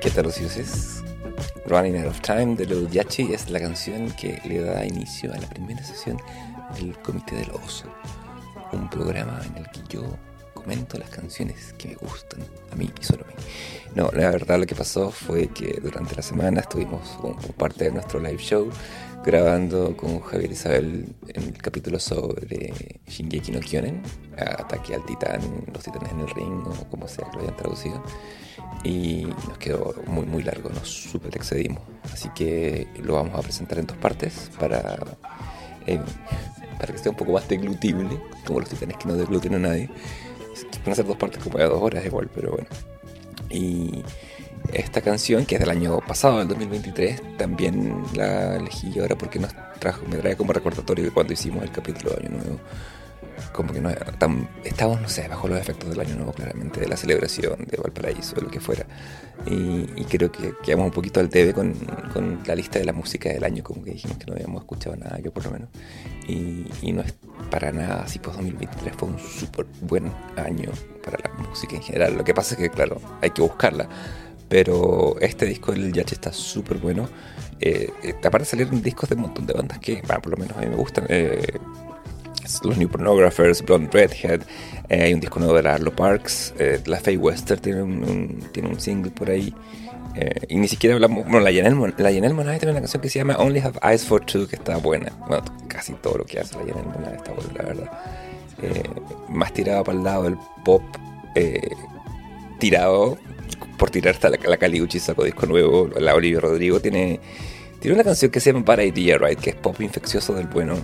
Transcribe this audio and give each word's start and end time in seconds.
¿Qué 0.00 0.10
tal, 0.10 0.26
es 0.26 1.04
Running 1.66 1.98
Out 1.98 2.06
of 2.06 2.20
Time 2.20 2.56
de 2.56 2.66
Little 2.66 2.88
Yachi 2.90 3.32
es 3.32 3.50
la 3.50 3.60
canción 3.60 4.10
que 4.12 4.40
le 4.44 4.60
da 4.60 4.84
inicio 4.84 5.32
a 5.32 5.36
la 5.36 5.46
primera 5.46 5.82
sesión 5.84 6.16
del 6.74 6.98
Comité 6.98 7.36
del 7.36 7.50
Oso, 7.50 7.86
un 8.72 8.88
programa 8.90 9.40
en 9.46 9.58
el 9.58 9.70
que 9.70 9.80
yo 9.88 10.02
comento 10.62 10.98
las 10.98 11.10
canciones 11.10 11.74
que 11.78 11.88
me 11.88 11.94
gustan, 11.94 12.40
a 12.72 12.76
mí 12.76 12.90
y 13.00 13.04
solo 13.04 13.24
a 13.24 13.28
mí. 13.28 13.34
No, 13.94 14.10
la 14.12 14.30
verdad 14.30 14.58
lo 14.58 14.66
que 14.66 14.74
pasó 14.74 15.10
fue 15.10 15.48
que 15.48 15.80
durante 15.82 16.14
la 16.14 16.22
semana 16.22 16.60
estuvimos 16.60 17.08
como 17.20 17.36
parte 17.36 17.84
de 17.84 17.92
nuestro 17.92 18.20
live 18.20 18.38
show 18.38 18.70
grabando 19.24 19.96
con 19.96 20.20
Javier 20.20 20.52
Isabel 20.52 21.14
en 21.28 21.42
el 21.42 21.58
capítulo 21.58 21.98
sobre 21.98 23.00
Shingeki 23.06 23.52
no 23.52 23.60
Kyonen, 23.60 24.02
Ataque 24.38 24.94
al 24.94 25.04
Titán, 25.04 25.40
Los 25.72 25.84
Titanes 25.84 26.12
en 26.12 26.20
el 26.20 26.30
Ring 26.30 26.66
o 26.66 26.88
como 26.88 27.06
sea 27.06 27.28
que 27.30 27.36
lo 27.36 27.42
hayan 27.42 27.56
traducido. 27.56 28.02
Y 28.82 29.26
nos 29.48 29.58
quedó 29.58 29.94
muy 30.06 30.24
muy 30.24 30.42
largo, 30.42 30.70
nos 30.70 30.88
super 30.88 31.36
excedimos. 31.36 31.82
Así 32.12 32.30
que 32.30 32.88
lo 33.02 33.14
vamos 33.14 33.38
a 33.38 33.42
presentar 33.42 33.78
en 33.78 33.86
dos 33.86 33.96
partes 33.98 34.50
para, 34.58 34.98
eh, 35.86 36.00
para 36.78 36.92
que 36.92 36.98
sea 36.98 37.10
un 37.10 37.16
poco 37.16 37.32
más 37.32 37.46
deglutible, 37.46 38.18
como 38.46 38.60
los 38.60 38.70
titanes 38.70 38.96
que 38.96 39.08
no 39.08 39.14
degluten 39.14 39.54
a 39.54 39.58
nadie. 39.58 39.90
Van 40.84 40.92
a 40.92 40.94
ser 40.94 41.06
dos 41.06 41.16
partes 41.16 41.42
como 41.42 41.58
de 41.58 41.64
dos 41.64 41.80
horas 41.80 42.04
igual, 42.04 42.28
pero 42.34 42.52
bueno. 42.52 42.68
Y 43.50 44.02
esta 44.72 45.00
canción, 45.00 45.46
que 45.46 45.56
es 45.56 45.60
del 45.60 45.70
año 45.70 45.98
pasado, 46.00 46.38
del 46.38 46.48
2023, 46.48 47.36
también 47.36 48.02
la 48.14 48.56
elegí 48.56 48.98
ahora 48.98 49.16
porque 49.16 49.38
nos 49.38 49.52
trajo, 49.78 50.06
me 50.06 50.16
trae 50.16 50.36
como 50.36 50.52
recordatorio 50.52 51.06
de 51.06 51.10
cuando 51.10 51.32
hicimos 51.32 51.62
el 51.64 51.70
capítulo 51.70 52.12
de 52.12 52.26
Año 52.26 52.36
Nuevo. 52.36 52.60
Como 53.52 53.72
que 53.72 53.80
no 53.80 53.90
tan, 54.18 54.48
estábamos, 54.64 55.00
no 55.02 55.08
sé, 55.08 55.28
bajo 55.28 55.48
los 55.48 55.58
efectos 55.58 55.90
del 55.90 56.00
Año 56.00 56.16
Nuevo, 56.16 56.32
claramente, 56.32 56.80
de 56.80 56.88
la 56.88 56.96
celebración 56.96 57.64
de 57.66 57.76
Valparaíso, 57.76 58.36
o 58.38 58.40
lo 58.40 58.50
que 58.50 58.60
fuera. 58.60 58.86
Y, 59.46 60.04
creo 60.04 60.30
que 60.30 60.54
quedamos 60.62 60.86
un 60.86 60.92
poquito 60.92 61.20
al 61.20 61.28
TV 61.28 61.54
con, 61.54 61.74
con, 62.12 62.40
la 62.46 62.54
lista 62.54 62.78
de 62.78 62.84
la 62.84 62.92
música 62.92 63.28
del 63.28 63.44
año, 63.44 63.62
como 63.62 63.82
que 63.82 63.92
dijimos 63.92 64.18
que 64.18 64.26
no 64.26 64.34
habíamos 64.34 64.62
escuchado 64.62 64.96
nada, 64.96 65.18
yo 65.20 65.32
por 65.32 65.44
lo 65.44 65.52
menos. 65.52 65.68
Y, 66.26 66.66
y 66.82 66.92
no 66.92 67.02
es 67.02 67.14
para 67.50 67.72
nada 67.72 68.02
así, 68.02 68.18
pues 68.18 68.36
2023 68.36 68.94
fue 68.96 69.08
un 69.08 69.18
súper 69.18 69.66
buen 69.82 70.12
año 70.36 70.70
para 71.04 71.18
la 71.22 71.48
música 71.48 71.76
en 71.76 71.82
general. 71.82 72.16
Lo 72.16 72.24
que 72.24 72.34
pasa 72.34 72.54
es 72.54 72.60
que, 72.60 72.70
claro, 72.70 73.00
hay 73.20 73.30
que 73.30 73.42
buscarla 73.42 73.88
pero 74.50 75.16
este 75.20 75.46
disco 75.46 75.70
del 75.70 75.92
Yacht 75.92 76.10
está 76.10 76.32
súper 76.32 76.78
bueno. 76.78 77.08
Eh, 77.60 77.88
eh, 78.02 78.14
aparte 78.18 78.40
de 78.40 78.44
salir 78.46 78.68
discos 78.82 79.08
de 79.08 79.14
un 79.14 79.22
montón 79.22 79.46
de 79.46 79.52
bandas 79.52 79.78
que, 79.78 80.02
bueno, 80.04 80.20
por 80.20 80.32
lo 80.32 80.38
menos 80.38 80.56
a 80.58 80.62
mí 80.62 80.66
me 80.66 80.74
gustan. 80.74 81.06
Eh, 81.08 81.56
los 82.64 82.76
New 82.76 82.88
Pornographers, 82.88 83.62
Blonde 83.62 83.90
Redhead, 83.92 84.42
eh, 84.88 85.02
hay 85.02 85.14
un 85.14 85.20
disco 85.20 85.38
nuevo 85.38 85.54
de 85.56 85.62
la 85.62 85.74
Arlo 85.74 85.94
Parks, 85.94 86.54
la 86.86 86.98
Faye 87.00 87.16
Wester 87.16 87.60
tiene 87.60 87.82
un, 87.82 88.44
tiene 88.52 88.68
un 88.68 88.80
single 88.80 89.10
por 89.10 89.30
ahí. 89.30 89.54
y 90.48 90.56
ni 90.56 90.68
siquiera 90.68 90.94
hablamos. 90.94 91.24
Bueno, 91.24 91.40
la 91.40 91.52
Janelle, 91.52 91.94
la 91.98 92.10
tiene 92.10 92.32
una 92.32 92.80
canción 92.80 93.00
que 93.00 93.08
se 93.08 93.18
llama 93.20 93.36
Only 93.36 93.60
Have 93.60 93.78
Eyes 93.82 94.04
for 94.04 94.24
Two, 94.24 94.46
que 94.48 94.56
está 94.56 94.76
buena. 94.78 95.12
Bueno, 95.28 95.44
casi 95.68 95.92
todo 95.94 96.18
lo 96.18 96.24
que 96.24 96.40
hace 96.40 96.54
la 96.54 96.60
Janelle 96.60 96.88
Monáe 96.88 97.16
está 97.16 97.32
buena, 97.32 97.52
la 97.56 97.62
verdad. 97.62 97.90
más 99.28 99.52
tirado 99.52 99.84
para 99.84 99.98
el 99.98 100.04
lado 100.04 100.22
del 100.24 100.36
pop 100.64 100.82
tirado 102.58 103.18
por 103.80 103.90
tirar 103.90 104.14
hasta 104.14 104.28
la, 104.28 104.38
la 104.44 104.56
Caliuchi 104.58 105.00
sacó 105.00 105.24
disco 105.24 105.46
nuevo, 105.46 105.88
la 105.98 106.14
Olivia 106.14 106.38
Rodrigo 106.38 106.80
tiene, 106.80 107.18
tiene 107.80 107.94
una 107.94 108.04
canción 108.04 108.30
que 108.30 108.38
se 108.38 108.52
llama 108.52 108.64
Para 108.64 108.84
Idea, 108.84 109.16
right, 109.16 109.40
que 109.40 109.50
es 109.50 109.56
pop 109.56 109.80
infeccioso 109.80 110.34
del 110.34 110.46
bueno. 110.46 110.76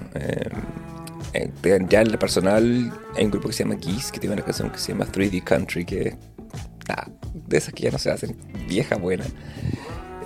Ya 1.88 2.00
en 2.00 2.06
el 2.06 2.18
personal 2.18 2.92
hay 3.14 3.24
un 3.24 3.30
grupo 3.30 3.48
que 3.48 3.54
se 3.54 3.64
llama 3.64 3.76
Geese, 3.80 4.12
que 4.12 4.20
tiene 4.20 4.34
una 4.34 4.44
canción 4.44 4.70
que 4.70 4.78
se 4.78 4.92
llama 4.92 5.06
3D 5.06 5.44
Country, 5.44 5.84
que 5.84 6.16
de 7.46 7.56
esas 7.56 7.72
que 7.72 7.84
ya 7.84 7.90
no 7.90 7.98
se 7.98 8.10
hacen, 8.10 8.36
vieja 8.68 8.96
buena. 8.96 9.24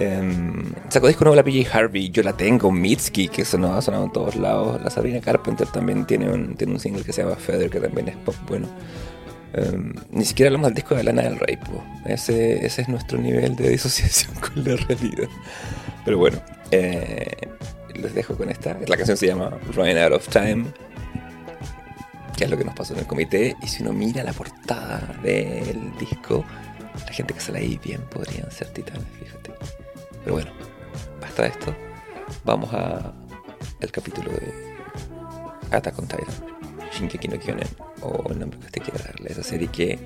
Um, 0.01 0.73
sacó 0.89 1.09
disco 1.09 1.25
nuevo 1.25 1.37
la 1.37 1.45
PJ 1.45 1.77
Harvey, 1.77 2.09
yo 2.11 2.23
la 2.23 2.33
tengo, 2.33 2.73
Mitski, 2.73 3.29
que 3.29 3.45
sonó, 3.45 3.75
ha 3.75 3.83
sonado 3.83 4.05
en 4.05 4.13
todos 4.13 4.37
lados. 4.37 4.81
La 4.83 4.89
Sabrina 4.89 5.21
Carpenter 5.21 5.67
también 5.69 6.07
tiene 6.07 6.31
un, 6.31 6.57
tiene 6.57 6.73
un 6.73 6.81
single 6.81 7.05
que 7.05 7.13
se 7.13 7.23
llama 7.23 7.37
Feather, 7.37 7.69
que 7.69 7.81
también 7.81 8.09
es 8.09 8.17
pop 8.17 8.35
bueno. 8.49 8.67
Em, 9.53 9.93
ni 10.11 10.25
siquiera 10.25 10.49
hablamos 10.49 10.69
del 10.69 10.77
disco 10.77 10.95
de 10.95 11.03
Lana 11.03 11.23
del 11.23 11.39
Rey, 11.39 11.59
ese, 12.07 12.65
ese, 12.65 12.83
es 12.83 12.89
nuestro 12.89 13.19
nivel 13.19 13.57
de 13.57 13.69
disociación 13.69 14.33
con 14.41 14.65
la 14.65 14.77
realidad. 14.77 15.29
Pero 16.05 16.19
bueno, 16.19 16.41
eh, 16.71 17.49
les 17.95 18.15
dejo 18.15 18.37
con 18.37 18.49
esta. 18.49 18.79
La 18.87 18.97
canción 18.97 19.17
se 19.17 19.27
llama 19.27 19.59
Running 19.75 19.99
Out 19.99 20.13
of 20.13 20.29
Time, 20.29 20.67
que 22.37 22.45
es 22.45 22.51
lo 22.51 22.57
que 22.57 22.65
nos 22.65 22.75
pasó 22.75 22.95
en 22.95 23.01
el 23.01 23.07
comité. 23.07 23.57
Y 23.63 23.67
si 23.67 23.83
uno 23.83 23.93
mira 23.93 24.23
la 24.23 24.33
portada 24.33 25.01
del 25.23 25.97
disco, 25.99 26.45
la 27.07 27.13
gente 27.13 27.35
que 27.35 27.41
sale 27.41 27.61
ahí 27.61 27.81
bien 27.83 28.03
podrían 28.11 28.51
ser 28.51 28.69
titanes, 28.69 29.07
fíjate. 29.19 29.53
Pero 30.23 30.35
bueno, 30.35 30.51
hasta 31.23 31.47
esto, 31.47 31.75
vamos 32.45 32.73
a 32.73 33.13
el 33.81 33.91
capítulo 33.91 34.31
de 34.33 34.77
Attack 35.71 35.99
on 35.99 36.07
Titan. 36.07 36.51
Shinkeki 36.93 37.29
no 37.29 37.39
Kyonen, 37.39 37.69
o 38.03 38.31
el 38.31 38.41
nombre 38.41 38.59
que 38.59 38.67
usted 38.67 38.83
quiera 38.83 39.05
darle, 39.05 39.31
esa 39.31 39.43
serie 39.43 39.69
que 39.69 39.99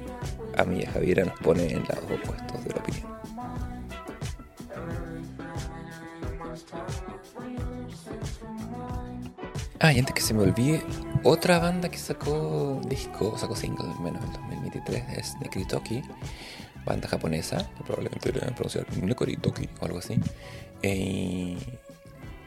a 0.56 0.64
mí 0.64 0.80
y 0.80 0.84
a 0.84 0.90
Javiera 0.90 1.24
nos 1.24 1.38
pone 1.40 1.72
en 1.72 1.82
lados 1.84 2.04
opuestos 2.04 2.64
de 2.64 2.70
la 2.70 2.76
opinión. 2.76 3.14
Ah, 9.80 9.92
y 9.92 9.98
antes 9.98 10.14
que 10.14 10.20
se 10.20 10.34
me 10.34 10.42
olvide, 10.42 10.82
otra 11.24 11.58
banda 11.58 11.88
que 11.88 11.98
sacó 11.98 12.80
disco, 12.86 13.36
sacó 13.36 13.56
single 13.56 13.88
menos 14.00 14.22
en 14.24 14.32
2023 14.32 15.18
es 15.18 15.34
Nekritoki, 15.40 16.02
banda 16.84 17.08
japonesa, 17.08 17.68
que 17.76 17.84
probablemente 17.84 18.30
deberían 18.30 18.54
pronunciar 18.54 18.86
Nekritoki 18.96 19.68
o 19.80 19.84
algo 19.84 19.98
así. 19.98 20.18
Eh, 20.82 21.56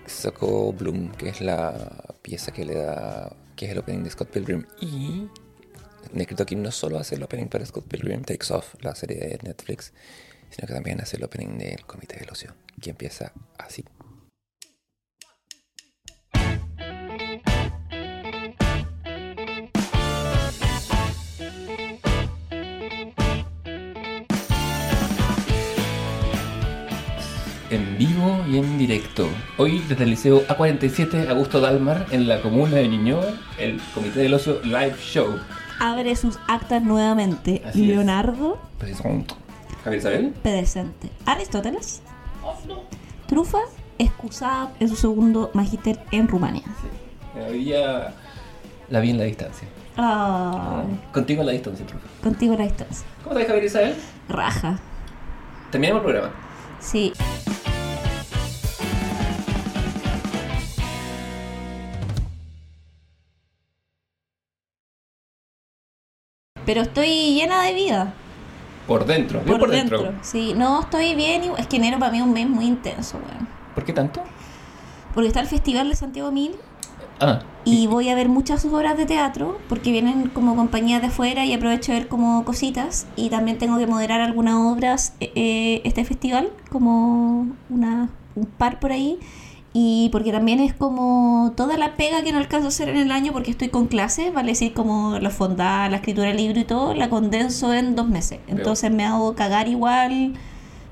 sacó 0.05 0.71
Bloom, 0.73 1.11
que 1.11 1.29
es 1.29 1.41
la 1.41 2.15
pieza 2.21 2.51
que 2.51 2.65
le 2.65 2.75
da 2.75 3.35
que 3.57 3.65
es 3.65 3.71
el 3.71 3.79
opening 3.79 4.03
de 4.03 4.11
Scott 4.11 4.29
Pilgrim. 4.29 4.65
Y 4.79 5.27
Necrotoki 6.13 6.55
no 6.55 6.71
solo 6.71 6.99
hace 6.99 7.15
el 7.15 7.23
opening 7.23 7.47
para 7.47 7.65
Scott 7.65 7.87
Pilgrim 7.87 8.21
Takes 8.21 8.53
Off, 8.53 8.75
la 8.81 8.95
serie 8.95 9.17
de 9.17 9.39
Netflix, 9.43 9.91
sino 10.49 10.67
que 10.67 10.73
también 10.73 11.01
hace 11.01 11.17
el 11.17 11.23
opening 11.23 11.57
del 11.57 11.85
Comité 11.85 12.17
del 12.17 12.29
Ocio, 12.29 12.53
que 12.79 12.91
empieza 12.91 13.33
así. 13.57 13.83
En 27.69 27.97
vivo 27.97 28.43
y 28.49 28.57
en 28.57 28.77
directo. 28.77 29.27
Hoy 29.57 29.83
desde 29.87 30.03
el 30.03 30.11
Liceo 30.11 30.45
A47 30.47 31.29
Augusto 31.29 31.59
Dalmar 31.59 32.05
en 32.11 32.27
la 32.27 32.41
comuna 32.41 32.77
de 32.77 32.87
Ñuñoa, 32.87 33.25
el 33.57 33.81
Comité 33.93 34.21
del 34.21 34.33
Ocio 34.33 34.61
Live 34.63 34.95
Show. 34.99 35.37
Abre 35.79 36.15
sus 36.15 36.39
actas 36.47 36.83
nuevamente. 36.83 37.61
Leonardo. 37.73 38.59
Presente. 38.77 39.35
Javier 39.83 39.99
Isabel. 39.99 40.33
Pedescente. 40.41 41.09
Aristóteles. 41.25 42.01
Trufa, 43.27 43.59
excusada 43.97 44.71
en 44.79 44.89
su 44.89 44.95
segundo 44.95 45.51
magíster 45.53 45.99
en 46.11 46.27
Rumania. 46.27 46.63
Sí. 46.63 47.39
Hoy 47.39 47.65
día 47.65 48.13
la 48.89 48.99
vi 48.99 49.11
en 49.11 49.17
la 49.17 49.25
distancia. 49.25 49.67
Ah. 49.97 50.83
Contigo 51.11 51.41
en 51.41 51.47
la 51.47 51.53
distancia, 51.53 51.85
Trufa. 51.85 52.07
Contigo 52.23 52.53
en 52.53 52.59
la 52.59 52.65
distancia. 52.65 53.05
¿Cómo 53.23 53.35
estás, 53.35 53.47
Javier 53.47 53.65
Isabel? 53.65 53.95
Raja. 54.29 54.79
Terminamos 55.71 56.01
el 56.01 56.11
programa. 56.11 56.33
Sí. 56.79 57.13
Pero 66.67 66.81
estoy 66.81 67.33
llena 67.33 67.63
de 67.63 67.73
vida. 67.73 68.13
Por 68.87 69.05
dentro, 69.05 69.41
bien 69.43 69.57
por, 69.57 69.71
dentro. 69.71 70.13
Sí, 70.21 70.53
no, 70.53 70.81
estoy 70.81 71.15
bien. 71.15 71.43
Es 71.57 71.65
que 71.65 71.77
enero 71.77 71.97
para 71.97 72.11
mí 72.11 72.17
es 72.17 72.25
un 72.25 72.33
mes 72.33 72.47
muy 72.47 72.65
intenso, 72.65 73.17
weón. 73.17 73.47
¿Por 73.73 73.85
qué 73.85 73.93
tanto? 73.93 74.21
Porque 75.13 75.29
está 75.29 75.39
el 75.39 75.47
Festival 75.47 75.87
de 75.87 75.95
Santiago 75.95 76.29
Mil. 76.29 76.51
Ah. 77.21 77.39
Y 77.63 77.87
voy 77.87 78.09
a 78.09 78.15
ver 78.15 78.27
muchas 78.27 78.65
obras 78.65 78.97
de 78.97 79.05
teatro 79.05 79.57
porque 79.69 79.91
vienen 79.91 80.27
como 80.27 80.57
compañías 80.57 81.01
de 81.01 81.07
afuera 81.07 81.45
y 81.45 81.53
aprovecho 81.53 81.93
a 81.93 81.95
ver 81.95 82.09
como 82.09 82.43
cositas. 82.43 83.07
Y 83.15 83.29
también 83.29 83.57
tengo 83.57 83.77
que 83.77 83.87
moderar 83.87 84.19
algunas 84.19 84.55
obras 84.55 85.13
eh, 85.21 85.31
eh, 85.35 85.81
este 85.85 86.03
festival, 86.03 86.49
como 86.69 87.47
una, 87.69 88.09
un 88.35 88.45
par 88.45 88.81
por 88.81 88.91
ahí 88.91 89.19
y 89.79 90.09
porque 90.09 90.31
también 90.31 90.59
es 90.59 90.73
como 90.73 91.53
toda 91.55 91.77
la 91.77 91.95
pega 91.97 92.23
que 92.23 92.31
no 92.31 92.39
alcanzo 92.39 92.65
a 92.65 92.69
hacer 92.69 92.89
en 92.89 92.97
el 92.97 93.11
año 93.11 93.31
porque 93.31 93.51
estoy 93.51 93.69
con 93.69 93.85
clases, 93.85 94.33
vale 94.33 94.53
decir 94.53 94.73
como 94.73 95.19
la 95.19 95.29
fondada, 95.29 95.87
la 95.87 95.97
escritura 95.97 96.29
del 96.29 96.37
libro 96.37 96.59
y 96.59 96.63
todo, 96.63 96.95
la 96.95 97.09
condenso 97.09 97.71
en 97.75 97.95
dos 97.95 98.07
meses. 98.09 98.39
Entonces 98.47 98.89
me 98.89 99.05
hago 99.05 99.35
cagar 99.35 99.67
igual 99.67 100.33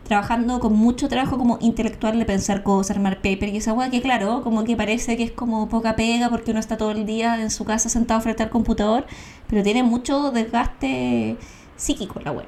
trabajando 0.03 0.59
con 0.59 0.73
mucho 0.73 1.09
trabajo 1.09 1.39
como 1.39 1.57
intelectual 1.61 2.19
de 2.19 2.25
pensar 2.25 2.61
cosas, 2.61 2.95
armar 2.95 3.23
paper 3.23 3.49
y 3.49 3.57
esa 3.57 3.73
weá 3.73 3.89
que 3.89 4.03
claro, 4.03 4.43
como 4.43 4.63
que 4.65 4.75
parece 4.75 5.17
que 5.17 5.23
es 5.23 5.31
como 5.31 5.67
poca 5.67 5.95
pega 5.95 6.29
porque 6.29 6.51
uno 6.51 6.59
está 6.59 6.77
todo 6.77 6.91
el 6.91 7.07
día 7.07 7.41
en 7.41 7.49
su 7.49 7.65
casa 7.65 7.89
sentado 7.89 8.21
frente 8.21 8.43
al 8.43 8.51
computador, 8.51 9.07
pero 9.47 9.63
tiene 9.63 9.81
mucho 9.81 10.29
desgaste 10.29 11.37
psíquico 11.75 12.19
la 12.23 12.33
weá. 12.33 12.45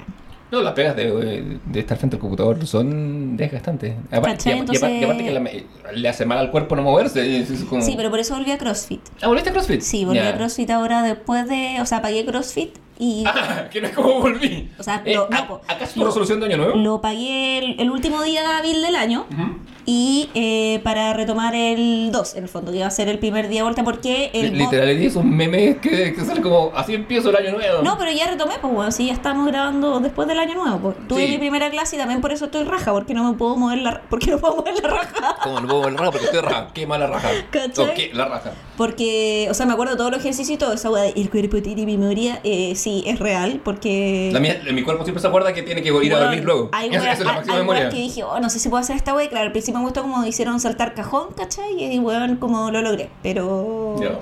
No, 0.50 0.62
las 0.62 0.72
pegas 0.72 0.96
de, 0.96 1.58
de 1.66 1.80
estar 1.80 1.98
frente 1.98 2.16
al 2.16 2.20
computador 2.20 2.66
son 2.66 3.36
desgastantes. 3.36 3.94
Aparte, 4.10 4.48
y, 4.48 4.52
Entonces- 4.52 4.82
aparte- 4.82 4.98
y 5.00 5.04
aparte 5.04 5.24
que 5.24 5.30
la- 5.32 5.92
le 5.92 6.08
hace 6.08 6.24
mal 6.24 6.38
al 6.38 6.50
cuerpo 6.50 6.74
no 6.76 6.82
moverse. 6.82 7.40
es- 7.40 7.50
es 7.50 7.64
como- 7.64 7.82
Sí, 7.82 7.94
pero 7.96 8.10
por 8.10 8.18
eso 8.18 8.34
volví 8.34 8.50
a 8.50 8.58
CrossFit. 8.58 9.00
Ah, 9.20 9.26
¿volviste 9.28 9.50
a 9.50 9.52
CrossFit? 9.52 9.80
Sí, 9.82 10.04
volví 10.04 10.18
a 10.20 10.36
CrossFit 10.36 10.70
ahora 10.70 11.02
después 11.02 11.48
de, 11.48 11.78
o 11.80 11.86
sea, 11.86 12.00
pagué 12.02 12.24
CrossFit 12.24 12.76
y 12.98 13.24
Ah, 13.26 13.68
que 13.70 13.80
no 13.80 13.86
es 13.88 13.94
como 13.94 14.20
volví. 14.20 14.70
O 14.78 14.82
sea, 14.82 15.02
Eh, 15.04 15.14
lo- 15.14 15.28
no, 15.28 15.36
¿a- 15.38 15.46
po. 15.48 15.60
¿Acaso 15.68 15.94
tu 15.94 16.00
Lo- 16.00 16.06
resolución 16.06 16.40
de 16.40 16.46
año 16.46 16.56
nuevo? 16.56 16.76
lo 16.76 17.00
pagué 17.00 17.58
el, 17.58 17.80
el 17.80 17.90
último 17.90 18.22
día 18.22 18.58
hábil 18.58 18.82
del 18.82 18.96
año 18.96 19.26
Ujú. 19.32 19.58
y 19.86 20.30
eh, 20.34 20.80
para 20.84 21.12
retomar 21.14 21.54
el 21.54 22.10
2, 22.12 22.34
en 22.36 22.42
el 22.44 22.48
fondo, 22.48 22.70
que 22.72 22.78
iba 22.78 22.86
a 22.86 22.90
ser 22.90 23.08
el 23.08 23.18
primer 23.18 23.48
día 23.48 23.60
de 23.60 23.62
vuelta 23.64 23.84
porque 23.84 24.30
el... 24.34 24.56
Literal, 24.58 24.88
es 24.88 25.16
un 25.16 25.34
meme 25.36 25.78
que, 25.78 26.12
que 26.14 26.24
sale 26.24 26.40
como 26.40 26.72
así 26.74 26.94
empiezo 26.94 27.30
el 27.30 27.36
año 27.36 27.52
nuevo. 27.52 27.82
No, 27.82 27.96
pero 27.98 28.10
ya 28.12 28.26
retomé, 28.28 28.54
pues 28.60 28.72
bueno, 28.74 28.90
sí, 28.90 29.06
ya 29.06 29.12
estamos 29.12 29.46
grabando 29.46 30.00
después 30.00 30.26
del 30.28 30.38
año 30.38 30.54
nuevo. 30.54 30.78
Pues. 30.78 31.08
Tuve 31.08 31.26
Sí. 31.26 31.32
mi 31.32 31.38
primera 31.38 31.70
clase 31.70 31.96
y 31.96 31.98
también 31.98 32.20
por 32.20 32.32
eso 32.32 32.46
estoy 32.46 32.64
raja, 32.64 32.92
porque 32.92 33.14
no 33.14 33.30
me 33.30 33.36
puedo 33.38 33.56
mover 33.56 33.78
la, 33.78 34.02
porque 34.10 34.30
no 34.32 34.38
puedo 34.38 34.56
mover 34.56 34.74
la 34.82 34.88
raja. 34.90 35.36
Como 35.42 35.60
no 35.60 35.66
puedo 35.68 35.80
mover 35.80 35.92
la 35.92 35.98
raja 36.00 36.10
porque 36.12 36.26
estoy 36.26 36.40
raja. 36.40 36.68
Qué 36.74 36.86
mala 36.86 37.06
raja. 37.06 37.28
¿Cachai? 37.50 37.84
¿O 37.90 37.94
qué? 37.94 38.10
La 38.14 38.24
raja. 38.26 38.52
Porque, 38.76 39.48
o 39.50 39.54
sea, 39.54 39.66
me 39.66 39.72
acuerdo 39.72 39.92
de 39.94 39.98
todos 39.98 40.10
los 40.10 40.20
ejercicios 40.20 40.54
y 40.54 40.58
todo, 40.58 40.72
esa 40.72 40.88
de 40.90 41.10
el 41.10 41.30
cuerpo 41.30 41.60
tiene 41.62 41.84
memoria, 41.84 42.40
eh, 42.44 42.74
sí, 42.76 42.87
es 43.06 43.18
real, 43.18 43.60
porque... 43.64 44.30
La 44.32 44.40
mía, 44.40 44.60
mi 44.72 44.82
cuerpo 44.82 45.04
siempre 45.04 45.20
se 45.20 45.26
acuerda 45.28 45.52
que 45.52 45.62
tiene 45.62 45.82
que 45.82 45.88
ir 45.88 45.94
a 45.94 46.16
Weón, 46.16 46.20
dormir 46.26 46.44
luego. 46.44 46.68
Hay 46.72 46.88
Esa, 46.90 47.12
es 47.12 47.20
la 47.20 47.30
hay- 47.30 47.36
máxima 47.36 47.54
hay 47.54 47.60
memoria. 47.60 47.80
weas 47.82 47.94
que 47.94 48.00
dije, 48.00 48.24
oh, 48.24 48.40
no 48.40 48.50
sé 48.50 48.58
si 48.58 48.68
puedo 48.68 48.80
hacer 48.80 48.96
esta 48.96 49.14
wea. 49.14 49.28
Claro, 49.28 49.46
al 49.46 49.52
principio 49.52 49.78
me 49.78 49.84
gustó 49.84 50.02
como 50.02 50.24
hicieron 50.24 50.58
saltar 50.60 50.94
cajón, 50.94 51.28
¿cachai? 51.36 51.94
Y 51.94 51.98
weón, 51.98 52.36
como 52.36 52.70
lo 52.70 52.82
logré. 52.82 53.10
Pero 53.22 53.96
Ya. 54.00 54.18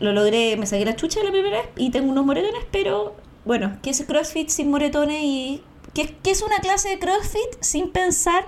lo 0.00 0.12
logré, 0.12 0.56
me 0.56 0.66
saqué 0.66 0.84
la 0.84 0.96
chucha 0.96 1.22
la 1.24 1.30
primera 1.30 1.58
vez 1.58 1.68
y 1.76 1.90
tengo 1.90 2.10
unos 2.10 2.24
moretones, 2.26 2.64
pero 2.70 3.14
bueno, 3.44 3.76
¿qué 3.82 3.90
es 3.90 4.02
CrossFit 4.06 4.48
sin 4.48 4.70
moretones? 4.70 5.22
y 5.22 5.62
¿Qué, 5.94 6.16
qué 6.22 6.30
es 6.32 6.42
una 6.42 6.56
clase 6.58 6.88
de 6.88 6.98
CrossFit 6.98 7.60
sin 7.60 7.90
pensar, 7.90 8.46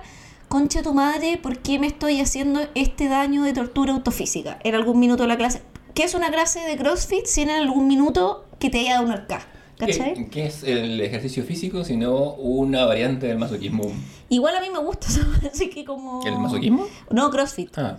concha 0.49 0.81
tu 0.81 0.93
madre, 0.93 1.37
¿por 1.41 1.59
qué 1.59 1.79
me 1.79 1.87
estoy 1.87 2.19
haciendo 2.19 2.59
este 2.75 3.07
daño 3.07 3.43
de 3.43 3.53
tortura 3.53 3.93
autofísica 3.93 4.59
en 4.63 4.75
algún 4.75 4.99
minuto 4.99 5.23
de 5.23 5.29
la 5.29 5.37
clase? 5.37 5.61
¿Qué 5.97 6.03
es 6.03 6.13
una 6.13 6.29
clase 6.29 6.59
de 6.59 6.77
CrossFit 6.77 7.25
sin 7.25 7.49
en 7.49 7.55
algún 7.55 7.87
minuto 7.87 8.45
que 8.59 8.69
te 8.69 8.81
haya 8.81 8.93
dado 8.93 9.05
un 9.07 9.11
arca? 9.13 9.47
¿Cachai? 9.79 10.29
¿Qué, 10.29 10.45
es 10.45 10.61
el 10.61 11.01
ejercicio 11.01 11.43
físico 11.43 11.83
sino 11.83 12.33
una 12.33 12.85
variante 12.85 13.25
del 13.25 13.39
masoquismo? 13.39 13.91
Igual 14.29 14.55
a 14.57 14.61
mí 14.61 14.69
me 14.69 14.77
gusta, 14.77 15.07
así 15.51 15.71
que 15.71 15.83
como... 15.83 16.23
¿El 16.23 16.37
masoquismo? 16.37 16.85
No, 17.09 17.31
CrossFit. 17.31 17.75
Ah. 17.79 17.97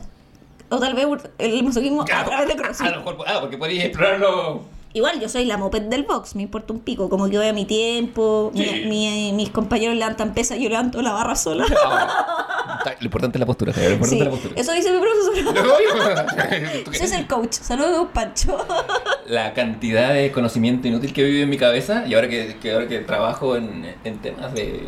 O 0.68 0.78
tal 0.78 0.94
vez 0.94 1.08
el 1.38 1.64
masoquismo 1.64 2.02
a 2.02 2.04
través 2.24 2.46
de 2.46 2.54
CrossFit. 2.54 2.86
Ah, 2.86 2.90
a 2.90 2.92
lo 2.92 2.98
mejor- 2.98 3.24
ah, 3.26 3.38
porque 3.40 3.58
podéis 3.58 3.82
explorarlo. 3.82 4.60
Igual 4.92 5.18
yo 5.20 5.28
soy 5.28 5.44
la 5.46 5.56
moped 5.56 5.82
del 5.82 6.04
box, 6.04 6.36
me 6.36 6.42
importa 6.42 6.72
un 6.72 6.78
pico, 6.78 7.08
como 7.10 7.28
que 7.28 7.36
voy 7.36 7.48
a 7.48 7.52
mi 7.52 7.64
tiempo, 7.64 8.52
Sí. 8.54 8.84
mi- 8.86 9.32
mis 9.32 9.50
compañeros 9.50 9.96
levantan 9.96 10.34
pesas, 10.34 10.60
yo 10.60 10.68
levanto 10.68 11.02
la 11.02 11.14
barra 11.14 11.34
sola. 11.34 11.66
Ah, 11.84 12.46
Lo 13.00 13.04
importante 13.04 13.38
es 13.38 13.40
la 13.40 13.46
postura, 13.46 13.72
Javier, 13.72 13.90
lo 13.90 13.96
importante 13.96 14.16
Sí, 14.16 14.20
es 14.20 14.24
la 14.26 14.30
postura. 14.30 14.60
eso 14.60 14.72
dice 14.72 14.92
mi 14.92 14.98
profesor. 15.00 16.86
Ese 16.92 17.04
es 17.04 17.12
el 17.20 17.26
coach. 17.26 17.52
Saludos, 17.52 18.08
Pancho. 18.12 18.58
la 19.26 19.52
cantidad 19.54 20.12
de 20.14 20.30
conocimiento 20.32 20.88
inútil 20.88 21.12
que 21.12 21.22
vive 21.24 21.42
en 21.42 21.50
mi 21.50 21.56
cabeza 21.58 22.04
y 22.06 22.14
ahora 22.14 22.28
que, 22.28 22.56
que 22.60 22.72
ahora 22.72 22.88
que 22.88 22.98
trabajo 23.00 23.56
en, 23.56 23.94
en 24.04 24.18
temas 24.18 24.54
de, 24.54 24.80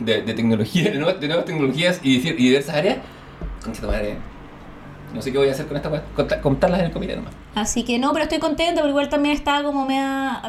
de, 0.00 0.22
de 0.22 0.34
tecnología, 0.34 0.90
de 0.90 0.98
nuevas, 0.98 1.20
de 1.20 1.28
nuevas 1.28 1.44
tecnologías 1.44 2.00
y, 2.02 2.18
diversas 2.18 2.74
áreas, 2.76 2.98
concha 3.62 3.80
tu 3.80 3.86
madre, 3.86 4.16
no 5.14 5.22
sé 5.22 5.32
qué 5.32 5.38
voy 5.38 5.48
a 5.48 5.52
hacer 5.52 5.66
con 5.66 5.76
esta 5.76 5.90
contarlas 6.40 6.80
en 6.80 6.86
el 6.86 6.92
comité 6.92 7.16
nomás. 7.16 7.34
Así 7.54 7.84
que 7.84 7.98
no, 7.98 8.12
pero 8.12 8.24
estoy 8.24 8.38
contenta, 8.38 8.80
pero 8.80 8.88
igual 8.90 9.08
también 9.08 9.34
estaba 9.34 9.64
como 9.64 9.84
mea... 9.86 10.40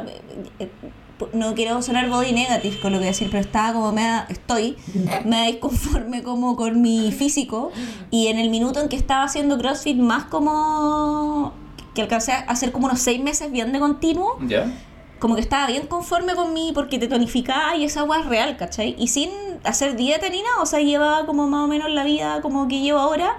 No 1.33 1.53
quiero 1.53 1.81
sonar 1.81 2.09
body 2.09 2.31
negative 2.33 2.79
con 2.79 2.91
lo 2.91 3.00
que 3.00 3.06
decir, 3.06 3.29
pero 3.29 3.41
estaba 3.41 3.73
como 3.73 3.91
mea... 3.91 4.25
Estoy 4.29 4.77
me 5.25 5.47
disconforme 5.47 6.23
como 6.23 6.56
con 6.56 6.81
mi 6.81 7.12
físico 7.12 7.71
y 8.09 8.27
en 8.27 8.38
el 8.38 8.50
minuto 8.50 8.79
en 8.81 8.89
que 8.89 8.95
estaba 8.95 9.23
haciendo 9.23 9.57
CrossFit 9.57 9.97
más 9.97 10.25
como... 10.25 11.53
Que 11.94 12.03
alcancé 12.03 12.31
a 12.31 12.39
hacer 12.39 12.71
como 12.71 12.85
unos 12.85 13.00
seis 13.00 13.21
meses 13.21 13.51
bien 13.51 13.73
de 13.73 13.79
continuo, 13.79 14.38
¿Ya? 14.47 14.71
como 15.21 15.35
que 15.35 15.41
estaba 15.41 15.68
bien 15.68 15.85
conforme 15.85 16.33
con 16.33 16.51
mí 16.51 16.71
porque 16.73 16.97
te 16.97 17.07
tonificaba 17.07 17.75
y 17.75 17.85
esa 17.85 18.00
agua 18.00 18.19
es 18.19 18.25
real, 18.25 18.57
¿cachai? 18.57 18.95
Y 18.97 19.07
sin 19.07 19.29
hacer 19.63 19.95
dieta 19.95 20.27
ni 20.29 20.41
nada, 20.41 20.62
o 20.62 20.65
sea, 20.65 20.79
llevaba 20.79 21.27
como 21.27 21.47
más 21.47 21.63
o 21.63 21.68
menos 21.68 21.91
la 21.91 22.03
vida 22.03 22.41
como 22.41 22.68
que 22.68 22.81
llevo 22.81 22.97
ahora, 22.97 23.35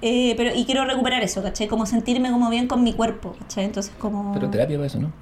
eh, 0.00 0.34
pero 0.36 0.54
y 0.54 0.64
quiero 0.64 0.84
recuperar 0.84 1.22
eso, 1.22 1.42
¿cachai? 1.42 1.66
Como 1.66 1.86
sentirme 1.86 2.30
como 2.30 2.48
bien 2.50 2.68
con 2.68 2.84
mi 2.84 2.92
cuerpo, 2.92 3.34
¿cachai? 3.40 3.64
Entonces 3.64 3.92
como... 3.98 4.32
Pero 4.32 4.48
terapia 4.48 4.76
para 4.76 4.86
eso, 4.86 5.00
¿no? 5.00 5.12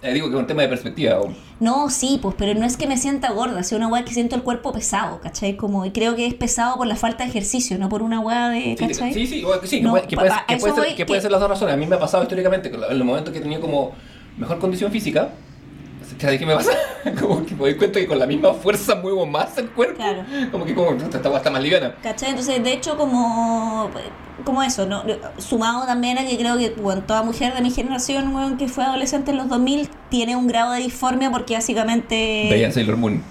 Eh, 0.00 0.12
digo 0.14 0.28
que 0.28 0.34
es 0.36 0.40
un 0.40 0.46
tema 0.46 0.62
de 0.62 0.68
perspectiva. 0.68 1.18
o- 1.20 1.32
No, 1.60 1.90
sí, 1.90 2.20
pues, 2.22 2.36
pero 2.38 2.58
no 2.58 2.64
es 2.64 2.76
que 2.76 2.86
me 2.86 2.96
sienta 2.96 3.32
gorda, 3.32 3.64
sino 3.64 3.78
una 3.78 3.88
weá 3.88 4.04
que 4.04 4.14
siento 4.14 4.36
el 4.36 4.42
cuerpo 4.42 4.72
pesado, 4.72 5.20
¿cachai? 5.20 5.56
Como, 5.56 5.84
y 5.84 5.90
creo 5.90 6.14
que 6.14 6.26
es 6.26 6.34
pesado 6.34 6.76
por 6.76 6.86
la 6.86 6.94
falta 6.94 7.24
de 7.24 7.30
ejercicio, 7.30 7.78
no 7.78 7.88
por 7.88 8.02
una 8.02 8.20
weá 8.20 8.48
de, 8.48 8.76
Sí, 8.78 8.86
¿cachai? 8.86 9.12
sí, 9.12 9.26
sí, 9.26 9.40
sí, 9.66 9.80
que 10.06 10.16
puede, 10.16 10.32
que 10.46 10.56
que 10.56 10.60
ser, 10.60 10.96
que 10.96 11.30
las 11.30 11.40
dos 11.40 11.48
razones. 11.50 11.74
A 11.74 11.76
mí 11.76 11.86
me 11.86 11.96
ha 11.96 11.98
pasado 11.98 12.22
históricamente, 12.22 12.68
en 12.72 12.98
los 12.98 13.06
momentos 13.06 13.32
que 13.32 13.40
he 13.40 13.42
tenido 13.42 13.60
como 13.60 13.92
mejor 14.36 14.58
condición 14.60 14.92
física, 14.92 15.30
¿sabes 16.18 16.38
qué 16.38 16.46
me 16.46 16.54
pasa? 16.54 16.72
como 17.20 17.44
que 17.44 17.54
me 17.54 17.60
doy 17.60 17.74
cuenta 17.76 18.00
que 18.00 18.06
con 18.06 18.18
la 18.18 18.26
misma 18.26 18.54
fuerza 18.54 18.94
muevo 18.96 19.26
más 19.26 19.56
el 19.58 19.70
cuerpo. 19.70 19.96
Claro. 19.96 20.24
Como 20.50 20.64
que 20.64 20.74
como, 20.74 20.92
esta 20.92 21.18
está 21.18 21.50
más 21.50 21.62
liviana. 21.62 21.94
¿Cachai? 22.02 22.30
Entonces, 22.30 22.62
de 22.62 22.72
hecho, 22.72 22.96
como, 22.96 23.90
como 24.44 24.62
eso, 24.62 24.86
¿no? 24.86 25.04
sumado 25.38 25.86
también 25.86 26.18
a 26.18 26.26
que 26.26 26.36
creo 26.36 26.56
que 26.58 26.70
bueno, 26.70 27.02
toda 27.02 27.22
mujer 27.22 27.54
de 27.54 27.60
mi 27.60 27.70
generación 27.70 28.56
que 28.56 28.68
fue 28.68 28.84
adolescente 28.84 29.30
en 29.30 29.38
los 29.38 29.48
2000 29.48 29.88
tiene 30.08 30.36
un 30.36 30.46
grado 30.46 30.72
de 30.72 30.80
disformia 30.80 31.30
porque 31.30 31.54
básicamente... 31.54 32.48
Veían 32.50 32.72
Sailor 32.72 32.96
Moon. 32.96 33.22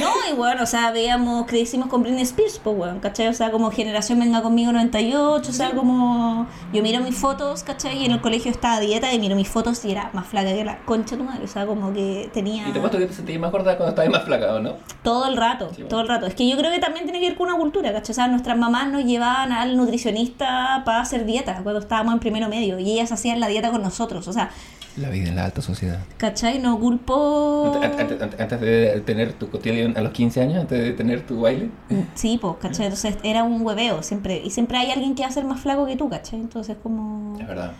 No, 0.00 0.10
y 0.30 0.34
bueno, 0.36 0.62
o 0.62 0.66
sea, 0.66 0.90
veíamos, 0.90 1.46
crecimos 1.46 1.88
con 1.88 2.02
Britney 2.02 2.22
Spears, 2.22 2.60
pues, 2.62 2.76
weón, 2.78 3.00
¿cachai? 3.00 3.28
O 3.28 3.32
sea, 3.32 3.50
como 3.50 3.70
generación 3.70 4.18
Venga 4.20 4.42
Conmigo 4.42 4.72
98, 4.72 5.50
o 5.50 5.52
sea, 5.54 5.70
como... 5.72 6.46
Yo 6.72 6.82
miro 6.82 7.00
mis 7.00 7.16
fotos, 7.16 7.62
¿cachai? 7.62 7.98
Y 7.98 8.04
en 8.06 8.12
el 8.12 8.20
colegio 8.20 8.50
estaba 8.50 8.74
a 8.76 8.80
dieta 8.80 9.12
y 9.12 9.18
miro 9.18 9.36
mis 9.36 9.48
fotos 9.48 9.84
y 9.84 9.90
era 9.92 10.10
más 10.12 10.26
flaca 10.26 10.52
que 10.52 10.64
la 10.64 10.78
concha 10.84 11.16
de 11.16 11.22
tu 11.22 11.28
madre, 11.28 11.44
o 11.44 11.48
sea, 11.48 11.66
como 11.66 11.92
que 11.92 12.30
tenía... 12.32 12.68
Y 12.68 12.72
te 12.72 12.80
puesto 12.80 12.98
que 12.98 13.06
te 13.06 13.14
sentías 13.14 13.40
más 13.40 13.50
gorda 13.52 13.76
cuando 13.76 13.90
estabas 13.90 14.10
más 14.10 14.24
flaca, 14.24 14.54
¿o 14.54 14.60
no? 14.60 14.74
Todo 15.02 15.26
el 15.28 15.36
rato, 15.36 15.68
Sí, 15.70 15.76
bueno. 15.82 15.88
todo 15.88 16.00
el 16.00 16.08
rato. 16.08 16.26
Es 16.26 16.34
que 16.34 16.48
yo 16.48 16.56
creo 16.56 16.70
que 16.70 16.78
también 16.78 17.04
tiene 17.04 17.20
que 17.20 17.28
ver 17.28 17.36
con 17.38 17.48
una 17.48 17.58
cultura, 17.58 17.92
¿cachai? 17.92 18.12
O 18.12 18.14
sea, 18.14 18.28
nuestras 18.28 18.56
mamás 18.56 18.88
nos 18.88 19.04
llevaban 19.04 19.52
al 19.52 19.76
nutricionista 19.76 20.82
para 20.84 21.00
hacer 21.00 21.24
dieta 21.24 21.60
cuando 21.62 21.80
estábamos 21.80 22.14
en 22.14 22.20
primero 22.20 22.48
medio 22.48 22.78
y 22.78 22.92
ellas 22.92 23.12
hacían 23.12 23.40
la 23.40 23.48
dieta 23.48 23.70
con 23.70 23.82
nosotros. 23.82 24.26
O 24.28 24.32
sea, 24.32 24.50
La 24.96 25.08
vida 25.10 25.28
en 25.28 25.36
la 25.36 25.44
alta 25.46 25.60
sociedad. 25.60 25.98
¿cachai? 26.18 26.60
No 26.60 26.78
culpo... 26.78 27.72
Antes, 27.82 28.00
antes- 28.00 28.22
antes- 28.22 28.40
antes 28.40 28.60
de 28.60 29.02
tener 29.04 29.32
tu 29.32 29.50
cotidiano 29.50 29.92
a 29.98 30.00
los 30.02 30.12
15 30.12 30.40
años, 30.40 30.60
antes 30.60 30.78
de 30.78 30.92
tener 30.92 31.26
tu 31.26 31.40
baile. 31.40 31.68
Sí, 32.14 32.38
pues, 32.40 32.54
¿cachai? 32.60 32.86
Entonces 32.86 33.16
era 33.24 33.42
un 33.42 33.62
hueveo 33.62 34.02
siempre. 34.04 34.40
Y 34.44 34.50
siempre 34.50 34.78
hay 34.78 34.92
alguien 34.92 35.14
que 35.16 35.22
va 35.22 35.28
a 35.28 35.32
ser 35.32 35.44
más 35.44 35.60
flaco 35.60 35.84
que 35.86 35.96
tú, 35.96 36.08
¿cachai? 36.08 36.38
Entonces 36.40 36.76
como... 36.82 37.36
Es 37.40 37.46
verdad. 37.48 37.72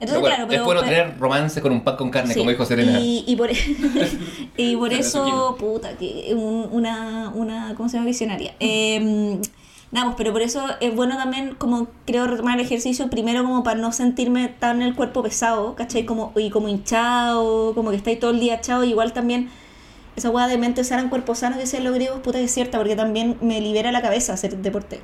Entonces, 0.00 0.18
bueno, 0.20 0.34
claro, 0.36 0.48
pero... 0.48 0.60
es 0.62 0.66
bueno 0.66 0.80
pero- 0.80 0.92
tener 0.96 1.18
romance 1.20 1.60
con 1.60 1.72
un 1.72 1.82
pan 1.82 1.96
con 1.96 2.10
carne, 2.10 2.32
Sí, 2.34 2.40
como 2.40 2.50
dijo 2.50 2.64
Serena. 2.64 2.98
Y, 3.00 3.22
y 3.28 3.36
por, 3.36 3.50
y 4.56 4.76
por 4.76 4.88
Serena 4.88 5.06
eso, 5.06 5.56
puta, 5.58 5.92
que 5.98 6.32
un- 6.34 6.68
una, 6.72 7.28
una, 7.34 7.74
¿cómo 7.76 7.88
se 7.88 7.96
llama? 7.98 8.06
Visionaria. 8.06 8.54
Eh, 8.60 9.38
nada, 9.92 10.06
pues, 10.06 10.16
pero 10.18 10.32
por 10.32 10.42
eso 10.42 10.64
es 10.80 10.94
bueno 10.94 11.16
también, 11.16 11.54
como 11.56 11.88
creo, 12.06 12.26
retomar 12.26 12.58
el 12.58 12.64
ejercicio, 12.66 13.08
primero 13.10 13.42
como 13.42 13.62
para 13.62 13.78
no 13.80 13.92
sentirme 13.92 14.48
tan 14.48 14.82
el 14.82 14.94
cuerpo 14.94 15.22
pesado, 15.22 15.74
¿cachai? 15.74 16.04
Como, 16.04 16.32
y 16.36 16.50
como 16.50 16.68
hinchado, 16.68 17.74
como 17.74 17.90
que 17.90 17.96
estáis 17.96 18.18
todo 18.20 18.30
el 18.30 18.40
día 18.40 18.54
echado, 18.56 18.84
igual 18.84 19.12
también 19.12 19.48
esa 20.16 20.30
hueá 20.30 20.48
de 20.48 20.58
mente 20.58 20.84
sana 20.84 21.02
en 21.02 21.08
cuerpo 21.08 21.34
sano 21.34 21.56
que 21.56 21.62
decían 21.62 21.84
los 21.84 21.94
griegos, 21.94 22.20
puta 22.20 22.38
que 22.38 22.44
es 22.44 22.52
cierta, 22.52 22.78
porque 22.78 22.96
también 22.96 23.36
me 23.40 23.60
libera 23.60 23.92
la 23.92 24.02
cabeza 24.02 24.32
hacer 24.34 24.56
deporte. 24.58 25.00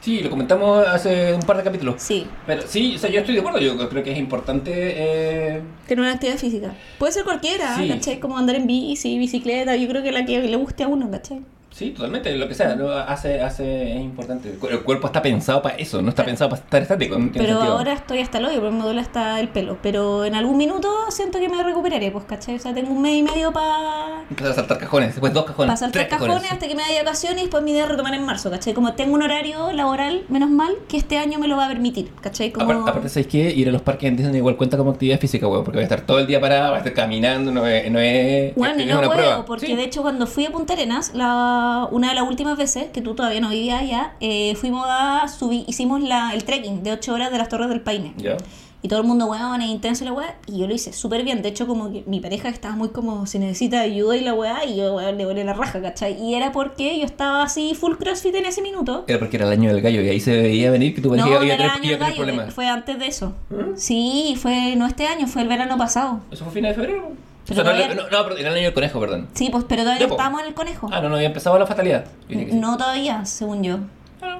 Sí, 0.00 0.20
lo 0.20 0.30
comentamos 0.30 0.84
hace 0.88 1.32
un 1.32 1.42
par 1.42 1.56
de 1.58 1.62
capítulos. 1.62 1.94
Sí, 1.98 2.26
Pero 2.44 2.62
sí, 2.66 2.96
o 2.96 2.98
sea, 2.98 3.08
yo 3.08 3.20
estoy 3.20 3.34
de 3.34 3.40
acuerdo. 3.40 3.60
Yo 3.60 3.88
creo 3.88 4.02
que 4.02 4.10
es 4.10 4.18
importante. 4.18 4.72
Eh, 4.74 5.62
tener 5.86 6.02
una 6.02 6.14
actividad 6.14 6.38
física. 6.38 6.74
Puede 6.98 7.12
ser 7.12 7.22
cualquiera, 7.22 7.76
Sí. 7.76 7.86
¿cachai? 7.86 8.18
Como 8.18 8.36
andar 8.36 8.56
en 8.56 8.66
bici, 8.66 9.16
bicicleta, 9.16 9.76
yo 9.76 9.86
creo 9.88 10.02
que 10.02 10.10
la 10.10 10.24
que 10.26 10.40
le 10.42 10.56
guste 10.56 10.82
a 10.82 10.88
uno, 10.88 11.08
¿cachai? 11.08 11.42
Sí, 11.72 11.90
totalmente, 11.90 12.32
lo 12.36 12.46
que 12.48 12.54
sea. 12.54 12.74
¿no? 12.76 12.90
Hace, 12.90 13.40
hace, 13.40 13.96
es 13.96 14.00
importante. 14.00 14.50
El 14.50 14.58
cu- 14.58 14.68
El 14.68 14.80
cuerpo 14.82 15.06
está 15.08 15.20
pensado 15.22 15.60
para 15.62 15.76
eso, 15.76 16.00
no 16.02 16.10
está 16.10 16.24
pensado 16.24 16.50
para 16.50 16.62
estar 16.62 16.82
estático. 16.82 17.18
no 17.18 17.30
Pero 17.32 17.44
sentido. 17.46 17.72
ahora 17.78 17.92
estoy 17.94 18.20
hasta 18.20 18.38
el 18.38 18.44
hoyo, 18.46 18.60
porque 18.60 18.76
me 18.76 18.82
duele 18.82 19.00
hasta 19.00 19.40
el 19.40 19.48
pelo. 19.48 19.78
Pero 19.82 20.24
en 20.24 20.34
algún 20.34 20.56
minuto 20.56 20.88
siento 21.10 21.38
que 21.40 21.48
me 21.48 21.62
recuperaré, 21.62 22.10
pues, 22.10 22.24
¿cachai? 22.24 22.56
O 22.56 22.58
sea, 22.58 22.72
tengo 22.74 22.92
un 22.92 23.02
mes 23.02 23.14
y 23.14 23.22
medio 23.22 23.52
para 23.52 24.22
Empezar 24.30 24.52
a 24.52 24.54
saltar 24.54 24.78
cajones, 24.78 25.08
después 25.10 25.32
dos 25.32 25.44
cajones. 25.44 25.78
saltar 25.78 26.06
tres 26.06 26.18
cajones, 26.18 26.50
hasta 26.52 26.68
que 26.68 26.74
me 26.74 26.82
haya 26.82 27.02
vacaciones 27.02 27.38
y 27.38 27.42
después 27.42 27.62
mi 27.62 27.72
idea 27.72 27.84
es 27.84 27.88
retomar 27.90 28.14
en 28.14 28.24
marzo, 28.24 28.50
¿cachai? 28.50 28.72
Como 28.74 28.92
tengo 28.94 29.14
un 29.14 29.22
horario 29.22 29.72
laboral, 29.72 30.24
menos 30.28 30.50
mal, 30.50 30.74
que 30.88 30.96
este 30.96 31.18
año 31.18 31.38
me 31.38 31.48
lo 31.48 31.56
va 31.56 31.66
a 31.66 31.68
permitir, 31.68 32.10
¿cachai? 32.20 32.50
Como... 32.52 32.64
Aparte, 32.66 32.90
aparte, 32.90 33.08
¿sabes 33.08 33.26
qué? 33.26 33.50
Ir 33.50 33.68
a 33.68 33.72
los 33.72 33.82
parques 33.82 34.08
en 34.08 34.16
Disney 34.16 34.36
igual 34.36 34.56
cuenta 34.56 34.76
como 34.76 34.90
actividad 34.92 35.18
física, 35.18 35.46
weón, 35.48 35.64
porque 35.64 35.76
voy 35.78 35.82
a 35.82 35.84
estar 35.84 36.02
todo 36.02 36.18
el 36.18 36.26
día 36.26 36.40
parado, 36.40 36.68
voy 36.68 36.76
a 36.76 36.78
estar 36.78 36.92
caminando, 36.94 37.50
no 37.52 37.66
es, 37.66 37.90
no 37.90 37.98
es, 37.98 38.54
Bueno, 38.54 38.84
no 38.84 38.98
una 38.98 39.10
prueba. 39.10 39.44
porque 39.44 39.66
Sí. 39.66 39.74
de 39.76 39.84
hecho 39.84 40.02
cuando 40.02 40.26
fui 40.26 40.46
a 40.46 40.50
Punta 40.50 40.72
Arenas, 40.74 41.12
la 41.14 41.61
la, 41.62 41.88
una 41.90 42.08
de 42.10 42.14
las 42.14 42.28
últimas 42.28 42.56
veces, 42.56 42.86
que 42.92 43.00
tú 43.00 43.14
todavía 43.14 43.40
no 43.40 43.50
vivías 43.50 43.80
allá, 43.82 44.12
eh, 44.20 44.54
fuimos 44.56 44.84
a 44.88 45.26
subir, 45.28 45.64
hicimos 45.66 46.02
la, 46.02 46.32
el 46.34 46.44
trekking 46.44 46.82
de 46.82 46.92
8 46.92 47.12
horas 47.14 47.30
de 47.32 47.38
las 47.38 47.48
Torres 47.48 47.68
del 47.68 47.80
Paine. 47.80 48.14
¿Ya? 48.16 48.36
Y 48.84 48.88
todo 48.88 49.00
el 49.00 49.06
mundo, 49.06 49.26
weón, 49.26 49.60
es 49.62 49.68
intenso 49.70 50.04
la 50.04 50.12
weá. 50.12 50.34
Y 50.48 50.58
yo 50.58 50.66
lo 50.66 50.74
hice 50.74 50.92
súper 50.92 51.22
bien. 51.22 51.40
De 51.40 51.48
hecho, 51.50 51.68
como 51.68 51.92
que 51.92 52.02
mi 52.08 52.18
pareja 52.18 52.48
estaba 52.48 52.74
muy 52.74 52.88
como, 52.88 53.26
se 53.26 53.38
necesita 53.38 53.80
ayuda 53.80 54.16
y 54.16 54.22
la 54.22 54.34
weá. 54.34 54.64
Y 54.64 54.74
yo, 54.76 54.96
weón, 54.96 55.16
le 55.18 55.24
volé 55.24 55.44
la 55.44 55.52
raja, 55.54 55.80
¿cachai? 55.80 56.20
Y 56.20 56.34
era 56.34 56.50
porque 56.50 56.98
yo 56.98 57.04
estaba 57.04 57.44
así 57.44 57.76
full 57.76 57.94
crossfit 57.94 58.34
en 58.34 58.44
ese 58.46 58.60
minuto. 58.60 59.04
Era 59.06 59.20
porque 59.20 59.36
era 59.36 59.46
el 59.46 59.52
año 59.52 59.72
del 59.72 59.82
gallo 59.82 60.02
y 60.02 60.08
ahí 60.08 60.18
se 60.18 60.36
veía 60.36 60.72
venir 60.72 60.96
que 60.96 61.00
tu 61.00 61.10
No, 61.14 61.22
pareja 61.22 61.38
no 61.38 61.44
iba 61.44 61.52
a 61.52 61.54
era 61.54 61.56
tener, 61.56 61.70
año 61.70 61.84
iba 61.84 61.84
a 61.84 61.90
del 61.90 61.98
tener 61.98 62.10
gallo, 62.10 62.16
problemas. 62.24 62.54
fue 62.54 62.66
antes 62.66 62.98
de 62.98 63.06
eso. 63.06 63.34
¿Mm? 63.50 63.76
Sí, 63.76 64.34
fue, 64.36 64.74
no 64.74 64.86
este 64.88 65.06
año, 65.06 65.28
fue 65.28 65.42
el 65.42 65.48
verano 65.48 65.78
pasado. 65.78 66.18
¿Eso 66.32 66.42
fue 66.42 66.52
fines 66.54 66.76
de 66.76 66.82
febrero? 66.82 67.12
Pero 67.46 67.60
o 67.60 67.64
sea, 67.64 67.72
no, 67.72 67.78
todavía- 67.78 68.08
no, 68.10 68.28
no, 68.28 68.36
el 68.36 68.46
año 68.46 68.54
del 68.62 68.72
conejo, 68.74 69.00
perdón. 69.00 69.28
Sí, 69.34 69.48
pues, 69.50 69.64
pero 69.68 69.82
todavía 69.82 70.06
po. 70.06 70.14
estábamos 70.14 70.40
en 70.42 70.46
el 70.48 70.54
conejo. 70.54 70.88
Ah, 70.92 71.00
no, 71.00 71.08
no 71.08 71.16
había 71.16 71.26
empezado 71.28 71.58
la 71.58 71.66
fatalidad. 71.66 72.04
Sí. 72.28 72.48
No 72.52 72.76
todavía, 72.76 73.24
según 73.24 73.62
yo. 73.64 73.78
Ah, 74.22 74.38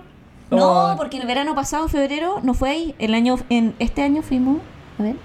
No, 0.51 0.89
no. 0.91 0.97
porque 0.97 1.19
el 1.19 1.27
verano 1.27 1.55
pasado, 1.55 1.89
febrero, 1.89 2.39
no 2.43 2.55
fue 2.55 2.71
ahí. 2.71 2.95
El 2.99 3.15
año, 3.15 3.39
en 3.49 3.75
este 3.79 4.03
año 4.03 4.23
fuimos. 4.23 4.59
A 4.99 5.03
ver. 5.03 5.17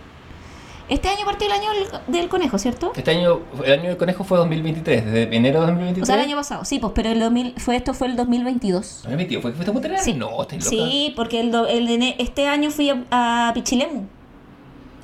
Este 0.90 1.10
año 1.10 1.26
partió 1.26 1.48
el 1.48 1.54
año 1.54 1.70
del, 2.08 2.30
conejo, 2.30 2.58
¿cierto? 2.58 2.94
Este 2.96 3.12
año, 3.12 3.42
el 3.66 3.74
año 3.74 3.90
del 3.90 3.98
conejo 3.98 4.24
fue 4.24 4.38
2023, 4.38 5.04
desde 5.06 5.36
enero 5.36 5.60
de 5.60 5.66
2023. 5.68 6.04
O 6.04 6.06
sea, 6.06 6.16
el 6.16 6.22
año 6.22 6.38
pasado. 6.38 6.64
Sí, 6.64 6.80
pues, 6.80 6.94
pero 6.96 7.10
el 7.10 7.20
2000, 7.20 7.56
fue, 7.58 7.76
esto 7.76 7.94
fue 7.94 8.08
el 8.08 8.16
2022. 8.16 9.04
¿2022? 9.06 9.42
¿Fue 9.42 9.52
que 9.52 9.72
fuiste 9.72 9.94
a? 9.96 9.98
Sí. 9.98 10.14
No, 10.14 10.42
estás 10.42 10.60
loca. 10.60 10.70
Sí, 10.70 11.14
porque 11.18 11.42
el, 11.42 11.52
do- 11.52 11.68
el 11.68 11.90
este 12.20 12.48
año 12.48 12.72
fui 12.72 12.90
a, 12.90 13.04
a 13.12 13.52
Pichilemu. 13.54 14.04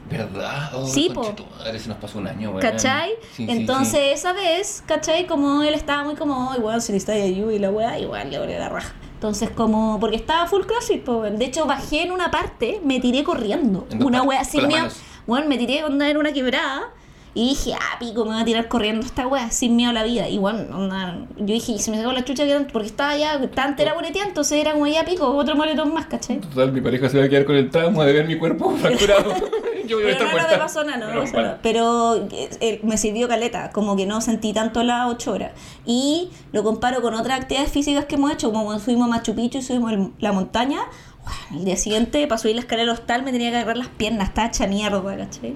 ¿Verdad? 0.10 0.72
Oh, 0.76 0.86
Sí, 0.86 1.10
po. 1.14 1.34
madre, 1.58 1.80
se 1.80 1.88
nos 1.90 1.98
pasó 1.98 2.20
un 2.20 2.28
año. 2.28 2.54
¿Cachai? 2.60 3.12
Sí, 3.36 3.46
Entonces, 3.50 4.00
sí. 4.00 4.10
esa 4.14 4.34
vez, 4.34 4.84
¿cachai? 4.86 5.26
Como 5.28 5.64
él 5.64 5.74
estaba 5.74 6.04
muy 6.04 6.16
como, 6.16 6.52
"Ay, 6.52 6.60
weón, 6.60 6.82
si 6.82 6.92
necesita 6.92 7.14
ayuda 7.14 7.54
y 7.54 7.60
la 7.60 7.72
weá, 7.72 7.98
igual 8.00 8.30
le 8.30 8.38
volé 8.40 8.60
la 8.60 8.70
raja. 8.70 8.94
Entonces, 9.16 9.50
como, 9.50 10.00
porque 10.02 10.18
estaba 10.18 10.46
full 10.48 10.64
crossfit, 10.66 11.04
po. 11.04 11.22
De 11.22 11.46
hecho, 11.46 11.66
bajé 11.66 12.04
en 12.04 12.12
una 12.12 12.30
parte, 12.30 12.82
me 12.84 13.00
tiré 13.00 13.24
corriendo. 13.24 13.88
Una 14.00 14.22
weá 14.24 14.44
sin 14.44 14.68
miedo. 14.68 14.88
Bueno, 15.26 15.48
me 15.48 15.58
tiré 15.58 15.84
onda 15.86 16.10
en 16.10 16.18
una 16.18 16.34
quebrada. 16.34 16.90
Y 17.36 17.50
dije, 17.50 17.74
ah, 17.74 17.98
pico, 18.00 18.26
me 18.26 18.34
voy 18.34 18.42
a 18.42 18.46
tirar 18.46 18.68
corriendo 18.68 19.04
esta 19.04 19.26
weá, 19.26 19.50
sin 19.50 19.76
miedo 19.76 19.90
a 19.90 19.94
la 19.94 20.04
vida. 20.04 20.30
Y 20.30 20.38
bueno, 20.38 20.78
onda, 20.78 21.26
yo 21.38 21.46
dije, 21.56 21.72
y 21.72 21.80
se 21.80 21.90
me 21.90 21.98
sacó 21.98 22.12
la 22.12 22.24
chucha 22.24 22.44
que 22.46 22.60
porque 22.72 22.90
estaba 22.90 23.18
ya 23.18 23.40
tan 23.50 23.70
entera 23.70 23.96
boleteada, 23.96 24.28
entonces 24.28 24.60
era 24.62 24.74
como 24.74 24.86
ya 24.86 25.04
pico, 25.04 25.26
otro 25.36 25.56
moletón 25.56 25.92
más, 25.96 26.06
¿cachai? 26.06 26.40
Total, 26.42 26.72
mi 26.72 26.80
pareja 26.80 27.10
se 27.10 27.18
va 27.18 27.24
a 27.26 27.30
quedar 27.30 27.46
con 27.46 27.56
el 27.56 27.72
trauma 27.72 28.06
de 28.06 28.14
ver 28.14 28.28
mi 28.28 28.38
cuerpo 28.38 28.70
fracturado. 28.78 29.34
Yo 29.88 29.98
voy 29.98 30.06
a 30.06 30.08
Pero 30.08 30.26
estar 30.26 30.28
no, 30.28 30.34
no 30.98 31.14
no 31.14 31.22
nada. 31.42 31.60
Pero 31.62 32.16
eh, 32.32 32.50
eh, 32.62 32.80
me 32.84 32.98
sirvió 32.98 33.28
caleta, 33.28 33.72
como 33.72 33.96
que 33.96 34.06
no 34.06 34.22
sentí 34.22 34.54
tanto 34.54 34.84
las 34.84 35.08
8 35.10 35.32
horas. 35.32 35.52
Y 35.86 36.30
lo 36.52 36.64
comparo 36.64 37.02
con 37.02 37.14
otras 37.14 37.42
actividades 37.42 37.72
físicas 37.72 38.06
que 38.06 38.16
hemos 38.16 38.32
hecho, 38.32 38.52
como 38.52 38.66
cuando 38.66 38.84
fuimos 38.84 39.06
a 39.08 39.10
Machu 39.10 39.36
Picchu 39.36 39.60
y 39.60 39.62
subimos 39.62 39.92
el- 39.92 40.12
la 40.20 40.32
montaña. 40.32 40.80
Bueno, 41.24 41.60
el 41.60 41.66
día 41.66 41.78
siguiente, 41.78 42.26
para 42.28 42.40
subir 42.40 42.56
la 42.56 42.62
escalera 42.62 42.92
hostal, 42.92 43.24
me 43.24 43.32
tenía 43.32 43.50
que 43.52 43.58
agarrar 43.58 43.78
las 43.78 43.88
piernas, 43.88 44.30
estaba 44.30 44.48
hecha 44.48 44.68
mierda, 44.68 45.02
¿cachai? 45.18 45.56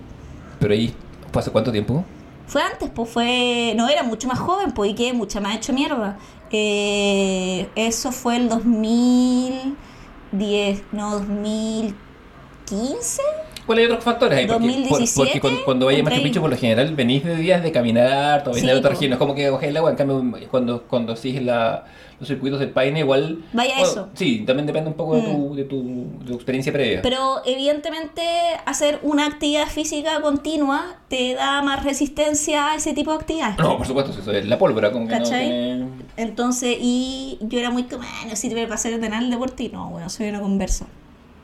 Pero 0.59 0.73
ahí, 0.73 0.93
¿fue 1.31 1.41
hace 1.41 1.51
cuánto 1.51 1.71
tiempo? 1.71 2.03
Fue 2.47 2.61
antes, 2.61 2.89
pues 2.89 3.09
fue. 3.09 3.73
No, 3.75 3.89
era 3.89 4.03
mucho 4.03 4.27
más 4.29 4.39
joven, 4.39 4.71
pues, 4.71 4.91
y 4.91 4.95
quedé 4.95 5.11
mucha 5.13 5.41
más 5.41 5.55
hecho 5.57 5.73
mierda. 5.73 6.17
Eh, 6.51 7.67
eso 7.75 8.13
fue 8.13 8.37
el 8.37 8.47
2010, 8.47 10.83
no, 10.93 11.11
2015. 11.19 13.21
¿Cuáles 13.67 13.85
hay 13.85 13.91
otros 13.91 14.03
factores 14.03 14.39
ahí? 14.39 14.47
Porque, 14.47 14.59
por- 14.59 14.71
2017, 14.71 15.39
porque 15.41 15.63
cuando, 15.65 15.85
vayas 15.85 16.01
a 16.01 16.09
Machu. 16.09 16.23
Picchu, 16.23 16.41
por 16.41 16.49
lo 16.49 16.57
general, 16.57 16.95
venís 16.95 17.23
de 17.23 17.35
días 17.35 17.61
de 17.61 17.71
caminar, 17.71 18.41
o 18.41 18.51
venís 18.51 18.61
Sí, 18.61 18.67
de 18.67 18.73
otra 18.73 18.89
región. 18.91 19.09
No 19.11 19.15
es 19.15 19.19
como 19.19 19.35
que 19.35 19.49
coges 19.49 19.69
el 19.69 19.77
agua. 19.77 19.91
En 19.91 19.95
cambio, 19.97 20.23
cuando, 20.49 20.83
cuando 20.83 21.15
sigues 21.15 21.43
la, 21.43 21.83
los 22.19 22.27
circuitos 22.27 22.59
del 22.59 22.69
Paine, 22.71 22.99
igual. 23.01 23.43
Vaya 23.53 23.73
bueno, 23.75 23.91
eso. 23.91 24.09
Sí, 24.15 24.43
también 24.47 24.65
depende 24.65 24.89
un 24.89 24.95
poco 24.95 25.15
de, 25.15 25.21
Mm. 25.21 25.25
tu, 25.25 25.55
de, 25.55 25.63
tu, 25.65 25.83
de 26.21 26.25
tu 26.27 26.33
experiencia 26.35 26.71
previa. 26.71 27.01
Pero 27.01 27.41
evidentemente 27.45 28.23
hacer 28.65 28.99
una 29.03 29.25
actividad 29.27 29.67
física 29.67 30.21
continua 30.21 30.95
te 31.09 31.33
da 31.35 31.61
más 31.61 31.83
resistencia 31.83 32.71
a 32.71 32.75
ese 32.75 32.93
tipo 32.93 33.11
de 33.11 33.17
actividades. 33.17 33.57
no, 33.57 33.77
por 33.77 33.85
supuesto, 33.85 34.11
eso 34.17 34.31
es 34.31 34.45
la 34.47 34.57
pólvora. 34.57 34.91
Que 34.91 34.99
no 34.99 35.07
¿Cachai? 35.07 35.47
tiene- 35.49 35.87
Entonces, 36.15 36.77
y 36.79 37.37
yo 37.41 37.59
era 37.59 37.69
muy 37.69 37.83
como, 37.83 38.03
"Ah, 38.03 38.25
no 38.29 38.35
sirve 38.35 38.63
para 38.63 38.75
hacer 38.75 38.93
ordenar 38.93 39.21
el 39.21 39.29
deporte. 39.29 39.63
Y 39.63 39.69
no, 39.69 39.89
bueno, 39.89 40.09
soy 40.09 40.29
una 40.29 40.39
conversa. 40.39 40.85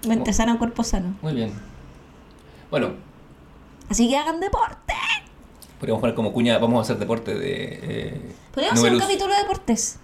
Mente 0.07 0.31
Oh. 0.31 0.33
sana, 0.33 0.57
cuerpo 0.57 0.83
sano. 0.83 1.15
Muy 1.21 1.33
bien. 1.33 1.51
Bueno, 2.73 2.89
Así 3.87 4.09
que 4.09 4.17
hagan 4.17 4.39
deporte. 4.39 4.95
podríamos 5.77 6.01
poner 6.01 6.15
como 6.15 6.33
cuña, 6.33 6.57
vamos 6.57 6.79
a 6.79 6.81
hacer 6.81 6.97
deporte 6.97 7.35
de. 7.35 7.79
Eh, 7.83 8.31
Podríamos 8.51 8.79
hacer 8.79 8.93
un 8.93 8.99
capítulo 8.99 9.31
de 9.31 9.39
deportes. 9.41 9.99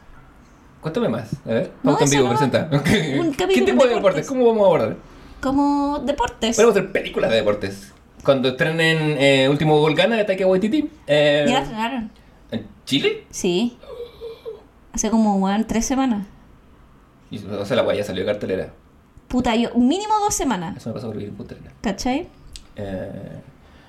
Cuéntame 0.79 1.09
más. 1.09 1.31
A 1.47 1.49
ver, 1.49 1.71
No, 1.81 1.99
en 1.99 2.09
vivo, 2.11 2.25
no. 2.25 2.29
presenta. 2.29 2.69
Un 2.71 2.79
¿Qué 2.83 3.33
capítulo 3.35 3.65
tipo 3.65 3.83
de 3.85 3.89
de 3.89 3.95
deportes? 3.95 3.95
deportes. 3.95 4.27
¿Cómo 4.27 4.45
vamos 4.45 4.61
a 4.61 4.65
abordar? 4.67 4.97
Como 5.41 5.97
deportes. 6.05 6.55
Podemos 6.57 6.75
hacer 6.77 6.91
películas 6.91 7.31
de 7.31 7.38
deportes. 7.38 7.91
Cuando 8.23 8.49
estrenen 8.49 9.15
eh, 9.19 9.49
Último 9.49 9.79
Gol 9.79 9.95
Gana 9.95 10.17
de 10.17 10.25
Taika 10.25 10.45
Waititi. 10.45 10.91
eh, 11.07 11.45
¿Ya 11.47 11.53
la 11.55 11.59
estrenaron? 11.61 12.11
¿En 12.51 12.67
Chile? 12.85 13.23
Sí. 13.31 13.79
Hace 14.93 15.09
como, 15.09 15.38
weón, 15.38 15.65
tres 15.65 15.88
semanas. 15.88 16.27
Y, 17.31 17.43
o 17.43 17.65
sea, 17.65 17.75
la 17.77 17.81
guaya 17.81 18.03
salió 18.03 18.23
de 18.23 18.31
cartelera. 18.31 18.73
Puta, 19.27 19.55
yo, 19.55 19.73
mínimo 19.73 20.13
dos 20.19 20.35
semanas. 20.35 20.77
Eso 20.77 20.89
me 20.89 20.93
pasó 20.93 21.07
por 21.07 21.17
vivir 21.17 21.33
en 21.35 21.45
Arenas. 21.47 21.73
¿Cachai? 21.81 22.27
Eh, 22.75 23.11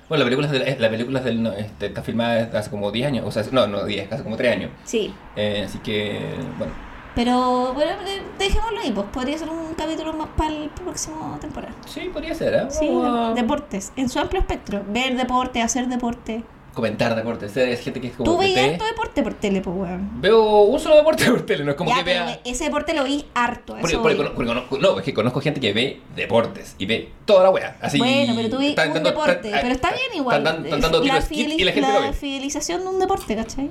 bueno, 0.09 0.23
la 0.25 0.29
película, 0.29 0.47
es 0.47 0.51
del- 0.51 0.81
la 0.81 0.89
película 0.89 1.19
es 1.19 1.25
del, 1.25 1.41
no, 1.43 1.53
este, 1.53 1.85
está 1.87 2.01
filmada 2.03 2.49
hace 2.57 2.69
como 2.69 2.91
10 2.91 3.07
años. 3.07 3.25
O 3.25 3.31
sea, 3.31 3.43
no, 3.51 3.67
no 3.67 3.85
10, 3.85 4.11
hace 4.11 4.23
como 4.23 4.35
3 4.35 4.53
años. 4.55 4.71
Sí. 4.83 5.13
Eh, 5.35 5.63
así 5.65 5.79
que, 5.79 6.19
bueno. 6.57 6.73
Pero, 7.15 7.73
bueno, 7.73 7.91
de- 8.03 8.21
dejémoslo 8.39 8.79
ahí, 8.79 8.91
pues 8.91 9.05
podría 9.11 9.37
ser 9.37 9.49
un 9.49 9.73
capítulo 9.73 10.13
más 10.13 10.29
para 10.37 10.49
el 10.49 10.69
próximo 10.69 11.37
temporada. 11.41 11.73
Sí, 11.85 12.09
podría 12.13 12.33
ser, 12.33 12.53
¿eh? 12.53 12.65
Sí, 12.69 12.87
a 13.03 13.29
de- 13.33 13.41
deportes, 13.41 13.91
en 13.97 14.07
su 14.09 14.17
amplio 14.19 14.39
espectro. 14.41 14.81
Ver 14.87 15.17
deporte, 15.17 15.61
hacer 15.61 15.87
deporte. 15.87 16.43
Comentar 16.73 17.15
deportes. 17.15 17.55
Es 17.57 17.81
gente 17.81 17.99
que 17.99 18.07
es 18.07 18.13
como. 18.13 18.31
Tú 18.31 18.37
veías 18.37 18.71
harto 18.71 18.85
deporte 18.85 19.23
por 19.23 19.33
tele, 19.33 19.59
pues, 19.61 19.75
weón. 19.75 20.21
Veo 20.21 20.61
un 20.61 20.79
solo 20.79 20.95
deporte 20.95 21.25
por 21.29 21.45
tele, 21.45 21.65
no 21.65 21.71
es 21.71 21.77
como 21.77 21.89
Ya, 21.89 21.97
que 21.97 22.03
vea. 22.03 22.39
ese 22.45 22.63
deporte 22.63 22.93
lo 22.93 23.03
vi 23.03 23.25
harto. 23.33 23.73
Porque, 23.79 23.87
eso 23.95 24.01
porque 24.01 24.15
porque 24.15 24.45
conozco- 24.47 24.77
no, 24.79 24.97
es 24.99 25.03
que 25.03 25.13
conozco 25.13 25.41
gente 25.41 25.59
que 25.59 25.73
ve 25.73 25.99
deportes 26.15 26.75
y 26.77 26.85
ve 26.85 27.09
toda 27.25 27.43
la 27.43 27.49
wea. 27.49 27.77
Así, 27.81 27.97
Bueno, 27.97 28.33
pero 28.37 28.49
tú 28.49 28.57
vi 28.59 28.67
están 28.67 28.91
un 28.93 29.03
deporte. 29.03 29.31
están- 29.49 29.61
pero 29.61 29.73
está 29.73 29.89
están- 29.89 29.99
bien 30.09 30.21
igual. 30.21 30.43
La, 30.43 31.21
skits 31.21 31.53
y 31.59 31.63
la 31.65 31.71
gente 31.73 31.89
la 32.01 32.13
fidelización 32.13 32.81
de 32.83 32.87
un 32.87 32.99
deporte, 32.99 33.35
¿cachai? 33.35 33.69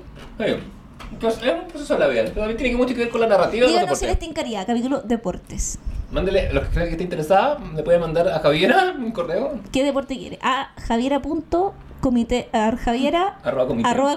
Pues 1.21 1.39
es 1.43 1.53
un 1.53 1.69
proceso 1.69 1.95
de 1.95 2.01
la 2.01 2.07
vida. 2.07 2.25
También 2.33 2.57
tiene 2.57 2.77
mucho 2.77 2.95
que 2.95 3.01
ver 3.01 3.09
con 3.11 3.21
la 3.23 3.27
narrativa 3.27 3.67
Díganos 3.67 3.99
si 3.99 4.05
les 4.05 4.13
deporte. 4.15 4.27
tincaría, 4.27 4.65
capítulo 4.67 5.01
deportes. 5.01 5.79
Mándele, 6.13 6.53
los 6.53 6.65
que 6.65 6.71
crean 6.71 6.87
que 6.89 6.93
esté 6.93 7.05
interesada, 7.05 7.59
le 7.75 7.83
pueden 7.83 8.01
mandar 8.01 8.29
a 8.29 8.41
Javiera 8.41 8.95
un 8.99 9.11
correo. 9.13 9.59
¿Qué 9.73 9.85
deporte 9.85 10.17
quiere? 10.19 10.39
A 10.43 10.71
javiera.comité, 12.01 12.49
a 12.53 12.77
javiera 12.77 13.39
Arroba 13.43 13.67
comité. 13.67 13.89
arroba. 13.89 14.17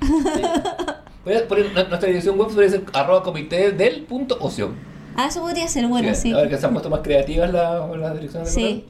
Voy 1.24 1.34
a 1.34 1.48
poner 1.48 1.66
nu- 1.72 1.88
nuestra 1.88 2.06
dirección 2.06 2.38
web 2.38 2.48
podría 2.48 2.68
ser 2.70 2.84
arroba 2.92 3.22
comité 3.22 3.72
del 3.72 4.02
punto 4.02 4.36
ocio. 4.40 4.72
Ah, 5.16 5.26
eso 5.28 5.40
podría 5.40 5.66
ser 5.68 5.86
bueno, 5.86 6.14
sí. 6.14 6.32
A 6.32 6.36
ver 6.38 6.48
que 6.50 6.58
se 6.58 6.66
han 6.66 6.72
puesto 6.72 6.90
más 6.90 7.00
creativas 7.00 7.50
las 7.52 7.96
las 7.96 8.14
direcciones 8.14 8.54
de. 8.54 8.60
Sí. 8.60 8.84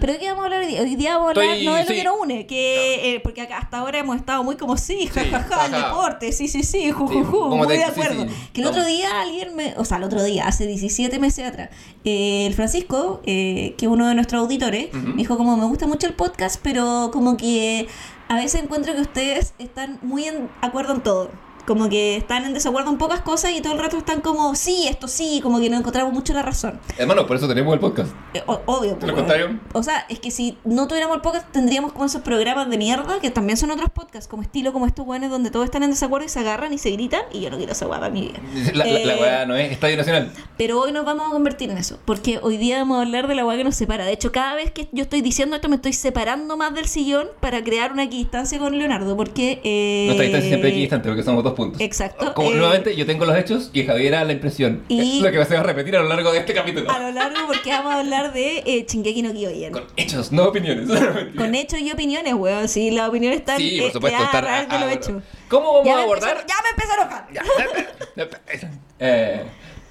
¿Pero 0.00 0.14
de 0.14 0.18
qué 0.18 0.28
vamos 0.28 0.42
a 0.42 0.44
hablar 0.46 0.60
hoy 0.62 0.66
día? 0.66 0.80
Hoy 0.82 0.96
día 0.96 1.12
vamos 1.18 1.26
a 1.28 1.30
hablar 1.30 1.44
Estoy- 1.56 1.66
no 1.66 1.74
de 1.74 1.82
lo 1.82 1.88
sí. 1.88 1.94
que 1.94 2.04
nos 2.04 2.16
une, 2.20 2.46
que, 2.46 3.14
eh, 3.14 3.20
porque 3.20 3.42
acá 3.42 3.58
hasta 3.58 3.78
ahora 3.78 3.98
hemos 3.98 4.16
estado 4.16 4.42
muy 4.42 4.56
como 4.56 4.76
sí, 4.76 5.06
jajaja, 5.06 5.66
el 5.66 5.72
deporte, 5.72 6.32
sí, 6.32 6.48
sí, 6.48 6.62
sí, 6.62 6.90
ju, 6.90 7.06
ju, 7.06 7.24
ju, 7.24 7.56
muy 7.56 7.66
de- 7.68 7.84
acuerdo. 7.84 8.26
Que 8.52 8.62
el 8.62 8.66
otro 8.66 8.84
día 8.84 9.20
alguien 9.20 9.54
me, 9.54 9.74
o 9.76 9.84
sea, 9.84 9.98
el 9.98 10.04
otro 10.04 10.22
día, 10.22 10.46
hace 10.46 10.66
17 10.66 11.18
meses 11.18 11.46
atrás, 11.46 11.70
eh, 12.04 12.46
el 12.46 12.54
Francisco, 12.54 13.20
eh, 13.26 13.74
que 13.78 13.86
es 13.86 13.92
uno 13.92 14.08
de 14.08 14.14
nuestros 14.14 14.42
auditores, 14.42 14.92
me 14.94 15.14
dijo 15.16 15.36
como 15.36 15.56
me 15.56 15.66
gusta 15.66 15.86
mucho 15.86 16.06
el 16.06 16.14
podcast, 16.14 16.60
pero 16.62 17.10
como 17.12 17.36
que 17.36 17.86
a 18.28 18.36
veces 18.36 18.62
encuentro 18.62 18.94
que 18.94 19.00
ustedes 19.02 19.54
están 19.58 19.98
muy 20.02 20.24
en 20.24 20.48
acuerdo 20.62 20.94
en 20.94 21.00
todo. 21.02 21.30
Como 21.70 21.88
que 21.88 22.16
están 22.16 22.44
en 22.44 22.52
desacuerdo 22.52 22.90
en 22.90 22.98
pocas 22.98 23.20
cosas 23.20 23.52
y 23.52 23.60
todo 23.60 23.74
el 23.74 23.78
rato 23.78 23.96
están 23.96 24.22
como, 24.22 24.56
sí, 24.56 24.88
esto 24.88 25.06
sí, 25.06 25.38
como 25.40 25.60
que 25.60 25.70
no 25.70 25.76
encontramos 25.76 26.12
mucho 26.12 26.32
la 26.34 26.42
razón. 26.42 26.80
Hermano, 26.98 27.28
por 27.28 27.36
eso 27.36 27.46
tenemos 27.46 27.72
el 27.74 27.78
podcast. 27.78 28.10
Eh, 28.34 28.42
o- 28.46 28.60
obvio. 28.66 28.90
De 28.90 28.96
pues, 28.96 29.08
lo 29.08 29.14
contrario. 29.14 29.60
O 29.72 29.80
sea, 29.84 30.04
es 30.08 30.18
que 30.18 30.32
si 30.32 30.58
no 30.64 30.88
tuviéramos 30.88 31.14
el 31.14 31.22
podcast, 31.22 31.46
tendríamos 31.52 31.92
como 31.92 32.06
esos 32.06 32.22
programas 32.22 32.68
de 32.68 32.76
mierda, 32.76 33.20
que 33.20 33.30
también 33.30 33.56
son 33.56 33.70
otros 33.70 33.88
podcasts, 33.90 34.26
como 34.26 34.42
estilo 34.42 34.72
como 34.72 34.84
estos 34.86 35.06
buenos 35.06 35.30
donde 35.30 35.52
todos 35.52 35.64
están 35.64 35.84
en 35.84 35.90
desacuerdo 35.90 36.26
y 36.26 36.28
se 36.28 36.40
agarran 36.40 36.72
y 36.72 36.78
se 36.78 36.90
gritan, 36.90 37.20
y 37.32 37.40
yo 37.40 37.50
no 37.50 37.56
quiero 37.56 37.70
esa 37.70 37.86
guapa 37.86 38.08
en 38.08 38.12
mi 38.14 38.20
vida. 38.22 38.40
La, 38.74 38.84
la, 38.84 38.92
la 39.04 39.14
Eh, 39.14 39.18
weá 39.20 39.46
no 39.46 39.54
es 39.54 39.70
Estadio 39.70 39.96
Nacional. 39.96 40.32
Pero 40.58 40.80
hoy 40.80 40.90
nos 40.90 41.04
vamos 41.04 41.28
a 41.28 41.30
convertir 41.30 41.70
en 41.70 41.78
eso, 41.78 42.00
porque 42.04 42.40
hoy 42.42 42.56
día 42.56 42.78
vamos 42.78 42.98
a 42.98 43.02
hablar 43.02 43.28
de 43.28 43.36
la 43.36 43.46
weá 43.46 43.56
que 43.56 43.62
nos 43.62 43.76
separa. 43.76 44.04
De 44.04 44.12
hecho, 44.12 44.32
cada 44.32 44.56
vez 44.56 44.72
que 44.72 44.88
yo 44.90 45.02
estoy 45.04 45.20
diciendo 45.20 45.54
esto, 45.54 45.68
me 45.68 45.76
estoy 45.76 45.92
separando 45.92 46.56
más 46.56 46.74
del 46.74 46.86
sillón 46.88 47.28
para 47.38 47.62
crear 47.62 47.92
una 47.92 48.02
equidistancia 48.02 48.58
con 48.58 48.76
Leonardo, 48.76 49.16
porque... 49.16 49.60
Eh, 49.62 50.06
Nuestra 50.06 50.24
distancia 50.24 50.48
siempre 50.50 50.70
es 50.70 50.74
equidistante 50.74 51.08
porque 51.08 51.22
somos 51.22 51.44
dos 51.44 51.52
puntos. 51.64 51.80
Exacto. 51.80 52.34
Como 52.34 52.50
Eh, 52.50 52.54
nuevamente 52.56 52.96
yo 52.96 53.06
tengo 53.06 53.24
los 53.24 53.36
hechos 53.36 53.70
y 53.72 53.84
Javiera 53.84 54.24
la 54.24 54.32
impresión. 54.32 54.82
Y- 54.88 55.18
Es 55.18 55.22
lo 55.22 55.30
que 55.30 55.44
se 55.44 55.54
va 55.54 55.60
a 55.60 55.64
repetir 55.64 55.96
a 55.96 56.02
lo 56.02 56.08
largo 56.08 56.32
de 56.32 56.38
este 56.38 56.54
capítulo. 56.54 56.90
A 56.90 56.98
lo 56.98 57.12
largo, 57.12 57.46
porque 57.46 57.70
vamos 57.70 57.92
a 57.94 58.00
hablar 58.00 58.32
de 58.32 58.58
eh, 58.66 58.86
Shingeki 58.88 59.22
no 59.22 59.32
Kyojin. 59.32 59.72
Con 59.72 59.84
hechos, 59.96 60.32
no 60.32 60.44
opiniones. 60.44 60.88
Con 61.36 61.54
hechos 61.54 61.80
y 61.80 61.90
opiniones, 61.90 62.34
weón. 62.34 62.68
Sí, 62.68 62.90
las 62.90 63.08
opiniones 63.08 63.40
están. 63.40 63.58
Sí, 63.58 63.78
por 63.80 63.88
eh, 63.88 63.92
supuesto. 63.92 64.22
estar- 64.22 64.44
a 64.46 64.58
ah, 64.68 64.92
hecho. 64.92 65.22
¿Cómo 65.48 65.72
vamos 65.72 65.86
Ya 65.86 65.92
a 65.94 65.96
me 65.96 66.02
abordar? 66.02 66.36
empezó- 66.38 66.46
ya 66.48 66.54
me 66.62 66.70
empezó 66.70 66.92
a 66.92 67.02
enojar. 67.02 68.40
Eh, 69.02 69.44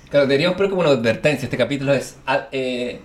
claro, 0.10 0.28
deberíamos 0.28 0.56
poner 0.56 0.70
como 0.70 0.82
una 0.82 0.92
advertencia. 0.92 1.46
Este 1.46 1.58
capítulo 1.58 1.94
es 1.94 2.18
ah, 2.28 2.48
eh, 2.52 3.00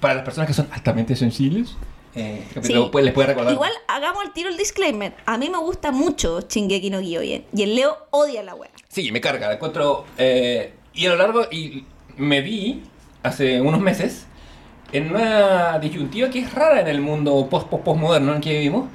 para 0.00 0.14
las 0.14 0.24
personas 0.24 0.48
que 0.48 0.54
son 0.54 0.68
altamente 0.72 1.14
sensibles. 1.16 1.76
Eh, 2.14 2.44
Sí. 2.62 2.74
puede- 2.92 3.06
les 3.06 3.14
puede 3.14 3.28
recordar. 3.28 3.52
Igual 3.52 3.72
hagamos 3.88 4.24
el 4.24 4.32
tiro 4.32 4.48
el 4.50 4.56
disclaimer. 4.56 5.14
A 5.24 5.38
mí 5.38 5.48
me 5.48 5.58
gusta 5.58 5.92
mucho 5.92 6.40
Shingeki 6.42 6.90
no 6.90 7.00
Kyojin. 7.00 7.44
Y 7.54 7.62
el 7.62 7.74
Leo 7.74 7.96
odia 8.10 8.42
la 8.42 8.54
wea. 8.54 8.70
Sí, 8.88 9.10
me 9.12 9.20
carga, 9.20 9.48
la 9.48 9.54
encuentro. 9.54 10.04
eh, 10.18 10.74
y 10.94 11.06
a 11.06 11.10
lo 11.10 11.16
largo, 11.16 11.44
y 11.50 11.84
me 12.18 12.42
vi 12.42 12.82
hace 13.22 13.60
unos 13.62 13.80
meses 13.80 14.26
en 14.92 15.10
una 15.14 15.78
disyuntiva 15.78 16.28
que 16.28 16.40
es 16.40 16.52
rara 16.54 16.80
en 16.82 16.88
el 16.88 17.00
mundo 17.00 17.46
post 17.48 17.68
post 17.68 17.82
postmoderno 17.84 18.32
en 18.32 18.36
el 18.36 18.42
que 18.42 18.52
vivimos, 18.52 18.88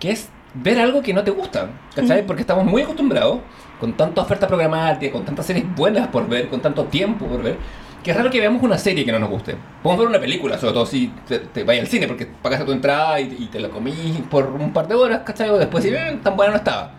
que 0.00 0.10
es 0.10 0.28
ver 0.54 0.80
algo 0.80 1.02
que 1.02 1.12
no 1.14 1.22
te 1.22 1.30
gusta, 1.30 1.70
¿cachai? 1.94 2.26
Porque 2.26 2.40
estamos 2.40 2.64
muy 2.64 2.82
acostumbrados, 2.82 3.38
con 3.78 3.92
tanta 3.96 4.22
oferta 4.22 4.48
programática, 4.48 5.12
con 5.12 5.24
tantas 5.24 5.46
series 5.46 5.64
buenas 5.76 6.08
por 6.08 6.26
ver, 6.28 6.48
con 6.48 6.60
tanto 6.60 6.86
tiempo 6.86 7.26
por 7.26 7.42
ver, 7.44 7.58
que 8.06 8.12
es 8.12 8.16
raro 8.16 8.30
que 8.30 8.38
veamos 8.38 8.62
una 8.62 8.78
serie 8.78 9.04
que 9.04 9.10
no 9.10 9.18
nos 9.18 9.28
guste. 9.30 9.56
Podemos 9.82 9.98
ver 10.04 10.08
una 10.10 10.20
película, 10.20 10.56
sobre 10.58 10.74
todo 10.74 10.86
si 10.86 11.08
te, 11.26 11.40
te 11.40 11.64
vayas 11.64 11.82
al 11.86 11.88
cine, 11.90 12.06
porque 12.06 12.24
pagaste 12.24 12.64
tu 12.64 12.70
entrada 12.70 13.20
y, 13.20 13.24
y 13.36 13.46
te 13.46 13.58
la 13.58 13.68
comís 13.68 13.96
por 14.30 14.46
un 14.46 14.72
par 14.72 14.86
de 14.86 14.94
horas, 14.94 15.22
¿cachai? 15.24 15.50
O 15.50 15.58
después, 15.58 15.82
si 15.82 15.90
"Eh, 15.90 16.20
tan 16.22 16.36
buena 16.36 16.52
no 16.52 16.58
estaba. 16.58 16.92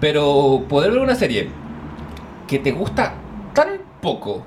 Pero 0.00 0.64
poder 0.68 0.90
ver 0.90 1.00
una 1.00 1.14
serie 1.14 1.48
que 2.48 2.58
te 2.58 2.72
gusta 2.72 3.14
tan 3.54 3.78
poco 4.02 4.44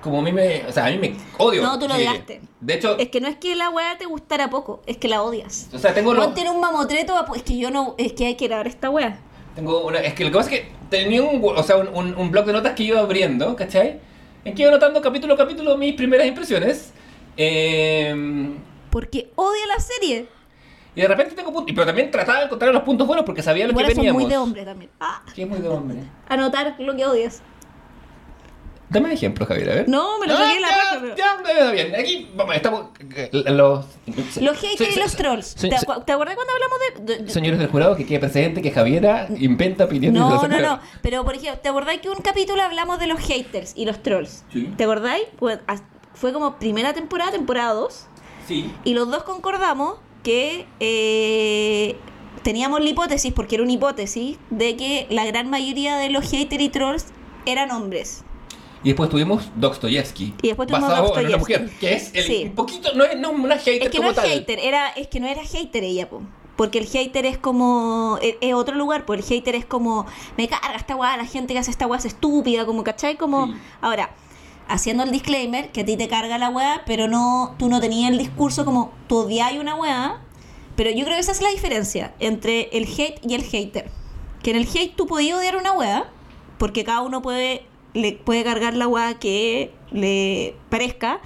como 0.00 0.20
a 0.20 0.22
mí 0.22 0.32
me. 0.32 0.64
O 0.66 0.72
sea, 0.72 0.86
a 0.86 0.90
mí 0.90 0.96
me 0.96 1.14
odio. 1.36 1.62
No, 1.62 1.78
tú 1.78 1.86
lo 1.86 1.94
odiaste. 1.94 2.40
De 2.60 2.74
hecho, 2.74 2.96
Es 2.98 3.08
que 3.10 3.20
no 3.20 3.28
es 3.28 3.36
que 3.36 3.54
la 3.54 3.68
wea 3.68 3.98
te 3.98 4.06
gustara 4.06 4.48
poco, 4.48 4.80
es 4.86 4.96
que 4.96 5.08
la 5.08 5.22
odias. 5.22 5.68
o 5.74 5.78
sea, 5.78 5.92
tengo, 5.92 6.14
lo- 6.14 6.22
No 6.28 6.32
tiene 6.32 6.48
un 6.50 6.60
mamotreto, 6.60 7.14
a- 7.16 7.26
es 7.36 7.42
que 7.42 7.58
yo 7.58 7.70
no, 7.70 7.94
es 7.98 8.14
que 8.14 8.24
hay 8.26 8.34
que 8.36 8.48
grabar 8.48 8.66
esta 8.66 8.88
wea. 8.88 9.18
tengo 9.54 9.84
una. 9.84 9.98
Es 9.98 10.14
que 10.14 10.24
lo 10.24 10.30
que 10.30 10.36
pasa 10.38 10.50
es 10.54 10.60
que 10.62 10.68
tenía 10.88 11.22
un, 11.22 11.42
o 11.44 11.62
sea, 11.62 11.76
un, 11.76 11.88
un, 11.88 12.14
un 12.16 12.30
blog 12.30 12.46
de 12.46 12.54
notas 12.54 12.72
que 12.72 12.84
iba 12.84 12.98
abriendo, 13.00 13.54
¿cachai? 13.56 14.00
En 14.44 14.54
que 14.54 14.62
iba 14.62 14.70
anotando 14.70 15.00
capítulo 15.00 15.34
a 15.34 15.36
capítulo 15.36 15.76
mis 15.76 15.94
primeras 15.94 16.26
impresiones. 16.26 16.92
Eh, 17.36 18.14
Porque 18.90 19.30
odia 19.36 19.66
la 19.68 19.80
serie. 19.80 20.26
y 20.94 21.00
de 21.00 21.08
repente 21.08 21.34
tengo 21.34 21.52
puntos. 21.52 21.72
Pero 21.74 21.86
también 21.86 22.10
trataba 22.10 22.40
de 22.40 22.44
encontrar 22.46 22.72
los 22.74 22.82
puntos 22.82 23.06
buenos 23.06 23.24
porque 23.24 23.42
sabía 23.42 23.64
lo 23.66 23.70
Igual 23.70 23.86
que 23.86 23.92
eso 23.92 24.00
es 24.00 24.04
veníamos. 24.06 24.22
muy 24.22 24.30
de 24.30 24.36
hombre 24.38 24.64
también. 24.64 24.90
Ah, 25.00 25.22
es 25.36 25.48
muy 25.48 25.58
de 25.60 25.68
hombre. 25.68 25.98
anotar 26.28 26.74
lo 26.78 26.96
que 26.96 27.06
odias. 27.06 27.42
Dame 28.92 29.12
ejemplos, 29.12 29.48
Javier, 29.48 29.70
a 29.70 29.74
ver. 29.74 29.88
No, 29.88 30.18
me 30.18 30.26
lo 30.26 30.34
Ah, 30.34 30.36
saqué 30.38 30.54
de 30.54 30.60
la 30.60 30.68
ya, 30.68 30.76
raja, 30.76 30.98
pero- 31.00 31.16
Ya, 31.16 31.36
está 31.50 31.70
bien. 31.72 31.94
Aquí, 31.94 32.30
vamos, 32.34 32.54
estamos. 32.56 32.84
eh, 33.16 33.30
Los. 33.32 33.86
Los 34.40 34.58
haters 34.58 34.96
y 34.96 35.00
los 35.00 35.16
trolls. 35.16 35.54
¿Te, 35.54 35.70
acu- 35.70 36.04
¿te 36.04 36.12
acuerdas 36.12 36.36
cuando 36.36 36.52
hablamos 36.52 36.78
de- 37.06 37.16
de, 37.16 37.22
de- 37.24 37.30
Señores 37.32 37.58
del 37.58 37.68
jurado, 37.68 37.96
que 37.96 38.04
quede 38.06 38.18
precedente 38.20 38.62
que 38.62 38.70
Javiera 38.70 39.28
inventa 39.38 39.84
opiniones. 39.84 40.20
y 40.20 40.24
No, 40.24 40.46
no, 40.48 40.60
no. 40.60 40.80
Pero, 41.02 41.24
por 41.24 41.34
ejemplo, 41.34 41.58
¿te 41.60 41.68
acordáis 41.68 42.00
que 42.00 42.10
un 42.10 42.20
capítulo 42.20 42.62
hablamos 42.62 42.98
de 42.98 43.06
los 43.06 43.18
haters 43.20 43.72
y 43.76 43.84
los 43.86 44.02
trolls? 44.02 44.44
Sí. 44.52 44.72
¿Te 44.76 44.84
acordáis? 44.84 45.24
Pues, 45.38 45.58
fue 46.14 46.32
como 46.32 46.56
primera 46.58 46.92
temporada, 46.92 47.30
temporada 47.32 47.72
2. 47.72 48.06
Sí. 48.46 48.70
Y 48.84 48.94
los 48.94 49.10
dos 49.10 49.22
concordamos 49.22 49.94
que 50.22 50.66
eh, 50.80 51.96
teníamos 52.42 52.80
la 52.82 52.90
hipótesis, 52.90 53.32
porque 53.32 53.54
era 53.56 53.64
una 53.64 53.72
hipótesis, 53.72 54.36
de 54.50 54.76
que 54.76 55.06
la 55.10 55.24
gran 55.24 55.48
mayoría 55.48 55.96
de 55.96 56.10
los 56.10 56.28
haters 56.30 56.62
y 56.62 56.68
trolls 56.68 57.06
eran 57.46 57.70
hombres. 57.70 58.24
Y 58.84 58.88
después 58.88 59.08
tuvimos 59.10 59.44
Dostoyevsky. 59.56 60.34
Y 60.42 60.48
después 60.48 60.68
tuvimos 60.68 60.88
basado 60.90 61.18
en 61.18 61.26
una 61.26 61.36
Dostoyevsky. 61.38 61.62
mujer, 61.62 61.78
que 61.78 61.94
es 61.94 62.10
el, 62.14 62.24
Sí. 62.24 62.44
un 62.46 62.54
poquito, 62.54 62.92
no 62.94 63.04
es 63.04 63.18
no 63.18 63.30
una 63.30 63.56
hater 63.58 63.82
Es 63.84 63.90
que 63.90 63.98
no 63.98 64.02
como 64.06 64.10
es 64.10 64.16
tal. 64.16 64.28
hater, 64.28 64.58
era, 64.58 64.88
es 64.90 65.06
que 65.08 65.20
no 65.20 65.26
era 65.28 65.42
hater 65.44 65.84
ella, 65.84 66.08
po. 66.10 66.22
Porque 66.56 66.78
el 66.78 66.86
hater 66.86 67.24
es 67.26 67.38
como. 67.38 68.18
Es, 68.20 68.36
es 68.40 68.54
otro 68.54 68.74
lugar, 68.74 69.04
pues 69.06 69.20
el 69.20 69.26
hater 69.26 69.54
es 69.54 69.64
como. 69.64 70.04
Me 70.36 70.48
carga 70.48 70.76
esta 70.76 70.96
weá, 70.96 71.16
la 71.16 71.24
gente 71.26 71.54
que 71.54 71.58
hace 71.60 71.70
esta 71.70 71.86
weá 71.86 71.98
es 71.98 72.04
estúpida, 72.04 72.66
como, 72.66 72.84
¿cachai? 72.84 73.16
Como. 73.16 73.46
Sí. 73.46 73.54
Ahora, 73.80 74.10
haciendo 74.68 75.02
el 75.02 75.10
disclaimer, 75.12 75.70
que 75.72 75.80
a 75.80 75.84
ti 75.84 75.96
te 75.96 76.08
carga 76.08 76.36
la 76.38 76.50
weá, 76.50 76.82
pero 76.84 77.08
no. 77.08 77.54
Tú 77.58 77.68
no 77.68 77.80
tenías 77.80 78.10
el 78.10 78.18
discurso 78.18 78.64
como 78.64 78.92
tú 79.08 79.18
odias 79.20 79.52
una 79.54 79.76
weá. 79.76 80.20
Pero 80.76 80.90
yo 80.90 81.04
creo 81.04 81.14
que 81.16 81.20
esa 81.20 81.32
es 81.32 81.40
la 81.40 81.50
diferencia 81.50 82.14
entre 82.18 82.68
el 82.72 82.84
hate 82.84 83.18
y 83.26 83.34
el 83.34 83.42
hater. 83.44 83.90
Que 84.42 84.50
en 84.50 84.56
el 84.56 84.64
hate 84.68 84.94
tú 84.94 85.06
podías 85.06 85.38
odiar 85.38 85.56
una 85.56 85.72
weá, 85.72 86.10
porque 86.58 86.84
cada 86.84 87.00
uno 87.00 87.22
puede. 87.22 87.64
Le 87.94 88.12
puede 88.12 88.44
cargar 88.44 88.74
la 88.74 88.88
weá 88.88 89.18
que 89.18 89.70
le 89.90 90.54
parezca. 90.70 91.20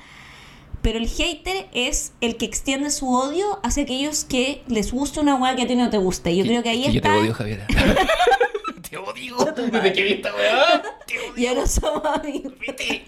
Pero 0.82 0.98
el 0.98 1.08
hater 1.08 1.66
es 1.72 2.12
el 2.20 2.36
que 2.36 2.44
extiende 2.44 2.90
su 2.90 3.12
odio 3.12 3.58
hacia 3.64 3.82
aquellos 3.82 4.24
que 4.24 4.62
les 4.68 4.92
gusta 4.92 5.20
una 5.20 5.34
weá 5.34 5.56
que 5.56 5.62
a 5.62 5.66
ti 5.66 5.74
no 5.74 5.90
te 5.90 5.98
gusta. 5.98 6.30
Yo 6.30 6.44
creo 6.44 6.62
que 6.62 6.68
ahí 6.68 6.82
Yo 6.84 6.90
está. 6.90 7.10
te 7.12 7.18
odio, 7.18 7.34
Javiera. 7.34 7.66
te 8.90 8.96
odio. 8.96 9.36
Desde 9.72 9.92
que 9.92 10.02
vi 10.04 10.12
esta 10.12 10.34
weá, 10.34 10.82
te 11.06 11.18
odio. 11.18 11.32
Ya 11.36 11.54
no 11.54 11.66
somos 11.66 12.04
amigos. 12.04 12.52
Vete, 12.64 13.04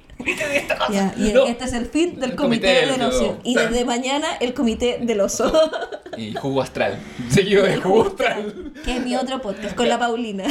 Ya, 0.90 1.14
y 1.16 1.32
No. 1.32 1.46
este 1.46 1.64
es 1.64 1.72
el 1.72 1.86
fin 1.86 2.18
del 2.18 2.30
El 2.30 2.36
comité, 2.36 2.66
comité 2.66 2.86
del 2.86 2.98
del 2.98 3.08
ocio. 3.08 3.38
Y 3.44 3.54
desde 3.54 3.84
mañana 3.84 4.26
el 4.40 4.52
comité 4.54 4.98
del 5.00 5.20
oso. 5.20 5.52
Y 6.16 6.34
jugo 6.34 6.60
astral. 6.62 6.98
Seguido 7.30 7.64
de 7.64 7.76
jugo 7.76 8.06
astral. 8.08 8.72
que 8.84 8.96
es 8.96 9.04
mi 9.04 9.14
otro 9.16 9.40
podcast 9.40 9.74
con 9.76 9.88
la 9.88 9.98
Paulina. 9.98 10.44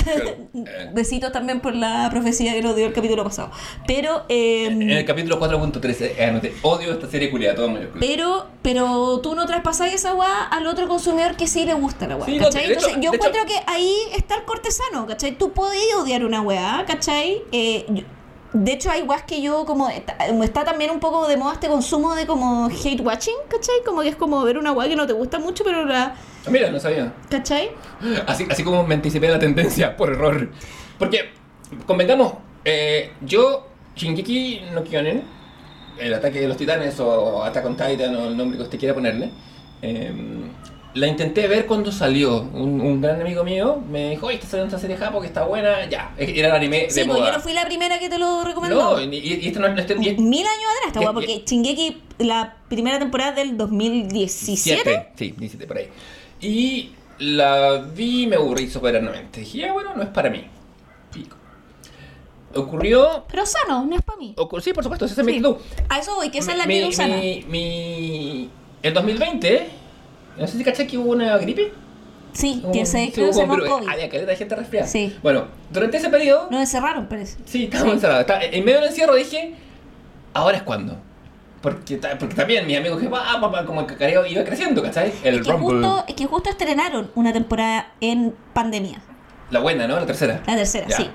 Besitos 0.93 1.31
también 1.31 1.59
por 1.59 1.75
la 1.75 2.07
profecía 2.09 2.53
que 2.53 2.61
nos 2.61 2.75
dio 2.75 2.85
el 2.87 2.93
capítulo 2.93 3.23
pasado. 3.23 3.51
Pero, 3.85 4.23
eh, 4.29 4.67
En 4.67 4.89
el 4.89 5.05
capítulo 5.05 5.39
4.13, 5.39 6.13
eh, 6.17 6.25
anoté, 6.25 6.53
odio 6.61 6.93
esta 6.93 7.09
serie 7.09 7.29
culiada, 7.29 7.55
todo 7.55 7.67
pero, 7.99 8.47
pero 8.61 9.19
tú 9.21 9.35
no 9.35 9.45
traspasás 9.45 9.93
esa 9.93 10.13
weá 10.13 10.43
al 10.43 10.65
otro 10.67 10.87
consumidor 10.87 11.35
que 11.35 11.47
sí 11.47 11.65
le 11.65 11.73
gusta 11.73 12.07
la 12.07 12.15
weá. 12.15 12.25
Sí, 12.25 12.37
no, 12.37 12.45
¿Cachai? 12.45 12.67
de 12.67 12.73
hecho- 12.73 12.87
Entonces, 12.87 13.03
yo 13.03 13.11
de 13.11 13.17
hecho- 13.17 13.27
encuentro 13.27 13.53
que 13.55 13.61
ahí 13.71 13.93
está 14.15 14.35
el 14.37 14.43
cortesano, 14.45 15.05
¿cachai? 15.05 15.37
Tú 15.37 15.51
podías 15.51 15.95
odiar 15.99 16.23
una 16.25 16.41
weá, 16.41 16.85
¿cachai? 16.87 17.41
Eh, 17.51 17.85
de 18.53 18.71
hecho, 18.71 18.89
hay 18.89 19.01
weas 19.01 19.23
que 19.23 19.41
yo 19.41 19.65
como 19.65 19.89
está, 19.89 20.15
está 20.43 20.63
también 20.63 20.91
un 20.91 20.99
poco 20.99 21.27
de 21.27 21.37
moda 21.37 21.53
este 21.53 21.67
consumo 21.67 22.15
de 22.15 22.25
como 22.25 22.67
hate 22.67 23.01
watching, 23.01 23.35
¿cachai? 23.49 23.75
Como 23.85 24.01
que 24.01 24.09
es 24.09 24.15
como 24.15 24.43
ver 24.43 24.57
una 24.57 24.71
weá 24.71 24.87
que 24.87 24.95
no 24.95 25.05
te 25.05 25.13
gusta 25.13 25.39
mucho, 25.39 25.63
pero 25.63 25.85
la. 25.85 26.15
Mira, 26.49 26.71
no 26.71 26.79
sabía. 26.79 27.13
¿cachai? 27.29 27.71
Así, 28.25 28.47
así 28.49 28.63
como 28.63 28.85
me 28.85 28.95
anticipé 28.95 29.27
la 29.27 29.39
tendencia 29.39 29.97
por 29.97 30.11
error. 30.11 30.49
Porque, 30.97 31.29
convengamos, 31.85 32.33
eh, 32.63 33.11
yo, 33.21 33.67
Shingeki 33.95 34.61
no 34.73 34.83
Kyonen, 34.83 35.23
el 35.99 36.13
ataque 36.13 36.39
de 36.39 36.47
los 36.47 36.57
titanes 36.57 36.99
o 36.99 37.43
Attack 37.43 37.65
on 37.65 37.75
Titan 37.75 38.15
o 38.15 38.27
el 38.27 38.37
nombre 38.37 38.57
que 38.57 38.63
usted 38.63 38.79
quiera 38.79 38.93
ponerle, 38.93 39.29
eh, 39.81 40.13
la 40.99 41.07
intenté 41.07 41.47
ver 41.47 41.65
cuando 41.65 41.91
salió. 41.91 42.41
Un, 42.41 42.81
un 42.81 43.01
gran 43.01 43.19
amigo 43.21 43.43
mío 43.43 43.81
me 43.89 44.11
dijo, 44.11 44.27
oye, 44.27 44.35
está 44.35 44.47
saliendo 44.47 44.75
esta 44.75 44.79
serie 44.81 44.97
japo 44.97 45.21
que 45.21 45.27
está 45.27 45.43
buena, 45.45 45.87
ya. 45.89 46.13
Era 46.17 46.49
el 46.49 46.55
anime 46.55 46.89
Sí, 46.89 47.01
de 47.01 47.05
moda. 47.07 47.25
yo 47.27 47.31
no 47.33 47.39
fui 47.39 47.53
la 47.53 47.65
primera 47.65 47.99
que 47.99 48.09
te 48.09 48.17
lo 48.17 48.43
recomendó. 48.43 48.97
No, 48.97 49.01
y, 49.01 49.15
y 49.17 49.47
esto 49.47 49.59
no 49.59 49.67
es... 49.67 49.77
Este, 49.79 49.95
Mil 49.95 50.07
años 50.45 50.69
atrás 50.77 50.87
esta 50.87 50.99
weá, 51.01 51.13
porque 51.13 51.43
Shingeki, 51.45 51.97
la 52.19 52.57
primera 52.69 52.99
temporada 52.99 53.31
del 53.33 53.57
2017. 53.57 54.57
Siete, 54.57 55.09
Sí, 55.15 55.31
17 55.37 55.67
por 55.67 55.77
ahí. 55.77 55.87
Y 56.41 56.91
la 57.19 57.77
vi 57.95 58.23
y 58.23 58.27
me 58.27 58.35
aburrí 58.35 58.69
soberanamente. 58.69 59.39
Dije, 59.41 59.59
ya 59.59 59.73
bueno, 59.73 59.95
no 59.95 60.03
es 60.03 60.09
para 60.09 60.29
mí. 60.29 60.43
Pico. 61.13 61.35
Ocurrió. 62.55 63.25
Pero 63.29 63.45
sano, 63.45 63.85
no 63.85 63.95
es 63.95 64.01
para 64.01 64.17
mí. 64.17 64.33
ocur- 64.37 64.61
sí, 64.61 64.73
por 64.73 64.83
supuesto, 64.83 65.05
esa 65.05 65.19
es 65.21 65.25
mi 65.25 65.33
Sí. 65.33 65.39
actitud. 65.39 65.57
A 65.89 65.99
eso 65.99 66.15
voy, 66.15 66.29
que 66.29 66.39
esa 66.39 66.51
es 66.53 66.57
la 66.57 66.65
Mi- 66.65 66.75
actitud 66.77 66.95
sana. 66.95 67.17
mi, 67.17 67.43
mi- 67.47 68.49
El 68.83 68.93
2020, 68.93 69.67
no 70.39 70.47
sé 70.47 70.57
si 70.57 70.63
caché 70.63 70.87
que 70.87 70.97
hubo 70.97 71.11
una 71.11 71.37
gripe. 71.37 71.73
Sí, 72.33 72.63
que 72.71 72.85
se 72.85 73.05
sí, 73.07 73.11
creo 73.13 73.31
que. 73.31 73.45
COVID. 73.67 73.89
Había 73.89 74.09
caleta 74.09 74.29
de 74.31 74.35
gente 74.37 74.55
resfriada. 74.55 74.87
Sí. 74.87 75.17
Bueno, 75.23 75.45
durante 75.71 75.97
ese 75.97 76.09
periodo. 76.09 76.47
Nos 76.51 76.59
encerraron, 76.61 77.07
parece. 77.07 77.37
Sí, 77.45 77.63
estábamos 77.65 77.95
encerrados. 77.95 78.21
Está- 78.21 78.43
En 78.43 78.63
medio 78.63 78.79
del 78.79 78.89
encierro 78.89 79.15
dije, 79.15 79.55
ahora 80.33 80.57
es 80.57 80.63
cuando. 80.63 80.97
Porque, 81.61 81.97
ta- 81.97 82.15
porque 82.19 82.35
también 82.35 82.67
mis 82.67 82.77
amigos 82.77 83.01
que 83.01 83.07
va, 83.07 83.41
papá, 83.41 83.65
como 83.65 83.81
el 83.81 83.87
cacareo 83.87 84.23
iba 84.27 84.43
creciendo, 84.43 84.83
¿cachai? 84.83 85.11
El 85.23 85.35
Es 85.39 85.41
que, 85.47 85.51
Rumble. 85.51 85.87
justo, 85.87 86.05
es 86.07 86.13
que 86.15 86.25
justo 86.27 86.49
estrenaron 86.51 87.09
una 87.15 87.33
temporada 87.33 87.91
en 88.01 88.35
pandemia. 88.53 89.01
La 89.49 89.59
buena, 89.59 89.87
¿no? 89.87 89.95
La 89.99 90.05
tercera. 90.05 90.43
La 90.45 90.55
tercera, 90.55 90.85
Ya. 90.87 90.97
sí. 90.97 91.09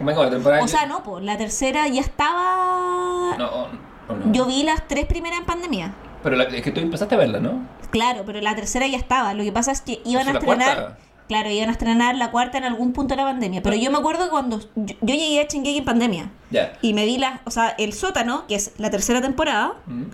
Venga, 0.00 0.22
la 0.24 0.30
temporada. 0.30 0.62
O 0.62 0.68
sea, 0.68 0.86
no, 0.86 1.02
pues 1.02 1.24
la 1.24 1.36
tercera 1.36 1.88
ya 1.88 2.02
estaba. 2.02 3.34
No, 3.36 3.68
no. 3.68 4.32
Yo 4.32 4.46
vi 4.46 4.62
las 4.62 4.86
tres 4.86 5.06
primeras 5.06 5.40
en 5.40 5.46
pandemia. 5.46 5.92
Pero 6.22 6.36
la- 6.36 6.44
es 6.44 6.62
que 6.62 6.70
tú 6.70 6.80
empezaste 6.80 7.14
a 7.14 7.18
verla, 7.18 7.40
¿no? 7.40 7.66
Claro, 7.90 8.22
pero 8.26 8.40
la 8.40 8.54
tercera 8.54 8.86
ya 8.86 8.96
estaba. 8.98 9.34
Lo 9.34 9.42
que 9.44 9.52
pasa 9.52 9.72
es 9.72 9.80
que 9.80 10.00
iban 10.04 10.28
¿Es 10.28 10.34
a 10.34 10.38
estrenar. 10.38 10.76
cuarta? 10.76 10.98
Claro, 11.28 11.50
iban 11.50 11.68
a 11.68 11.72
estrenar 11.72 12.16
la 12.16 12.30
cuarta 12.30 12.56
en 12.58 12.64
algún 12.64 12.92
punto 12.94 13.14
de 13.14 13.20
la 13.22 13.28
pandemia. 13.28 13.62
Pero 13.62 13.76
yo 13.76 13.90
me 13.90 13.98
acuerdo 13.98 14.24
que 14.24 14.30
cuando 14.30 14.60
yo, 14.76 14.94
yo 15.00 15.14
llegué 15.14 15.40
a 15.40 15.44
Shingeki 15.46 15.78
en 15.78 15.84
pandemia. 15.84 16.30
Ya. 16.50 16.72
Y 16.80 16.94
me 16.94 17.04
vi 17.04 17.18
la, 17.18 17.42
o 17.44 17.50
sea, 17.50 17.68
el 17.78 17.92
sótano, 17.92 18.46
que 18.46 18.54
es 18.54 18.72
la 18.78 18.90
tercera 18.90 19.20
temporada, 19.20 19.74
Mm. 19.86 20.04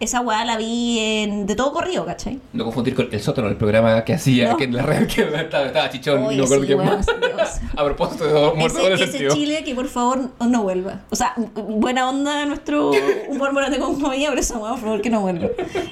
Esa 0.00 0.20
weá 0.20 0.44
la 0.44 0.56
vi 0.56 0.98
en, 0.98 1.46
de 1.46 1.54
todo 1.54 1.72
corrido, 1.72 2.04
¿cachai? 2.04 2.40
No 2.52 2.64
confundir 2.64 2.94
con 2.94 3.08
El 3.12 3.20
Sótano, 3.20 3.48
el 3.48 3.56
programa 3.56 4.04
que 4.04 4.14
hacía, 4.14 4.50
No. 4.50 4.56
que 4.56 4.64
en 4.64 4.74
la 4.76 4.82
red 4.82 5.06
que 5.06 5.22
estaba, 5.22 5.66
estaba 5.66 5.90
chichón, 5.90 6.22
no 6.36 6.46
sí, 6.46 6.60
Dios. 6.66 6.80
A 7.76 7.84
propósito 7.84 8.24
de 8.24 8.56
muerto 8.56 8.78
Ese, 8.88 9.04
en 9.04 9.08
ese. 9.08 9.28
Chile 9.28 9.62
que 9.64 9.74
por 9.74 9.88
favor 9.88 10.30
no 10.40 10.62
vuelva. 10.62 11.00
O 11.10 11.16
sea, 11.16 11.34
buena 11.36 12.08
onda 12.08 12.44
nuestro 12.46 12.90
humor 13.28 13.52
morate 13.52 13.78
con 13.78 14.00
comedia, 14.00 14.28
pero 14.30 14.40
esa 14.40 14.58
weá, 14.58 14.72
por 14.72 14.80
favor 14.80 15.00
que 15.02 15.10
no 15.10 15.20
vuelva. 15.20 15.48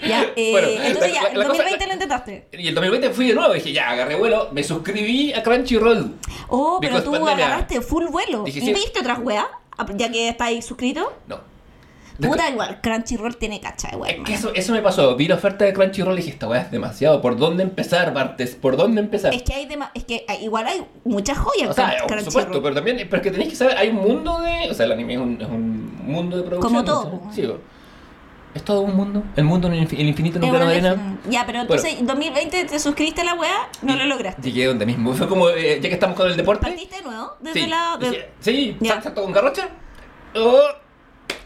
Ya, 0.07 0.25
eh, 0.37 0.51
Bueno, 0.53 0.69
entonces 0.69 1.15
la- 1.15 1.23
ya, 1.23 1.29
el 1.29 1.39
la 1.39 1.47
cosa- 1.47 1.63
2020 1.63 1.87
lo 1.87 1.93
intentaste. 1.93 2.49
Y 2.53 2.69
el 2.69 2.75
2020 2.75 3.11
fui 3.11 3.29
de 3.29 3.35
nuevo, 3.35 3.53
dije, 3.55 3.73
ya, 3.73 3.91
agarré 3.91 4.17
vuelo, 4.17 4.49
me 4.53 4.63
suscribí 4.63 5.33
a 5.33 5.43
Crunchyroll. 5.43 6.15
Oh, 6.49 6.79
pero 6.81 7.03
tú 7.03 7.13
pandemia. 7.13 7.47
agarraste 7.47 7.81
full 7.81 8.07
vuelo. 8.07 8.45
Dije, 8.45 8.59
¿Y 8.59 8.63
sí. 8.63 8.73
viste 8.75 9.01
otras 9.01 9.19
weas? 9.21 9.47
Ya 9.97 10.11
que 10.13 10.29
estáis 10.29 10.65
suscrito. 10.65 11.13
No. 11.27 11.52
Puta, 12.21 12.49
igual, 12.51 12.81
Crunchyroll 12.83 13.37
tiene 13.37 13.61
cacha 13.61 13.89
de 13.97 14.23
que 14.23 14.35
eso, 14.35 14.53
eso 14.55 14.73
me 14.73 14.83
pasó. 14.83 15.17
Vi 15.17 15.29
la 15.29 15.37
oferta 15.37 15.65
de 15.65 15.73
Crunchyroll 15.73 16.15
y 16.15 16.17
dije, 16.19 16.31
esta 16.31 16.47
weá 16.49 16.63
es 16.63 16.71
demasiado. 16.71 17.21
¿Por 17.21 17.37
dónde 17.37 17.63
empezar, 17.63 18.13
Bartes? 18.13 18.55
¿Por 18.55 18.77
dónde 18.77 19.01
empezar? 19.01 19.33
Es 19.35 19.43
que 19.43 19.55
hay 19.55 19.67
dema- 19.67 19.91
es 19.95 20.05
que 20.05 20.25
hay- 20.29 20.45
igual 20.45 20.67
hay 20.67 20.85
muchas 21.05 21.39
joyas 21.39 21.71
O 21.71 21.73
sea, 21.73 21.95
por 22.07 22.21
supuesto, 22.23 22.63
pero 22.63 22.75
también, 22.75 22.97
pero 23.09 23.17
es 23.17 23.23
que 23.23 23.31
tenéis 23.31 23.51
que 23.51 23.57
saber, 23.57 23.77
hay 23.79 23.89
un 23.89 23.97
mundo 23.97 24.41
de. 24.41 24.71
O 24.71 24.75
sea, 24.75 24.87
el 24.87 24.93
anime 24.93 25.15
es 25.15 25.21
un, 25.21 25.41
es 25.41 25.49
un 25.49 25.97
mundo 26.07 26.37
de 26.37 26.43
producción. 26.43 26.73
Como 26.73 26.85
todo, 26.85 27.21
¿no? 27.25 27.33
Sí, 27.33 27.49
es 28.55 28.63
todo 28.65 28.83
un 28.83 28.95
mundo. 28.95 29.23
El 29.35 29.45
mundo 29.45 29.69
en 29.69 29.75
el 29.75 29.89
infi- 29.89 29.99
el 29.99 30.09
infinito 30.09 30.37
en 30.39 30.45
un 30.45 30.51
grano 30.51 30.67
de 30.69 30.77
arena. 30.77 31.19
Ya, 31.31 31.47
pero 31.47 31.61
entonces 31.63 31.95
en 31.99 32.07
2020 32.07 32.65
te 32.67 32.79
suscribiste 32.79 33.23
a 33.23 33.25
la 33.25 33.35
wea, 33.35 33.69
no 33.81 33.97
lo 33.97 34.05
lograste. 34.05 34.43
Llegué 34.43 34.67
donde 34.67 34.85
mismo. 34.85 35.15
Fue 35.15 35.27
como, 35.27 35.49
eh, 35.49 35.81
ya 35.81 35.89
que 35.89 35.95
estamos 35.95 36.15
con 36.17 36.29
el 36.31 36.37
deporte. 36.37 36.67
¿Partiste 36.67 36.97
de 36.97 37.03
nuevo? 37.03 37.33
Desde 37.41 37.61
Sí, 37.63 37.67
la. 37.67 37.97
de- 37.99 38.31
sí, 38.41 38.77
salto 38.87 39.15
con 39.15 39.33
garrocha. 39.33 39.69
Oh, 40.35 40.61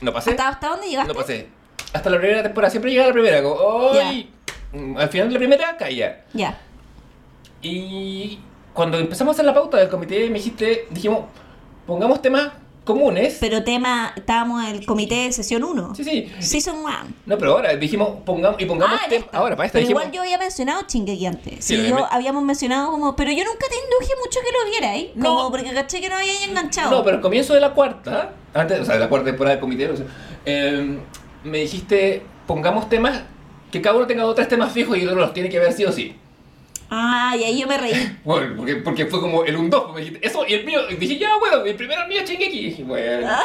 no 0.01 0.13
pasé. 0.13 0.31
¿Hasta, 0.31 0.49
¿Hasta 0.49 0.69
dónde 0.69 0.89
llegaste? 0.89 1.13
No 1.13 1.19
pasé. 1.19 1.49
Hasta 1.93 2.11
la 2.11 2.19
primera 2.19 2.43
temporada. 2.43 2.71
Siempre 2.71 2.91
llegaba 2.91 3.07
a 3.07 3.09
la 3.11 3.15
primera. 3.15 3.43
Como, 3.43 3.91
¡ay! 4.01 4.31
Mm, 4.73 4.97
Al 4.99 5.09
final 5.09 5.29
de 5.29 5.33
la 5.35 5.39
primera 5.39 5.77
caía. 5.77 6.25
Ya. 6.33 6.59
Y 7.63 8.39
cuando 8.75 8.99
empezamos 8.99 9.33
a 9.33 9.35
hacer 9.37 9.45
la 9.47 9.55
pauta 9.55 9.79
del 9.79 9.89
comité, 9.89 10.29
me 10.29 10.39
dijiste, 10.39 10.87
dijimos, 10.91 11.25
pongamos 11.87 12.21
temas 12.21 12.53
comunes. 12.87 13.37
Pero 13.41 13.63
tema, 13.65 14.15
estábamos 14.17 14.65
en 14.65 14.77
el 14.77 14.87
comité 14.87 15.17
de 15.25 15.33
sesión 15.33 15.63
1. 15.65 15.95
Sí, 15.95 16.05
sí. 16.05 16.33
Season 16.39 16.77
1. 16.79 16.91
No, 17.27 17.37
pero 17.37 17.53
ahora 17.53 17.77
dijimos, 17.77 18.09
pongamos, 18.25 18.59
y 18.61 18.65
pongamos 18.65 18.99
Ah, 18.99 19.07
esta. 19.15 19.37
Ahora, 19.37 19.55
para 19.57 19.67
esta 19.67 19.75
Pero 19.79 19.89
dijimos. 19.89 20.03
igual 20.05 20.15
yo 20.15 20.23
había 20.23 20.39
mencionado 20.39 20.83
Shingeki 20.89 21.27
antes. 21.27 21.65
Sí, 21.65 21.77
yo 21.89 21.95
me- 21.97 22.03
habíamos 22.11 22.43
mencionado 22.45 22.91
como. 22.93 23.15
Pero 23.17 23.31
yo 23.33 23.45
nunca 23.45 23.67
te 23.69 23.75
induje 23.75 24.15
mucho 24.25 24.41
que 24.41 24.53
lo 24.65 24.71
vierais. 24.71 25.09
No. 25.17 25.37
Como 25.37 25.51
porque 25.51 25.73
caché 25.75 26.01
que 26.01 26.09
no 26.09 26.17
había 26.17 26.45
enganchado. 26.45 26.91
No, 26.91 27.05
pero 27.05 27.17
al 27.17 27.23
comienzo 27.23 27.53
de 27.53 27.61
la 27.61 27.75
cuarta, 27.75 28.33
antes, 28.55 28.81
o 28.81 28.85
sea, 28.87 28.95
de 28.95 29.01
la 29.01 29.09
cuarta 29.11 29.27
temporada 29.27 29.57
del 29.57 29.61
comité, 29.61 29.91
o 29.91 29.97
sea, 29.97 30.07
eh, 30.47 30.99
me 31.45 31.59
dijiste, 31.59 32.23
pongamos 32.47 32.89
temas, 32.89 33.23
que 33.71 33.83
cada 33.83 33.97
uno 33.97 34.07
tenga 34.07 34.23
dos 34.23 34.35
tres 34.37 34.49
temas 34.49 34.73
fijos 34.73 34.97
y 34.97 35.01
el 35.03 35.09
otro 35.09 35.21
los 35.21 35.35
tiene 35.35 35.49
que 35.49 35.59
ver 35.59 35.73
sí 35.73 35.85
o 35.85 35.93
sí. 35.93 36.17
Ah, 36.91 37.35
y 37.39 37.45
ahí 37.45 37.61
yo 37.61 37.67
me 37.67 37.79
reí. 37.79 38.17
Bueno, 38.25 38.55
porque, 38.57 38.77
porque 38.77 39.07
fue 39.07 39.21
como 39.21 39.45
el 39.45 39.57
un 39.57 39.69
2, 39.71 39.95
me 39.95 40.01
dijiste, 40.03 40.27
eso, 40.27 40.45
y 40.47 40.55
el 40.55 40.65
mío, 40.65 40.81
y 40.91 40.95
dije, 40.97 41.19
ya, 41.19 41.37
bueno, 41.39 41.65
el 41.65 41.75
primero 41.75 42.03
el 42.03 42.09
mío 42.09 42.21
Shingeki, 42.25 42.59
y 42.59 42.65
dije, 42.67 42.83
bueno. 42.85 43.29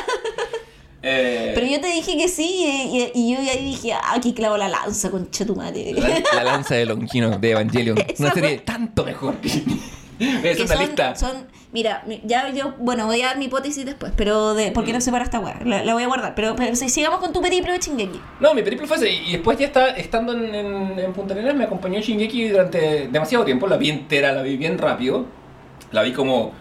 Eh, 1.04 1.54
Pero 1.56 1.66
yo 1.66 1.82
te 1.82 1.88
dije 1.88 2.16
que 2.16 2.28
sí, 2.28 2.44
y, 2.64 2.98
y- 3.00 3.12
y 3.16 3.34
yo 3.34 3.40
ahí 3.52 3.66
dije, 3.66 3.92
ah, 3.94 4.14
aquí 4.14 4.34
clavo 4.34 4.56
la 4.56 4.68
lanza, 4.70 5.10
concha 5.10 5.44
tu 5.48 5.56
madre. 5.56 5.94
La, 5.94 6.22
la 6.36 6.44
lanza 6.44 6.76
de 6.76 6.86
Longino 6.86 7.40
de 7.40 7.50
Evangelion. 7.50 7.98
Una 8.20 8.32
serie 8.32 8.60
tanto 8.60 9.04
mejor. 9.04 9.34
es 9.44 9.64
que 10.58 10.62
una 10.64 10.76
son, 10.76 10.80
lista. 10.86 11.16
son, 11.16 11.48
mira, 11.74 12.04
mi- 12.06 12.22
ya 12.26 12.50
yo, 12.50 12.74
bueno, 12.80 13.06
voy 13.06 13.22
a 13.22 13.28
dar 13.28 13.38
mi 13.38 13.46
hipótesis 13.46 13.86
después, 13.86 14.12
pero 14.16 14.54
de, 14.54 14.72
¿por 14.72 14.84
qué 14.84 14.94
no 14.94 15.02
separa 15.02 15.24
esta 15.24 15.40
weá? 15.40 15.60
La, 15.64 15.84
la 15.84 15.94
voy 15.94 16.04
a 16.04 16.08
guardar, 16.08 16.36
pero, 16.36 16.56
pero 16.56 16.76
si 16.76 16.90
sigamos 16.90 17.20
con 17.20 17.32
tu 17.34 17.42
periplo 17.42 17.72
de 17.72 17.80
Chingeki. 17.80 18.20
No, 18.40 18.54
mi 18.54 18.62
periplo 18.64 18.88
fue 18.88 18.98
ese. 18.98 19.12
Y 19.12 19.32
después 19.34 19.58
ya 19.58 19.66
está, 19.68 19.90
estando 19.90 20.34
en, 20.34 20.54
en, 20.54 21.00
en 21.00 21.14
Punta 21.14 21.34
Arenas 21.34 21.56
me 21.56 21.64
acompañó 21.64 22.00
Shingeki 22.00 22.50
durante 22.50 23.08
demasiado 23.08 23.46
tiempo. 23.46 23.68
La 23.68 23.78
vi 23.78 23.90
entera, 23.90 24.32
la 24.32 24.42
vi 24.42 24.58
bien 24.58 24.78
rápido. 24.78 25.26
La 25.92 26.04
vi 26.04 26.14
como, 26.14 26.54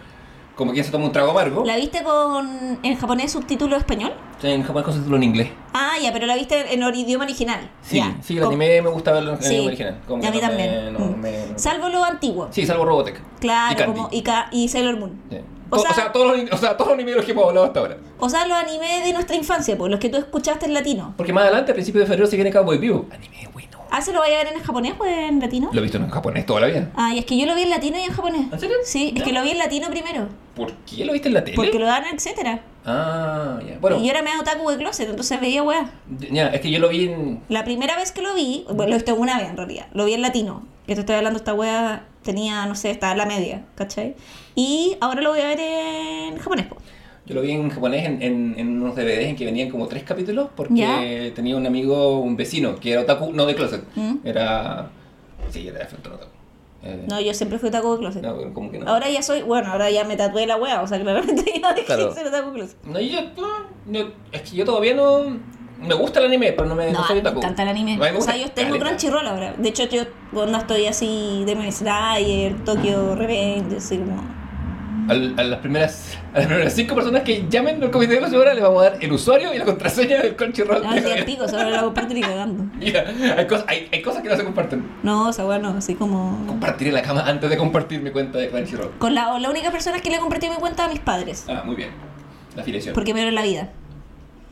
como 0.55 0.71
quien 0.73 0.83
se 0.85 0.91
toma 0.91 1.05
un 1.05 1.11
trago 1.11 1.31
amargo. 1.31 1.63
¿La 1.65 1.75
viste 1.77 2.03
con 2.03 2.79
en 2.83 2.95
japonés 2.97 3.31
subtítulo 3.31 3.75
español? 3.77 4.13
En 4.43 4.61
japonés 4.63 4.85
con 4.85 4.93
subtítulo 4.93 5.17
en 5.17 5.23
inglés. 5.23 5.49
Ah, 5.73 5.93
ya, 6.01 6.11
pero 6.11 6.25
la 6.25 6.35
viste 6.35 6.73
en 6.73 6.83
or- 6.83 6.95
idioma 6.95 7.25
original. 7.25 7.69
Sí, 7.81 7.97
ya. 7.97 8.15
sí, 8.21 8.37
el 8.37 8.43
anime 8.43 8.81
me 8.81 8.89
gusta 8.89 9.11
verlo 9.11 9.33
en 9.33 9.41
Sí, 9.41 9.53
idioma 9.53 9.67
original. 9.67 9.99
Como 10.07 10.23
y 10.23 10.27
a 10.27 10.31
mí 10.31 10.37
no 10.41 10.47
también. 10.47 10.85
me- 10.85 10.91
no 10.91 10.99
Mm. 10.99 11.19
me- 11.19 11.59
Salvo 11.59 11.89
lo 11.89 12.03
antiguo. 12.03 12.47
Sí, 12.51 12.65
salvo 12.65 12.85
Robotech. 12.85 13.21
Claro, 13.39 13.79
y 13.81 13.85
como 13.85 14.09
y, 14.11 14.23
y 14.63 14.67
Sailor 14.67 14.97
Moon. 14.97 15.21
Sí. 15.29 15.37
O 15.73 15.77
O, 15.77 15.79
sea- 15.79 15.93
sea, 15.93 16.11
todos 16.11 16.37
los, 16.37 16.51
o 16.51 16.57
sea, 16.57 16.75
todos 16.75 16.89
los 16.89 16.95
animes 16.95 17.13
de 17.13 17.17
los 17.17 17.25
que 17.25 17.31
hemos 17.31 17.45
hablado 17.47 17.65
hasta 17.67 17.79
ahora. 17.79 17.97
O 18.19 18.27
sea, 18.29 18.45
los 18.45 18.57
animes 18.57 19.05
de 19.05 19.13
nuestra 19.13 19.37
infancia, 19.37 19.77
pues 19.77 19.89
los 19.89 20.01
que 20.01 20.09
tú 20.09 20.17
escuchaste 20.17 20.65
en 20.65 20.73
latino. 20.73 21.13
Porque 21.15 21.31
más 21.31 21.43
adelante, 21.45 21.71
a 21.71 21.73
principios 21.75 22.01
de 22.03 22.07
febrero, 22.07 22.27
se 22.27 22.35
viene 22.35 22.51
Cowboy 22.51 22.77
Vivo. 22.77 23.05
Anime 23.09 23.47
bueno. 23.53 23.70
Ah, 23.93 24.01
¿se 24.01 24.13
lo 24.13 24.19
vaya 24.19 24.39
a 24.39 24.43
ver 24.45 24.53
en 24.53 24.61
japonés 24.63 24.93
o 24.97 25.05
en 25.05 25.39
latino? 25.41 25.69
Lo 25.73 25.79
he 25.79 25.83
visto 25.83 25.97
en 25.97 26.09
japonés 26.09 26.45
toda 26.45 26.61
la 26.61 26.67
vida. 26.67 26.89
Ah, 26.95 27.13
y 27.13 27.19
es 27.19 27.25
que 27.25 27.37
yo 27.37 27.45
lo 27.45 27.53
vi 27.55 27.63
en 27.63 27.69
latino 27.69 27.97
y 27.97 28.01
en 28.03 28.11
japonés. 28.13 28.51
¿En 28.51 28.59
serio? 28.59 28.77
Sí, 28.85 29.13
es 29.15 29.21
que 29.23 29.33
lo 29.33 29.43
vi 29.43 29.51
en 29.51 29.57
latino 29.57 29.89
primero. 29.89 30.29
¿Por 30.55 30.71
qué 30.85 31.03
lo 31.05 31.11
viste 31.13 31.27
en 31.27 31.33
la 31.33 31.43
tele? 31.43 31.55
Porque 31.55 31.77
lo 31.77 31.85
dan, 31.85 32.05
etcétera. 32.13 32.61
Ah, 32.85 33.59
ya. 33.67 33.77
Bueno, 33.79 33.97
Y 33.99 34.05
yo 34.05 34.11
era 34.11 34.21
medio 34.21 34.39
otaku 34.41 34.69
de 34.71 34.77
closet, 34.77 35.09
entonces 35.09 35.39
veía 35.41 35.61
weá. 35.61 35.91
ya, 36.31 36.47
es 36.47 36.61
que 36.61 36.71
yo 36.71 36.79
lo 36.79 36.89
vi 36.89 37.05
en. 37.09 37.41
La 37.49 37.63
primera 37.65 37.95
vez 37.97 38.11
que 38.11 38.21
lo 38.21 38.33
vi, 38.33 38.63
bueno, 38.67 38.85
lo 38.87 38.91
he 38.91 38.97
visto 38.97 39.13
una 39.15 39.37
vez 39.37 39.49
en 39.49 39.57
realidad, 39.57 39.87
lo 39.93 40.05
vi 40.05 40.13
en 40.13 40.21
latino. 40.21 40.63
Que 40.87 40.95
te 40.95 41.01
estoy 41.01 41.15
hablando, 41.15 41.37
esta 41.37 41.53
weá 41.53 42.05
tenía, 42.23 42.65
no 42.65 42.75
sé, 42.75 42.91
estaba 42.91 43.11
en 43.11 43.17
la 43.19 43.25
media, 43.25 43.65
¿cachai? 43.75 44.15
Y 44.55 44.95
ahora 45.01 45.21
lo 45.21 45.29
voy 45.31 45.41
a 45.41 45.47
ver 45.47 45.59
en 45.59 46.37
japonés, 46.37 46.65
po. 46.67 46.77
Yo 47.31 47.35
lo 47.35 47.41
vi 47.43 47.51
en 47.51 47.69
japonés 47.69 48.05
en, 48.05 48.21
en, 48.21 48.55
en 48.57 48.81
unos 48.81 48.93
DVDs 48.93 49.27
en 49.27 49.35
que 49.37 49.45
venían 49.45 49.69
como 49.69 49.87
tres 49.87 50.03
capítulos 50.03 50.49
porque 50.53 50.73
Ya. 50.75 51.33
tenía 51.33 51.55
un 51.55 51.65
amigo, 51.65 52.19
un 52.19 52.35
vecino, 52.35 52.75
que 52.75 52.91
era 52.91 53.01
otaku, 53.03 53.31
no 53.31 53.45
de 53.45 53.55
closet. 53.55 53.81
¿Mm? 53.95 54.15
Era. 54.25 54.89
Sí, 55.49 55.65
era 55.65 55.79
de 55.79 55.85
frente 55.85 56.09
otaku. 56.09 56.31
Eh, 56.83 57.05
No, 57.07 57.21
yo 57.21 57.33
siempre 57.33 57.57
fui 57.57 57.69
otaku 57.69 57.93
de 57.93 57.97
closet. 57.99 58.21
no, 58.21 58.53
como 58.53 58.69
que 58.69 58.79
no. 58.79 58.87
Ahora 58.89 59.09
ya 59.09 59.21
soy, 59.21 59.43
bueno, 59.43 59.71
ahora 59.71 59.89
ya 59.89 60.03
me 60.03 60.17
tatué 60.17 60.45
la 60.45 60.57
weá, 60.57 60.81
o 60.81 60.87
sea, 60.87 60.99
claramente 60.99 61.45
ya 61.61 61.71
dejé 61.73 61.85
Claro. 61.85 62.09
de 62.09 62.15
ser 62.15 62.27
otaku 62.27 62.49
de 62.49 62.53
closet. 62.55 62.77
No, 62.83 62.99
yo, 62.99 63.21
no, 63.37 63.47
no, 63.85 64.11
es 64.33 64.41
que 64.41 64.57
yo 64.57 64.65
todavía 64.65 64.93
no. 64.93 65.39
Me 65.79 65.93
gusta 65.95 66.19
el 66.19 66.25
anime, 66.25 66.51
pero 66.51 66.67
no 66.67 66.75
me, 66.75 66.91
No, 66.91 66.99
no 66.99 67.07
soy 67.07 67.15
me 67.15 67.21
otaku. 67.21 67.39
encanta 67.39 67.63
el 67.63 67.69
anime. 67.69 67.97
Me 67.97 68.11
O 68.11 68.19
sea, 68.21 68.35
yo 68.35 68.51
tengo. 68.51 68.77
Crunchyroll 68.77 69.25
ahora. 69.25 69.53
De 69.57 69.69
hecho, 69.69 69.85
yo 69.87 70.03
cuando 70.33 70.57
estoy 70.57 70.85
así 70.85 71.43
de 71.45 71.71
Slayer, 71.71 72.63
Tokyo 72.65 73.15
Revenge, 73.15 73.77
así 73.77 73.97
como... 73.97 74.40
Al- 75.09 75.33
a, 75.37 75.43
las 75.43 75.59
primeras, 75.59 76.17
a 76.33 76.37
las 76.39 76.47
primeras 76.47 76.73
cinco 76.73 76.95
personas 76.95 77.23
que 77.23 77.45
llamen 77.49 77.81
al 77.83 77.91
comité 77.91 78.19
de 78.19 78.37
horas 78.37 78.55
le 78.55 78.61
vamos 78.61 78.81
a 78.85 78.89
dar 78.91 78.97
el 79.01 79.11
usuario 79.11 79.53
y 79.53 79.57
la 79.57 79.65
contraseña 79.65 80.21
del 80.21 80.35
Crunchyroll. 80.35 80.83
Estoy 80.95 81.11
al 81.11 81.25
pico, 81.25 81.47
solo 81.47 81.69
la 81.69 81.81
comparto 81.81 82.13
ni 82.13 82.21
cagando. 82.21 82.65
Mira, 82.77 83.05
hay, 83.37 83.47
cosas, 83.47 83.65
hay, 83.67 83.89
hay 83.91 84.01
cosas 84.01 84.21
que 84.21 84.29
no 84.29 84.35
se 84.35 84.43
comparten. 84.43 84.85
No, 85.03 85.29
o 85.29 85.33
sea, 85.33 85.45
bueno, 85.45 85.73
así 85.77 85.95
como... 85.95 86.43
Compartir 86.47 86.89
en 86.89 86.93
la 86.95 87.01
cama 87.01 87.23
antes 87.25 87.49
de 87.49 87.57
compartir 87.57 88.01
mi 88.01 88.11
cuenta 88.11 88.37
de 88.37 88.49
Crunchyroll. 88.49 88.91
Con 88.99 89.15
la, 89.15 89.37
la 89.39 89.49
única 89.49 89.71
persona 89.71 89.99
que 89.99 90.09
le 90.09 90.19
compartí 90.19 90.49
mi 90.49 90.55
cuenta 90.55 90.85
a 90.85 90.87
mis 90.87 90.99
padres. 90.99 91.45
Ah, 91.49 91.63
muy 91.65 91.75
bien. 91.75 91.89
La 92.55 92.61
afiliación. 92.61 92.93
Porque 92.93 93.13
me 93.13 93.19
dieron 93.21 93.35
la 93.35 93.43
vida. 93.43 93.69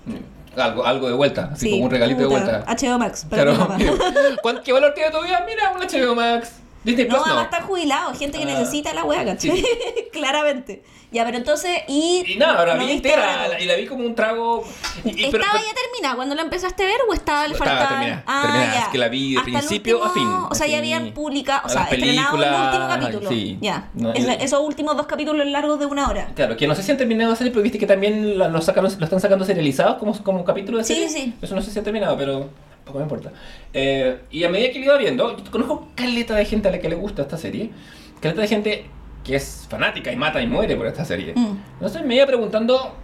Mm. 0.06 0.60
Algo, 0.60 0.86
algo 0.86 1.08
de 1.08 1.14
vuelta, 1.14 1.50
así 1.54 1.68
Sí, 1.68 1.72
como 1.74 1.86
un 1.86 1.92
regalito 1.92 2.22
de 2.22 2.26
vuelta. 2.28 2.66
HBO 2.68 2.98
Max. 2.98 3.26
para 3.30 3.44
Claro. 3.44 3.58
mi 3.78 3.86
papá. 3.86 3.96
¿Cuán- 4.42 4.62
¿Qué 4.64 4.74
valor 4.74 4.94
tiene 4.94 5.12
tu 5.12 5.22
vida? 5.24 5.46
Mira, 5.48 5.72
un 5.74 5.80
HBO 5.82 6.16
Max. 6.16 6.54
Disney 6.84 7.06
No, 7.08 7.10
Plus 7.16 7.20
no. 7.28 7.34
además 7.34 7.46
están 7.54 7.68
jubilados, 7.68 8.18
gente 8.18 8.38
que 8.38 8.44
Ah. 8.44 8.48
necesita 8.60 8.94
la 8.94 9.04
wea, 9.04 9.26
¿cachai? 9.26 9.58
Sí. 9.58 9.66
Claramente. 10.14 10.84
Ya, 11.12 11.26
pero 11.26 11.38
entonces, 11.38 11.72
y... 11.88 12.24
Y 12.28 12.36
nada, 12.38 12.60
ahora 12.60 12.76
¿lo 12.76 12.86
vi 12.86 12.92
entera 12.92 13.48
la- 13.48 13.60
y 13.60 13.66
la 13.66 13.76
vi 13.76 13.88
como 13.88 14.06
un 14.06 14.14
trago. 14.14 14.64
y- 15.04 15.10
y- 15.10 15.14
pero- 15.32 15.44
¿Estaba 15.44 15.60
pero- 15.60 15.66
ya 15.66 15.74
terminada 15.74 16.16
cuando 16.16 16.36
la 16.36 16.44
empezaste 16.44 16.84
a 16.84 16.86
ver 16.86 16.98
o 17.10 17.14
estaba 17.14 17.48
le 17.48 17.54
Estaba 17.54 17.72
faltaba? 17.72 18.00
terminada, 18.00 18.42
terminada, 18.44 18.80
es 18.84 18.88
que 18.90 18.98
la 19.00 19.08
vi 19.10 19.32
de 19.34 19.40
Hasta 19.40 19.50
principio 19.52 20.04
a 20.04 20.08
último- 20.08 20.42
fin, 20.42 20.48
O 20.52 20.56
sea, 20.56 20.68
ya 20.68 20.78
habían 20.78 21.12
publicado, 21.14 21.62
o 21.64 21.66
a 21.66 21.70
sea, 21.70 21.84
estrenado 21.86 22.38
el 22.44 22.50
último 22.54 22.88
capítulo. 22.88 23.30
sí. 23.30 23.58
Ya. 23.60 23.90
No, 23.96 24.14
Es- 24.14 24.28
esos 24.42 24.62
últimos 24.62 24.96
dos 24.96 25.08
capítulos 25.08 25.48
largos 25.48 25.80
de 25.80 25.88
una 25.88 26.08
hora. 26.10 26.30
Claro, 26.36 26.56
que 26.56 26.68
no 26.68 26.76
sé 26.76 26.84
si 26.84 26.92
han 26.92 26.98
terminado 26.98 27.32
de 27.32 27.38
salir, 27.38 27.52
pero 27.54 27.64
viste 27.64 27.80
que 27.80 27.88
también 27.88 28.38
lo, 28.38 28.62
sacaron- 28.62 28.96
lo 29.00 29.04
están 29.04 29.20
sacando 29.20 29.46
serializados 29.46 29.98
como, 29.98 30.14
como 30.24 30.46
capítulo 30.46 30.78
de 30.78 30.84
Sí, 30.84 30.94
serie. 30.94 31.10
sí. 31.10 31.34
Eso 31.42 31.56
no 31.56 31.62
sé 31.64 31.72
si 31.72 31.80
ha 31.80 31.84
terminado, 31.84 32.16
pero 32.18 32.52
poco 32.90 33.00
me 33.00 33.04
importa. 33.04 33.32
Eh, 33.74 34.20
y 34.32 34.44
a 34.44 34.50
medida 34.50 34.72
que 34.72 34.80
lo 34.80 34.86
iba 34.86 34.98
viendo, 34.98 35.38
yo 35.38 35.52
conozco 35.52 35.88
caleta 35.96 36.36
de 36.36 36.46
gente 36.46 36.68
a 36.68 36.72
la 36.72 36.80
que 36.80 36.90
le 36.90 36.96
gusta 36.96 37.22
esta 37.22 37.38
serie. 37.38 37.72
Caleta 38.20 38.42
de 38.42 38.48
gente 38.48 38.86
que 39.24 39.36
es 39.36 39.68
fanática 39.70 40.12
y 40.12 40.16
mata 40.16 40.42
y 40.42 40.48
muere 40.48 40.76
por 40.76 40.88
esta 40.88 41.06
serie. 41.06 41.34
Mm. 41.36 41.58
Entonces 41.74 42.04
me 42.04 42.16
iba 42.16 42.26
preguntando, 42.26 42.96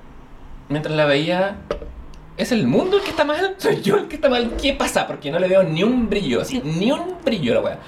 mientras 0.69 0.95
la 0.95 1.05
veía, 1.05 1.57
¿es 2.37 2.51
el 2.51 2.67
mundo 2.67 2.97
el 2.97 3.03
que 3.03 3.11
está 3.11 3.23
mal? 3.23 3.55
¿Soy 3.57 3.81
yo 3.81 3.97
el 3.97 4.07
que 4.07 4.15
está 4.15 4.29
mal? 4.29 4.55
¿Qué 4.61 4.73
pasa? 4.73 5.07
Porque 5.07 5.31
no 5.31 5.39
le 5.39 5.47
veo 5.47 5.63
ni 5.63 5.83
un 5.83 6.09
brillo, 6.09 6.41
así, 6.41 6.61
ni 6.63 6.91
un 6.91 7.17
brillo 7.23 7.53
a 7.53 7.55
la 7.55 7.61
wea. 7.61 7.79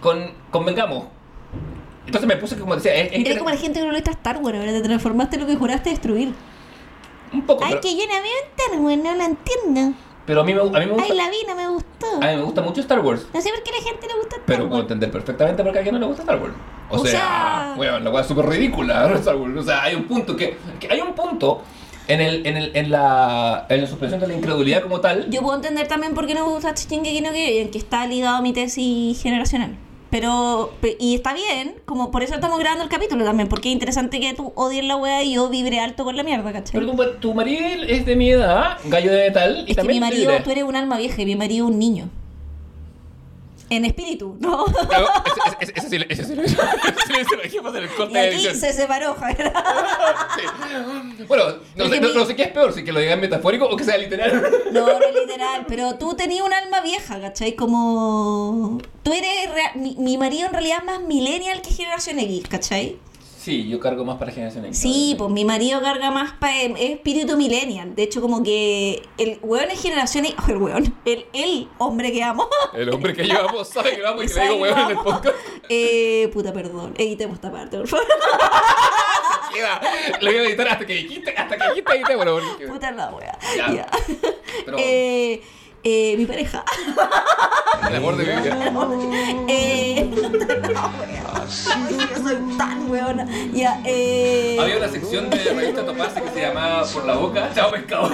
Con, 0.00 0.32
convengamos. 0.50 1.06
Entonces 2.06 2.26
me 2.26 2.36
puse 2.36 2.56
como 2.56 2.74
decía, 2.74 2.94
es, 2.94 3.38
como 3.38 3.50
la 3.50 3.56
gente 3.56 3.80
que 3.80 3.86
no 3.86 3.92
le 3.92 3.98
Star 3.98 4.38
Wars, 4.38 4.58
¿verdad? 4.58 4.72
Te 4.72 4.82
transformaste 4.82 5.36
en 5.36 5.42
lo 5.42 5.46
que 5.46 5.56
juraste 5.56 5.90
destruir. 5.90 6.32
un 7.32 7.42
poco, 7.42 7.62
Ay, 7.62 7.72
pero, 7.72 7.80
que 7.82 7.94
yo 7.94 8.04
no 8.06 8.14
veo 8.14 8.32
Star 8.56 8.80
Wars, 8.80 8.98
no 8.98 9.14
la 9.14 9.24
entiendo. 9.26 9.98
Pero 10.28 10.42
a 10.42 10.44
mí 10.44 10.54
me, 10.54 10.60
a 10.60 10.64
mí 10.64 10.70
me 10.70 10.86
gusta, 10.92 11.04
Ay, 11.10 11.16
la 11.16 11.28
vi, 11.30 11.36
no 11.48 11.54
me 11.56 11.66
gustó. 11.68 12.06
a 12.22 12.26
mí 12.26 12.36
me 12.36 12.42
gusta 12.42 12.60
mucho 12.62 12.80
Star 12.82 13.00
Wars. 13.00 13.26
No 13.34 13.40
sé 13.40 13.48
por 13.50 13.62
qué 13.64 13.70
a 13.70 13.78
la 13.78 13.82
gente 13.82 14.06
le 14.06 14.14
gusta 14.14 14.36
Star 14.36 14.42
Pero 14.46 14.68
puedo 14.68 14.82
entender 14.82 15.10
perfectamente 15.10 15.62
por 15.64 15.72
qué 15.72 15.78
a 15.78 15.80
alguien 15.80 15.94
no 15.94 16.00
le 16.00 16.06
gusta 16.06 16.22
Star 16.22 16.38
Wars. 16.40 16.54
O, 16.90 16.96
O 16.96 16.98
sea, 17.04 17.10
sea- 17.10 17.74
weón, 17.76 18.04
la 18.04 18.10
weá 18.10 18.20
es 18.20 18.26
súper 18.28 18.46
ridícula 18.46 19.10
Star 19.16 19.36
Wars. 19.36 19.56
O 19.56 19.62
sea, 19.62 19.82
hay 19.82 19.94
un 19.96 20.04
punto 20.04 20.36
que, 20.36 20.56
que 20.78 20.88
hay 20.92 21.00
un 21.00 21.14
punto 21.14 21.62
en, 22.06 22.20
el, 22.20 22.46
en, 22.46 22.56
el, 22.58 22.70
en, 22.76 22.90
la, 22.90 23.66
en 23.68 23.80
la 23.80 23.86
suspensión 23.86 24.20
de 24.20 24.26
la 24.28 24.34
incredulidad 24.34 24.82
como 24.82 25.00
tal. 25.00 25.28
Yo 25.30 25.40
puedo 25.42 25.56
entender 25.56 25.88
también 25.88 26.14
por 26.14 26.26
qué 26.26 26.34
no 26.34 26.46
me 26.46 26.52
gusta 26.52 26.74
Shingeki 26.74 27.22
no 27.22 27.32
Kyojin, 27.32 27.70
que 27.70 27.78
está 27.78 28.06
ligado 28.06 28.36
a 28.36 28.42
mi 28.42 28.52
tesis 28.52 29.22
generacional. 29.22 29.76
Pero, 30.10 30.72
pe- 30.80 30.96
y 30.98 31.14
está 31.16 31.34
bien, 31.34 31.74
como 31.84 32.10
por 32.10 32.22
eso 32.22 32.34
estamos 32.34 32.58
grabando 32.58 32.82
el 32.84 32.88
capítulo 32.90 33.24
también, 33.24 33.48
porque 33.48 33.68
es 33.68 33.74
interesante 33.74 34.20
que 34.20 34.32
tú 34.32 34.52
odies 34.54 34.84
la 34.84 34.96
wea 34.96 35.22
y 35.22 35.34
yo 35.34 35.48
vibre 35.50 35.80
alto 35.80 36.04
con 36.04 36.16
la 36.16 36.22
mierda, 36.22 36.50
¿cachai? 36.52 36.80
Pero 36.80 36.92
tu, 36.92 37.18
tu 37.20 37.34
marido 37.34 37.62
es 37.86 38.06
de 38.06 38.16
mi 38.16 38.30
edad, 38.30 38.78
gallo 38.86 39.12
de 39.12 39.24
metal. 39.28 39.64
y 39.66 39.72
es 39.72 39.76
que 39.76 39.82
mi 39.84 40.00
marido, 40.00 40.30
libre. 40.30 40.44
tú 40.44 40.50
eres 40.50 40.64
un 40.64 40.76
alma 40.76 40.96
vieja 40.96 41.20
y 41.20 41.26
mi 41.26 41.36
marido 41.36 41.66
un 41.66 41.78
niño. 41.78 42.08
En 43.70 43.84
espíritu, 43.84 44.36
¿no? 44.40 44.64
Ese- 45.60 45.72
ese- 45.72 45.72
ese 45.76 45.88
sí 45.90 45.98
lo- 45.98 46.06
ese 46.08 46.24
sí 46.24 46.34
lo- 46.34 46.48
sí 46.48 46.56
lo- 47.36 47.42
dijimos 47.42 47.74
en 47.74 47.82
el 47.82 47.88
corte 47.90 48.12
Y 48.12 48.14
de 48.14 48.20
aquí 48.28 48.34
edición. 48.36 48.54
se 48.56 48.72
separó, 48.72 49.14
Javier. 49.14 49.52
Sí. 50.36 51.24
Bueno, 51.26 51.44
no 51.76 51.84
Es 51.84 51.90
sé, 51.90 51.94
que 51.96 52.00
no, 52.00 52.08
mi- 52.08 52.14
no 52.14 52.24
sé 52.24 52.36
qué 52.36 52.42
es 52.44 52.48
peor, 52.52 52.72
si 52.72 52.84
que 52.84 52.92
lo 52.92 53.00
digan 53.00 53.20
metafórico 53.20 53.66
o 53.66 53.76
que 53.76 53.84
sea 53.84 53.98
literal. 53.98 54.42
No, 54.72 54.86
no 54.86 54.98
literal, 55.20 55.64
pero 55.68 55.96
tú 55.96 56.14
tenías 56.14 56.44
un 56.46 56.52
alma 56.52 56.80
vieja, 56.80 57.20
¿cachai? 57.20 57.54
Como... 57.54 58.78
Tú 59.02 59.12
eres... 59.12 59.52
rea- 59.52 59.72
Mi, 59.74 59.96
mi 59.98 60.16
marido 60.18 60.46
en 60.46 60.52
realidad 60.52 60.78
es 60.80 60.84
más 60.84 61.00
millennial 61.02 61.60
que 61.62 61.70
generación 61.70 62.18
X, 62.20 62.44
¿cachai? 62.48 62.96
Sí, 63.48 63.66
yo 63.66 63.80
cargo 63.80 64.04
más 64.04 64.18
para 64.18 64.30
generación 64.30 64.66
X. 64.66 64.78
Sí, 64.78 65.14
pues 65.16 65.30
mi 65.30 65.42
marido 65.46 65.80
carga 65.80 66.10
más 66.10 66.32
para 66.34 66.60
espíritu 66.60 67.36
millennial. 67.38 67.94
De 67.94 68.02
hecho, 68.02 68.20
como 68.20 68.42
que 68.42 69.02
el 69.16 69.38
weón 69.42 69.70
es 69.70 69.80
generación 69.80 70.26
X... 70.26 70.36
oh, 70.46 70.46
el 70.50 70.56
weón, 70.58 70.94
el, 71.06 71.24
el 71.32 71.68
hombre 71.78 72.12
que 72.12 72.22
amo. 72.22 72.46
El 72.74 72.90
hombre 72.92 73.14
que 73.14 73.24
llevamos 73.24 73.66
sabe 73.72 73.96
que 73.96 74.02
vamos 74.02 74.24
y 74.24 74.26
le 74.28 74.32
Sabe 74.34 74.48
digo 74.50 74.56
que 74.66 74.70
weón 74.72 74.78
en 74.80 74.90
el 74.98 75.02
podcast. 75.02 75.36
Eh, 75.70 76.30
puta, 76.32 76.52
perdón. 76.52 76.92
Editemos 76.98 77.36
esta 77.36 77.50
parte, 77.50 77.78
por 77.78 77.88
favor. 77.88 78.06
Lo 80.20 80.30
voy 80.30 80.38
a 80.40 80.42
editar 80.44 80.68
hasta 80.68 80.86
que 80.86 80.92
dijiste, 80.94 81.34
hasta 81.36 81.56
que 81.56 81.68
dijiste, 81.70 81.92
editémoslo. 81.96 82.38
porque- 82.50 82.66
Puta 82.68 82.90
la 82.92 83.10
wea. 83.10 83.38
Ya. 83.56 83.72
Ya. 83.72 83.86
Pero- 84.64 84.76
Eh, 84.78 85.42
eh, 85.84 86.16
mi 86.16 86.26
pareja. 86.26 86.64
El 87.88 87.96
amor 87.96 88.16
de 88.16 88.24
mi 88.24 88.40
vida. 88.42 88.72
Eh, 89.48 90.10
no, 90.12 90.92
wea. 91.00 91.46
Yo 91.90 92.22
soy 92.22 92.36
tan 92.58 92.90
weona. 92.90 93.26
Ya, 93.52 93.80
eh. 93.84 94.58
Había 94.60 94.78
una 94.78 94.88
sección 94.88 95.30
de 95.30 95.36
revista 95.36 95.84
Topase 95.84 96.22
que 96.22 96.30
se 96.30 96.40
llamaba 96.42 96.84
Por 96.86 97.04
la 97.04 97.14
boca, 97.14 97.50
chao 97.54 97.70
pescado. 97.70 98.10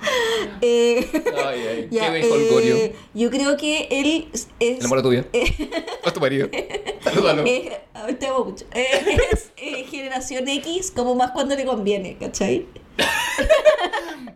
eh, 0.60 1.06
Ay, 1.46 1.60
ay, 1.60 1.88
ya, 1.90 2.12
qué 2.12 2.20
eh, 2.20 2.94
yo 3.14 3.30
creo 3.30 3.56
que 3.56 3.88
él 3.90 4.28
es. 4.32 4.48
El 4.60 4.84
amor 4.84 5.02
de 5.02 5.22
tu 6.12 6.20
marido. 6.20 6.48
Salúdalo. 7.02 7.44
eh, 7.46 7.80
te 8.18 8.26
amo 8.26 8.44
mucho. 8.46 8.64
Eh, 8.74 8.86
es 9.32 9.50
eh, 9.56 9.84
generación 9.90 10.48
X, 10.48 10.92
como 10.94 11.14
más 11.14 11.32
cuando 11.32 11.56
le 11.56 11.64
conviene, 11.64 12.16
¿cachai? 12.18 12.66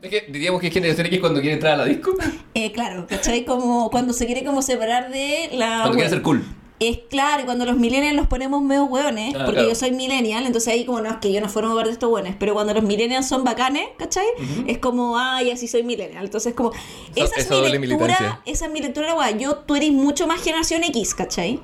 Es 0.03 0.11
que 0.11 0.27
diríamos 0.29 0.61
que 0.61 0.67
es 0.67 0.75
generación 0.75 1.07
X 1.07 1.21
cuando 1.21 1.41
quiere 1.41 1.55
entrar 1.55 1.75
a 1.75 1.77
la 1.77 1.85
disco. 1.85 2.13
Eh, 2.55 2.73
claro, 2.73 3.07
¿cachai? 3.09 3.45
Como 3.45 3.89
cuando 3.89 4.13
se 4.13 4.27
quiere 4.27 4.45
como 4.45 4.61
separar 4.61 5.13
de 5.13 5.51
la. 5.53 5.83
Cuando 5.83 5.93
quiere 5.93 6.01
wea. 6.03 6.09
ser 6.11 6.23
cool. 6.23 6.45
Es 6.89 6.99
claro, 7.09 7.45
cuando 7.45 7.65
los 7.65 7.77
millennials 7.77 8.17
los 8.17 8.27
ponemos 8.27 8.61
medio 8.63 8.85
hueones, 8.85 9.35
Ah, 9.37 9.43
porque 9.45 9.61
claro. 9.61 9.69
yo 9.69 9.75
soy 9.75 9.93
millennial, 9.93 10.45
entonces 10.47 10.73
ahí 10.73 10.85
como 10.85 11.01
no, 11.01 11.11
es 11.11 11.17
que 11.19 11.33
yo 11.33 11.41
no 11.41 11.49
formo 11.49 11.75
parte 11.75 11.89
de 11.91 11.93
estos 11.95 12.11
hueones, 12.11 12.35
pero 12.39 12.55
cuando 12.55 12.75
los 12.75 12.83
millennials 12.83 13.29
son 13.29 13.45
bacanes, 13.45 13.89
¿cachai? 13.99 14.27
Es 14.67 14.79
como, 14.79 15.17
ay, 15.19 15.51
así 15.51 15.69
soy 15.69 15.83
millennial. 15.85 16.25
Entonces 16.25 16.55
como, 16.55 16.73
esa 17.15 17.37
es 17.37 17.47
esa 17.47 17.55
mi 17.61 17.87
lectura, 17.87 18.41
esa 18.45 18.67
es 18.67 18.73
mi 18.73 18.81
lectura, 18.81 19.15
hueá. 19.15 19.31
Yo, 19.33 19.57
tú 19.59 19.77
eres 19.77 19.93
mucho 19.93 20.27
más 20.27 20.43
generación 20.43 20.83
X, 20.85 21.15
¿cachai? 21.15 21.61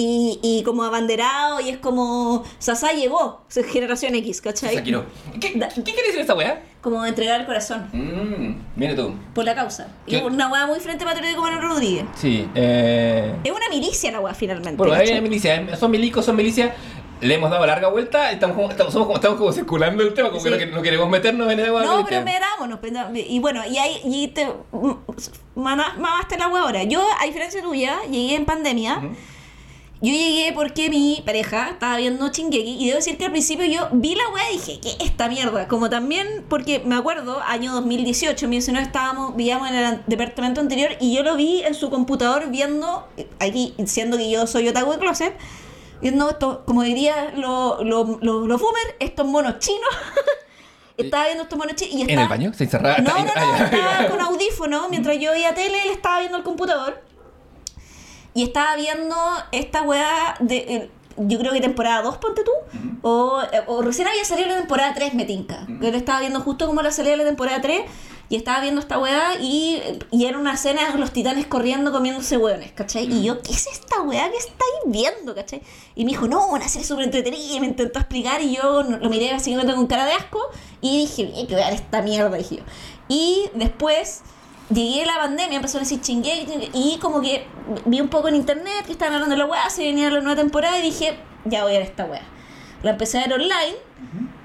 Y, 0.00 0.38
y 0.44 0.62
como 0.62 0.84
abanderado, 0.84 1.60
y 1.60 1.70
es 1.70 1.78
como, 1.78 2.44
Sasá 2.60 2.92
llegó, 2.92 3.42
es 3.52 3.66
generación 3.66 4.14
X, 4.14 4.40
¿cachai? 4.40 4.76
Shakiro. 4.76 5.04
¿Qué, 5.40 5.52
¿Qué 5.54 5.82
quiere 5.82 6.02
decir 6.06 6.20
esta 6.20 6.34
weá? 6.34 6.62
Como 6.80 7.04
entregar 7.04 7.40
el 7.40 7.46
corazón, 7.46 7.88
Mmm, 7.92 8.54
mire 8.76 8.94
tú. 8.94 9.12
por 9.34 9.44
la 9.44 9.56
causa. 9.56 9.88
Y 10.06 10.12
¿Qué? 10.12 10.24
una 10.24 10.46
hueá 10.52 10.68
muy 10.68 10.78
frente 10.78 11.04
patriótico 11.04 11.40
como 11.40 11.50
Manuel 11.50 11.68
Rodríguez. 11.72 12.04
Sí, 12.14 12.48
eh. 12.54 13.34
Es 13.42 13.50
una 13.50 13.68
milicia 13.70 14.12
la 14.12 14.20
hueá 14.20 14.34
finalmente. 14.34 14.76
Bueno, 14.76 14.92
hay 14.94 15.00
¿cachai? 15.00 15.14
una 15.18 15.22
milicia, 15.22 15.56
eh, 15.56 15.76
son 15.76 15.90
milicos, 15.90 16.24
son 16.24 16.36
milicias. 16.36 16.70
Le 17.20 17.34
hemos 17.34 17.50
dado 17.50 17.66
larga 17.66 17.88
vuelta, 17.88 18.30
estamos 18.30 18.54
como, 18.54 18.70
estamos, 18.70 18.94
como, 18.94 19.14
estamos 19.16 19.36
como 19.38 19.52
circulando 19.52 20.04
el 20.04 20.14
tema, 20.14 20.28
como 20.30 20.40
que 20.40 20.48
Sí. 20.50 20.54
no, 20.54 20.58
que- 20.58 20.66
no 20.66 20.80
queremos 20.82 21.08
meternos 21.10 21.50
en 21.52 21.58
el 21.58 21.66
agua. 21.66 21.82
No, 21.82 22.04
pero 22.04 22.22
metámonos. 22.22 22.78
Y 23.16 23.40
bueno, 23.40 23.66
y 23.66 23.76
ahí 23.78 24.00
y 24.04 24.28
te 24.28 24.46
mamaste 25.56 26.38
la 26.38 26.46
hueá 26.46 26.62
ahora. 26.62 26.84
Yo, 26.84 27.02
a 27.20 27.24
diferencia 27.26 27.60
tuya, 27.60 27.98
llegué 28.08 28.36
en 28.36 28.44
pandemia. 28.44 29.02
Yo 30.00 30.12
llegué 30.12 30.52
porque 30.52 30.90
mi 30.90 31.22
pareja 31.26 31.70
estaba 31.70 31.96
viendo 31.96 32.28
Chingeki 32.28 32.76
y 32.78 32.86
debo 32.86 32.98
decir 32.98 33.18
que 33.18 33.24
al 33.24 33.32
principio 33.32 33.64
yo 33.64 33.88
vi 33.90 34.14
la 34.14 34.28
weá 34.28 34.52
y 34.52 34.58
dije, 34.58 34.78
¿qué 34.80 34.90
es 34.90 34.96
esta 35.00 35.28
mierda? 35.28 35.66
Como 35.66 35.90
también, 35.90 36.44
porque 36.48 36.78
me 36.78 36.94
acuerdo, 36.94 37.40
año 37.42 37.72
2018, 37.72 38.46
2019 38.46 38.86
estábamos, 38.86 39.34
vivíamos 39.34 39.68
en 39.68 39.74
el 39.74 40.02
departamento 40.06 40.60
anterior 40.60 40.92
y 41.00 41.16
yo 41.16 41.24
lo 41.24 41.34
vi 41.34 41.62
en 41.64 41.74
su 41.74 41.90
computador 41.90 42.48
viendo, 42.48 43.08
eh, 43.16 43.26
aquí 43.40 43.74
siendo 43.86 44.16
que 44.16 44.30
yo 44.30 44.46
soy 44.46 44.68
otaku 44.68 44.92
de 44.92 44.98
closet, 44.98 45.36
viendo 46.00 46.30
esto, 46.30 46.62
como 46.64 46.82
diría 46.82 47.32
los 47.34 47.84
lo, 47.84 48.18
lo, 48.22 48.58
boomers, 48.58 48.94
estos 49.00 49.26
monos 49.26 49.58
chinos. 49.58 49.90
estaba 50.96 51.24
viendo 51.24 51.42
estos 51.42 51.58
monos 51.58 51.74
chinos 51.74 51.94
y 51.94 52.02
¿En 52.02 52.10
estaba... 52.10 52.22
el 52.22 52.28
baño? 52.28 52.54
¿Se 52.54 52.64
encerraba? 52.64 52.98
No, 52.98 53.18
no, 53.18 53.24
no, 53.24 53.64
estaba 53.64 54.08
con 54.08 54.20
audífono 54.32 54.88
mientras 54.90 55.18
yo 55.18 55.32
veía 55.32 55.54
tele, 55.54 55.82
él 55.82 55.90
estaba 55.90 56.20
viendo 56.20 56.38
el 56.38 56.44
computador. 56.44 57.07
Y 58.34 58.42
estaba 58.44 58.76
viendo 58.76 59.16
esta 59.52 59.82
weá 59.82 60.36
de. 60.40 60.56
eh, 60.56 60.90
yo 61.20 61.36
creo 61.40 61.52
que 61.52 61.60
temporada 61.60 62.02
2, 62.02 62.18
ponte 62.18 62.44
tú. 62.44 62.52
o, 63.02 63.42
o 63.66 63.82
recién 63.82 64.06
había 64.06 64.24
salido 64.24 64.48
la 64.48 64.58
temporada 64.58 64.94
3, 64.94 65.14
me 65.14 65.24
tinca. 65.24 65.66
Que 65.80 65.88
él 65.88 65.94
estaba 65.96 66.20
viendo 66.20 66.40
justo 66.40 66.66
como 66.66 66.80
la 66.80 66.92
salida 66.92 67.12
de 67.12 67.16
la 67.18 67.24
temporada 67.24 67.60
3. 67.60 67.82
Y 68.30 68.36
estaba 68.36 68.60
viendo 68.60 68.78
esta 68.80 68.98
weá 68.98 69.36
y, 69.40 69.80
y 70.10 70.26
era 70.26 70.38
una 70.38 70.52
escena 70.52 70.92
de 70.92 70.98
los 70.98 71.12
titanes 71.12 71.46
corriendo 71.46 71.90
comiéndose 71.92 72.36
hueones, 72.36 72.72
¿cachai? 72.72 73.10
Y 73.10 73.22
yo, 73.24 73.40
¿qué 73.40 73.52
es 73.52 73.66
esta 73.66 74.02
weá 74.02 74.30
que 74.30 74.36
estáis 74.36 74.70
viendo, 74.84 75.34
¿cachai? 75.34 75.62
Y 75.94 76.04
me 76.04 76.10
dijo, 76.10 76.28
no, 76.28 76.46
una 76.48 76.68
serie 76.68 76.86
súper 76.86 77.06
entretenida. 77.06 77.54
Y 77.56 77.58
me 77.60 77.66
intentó 77.68 77.98
explicar 77.98 78.42
y 78.42 78.54
yo 78.54 78.82
lo 78.82 79.08
miré 79.08 79.32
básicamente 79.32 79.74
con 79.74 79.86
cara 79.86 80.04
de 80.04 80.12
asco. 80.12 80.40
Y 80.82 80.98
dije, 80.98 81.24
bien, 81.24 81.46
que 81.46 81.54
vean 81.54 81.72
esta 81.72 82.02
mierda, 82.02 82.36
dije 82.36 82.56
yo. 82.58 82.62
Y 83.08 83.48
después 83.54 84.20
llegué 84.70 85.02
a 85.02 85.06
la 85.06 85.16
pandemia, 85.16 85.56
empezó 85.56 85.78
a 85.78 85.80
decir 85.80 86.00
chingue, 86.00 86.70
y 86.72 86.98
como 87.00 87.20
que 87.20 87.46
vi 87.86 88.00
un 88.00 88.08
poco 88.08 88.28
en 88.28 88.36
internet 88.36 88.86
que 88.86 88.92
estaban 88.92 89.14
hablando 89.14 89.34
de 89.34 89.38
la 89.38 89.46
weá, 89.46 89.68
se 89.70 89.84
venía 89.84 90.10
la 90.10 90.20
nueva 90.20 90.36
temporada 90.36 90.78
y 90.78 90.82
dije, 90.82 91.18
ya 91.44 91.62
voy 91.64 91.74
a 91.74 91.78
ver 91.78 91.88
esta 91.88 92.04
weá. 92.04 92.22
La 92.82 92.92
empecé 92.92 93.18
a 93.18 93.26
ver 93.26 93.34
online, 93.34 93.76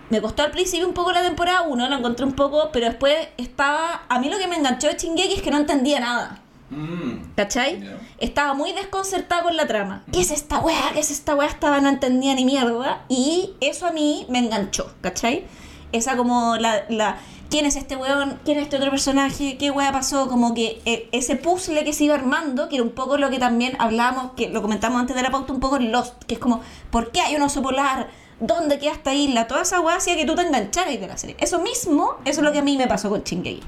me 0.10 0.22
costó 0.22 0.44
al 0.44 0.52
principio 0.52 0.88
un 0.88 0.94
poco 0.94 1.12
la 1.12 1.22
temporada 1.22 1.64
1, 1.64 1.90
la 1.90 1.98
encontré 1.98 2.26
un 2.26 2.34
poco, 2.34 2.70
pero 2.72 2.88
después 2.88 3.16
estaba, 3.38 4.04
a 4.08 4.20
mí 4.20 4.30
lo 4.30 4.38
que 4.38 4.48
me 4.48 4.56
enganchó 4.56 4.88
de 4.88 4.98
Chingeki 4.98 5.36
es 5.36 5.42
que 5.42 5.52
no 5.52 5.58
entendía 5.58 6.00
nada. 6.00 6.40
Mm, 6.70 7.34
¿Cachai? 7.36 7.82
Ya. 7.82 7.98
Estaba 8.18 8.54
muy 8.54 8.74
desconcertada 8.74 9.44
con 9.44 9.56
la 9.56 9.68
trama. 9.68 10.04
¿Qué 10.12 10.22
es 10.22 10.32
esta 10.32 10.60
weá? 10.60 10.92
¿Qué 10.94 11.00
es 11.00 11.12
esta 11.12 11.36
weá? 11.36 11.48
Estaba, 11.48 11.80
no 11.82 11.90
entendía 11.90 12.34
ni 12.34 12.46
mierda. 12.46 13.04
Y 13.10 13.52
eso 13.60 13.86
a 13.86 13.92
mí 13.92 14.26
me 14.30 14.40
enganchó, 14.40 14.92
¿cachai? 15.02 15.46
Esa 15.94 16.18
como 16.18 16.58
la... 16.58 16.84
la 16.90 17.18
¿Quién 17.50 17.68
es 17.68 17.76
este 17.76 17.96
weón? 17.96 18.40
¿Quién 18.44 18.58
es 18.58 18.64
este 18.64 18.78
otro 18.78 18.90
personaje? 18.90 19.58
¿Qué 19.58 19.70
weá 19.70 19.92
pasó? 19.92 20.28
Como 20.28 20.56
que 20.56 20.82
eh, 20.86 21.08
ese 21.12 21.36
puzzle 21.36 21.84
que 21.84 21.94
se 21.94 22.06
iba 22.06 22.16
armando, 22.16 22.68
que 22.68 22.78
era 22.78 22.84
un 22.84 22.90
poco 22.90 23.18
lo 23.18 23.30
que 23.30 23.38
también 23.38 23.76
hablábamos, 23.78 24.32
que 24.36 24.50
lo 24.50 24.64
comentamos 24.64 25.00
antes 25.00 25.16
de 25.16 25.22
la 25.22 25.30
pauta, 25.30 25.54
un 25.54 25.60
poco 25.60 25.78
Lost, 25.78 26.24
que 26.24 26.34
es 26.34 26.40
como, 26.40 26.62
¿por 26.90 27.12
qué 27.12 27.22
hay 27.22 27.36
un 27.36 27.44
oso 27.44 27.62
polar? 27.62 28.10
¿Dónde 28.40 28.80
queda 28.80 28.94
esta 28.94 29.14
isla? 29.14 29.46
Toda 29.46 29.62
esa 29.62 29.82
weá 29.82 29.98
hacía 29.98 30.16
que 30.16 30.26
tú 30.26 30.34
te 30.34 30.42
engancharas 30.42 31.00
de 31.00 31.08
la 31.08 31.16
serie. 31.16 31.36
Eso 31.40 31.60
mismo, 31.60 32.16
eso 32.26 32.42
es 32.42 32.44
lo 32.44 32.52
que 32.52 32.58
a 32.58 32.64
mí 32.64 32.76
me 32.76 32.88
pasó 32.88 33.10
con 33.10 33.24
Chingeki 33.24 33.62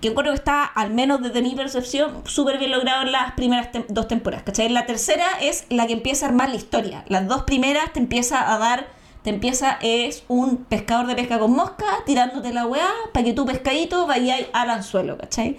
que 0.00 0.08
encuentro 0.08 0.32
que 0.32 0.38
está, 0.38 0.64
al 0.64 0.90
menos 0.90 1.22
desde 1.22 1.42
mi 1.42 1.54
percepción, 1.54 2.22
súper 2.24 2.58
bien 2.58 2.70
logrado 2.70 3.02
en 3.02 3.12
las 3.12 3.32
primeras 3.32 3.68
dos 3.88 4.08
temporadas, 4.08 4.44
¿cachai? 4.44 4.68
La 4.70 4.86
tercera 4.86 5.26
es 5.40 5.66
la 5.68 5.86
que 5.86 5.92
empieza 5.92 6.26
a 6.26 6.30
armar 6.30 6.48
la 6.48 6.56
historia. 6.56 7.04
Las 7.08 7.28
dos 7.28 7.42
primeras 7.42 7.92
te 7.92 8.00
empieza 8.00 8.52
a 8.52 8.58
dar, 8.58 8.88
te 9.22 9.30
empieza, 9.30 9.78
es 9.82 10.24
un 10.28 10.64
pescador 10.64 11.06
de 11.06 11.14
pesca 11.14 11.38
con 11.38 11.52
mosca, 11.52 11.86
tirándote 12.06 12.52
la 12.52 12.66
weá 12.66 12.88
para 13.12 13.24
que 13.24 13.32
tu 13.32 13.44
pescadito 13.44 14.06
vaya 14.06 14.36
al 14.52 14.70
anzuelo, 14.70 15.18
¿cachai? 15.18 15.56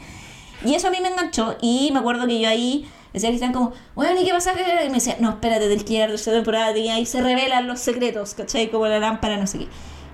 Y 0.65 0.76
eso 0.76 0.88
a 0.88 0.91
mí 0.91 0.97
me 1.02 1.10
enganchó 1.10 1.58
y 1.62 1.89
me 1.91 2.00
acuerdo 2.00 2.28
que 2.28 2.39
yo 2.39 2.50
ahí 2.50 2.88
decía 3.13 3.30
que 3.30 3.36
estaban 3.36 3.54
como, 3.54 3.74
bueno, 3.95 4.19
¿y 4.19 4.26
qué 4.26 4.32
pasa? 4.32 4.54
Y 4.54 4.88
me 4.88 4.95
decía, 4.95 5.17
no, 5.19 5.30
espérate, 5.32 5.67
tenés 5.67 5.84
que 5.84 6.00
la 6.00 6.08
tercera 6.08 6.38
temporada 6.38 6.78
y 6.78 6.89
ahí 6.89 7.06
se 7.06 7.21
revelan 7.21 7.67
los 7.67 7.80
secretos, 7.80 8.34
¿cachai? 8.34 8.69
Como 8.69 8.88
la 8.88 9.00
lámpara, 9.00 9.38
no 9.38 9.47
sé 9.47 9.60
qué. 9.60 9.67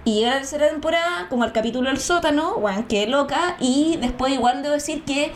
Y 0.05 0.15
llega 0.15 0.31
la 0.31 0.37
tercera 0.37 0.69
temporada, 0.69 1.27
como 1.29 1.43
al 1.43 1.51
capítulo 1.51 1.89
del 1.89 1.99
sótano, 1.99 2.55
weón, 2.55 2.85
qué 2.85 3.07
loca. 3.07 3.57
Y 3.59 3.97
después 3.97 4.33
igual 4.33 4.63
debo 4.63 4.73
decir 4.73 5.03
que 5.03 5.33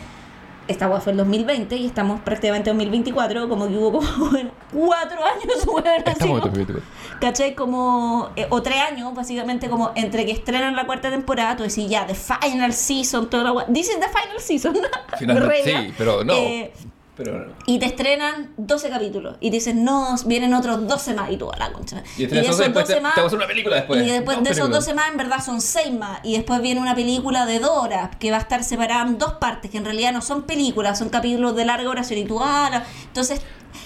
esta 0.72 0.88
weá 0.88 1.00
fue 1.00 1.12
en 1.12 1.18
2020 1.18 1.76
y 1.76 1.86
estamos 1.86 2.20
prácticamente 2.20 2.70
en 2.70 2.76
2024, 2.76 3.48
como 3.48 3.68
que 3.68 3.74
hubo 3.76 3.92
como 3.92 4.30
bueno, 4.30 4.50
cuatro 4.72 5.18
años, 5.24 5.44
así 6.06 6.28
2024. 6.28 6.82
¿Cachai? 7.20 7.54
Como, 7.54 8.30
eh, 8.36 8.46
o 8.50 8.62
tres 8.62 8.80
años, 8.80 9.14
básicamente, 9.14 9.68
como 9.68 9.92
entre 9.94 10.26
que 10.26 10.32
estrenan 10.32 10.74
la 10.74 10.86
cuarta 10.86 11.10
temporada, 11.10 11.56
tú 11.56 11.62
decís, 11.62 11.88
ya, 11.88 12.06
The 12.06 12.14
Final 12.14 12.72
Season, 12.72 13.30
toda 13.30 13.44
la 13.44 13.52
weá. 13.52 13.66
This 13.66 13.90
is 13.90 14.00
the 14.00 14.08
Final 14.08 14.40
Season. 14.40 14.76
Reina. 15.46 15.82
sí, 15.82 15.94
pero 15.96 16.24
no. 16.24 16.32
Eh, 16.34 16.72
Pero 17.14 17.54
y 17.66 17.78
te 17.78 17.84
estrenan 17.86 18.52
12 18.56 18.88
capítulos. 18.88 19.36
Y 19.40 19.50
dicen, 19.50 19.84
no, 19.84 20.14
vienen 20.24 20.54
otros 20.54 20.86
12 20.88 21.12
más. 21.14 21.30
Y 21.30 21.36
tú, 21.36 21.50
a 21.52 21.56
la 21.58 21.70
concha. 21.72 22.02
Y, 22.16 22.24
de 22.26 22.40
esos 22.40 22.56
después 22.56 22.86
te, 22.86 22.94
te 22.94 23.00
vas 23.00 23.32
a 23.32 23.36
una 23.36 23.46
película 23.46 23.76
después. 23.76 24.02
Y 24.02 24.10
después 24.10 24.38
Dos 24.38 24.44
de 24.44 24.50
esos 24.50 24.68
películas. 24.68 24.86
12 24.86 24.94
más, 24.94 25.10
en 25.10 25.16
verdad 25.18 25.44
son 25.44 25.60
6 25.60 25.92
más. 25.92 26.20
Y 26.22 26.34
después 26.36 26.62
viene 26.62 26.80
una 26.80 26.94
película 26.94 27.44
de 27.44 27.58
Dora, 27.58 28.10
que 28.18 28.30
va 28.30 28.38
a 28.38 28.40
estar 28.40 28.64
separada 28.64 29.02
en 29.02 29.18
dos 29.18 29.34
partes, 29.34 29.70
que 29.70 29.76
en 29.76 29.84
realidad 29.84 30.12
no 30.12 30.22
son 30.22 30.44
películas, 30.44 30.98
son 30.98 31.10
capítulos 31.10 31.54
de 31.54 31.66
larga 31.66 31.84
duración. 31.84 32.18
Y 32.18 32.24
tú, 32.24 32.40
ah, 32.42 32.68
la- 32.70 32.84
entonces, 33.08 33.42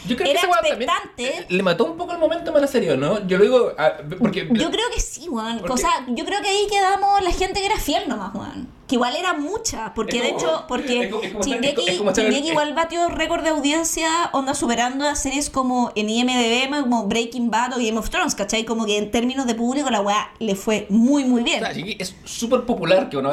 Yo 0.09 0.16
creo 0.16 0.31
era 0.31 0.40
que 0.40 0.46
ese 0.46 0.53
weón 0.53 0.66
expectante. 0.66 1.27
eh, 1.38 1.46
le 1.49 1.62
mató 1.62 1.85
un 1.85 1.96
poco 1.96 2.12
el 2.12 2.18
momento 2.18 2.55
a 2.57 2.61
la 2.61 2.66
serie, 2.66 2.96
¿no? 2.96 3.27
Yo 3.27 3.38
lo 3.38 3.44
digo 3.44 3.72
ah, 3.79 3.92
porque 4.18 4.49
Yo 4.53 4.70
creo 4.70 4.85
que 4.94 5.01
sí, 5.01 5.27
Juan. 5.27 5.59
Porque- 5.59 5.72
O 5.72 5.77
sea, 5.77 6.05
yo 6.09 6.25
creo 6.25 6.40
que 6.42 6.49
ahí 6.49 6.66
quedamos 6.70 7.22
la 7.22 7.33
gente 7.33 7.61
que 7.61 7.66
era 7.66 7.79
fiel 7.79 8.09
nomás, 8.09 8.33
Juan. 8.33 8.68
Que 8.87 8.94
igual 8.94 9.16
era 9.16 9.33
mucha, 9.33 9.92
porque 9.94 10.20
de 10.22 10.29
hecho, 10.29 10.64
porque 10.68 11.11
Shingeki, 11.44 12.49
igual 12.51 12.72
batió 12.75 13.09
récord 13.09 13.42
de 13.42 13.49
audiencia, 13.51 14.31
onda 14.33 14.55
superando 14.55 15.09
a 15.09 15.16
series 15.16 15.51
como 15.51 15.90
en 15.96 16.09
IMDB, 16.09 16.83
como 16.83 17.05
Breaking 17.07 17.51
Bad 17.51 17.72
o 17.75 17.77
Game 17.79 17.99
of 17.99 18.11
Thrones, 18.11 18.37
¿cachai? 18.37 18.64
Como 18.64 18.87
que 18.87 18.99
en 18.99 19.11
términos 19.11 19.46
de 19.46 19.57
público 19.57 19.90
la 19.90 20.01
weá 20.03 20.31
le 20.38 20.55
fue 20.55 20.87
muy, 20.88 21.25
muy 21.25 21.40
o 21.42 21.44
bien. 21.44 21.61
sea, 21.61 21.72
Shingeki 21.72 22.01
es 22.01 22.14
súper 22.25 22.62
popular, 22.64 23.09
que 23.09 23.16
uno, 23.16 23.33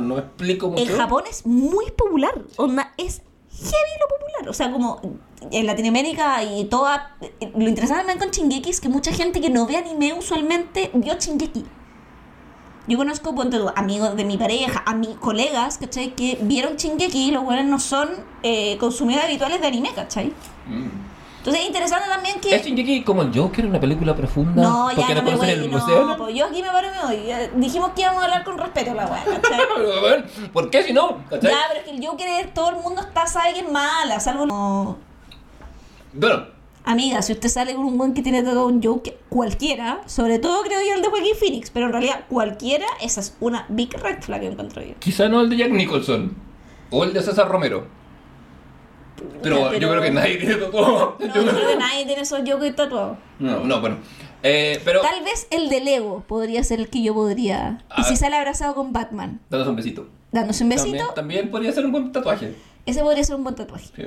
no 0.00 0.14
me 0.14 0.20
explico 0.20 0.68
mucho. 0.68 0.82
En 0.82 0.96
Japón 0.96 1.24
es 1.28 1.44
muy 1.46 1.90
popular, 1.90 2.34
onda, 2.56 2.92
es 2.96 3.22
heavy 3.50 3.92
lo 4.00 4.08
popular. 4.08 4.48
O 4.48 4.52
sea, 4.52 4.70
como 4.70 5.00
en 5.50 5.66
Latinoamérica 5.66 6.42
y 6.42 6.64
toda. 6.64 7.16
Lo 7.56 7.68
interesante 7.68 8.04
también 8.04 8.18
con 8.18 8.30
Shingeki 8.30 8.70
es 8.70 8.80
que 8.80 8.88
mucha 8.88 9.12
gente 9.12 9.40
que 9.40 9.50
no 9.50 9.66
ve 9.66 9.76
anime 9.76 10.14
usualmente 10.14 10.90
vio 10.94 11.14
Shingeki. 11.18 11.64
Yo 12.88 12.96
conozco 12.98 13.34
ponte 13.34 13.58
amigos 13.74 14.16
de 14.16 14.24
mi 14.24 14.38
pareja, 14.38 14.82
a 14.86 14.94
mis 14.94 15.16
colegas, 15.16 15.76
¿cachai? 15.78 16.14
Que 16.14 16.38
vieron 16.42 16.76
Shingeki 16.76 17.28
y 17.28 17.30
los 17.32 17.42
buenos 17.42 17.64
no 17.64 17.80
son 17.80 18.08
eh, 18.44 18.76
consumidores 18.78 19.26
habituales 19.26 19.60
de 19.60 19.66
anime, 19.66 19.90
¿cachai? 19.92 20.32
Mm. 20.66 20.86
Entonces 21.38 21.62
es 21.62 21.68
interesante 21.68 22.08
también 22.08 22.40
que. 22.40 22.54
¿Es 22.54 22.64
Shingeki 22.64 23.02
como 23.02 23.22
el 23.22 23.36
Joker, 23.36 23.66
una 23.66 23.80
película 23.80 24.14
profunda? 24.16 24.62
No, 24.62 24.90
ya 24.92 25.14
no 25.14 25.22
me 25.22 25.34
voy. 25.36 25.48
el 25.50 25.70
No, 25.70 25.78
museo. 25.78 26.16
pues 26.16 26.34
yo 26.34 26.46
aquí 26.46 26.62
me 26.62 26.68
paro 26.68 26.88
y 26.88 26.90
me 26.90 27.16
voy. 27.16 27.26
Ya 27.26 27.48
Dijimos 27.48 27.90
que 27.94 28.02
íbamos 28.02 28.20
a 28.22 28.24
hablar 28.24 28.44
con 28.44 28.58
respeto 28.58 28.94
la 28.94 29.06
weá, 29.06 29.24
¿cachai? 29.24 29.60
¿Por 30.52 30.70
qué 30.70 30.82
si 30.84 30.92
no? 30.92 31.18
¿Cachai? 31.30 31.50
Ya, 31.50 31.58
pero 31.68 31.80
es 31.80 31.86
que 31.86 31.96
el 31.96 32.06
Joker 32.06 32.50
todo 32.54 32.70
el 32.70 32.76
mundo 32.76 33.00
está, 33.00 33.26
sabe 33.26 33.52
que 33.54 33.60
es 33.60 33.70
mala, 33.70 34.18
salvo 34.20 34.46
no. 34.46 34.96
Bueno, 36.16 36.46
Amiga, 36.84 37.20
si 37.20 37.32
usted 37.32 37.48
sale 37.48 37.74
con 37.74 37.84
un 37.84 37.98
buen 37.98 38.14
que 38.14 38.22
tiene 38.22 38.44
todo 38.44 38.66
un 38.68 38.80
Joker, 38.80 39.18
cualquiera, 39.28 40.02
sobre 40.06 40.38
todo 40.38 40.62
creo 40.62 40.78
yo 40.86 40.94
el 40.94 41.02
de 41.02 41.08
Joaquin 41.08 41.34
Phoenix, 41.34 41.68
pero 41.70 41.86
en 41.86 41.92
realidad 41.92 42.26
cualquiera, 42.28 42.86
esa 43.02 43.20
es 43.20 43.36
una 43.40 43.66
big 43.68 43.92
red 44.00 44.22
flag 44.22 44.40
que 44.42 44.46
encuentro 44.46 44.82
yo. 44.82 44.94
quizá 45.00 45.28
no 45.28 45.40
el 45.40 45.50
de 45.50 45.56
Jack 45.56 45.70
Nicholson. 45.72 46.32
O 46.92 47.02
el 47.02 47.12
de 47.12 47.20
César 47.20 47.48
Romero. 47.48 47.88
Pero, 49.42 49.72
yo 49.74 49.88
creo 49.90 50.00
que 50.02 50.10
nadie 50.12 50.36
tiene 50.36 50.54
todo. 50.56 51.16
No, 51.18 51.26
yo 51.34 51.42
creo 51.42 51.68
que 51.70 51.76
nadie 51.76 52.06
tiene 52.06 52.22
esos 52.22 52.40
Joker 52.46 52.76
tatuados. 52.76 53.18
No, 53.40 53.60
no, 53.64 53.80
bueno. 53.80 53.96
Eh, 54.44 54.80
pero. 54.84 55.00
Tal 55.00 55.24
vez 55.24 55.48
el 55.50 55.68
de 55.68 55.80
Lego 55.80 56.22
podría 56.28 56.62
ser 56.62 56.78
el 56.80 56.88
que 56.88 57.02
yo 57.02 57.14
podría. 57.14 57.84
A 57.90 58.00
Y 58.02 58.04
si 58.04 58.10
ver. 58.10 58.18
sale 58.18 58.36
abrazado 58.36 58.74
con 58.76 58.92
Batman, 58.92 59.40
Danos 59.50 59.66
un 59.66 59.74
besito. 59.74 60.06
dándose 60.30 60.62
un 60.62 60.68
besito, 60.70 60.90
También, 60.90 61.14
también 61.14 61.50
podría 61.50 61.72
ser 61.72 61.84
un 61.86 61.92
buen 61.92 62.12
tatuaje. 62.12 62.54
ese 62.84 63.00
podría 63.02 63.24
ser 63.24 63.34
un 63.36 63.42
buen 63.42 63.56
tatuaje. 63.56 63.86
Sí. 63.96 64.02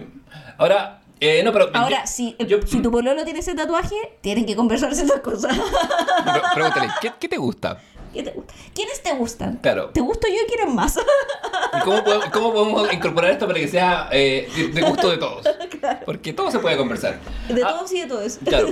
Ahora, 0.58 1.02
eh, 1.20 1.42
no, 1.44 1.52
pero. 1.54 1.70
Ahora, 1.74 2.02
yo- 2.02 2.08
si, 2.08 2.36
yo- 2.48 2.62
si 2.66 2.82
tu 2.82 2.92
pololo 2.92 3.24
tiene 3.24 3.40
ese 3.40 3.54
tatuaje, 3.56 3.96
tienen 4.22 4.46
que 4.46 4.56
conversarse 4.56 5.04
esas 5.04 5.20
cosas. 5.22 5.56
Pre- 5.58 6.42
Pregúntale, 6.54 6.90
¿qué, 7.02 7.12
qué 7.20 7.28
te 7.28 7.38
gusta? 7.38 7.78
¿Qué 8.14 8.24
te? 8.24 8.34
¿Quiénes 8.74 9.04
te 9.04 9.14
gustan? 9.14 9.58
Claro. 9.58 9.90
¿Te 9.90 10.02
gusto 10.02 10.28
yo 10.28 10.34
y 10.44 10.48
quieren 10.48 10.74
más? 10.74 10.98
¿Y 10.98 11.80
cómo 11.82 12.04
podemos, 12.04 12.26
cómo 12.32 12.54
podemos 12.54 12.92
incorporar 12.94 13.32
esto 13.32 13.46
para 13.46 13.60
que 13.60 13.68
sea 13.68 14.10
eh, 14.12 14.50
de, 14.74 14.82
gusto 14.82 15.12
de 15.12 15.18
todos? 15.18 15.46
Porque 16.06 16.34
todo 16.34 16.50
se 16.50 16.58
puede 16.60 16.76
conversar. 16.76 17.20
De 17.48 17.64
Ah, 17.64 17.70
todos 17.78 17.92
y 17.94 18.02
de 18.02 18.08
todos. 18.08 18.40
Claro. 18.44 18.70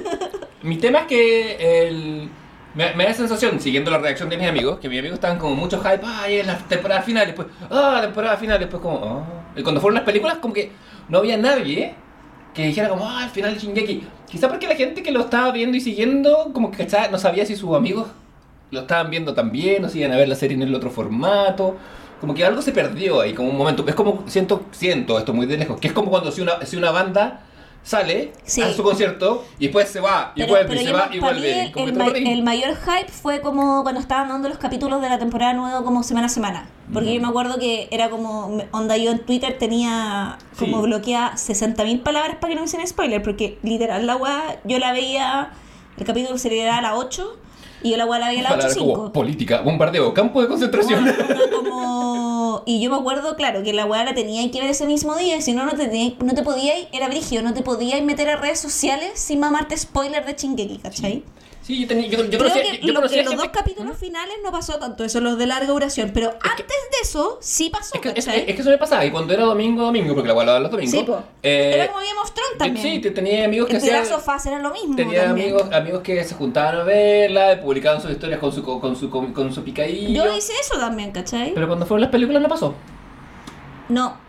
Mi 0.64 0.78
tema 0.78 1.02
es 1.02 1.06
que 1.08 1.88
el, 1.88 2.30
me, 2.74 2.96
me 2.96 3.04
da 3.04 3.10
la 3.12 3.16
sensación, 3.16 3.60
siguiendo 3.60 3.92
la 3.92 4.00
reacción 4.00 4.28
de 4.28 4.38
mis 4.38 4.48
amigos, 4.48 4.80
que 4.80 4.90
mis 4.90 4.98
amigos 5.00 5.16
estaban 5.16 5.38
como 5.38 5.54
mucho 5.56 5.80
hype, 5.82 6.02
ay, 6.04 6.38
es 6.38 6.48
la 6.48 6.58
temporada 6.58 7.04
final, 7.04 7.28
después, 7.28 7.48
ah, 7.70 8.00
temporada 8.02 8.38
final, 8.38 8.60
después 8.60 8.82
como, 8.82 9.06
ah. 9.06 9.54
Y 9.56 9.62
cuando 9.62 9.80
fueron 9.82 9.96
las 9.96 10.04
películas, 10.04 10.40
como 10.40 10.54
que 10.56 10.72
no 11.10 11.20
había 11.20 11.38
nadie 11.38 11.94
que 12.58 12.64
dijera 12.64 12.90
como, 12.90 13.08
ah, 13.08 13.24
el 13.24 13.30
final 13.30 13.54
de 13.54 13.60
Shingeki. 13.60 14.02
Quizá 14.28 14.50
porque 14.50 14.68
la 14.68 14.76
gente 14.76 15.04
que 15.04 15.12
lo 15.12 15.20
estaba 15.20 15.52
viendo 15.52 15.78
y 15.78 15.80
siguiendo, 15.80 16.50
como 16.54 16.72
que 16.72 16.78
¿cachai? 16.78 17.12
no 17.12 17.20
sabía 17.20 17.46
si 17.46 17.56
sus 17.56 17.76
amigos 17.76 18.08
lo 18.72 18.80
estaban 18.80 19.12
viendo 19.12 19.36
también, 19.36 19.86
o 19.86 19.90
si 19.90 20.00
iban 20.00 20.12
a 20.12 20.18
ver 20.18 20.28
la 20.28 20.34
serie 20.34 20.58
en 20.58 20.64
el 20.64 20.74
otro 20.74 20.90
formato. 20.90 21.78
Como 22.20 22.34
que 22.34 22.44
algo 22.44 22.64
se 22.64 22.72
perdió 22.72 23.22
ahí, 23.22 23.36
como 23.36 23.52
un 23.52 23.58
momento. 23.58 23.86
Es 23.88 23.94
como, 23.94 24.24
siento, 24.26 24.64
siento 24.72 25.20
esto 25.20 25.34
muy 25.34 25.46
de 25.46 25.56
lejos, 25.56 25.80
que 25.80 25.90
es 25.90 25.94
como 25.94 26.10
cuando 26.10 26.32
si 26.32 26.42
una, 26.42 26.66
si 26.66 26.78
una 26.78 26.90
banda 26.90 27.44
sale 27.88 28.34
Sí. 28.44 28.62
a 28.62 28.74
su 28.74 28.84
concierto 28.84 29.46
y 29.60 29.64
después 29.68 29.88
se 29.90 30.02
va 30.02 30.34
y 30.36 30.42
Pero- 30.42 30.52
vuelve 30.54 30.68
pero 30.68 30.82
y 30.82 30.86
se 30.86 30.92
va 30.92 31.10
y 31.10 31.20
vuelve. 31.20 31.72
el, 31.74 32.28
el 32.28 32.44
ma- 32.44 32.52
mayor 32.52 32.76
hype 32.76 33.10
fue 33.10 33.40
como 33.40 33.82
cuando 33.84 34.02
estaban 34.02 34.28
dando 34.28 34.50
los 34.50 34.58
capítulos 34.58 35.02
de 35.02 35.08
la 35.08 35.18
temporada 35.18 35.54
nueva 35.54 35.84
como 35.86 36.04
semana 36.04 36.26
a 36.26 36.30
semana. 36.30 36.68
Porque 36.92 37.14
yo 37.14 37.22
me 37.22 37.28
acuerdo 37.30 37.58
que 37.60 37.88
era 37.92 38.10
como, 38.10 38.62
onda 38.72 38.98
yo 38.98 39.12
en 39.12 39.20
Twitter 39.20 39.58
tenía 39.58 40.38
como 40.60 40.78
Sí. 40.82 40.84
bloqueada 40.84 41.38
60.000 41.38 42.04
palabras 42.04 42.36
para 42.42 42.50
que 42.50 42.56
no 42.56 42.62
me 42.62 42.66
hicieran 42.68 42.88
spoiler. 42.88 43.22
Porque 43.22 43.58
literal 43.64 44.06
la 44.06 44.18
weá, 44.18 44.60
yo 44.66 44.80
la 44.80 44.92
veía, 44.92 45.52
el 45.98 46.06
capítulo 46.06 46.38
se 46.38 46.50
le 46.50 46.70
a 46.70 46.82
las 46.82 46.94
8 46.96 47.38
y 47.84 47.92
yo 47.92 47.98
la 47.98 48.06
weá 48.06 48.20
la 48.20 48.28
veía 48.28 48.40
a 48.40 48.44
las 48.44 48.52
Palabras 48.52 48.78
como 48.78 49.08
8.5. 49.08 49.12
política, 49.12 49.62
bombardeo, 49.62 50.14
campo 50.14 50.42
de 50.42 50.48
concentración. 50.48 51.04
Bueno, 51.04 51.46
como... 51.56 52.64
Y 52.66 52.82
yo 52.82 52.90
me 52.90 52.98
acuerdo, 52.98 53.36
claro, 53.36 53.64
que 53.64 53.74
la 53.74 53.86
weá 53.86 54.04
la 54.04 54.14
tenía 54.14 54.50
que 54.52 54.60
ver 54.60 54.70
ese 54.70 54.86
mismo 54.86 55.16
día, 55.16 55.38
y 55.38 55.42
si 55.42 55.54
no, 55.54 55.66
no 55.66 55.74
te, 55.74 56.16
no 56.24 56.34
te 56.34 56.44
podías, 56.44 56.76
era 56.92 57.08
brigio, 57.08 57.42
no 57.42 57.54
te 57.54 57.62
podías 57.62 58.02
meter 58.02 58.30
a 58.30 58.36
redes 58.36 58.60
sociales 58.60 59.12
sin 59.16 59.40
mamarte 59.40 59.78
spoiler 59.78 60.26
de 60.26 60.36
Chingeki, 60.36 60.78
¿cachai? 60.80 61.12
Sí, 61.12 61.24
yo, 61.76 61.88
tenía, 61.88 62.08
yo, 62.08 62.18
yo 62.24 62.28
Creo 62.30 62.40
conocía, 62.40 62.64
que, 62.72 62.80
yo 62.80 62.88
lo- 62.94 62.94
conocía 62.96 63.20
en 63.20 63.26
los 63.26 63.36
dos 63.38 63.48
capítulos 63.50 63.98
finales 63.98 64.36
no 64.44 64.52
pasó 64.52 64.78
tanto 64.80 65.04
eso, 65.04 65.20
los 65.22 65.38
de 65.38 65.46
larga 65.48 65.68
duración, 65.68 66.12
pero 66.14 66.30
antes 66.42 66.66
de 66.68 66.74
eso 67.02 67.38
sí 67.42 67.70
pasó, 67.70 67.96
Es 67.96 68.02
que, 68.02 68.10
es, 68.10 68.26
¿cachai? 68.26 68.40
es 68.48 68.56
que 68.56 68.62
eso 68.62 68.70
me 68.70 68.78
pasaba, 68.78 69.04
y 69.06 69.12
cuando 69.12 69.34
era 69.34 69.44
domingo, 69.44 69.84
domingo, 69.84 70.14
porque 70.14 70.28
la 70.28 70.32
abuela 70.34 70.52
daba 70.54 70.62
los 70.64 70.72
domingos. 70.72 71.00
sí, 71.00 71.04
po. 71.06 71.22
eh, 71.44 71.72
Era 71.76 71.88
como 71.88 72.00
Game 72.00 72.20
of 72.22 72.32
Thrones 72.32 72.58
también. 72.58 72.86
Sí, 72.86 73.00
te- 73.00 73.12
tenía 73.12 73.46
amigos 73.46 73.68
que 73.68 73.76
el 73.76 73.82
de 73.82 73.88
hacían. 73.88 74.00
las 74.02 74.10
sofás 74.10 74.46
era 74.46 74.60
lo 74.60 74.72
mismo 74.72 74.96
Tenía 74.96 75.26
también. 75.26 75.54
amigos, 75.54 75.74
amigos 75.74 76.02
que 76.04 76.24
se 76.24 76.36
juntaban 76.36 76.76
a 76.76 76.84
verla, 76.84 77.60
publicaban 77.62 78.02
sus 78.02 78.12
historias 78.12 78.40
con 78.40 78.52
su, 78.52 78.64
con 78.64 78.96
su, 78.96 79.10
con 79.10 79.54
su 79.54 79.64
picadillo. 79.64 80.26
Yo 80.26 80.36
hice 80.38 80.54
eso 80.62 80.78
también, 80.80 81.12
¿cachai? 81.12 81.54
Pero 81.54 81.68
cuando 81.68 81.86
fueron 81.86 82.02
las 82.02 82.12
películas 82.12 82.42
no 82.42 82.48
pasó. 82.48 82.74
No. 83.90 84.26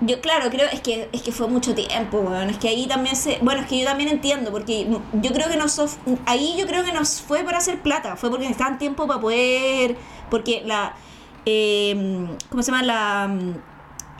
Yo, 0.00 0.20
claro, 0.20 0.48
creo, 0.48 0.68
es 0.72 0.80
que, 0.80 1.08
es 1.12 1.22
que 1.22 1.32
fue 1.32 1.48
mucho 1.48 1.74
tiempo, 1.74 2.20
weón. 2.20 2.50
Es 2.50 2.58
que 2.58 2.68
ahí 2.68 2.86
también 2.86 3.16
se. 3.16 3.38
Bueno, 3.42 3.62
es 3.62 3.66
que 3.66 3.80
yo 3.80 3.84
también 3.84 4.08
entiendo, 4.08 4.52
porque 4.52 4.86
yo 5.12 5.32
creo 5.32 5.48
que 5.48 5.56
nos. 5.56 5.80
Ahí 6.24 6.54
yo 6.56 6.66
creo 6.66 6.84
que 6.84 6.92
nos 6.92 7.20
fue 7.20 7.42
para 7.42 7.58
hacer 7.58 7.82
plata. 7.82 8.16
Fue 8.16 8.30
porque 8.30 8.44
necesitaban 8.44 8.78
tiempo 8.78 9.06
para 9.08 9.20
poder. 9.20 9.96
Porque 10.30 10.62
la. 10.64 10.94
eh, 11.46 12.28
¿Cómo 12.48 12.62
se 12.62 12.70
llama? 12.70 12.84
La. 12.84 13.36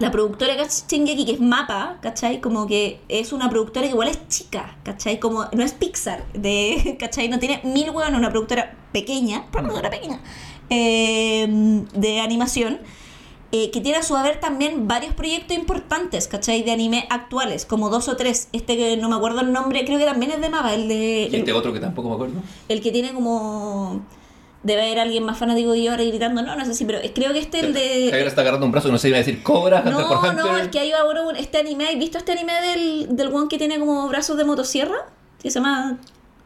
La 0.00 0.12
productora 0.12 0.54
Shingeki, 0.54 1.26
que 1.26 1.32
es 1.32 1.40
Mapa, 1.40 1.98
¿cachai? 2.00 2.40
Como 2.40 2.68
que 2.68 3.00
es 3.08 3.32
una 3.32 3.50
productora 3.50 3.84
que 3.84 3.90
igual 3.90 4.06
es 4.06 4.28
chica, 4.28 4.76
¿cachai? 4.84 5.18
Como 5.18 5.46
no 5.52 5.64
es 5.64 5.72
Pixar, 5.72 6.24
de, 6.34 6.96
¿cachai? 7.00 7.28
No 7.28 7.40
tiene 7.40 7.60
mil 7.64 7.90
weón, 7.90 8.14
una 8.14 8.30
productora 8.30 8.76
pequeña, 8.92 9.46
productora 9.50 9.90
pequeña, 9.90 10.20
eh, 10.70 11.84
de 11.94 12.20
animación 12.20 12.78
eh, 13.50 13.70
que 13.70 13.80
tiene 13.80 13.98
a 13.98 14.02
su 14.02 14.14
haber 14.14 14.40
también 14.40 14.86
varios 14.88 15.14
proyectos 15.14 15.56
importantes, 15.56 16.28
¿cachai? 16.28 16.62
De 16.62 16.70
anime 16.70 17.06
actuales, 17.10 17.64
como 17.64 17.88
dos 17.88 18.08
o 18.08 18.16
tres. 18.16 18.48
Este 18.52 18.76
que 18.76 18.96
no 18.98 19.08
me 19.08 19.16
acuerdo 19.16 19.40
el 19.40 19.52
nombre, 19.52 19.84
creo 19.84 19.98
que 19.98 20.04
también 20.04 20.32
es 20.32 20.40
de 20.40 20.50
Mapa, 20.50 20.74
el 20.74 20.88
de. 20.88 21.28
Y 21.32 21.36
este 21.36 21.52
otro 21.52 21.72
que 21.72 21.80
tampoco 21.80 22.08
me 22.10 22.14
acuerdo. 22.16 22.40
El 22.68 22.82
que 22.82 22.92
tiene 22.92 23.12
como. 23.12 24.02
Debe 24.62 24.82
haber 24.82 24.98
alguien 24.98 25.22
más 25.22 25.38
fanático 25.38 25.72
que 25.72 25.84
yo 25.84 25.92
ahora 25.92 26.02
gritando, 26.02 26.42
no, 26.42 26.56
no 26.56 26.64
sé 26.64 26.74
si, 26.74 26.84
pero 26.84 26.98
creo 27.14 27.32
que 27.32 27.38
este 27.38 27.60
el 27.60 27.72
de. 27.72 28.08
Javier 28.10 28.26
está 28.26 28.40
agarrando 28.40 28.66
un 28.66 28.72
brazo, 28.72 28.90
no 28.90 28.98
sé, 28.98 29.08
iba 29.08 29.16
a 29.16 29.20
decir 29.20 29.42
Cobra, 29.42 29.78
Hunter 29.78 29.92
No, 29.92 30.20
Hunter. 30.20 30.34
no, 30.34 30.58
es 30.58 30.68
que 30.68 30.80
hay 30.80 30.90
ahora 30.92 31.22
un, 31.22 31.36
este 31.36 31.58
anime, 31.58 31.88
¿has 31.88 31.96
visto 31.96 32.18
este 32.18 32.32
anime 32.32 32.52
del, 32.60 33.06
del 33.16 33.28
one 33.28 33.46
que 33.48 33.56
tiene 33.56 33.78
como 33.78 34.08
brazos 34.08 34.36
de 34.36 34.44
motosierra? 34.44 34.96
Que 35.40 35.50
se 35.50 35.60
llama 35.60 35.98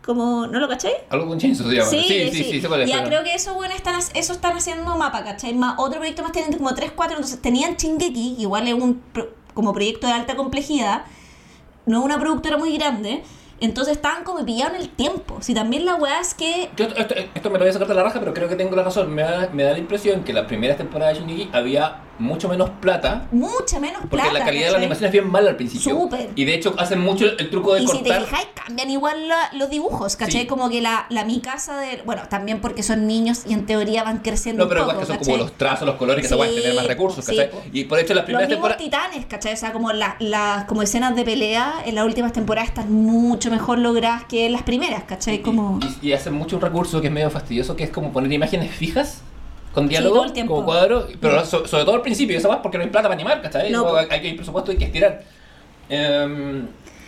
como, 0.05 0.47
¿no 0.47 0.59
lo 0.59 0.69
cacháis? 0.69 0.97
Algo 1.11 1.29
con 1.29 1.39
Chainsaw 1.39 1.69
se 1.69 1.75
llama. 1.77 1.89
Sí, 1.91 2.01
sí, 2.03 2.29
sí, 2.33 2.45
sí, 2.45 2.57
es, 2.57 2.63
Ya 2.63 2.71
pero- 2.99 3.07
creo 3.07 3.23
que 3.25 3.35
eso, 3.35 3.55
bueno, 3.55 3.75
están, 3.75 3.95
eso 4.15 4.33
están 4.33 4.57
haciendo 4.57 4.97
mapa, 4.97 5.23
¿cachai? 5.25 5.55
Más 5.55 5.75
otro 5.79 5.99
proyecto 5.99 6.23
más 6.23 6.33
tienen 6.33 6.53
como 6.59 6.75
3, 6.75 6.93
4, 6.95 7.17
entonces 7.17 7.41
tenían 7.41 7.77
Shingeki, 7.77 8.35
que 8.37 8.43
igual 8.43 8.67
es 8.69 8.75
un 8.75 9.01
pro- 9.13 9.31
como 9.55 9.73
proyecto 9.73 10.07
de 10.07 10.13
alta 10.15 10.35
complejidad, 10.35 11.05
no 11.87 11.99
es 12.01 12.05
una 12.05 12.19
productora 12.19 12.57
muy 12.57 12.77
grande, 12.77 13.23
entonces 13.61 13.95
estaban 13.97 14.25
como 14.25 14.45
pillados 14.45 14.75
en 14.75 14.81
el 14.83 14.89
tiempo. 14.89 15.39
Si 15.41 15.55
también 15.55 15.85
la 15.85 15.95
weá 15.95 16.21
es 16.21 16.35
que 16.35 16.71
Yo 16.77 16.87
esto, 16.87 17.15
esto 17.15 17.51
me 17.51 17.59
lo 17.59 17.65
voy 17.65 17.69
a 17.71 17.73
sacar 17.73 17.87
de 17.87 17.95
la 17.95 18.03
raja, 18.03 18.19
pero 18.19 18.35
creo 18.35 18.49
que 18.49 18.57
tengo 18.57 18.75
la 18.75 18.83
razón. 18.83 19.15
Me 19.15 19.23
da, 19.23 19.51
me 19.53 19.63
da 19.63 19.73
la 19.73 19.79
impresión 19.79 20.25
que 20.25 20.33
las 20.33 20.47
primeras 20.47 20.77
temporadas 20.79 21.15
de 21.19 21.21
Shingeki 21.25 21.51
había 21.53 22.01
mucho 22.23 22.49
menos 22.49 22.71
plata. 22.81 23.27
Mucha 23.33 23.79
menos 23.81 24.01
Porque 24.03 24.17
plata. 24.17 24.33
la 24.33 24.45
calidad 24.45 24.67
de 24.67 24.67
la 24.67 24.73
¿cachai? 24.73 24.83
animación 24.85 25.07
es 25.07 25.13
bien 25.13 25.31
mala 25.31 25.51
al 25.51 25.57
principio. 25.57 25.91
Súper. 25.95 26.31
Y 26.35 26.45
de 26.45 26.55
hecho 26.55 26.75
hacen 26.79 27.01
mucho 27.01 27.25
el, 27.27 27.37
el 27.39 27.51
truco 27.51 27.75
de 27.75 27.83
Y 27.83 27.87
si 27.89 27.99
te 27.99 28.09
cortar. 28.11 28.23
fijáis, 28.25 28.47
cambian 28.55 28.91
igual 28.91 29.29
la- 29.29 29.51
los 29.55 29.69
dibujos, 29.71 30.17
¿cachai? 30.17 30.43
Sí. 30.43 30.47
Como 30.47 30.71
que 30.71 30.81
la, 30.81 31.07
la 31.11 31.25
mi 31.25 31.41
casa 31.41 31.77
de. 31.79 32.03
Bueno, 32.05 32.23
también 32.29 32.61
porque 32.61 32.83
son 32.83 33.07
niños 33.07 33.43
y 33.47 33.53
en 33.53 33.67
teoría 33.67 34.05
van 34.05 34.19
creciendo 34.19 34.65
no, 34.65 34.69
pero 34.69 34.83
un 34.83 34.87
poco, 34.89 35.01
que 35.01 35.07
son 35.07 35.17
¿cachai? 35.17 35.33
como 35.35 35.45
los 35.45 35.53
trazos, 35.59 35.87
los 35.87 35.97
colores 35.97 36.23
que 36.23 36.29
se 36.29 36.35
Sí, 36.35 36.39
pueden 36.39 36.55
tener 36.55 36.75
más 36.75 36.87
recursos, 36.87 37.25
sí, 37.25 37.37
¿cachai? 37.37 37.51
po. 37.51 37.63
y 37.73 37.85
por 37.85 37.99
hecho 37.99 38.15
las 38.15 38.23
Los 38.23 38.25
primeras 38.27 38.49
mismos 38.49 38.69
temporadas. 38.79 39.09
titanes, 39.11 39.27
¿cachai? 39.27 39.53
O 39.55 39.57
sea, 39.57 39.73
como 39.73 39.93
las 39.93 40.15
las 40.21 40.65
como 40.65 40.83
escenas 40.83 41.15
de 41.17 41.25
pelea 41.25 41.83
en 41.85 41.95
las 41.95 42.05
últimas 42.05 42.33
temporadas 42.33 42.69
están 42.71 42.93
mucho 42.93 43.51
mejor 43.51 43.79
logradas 43.79 44.25
que 44.25 44.47
en 44.47 44.53
las 44.53 44.63
primeras, 44.63 45.05
¿cachai? 45.05 45.41
Como... 45.43 45.81
Y, 46.03 46.09
y 46.09 46.13
hacen 46.13 46.35
mucho 46.35 46.57
un 46.57 46.63
recurso 46.63 47.01
que 47.01 47.09
es 47.09 47.13
medio 47.13 47.31
fastidioso, 47.31 47.77
que 47.77 47.85
es 47.85 47.91
como 47.91 48.13
poner 48.13 48.33
imágenes 48.33 48.71
fijas 48.71 49.23
con 49.73 49.89
diálogo, 49.89 50.31
tiempo. 50.33 50.55
como 50.55 50.67
cuadro, 50.67 51.07
pero 51.21 51.45
so- 51.45 51.67
sobre 51.67 51.85
todo 51.85 51.95
al 51.97 52.03
principio, 52.03 52.37
eso 52.37 52.49
más 52.49 52.59
porque 52.63 52.79
no 52.79 52.85
hay 52.85 52.91
plata 52.91 53.09
para 53.09 53.15
animar, 53.15 53.41
¿cachai? 53.43 53.71
No, 53.71 53.97
hay, 53.97 54.07
hay 54.11 54.35
presupuesto, 54.35 54.71
hay 54.71 54.77
que 54.79 54.85
estirar. 54.85 55.23
Em, 55.89 56.67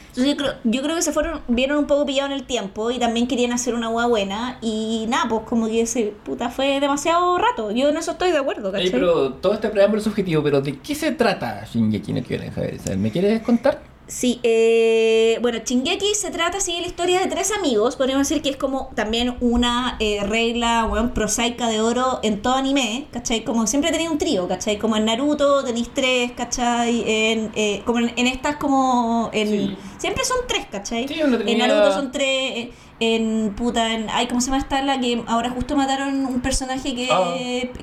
Entonces 0.08 0.32
yo 0.32 0.36
creo, 0.36 0.52
yo 0.64 0.82
creo 0.82 0.94
que 0.96 1.02
se 1.02 1.12
fueron, 1.12 1.40
vieron 1.48 1.78
un 1.78 1.86
poco 1.86 2.06
pillados 2.06 2.30
en 2.30 2.36
el 2.38 2.44
tiempo 2.44 2.90
y 2.90 2.98
también 2.98 3.26
querían 3.26 3.52
hacer 3.52 3.74
una 3.74 3.88
hueá 3.88 4.06
buena 4.06 4.58
y 4.62 5.06
nada, 5.08 5.28
pues 5.28 5.42
como 5.48 5.66
que 5.66 5.80
ese 5.80 6.14
puta 6.24 6.50
fue 6.50 6.78
demasiado 6.80 7.36
rato. 7.38 7.70
Yo 7.72 7.88
en 7.88 7.96
eso 7.96 8.12
estoy 8.12 8.30
de 8.30 8.38
acuerdo, 8.38 8.70
¿cachai? 8.70 8.90
pero 8.90 9.32
todo 9.34 9.54
este 9.54 9.68
preámbulo 9.70 9.98
es 9.98 10.04
subjetivo, 10.04 10.42
pero 10.42 10.60
¿de 10.60 10.78
qué 10.78 10.94
se 10.94 11.12
trata 11.12 11.64
Shingeki 11.64 12.12
no 12.12 12.22
Kyojin? 12.22 13.02
¿Me 13.02 13.10
quieres 13.10 13.42
contar? 13.42 13.80
Sí, 14.06 14.38
eh, 14.42 15.38
bueno, 15.40 15.60
Chingeki 15.64 16.14
se 16.14 16.30
trata, 16.30 16.60
sigue 16.60 16.82
la 16.82 16.86
historia 16.86 17.20
de 17.20 17.26
tres 17.26 17.50
amigos, 17.50 17.96
podríamos 17.96 18.28
decir 18.28 18.42
que 18.42 18.50
es 18.50 18.56
como 18.56 18.90
también 18.94 19.36
una 19.40 19.96
eh, 19.98 20.20
regla, 20.22 20.84
weón, 20.84 21.10
prosaica 21.14 21.68
de 21.68 21.80
oro 21.80 22.20
en 22.22 22.42
todo 22.42 22.54
anime, 22.54 23.06
¿cachai? 23.12 23.44
Como 23.44 23.66
siempre 23.66 23.90
tenía 23.92 24.10
un 24.10 24.18
trío, 24.18 24.46
¿cachai? 24.46 24.78
Como 24.78 24.96
en 24.96 25.06
Naruto 25.06 25.64
tenéis 25.64 25.88
tres, 25.94 26.32
¿cachai? 26.32 27.02
En, 27.06 27.50
eh, 27.54 27.82
como 27.86 28.00
en, 28.00 28.12
en 28.16 28.26
estas 28.26 28.56
como... 28.56 29.30
En, 29.32 29.54
Sí. 29.54 29.76
Siempre 29.98 30.24
son 30.24 30.38
tres, 30.46 30.66
¿cachai? 30.70 31.08
Sí, 31.08 31.18
En 31.20 31.58
Naruto 31.58 31.92
son 31.92 32.12
tres, 32.12 32.26
eh, 32.28 32.72
en 33.04 33.54
puta, 33.56 33.92
en... 33.94 34.06
Ay, 34.10 34.26
¿cómo 34.28 34.40
se 34.40 34.46
llama 34.46 34.58
esta? 34.58 34.82
La 34.82 34.98
que 35.00 35.22
ahora 35.26 35.50
justo 35.50 35.76
mataron 35.76 36.24
un 36.26 36.40
personaje 36.40 36.94
que, 36.94 37.08
Ah. 37.10 37.34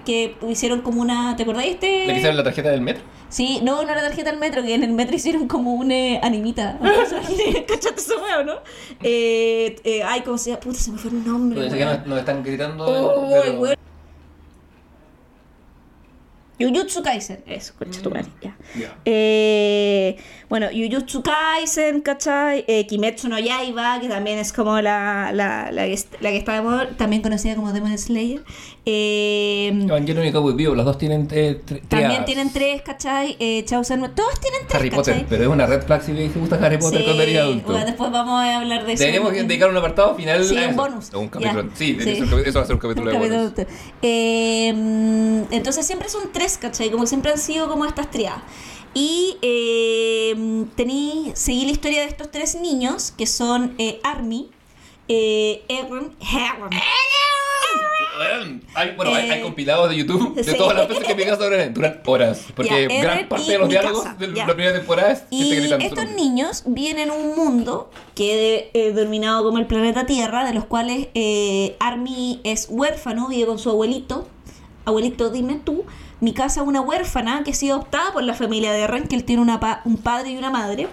que 0.05 0.35
hicieron 0.49 0.81
como 0.81 1.01
una... 1.01 1.35
¿Te 1.35 1.43
acordáis 1.43 1.73
este? 1.75 2.07
¿Le 2.07 2.13
quisieron 2.13 2.37
la 2.37 2.43
tarjeta 2.43 2.69
del 2.69 2.81
metro? 2.81 3.03
Sí, 3.29 3.59
no, 3.63 3.83
no 3.83 3.95
la 3.95 4.01
tarjeta 4.01 4.29
del 4.31 4.39
metro, 4.39 4.61
que 4.61 4.73
en 4.75 4.83
el 4.83 4.91
metro 4.91 5.15
hicieron 5.15 5.47
como 5.47 5.81
eh, 5.89 6.19
animita. 6.21 6.77
un 6.81 6.87
personaje. 6.89 7.65
¿Cachaste 7.67 8.01
esa 8.01 8.15
wea 8.21 8.39
o 8.39 8.43
no? 8.43 8.55
Eh, 9.03 9.75
eh, 9.83 10.03
ay, 10.03 10.21
¿cómo 10.21 10.37
se 10.37 10.49
llama? 10.49 10.59
Puta, 10.61 10.79
se 10.79 10.91
me 10.91 10.97
fue 10.97 11.11
el 11.11 11.25
nombre. 11.25 11.69
Nos, 11.69 12.07
nos 12.07 12.19
están 12.19 12.43
gritando. 12.43 12.85
Oh, 12.85 13.29
pero- 13.29 13.43
el 13.43 13.57
weón. 13.57 13.75
Jujutsu 16.59 17.01
Kaisen, 17.01 17.43
eso, 17.47 17.73
concha 17.77 18.01
tu 18.03 18.09
Mm. 18.09 18.13
madre, 18.13 18.29
ya. 18.39 18.55
Ya. 18.77 18.95
Eh, 19.05 20.15
bueno, 20.51 20.67
Jujutsu 20.71 21.23
Kaisen, 21.23 22.01
¿cachai? 22.01 22.65
Eh, 22.67 22.85
Kimetsu 22.85 23.29
no 23.29 23.39
Yaiba, 23.39 24.01
que 24.01 24.09
también 24.09 24.37
es 24.37 24.51
como 24.51 24.81
la, 24.81 25.31
la, 25.33 25.71
la, 25.71 25.85
que, 25.85 25.97
la 26.19 26.29
que 26.29 26.37
está 26.37 26.53
de 26.55 26.61
moda, 26.61 26.89
también 26.97 27.21
conocida 27.21 27.55
como 27.55 27.71
Demon 27.71 27.97
Slayer. 27.97 28.43
Eh, 28.85 29.67
Evangelion 29.85 30.25
y 30.25 30.31
Cowboy 30.33 30.53
Vivo, 30.53 30.75
los 30.75 30.83
dos 30.85 30.97
tienen 30.97 31.27
eh, 31.31 31.61
tri- 31.65 31.81
también 31.87 32.25
tienen 32.25 32.51
tres, 32.51 32.81
¿cachai? 32.81 33.37
Eh, 33.39 33.63
Chaucer, 33.65 33.97
todos 34.13 34.39
tienen 34.41 34.61
tres, 34.67 34.75
Harry 34.79 34.89
Potter, 34.91 35.25
pero 35.29 35.43
es 35.43 35.49
una 35.49 35.65
red 35.67 35.83
flag 35.83 36.01
si 36.03 36.11
te 36.11 36.27
gusta 36.37 36.57
Harry 36.57 36.77
Potter 36.77 36.99
Sí, 36.99 37.05
cuando 37.05 37.23
eres 37.23 37.37
adulto. 37.39 37.71
bueno, 37.71 37.85
después 37.85 38.11
vamos 38.11 38.43
a 38.43 38.57
hablar 38.57 38.85
de 38.85 38.93
eso. 38.93 38.99
Deberíamos 39.03 39.31
dedicar 39.33 39.69
un 39.69 39.77
apartado 39.77 40.15
final 40.15 40.43
Sí, 40.43 40.57
a 40.57 40.67
un 40.67 40.75
bonus. 40.75 41.13
Un 41.13 41.29
capítulo. 41.29 41.63
Sí, 41.75 41.97
Sí. 42.01 42.09
Eso, 42.09 42.39
eso 42.39 42.59
va 42.59 42.63
a 42.63 42.67
ser 42.67 42.75
un 42.75 42.81
capítulo 42.81 43.05
Un 43.05 43.07
de 43.07 43.13
capítulo 43.29 43.51
bonus. 43.51 43.67
Eh, 44.01 44.67
entonces 45.51 45.85
siempre 45.85 46.09
son 46.09 46.23
tres, 46.33 46.57
¿cachai? 46.57 46.89
Como 46.91 47.05
siempre 47.05 47.31
han 47.31 47.37
sido 47.37 47.69
como 47.69 47.85
estas 47.85 48.11
triadas. 48.11 48.41
Y 48.93 49.37
eh, 49.41 50.65
tení, 50.75 51.31
seguí 51.33 51.65
la 51.65 51.71
historia 51.71 52.01
de 52.01 52.07
estos 52.07 52.29
tres 52.29 52.55
niños, 52.55 53.11
que 53.17 53.25
son 53.25 53.73
eh, 53.77 53.99
Army, 54.03 54.49
eh, 55.07 55.63
Hay, 58.75 58.95
bueno, 58.95 59.13
hay, 59.13 59.29
Eh, 59.29 59.31
hay 59.33 59.41
compilados 59.41 59.89
de 59.89 59.97
YouTube 59.97 60.35
de 60.35 60.43
sí. 60.43 60.55
todas 60.57 60.77
las 60.77 60.87
veces 60.87 61.03
que 61.05 61.15
me 61.15 61.35
sobre 61.35 61.69
duran 61.69 62.01
horas. 62.05 62.45
Porque 62.55 62.87
gran 62.87 63.27
parte 63.27 63.51
de 63.51 63.57
los 63.57 63.69
diálogos 63.69 64.17
de 64.17 64.33
ya. 64.33 64.47
la 64.47 64.53
primera 64.53 64.77
temporada 64.77 65.11
es 65.11 65.23
Y 65.29 65.49
gritando 65.55 65.77
su 65.89 65.95
estos 65.99 66.15
niños 66.15 66.63
vienen 66.65 67.09
a 67.09 67.13
un 67.13 67.35
mundo 67.35 67.89
que 68.15 68.69
eh, 68.73 68.91
denominado 68.93 69.43
como 69.43 69.57
el 69.57 69.67
planeta 69.67 70.05
Tierra, 70.05 70.45
de 70.45 70.53
los 70.53 70.65
cuales 70.65 71.07
eh, 71.13 71.75
Army 71.79 72.39
es 72.43 72.67
huérfano, 72.69 73.27
vive 73.27 73.45
con 73.45 73.59
su 73.59 73.69
abuelito. 73.69 74.27
Abuelito, 74.85 75.29
dime 75.29 75.59
tú. 75.63 75.85
Mi 76.21 76.33
casa 76.33 76.61
una 76.63 76.79
huérfana 76.81 77.43
que 77.43 77.51
ha 77.51 77.53
sido 77.53 77.75
adoptada 77.75 78.13
por 78.13 78.23
la 78.23 78.33
familia 78.33 78.71
de 78.71 78.87
Ren, 78.87 79.07
que 79.07 79.15
él 79.15 79.23
tiene 79.25 79.41
una 79.41 79.59
pa- 79.59 79.81
un 79.85 79.97
padre 79.97 80.31
y 80.31 80.37
una 80.37 80.49
madre. 80.49 80.87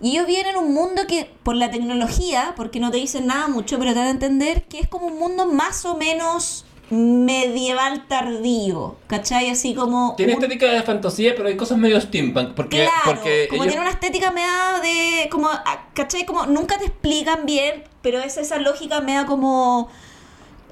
Y 0.00 0.12
ellos 0.12 0.26
vienen 0.26 0.56
un 0.56 0.72
mundo 0.72 1.02
que, 1.08 1.28
por 1.42 1.56
la 1.56 1.70
tecnología, 1.70 2.54
porque 2.56 2.78
no 2.80 2.90
te 2.92 2.98
dicen 2.98 3.26
nada 3.26 3.48
mucho, 3.48 3.78
pero 3.80 3.90
te 3.92 3.98
dan 3.98 4.06
a 4.06 4.10
entender 4.12 4.62
que 4.64 4.78
es 4.78 4.88
como 4.88 5.06
un 5.08 5.18
mundo 5.18 5.46
más 5.46 5.84
o 5.84 5.96
menos 5.96 6.64
medieval 6.90 8.06
tardío, 8.06 8.96
¿cachai? 9.08 9.50
Así 9.50 9.74
como... 9.74 10.14
Tiene 10.16 10.34
un- 10.36 10.42
estética 10.42 10.66
de 10.72 10.82
fantasía, 10.82 11.34
pero 11.36 11.48
hay 11.48 11.56
cosas 11.56 11.78
medio 11.78 12.00
steampunk. 12.00 12.54
Porque, 12.54 12.78
Claro, 12.78 12.92
porque 13.04 13.46
como 13.50 13.64
ellos- 13.64 13.72
tiene 13.74 13.82
una 13.88 13.90
estética 13.90 14.30
media 14.30 14.80
de, 14.82 15.28
como, 15.30 15.48
ah, 15.48 15.86
¿cachai? 15.94 16.24
Como 16.24 16.46
nunca 16.46 16.78
te 16.78 16.86
explican 16.86 17.44
bien, 17.44 17.82
pero 18.02 18.20
es 18.20 18.36
esa 18.36 18.58
lógica 18.58 19.00
media 19.00 19.26
como... 19.26 19.88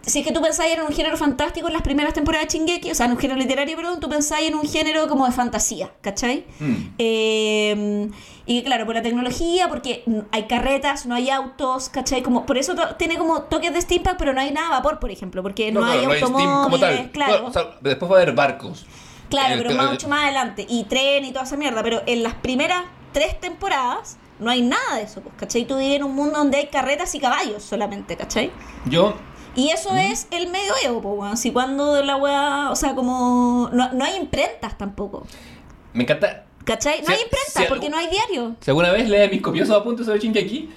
Si 0.03 0.20
es 0.20 0.26
que 0.26 0.32
tú 0.32 0.40
pensáis 0.40 0.74
en 0.74 0.82
un 0.82 0.92
género 0.92 1.16
fantástico 1.16 1.66
en 1.66 1.72
las 1.72 1.82
primeras 1.82 2.14
temporadas 2.14 2.47
de 2.47 2.59
Shingeki, 2.59 2.92
o 2.92 2.94
sea, 2.94 3.07
en 3.07 3.12
un 3.12 3.18
género 3.18 3.40
literario, 3.40 3.76
perdón, 3.76 3.99
tú 3.99 4.09
pensáis 4.09 4.49
en 4.49 4.55
un 4.55 4.68
género 4.68 5.09
como 5.09 5.26
de 5.26 5.32
fantasía, 5.32 5.90
¿cachai? 6.01 6.44
Mm. 6.61 6.74
Eh, 6.99 8.09
y 8.47 8.62
claro, 8.62 8.86
por 8.86 8.94
la 8.94 9.03
tecnología, 9.03 9.68
porque 9.68 10.05
hay 10.30 10.44
carretas, 10.44 11.07
no 11.07 11.16
hay 11.16 11.30
autos, 11.30 11.88
¿cachai? 11.88 12.22
Como, 12.22 12.47
por 12.47 12.57
eso 12.57 12.74
tiene 12.97 13.18
como 13.18 13.42
toques 13.42 13.74
de 13.74 13.80
steampunk, 13.80 14.16
pero 14.16 14.32
no 14.32 14.40
hay 14.40 14.53
nada 14.53 14.68
a 14.68 14.70
vapor, 14.70 15.01
por 15.01 15.11
ejemplo, 15.11 15.42
porque 15.42 15.72
no, 15.72 15.84
hay 15.84 16.05
claro, 16.05 16.14
automóviles, 16.14 17.11
claro. 17.11 17.47
o 17.47 17.53
sea, 17.53 17.76
después 17.80 18.11
va 18.11 18.18
a 18.18 18.22
haber 18.22 18.34
barcos. 18.34 18.86
Claro, 19.28 19.57
pero 19.66 19.90
mucho 19.90 20.09
más 20.09 20.24
adelante. 20.24 20.64
Y 20.68 20.84
tren 20.84 21.24
y 21.24 21.32
toda 21.32 21.44
esa 21.44 21.57
mierda. 21.57 21.82
Pero 21.82 22.03
en 22.07 22.22
las 22.22 22.34
primeras 22.34 22.84
tres 23.12 23.40
temporadas 23.40 24.18
no 24.38 24.51
hay 24.51 24.62
nada 24.62 24.97
de 24.97 25.03
eso, 25.03 25.20
pues, 25.20 25.34
¿cachai? 25.36 25.66
Tú 25.66 25.78
vives 25.78 25.97
en 25.97 26.05
un 26.05 26.14
mundo 26.14 26.38
donde 26.38 26.59
hay 26.59 26.66
carretas 26.66 27.14
y 27.14 27.20
caballos 27.20 27.62
solamente, 27.62 28.16
¿cachai? 28.16 28.51
Yo, 28.84 29.14
Y 29.57 29.71
eso 29.71 29.97
es 29.97 30.29
el 30.31 30.49
medioevo, 30.49 31.01
pues, 31.03 31.15
weón. 31.19 31.37
Si 31.37 31.51
cuando 31.51 32.03
la 32.03 32.17
weá, 32.17 32.71
o 32.71 32.77
sea, 32.77 32.95
como. 32.95 33.71
No, 33.73 33.93
no 33.93 34.05
hay 34.05 34.17
imprentas 34.17 34.77
tampoco, 34.79 35.27
me 35.95 36.03
encanta. 36.05 36.45
¿cachai? 36.65 37.01
No 37.01 37.07
Si- 37.07 37.13
hay 37.15 37.21
imprentas 37.23 37.53
si 37.55 37.63
porque 37.65 37.89
no 37.89 37.97
hay 37.97 38.09
diario. 38.09 38.55
Si 38.61 38.71
alguna 38.71 38.91
vez 38.93 39.09
lees 39.09 39.31
mis 39.31 39.41
copiosos 39.41 39.75
apuntes 39.77 40.05
sobre 40.07 40.19
Shingeki, 40.21 40.69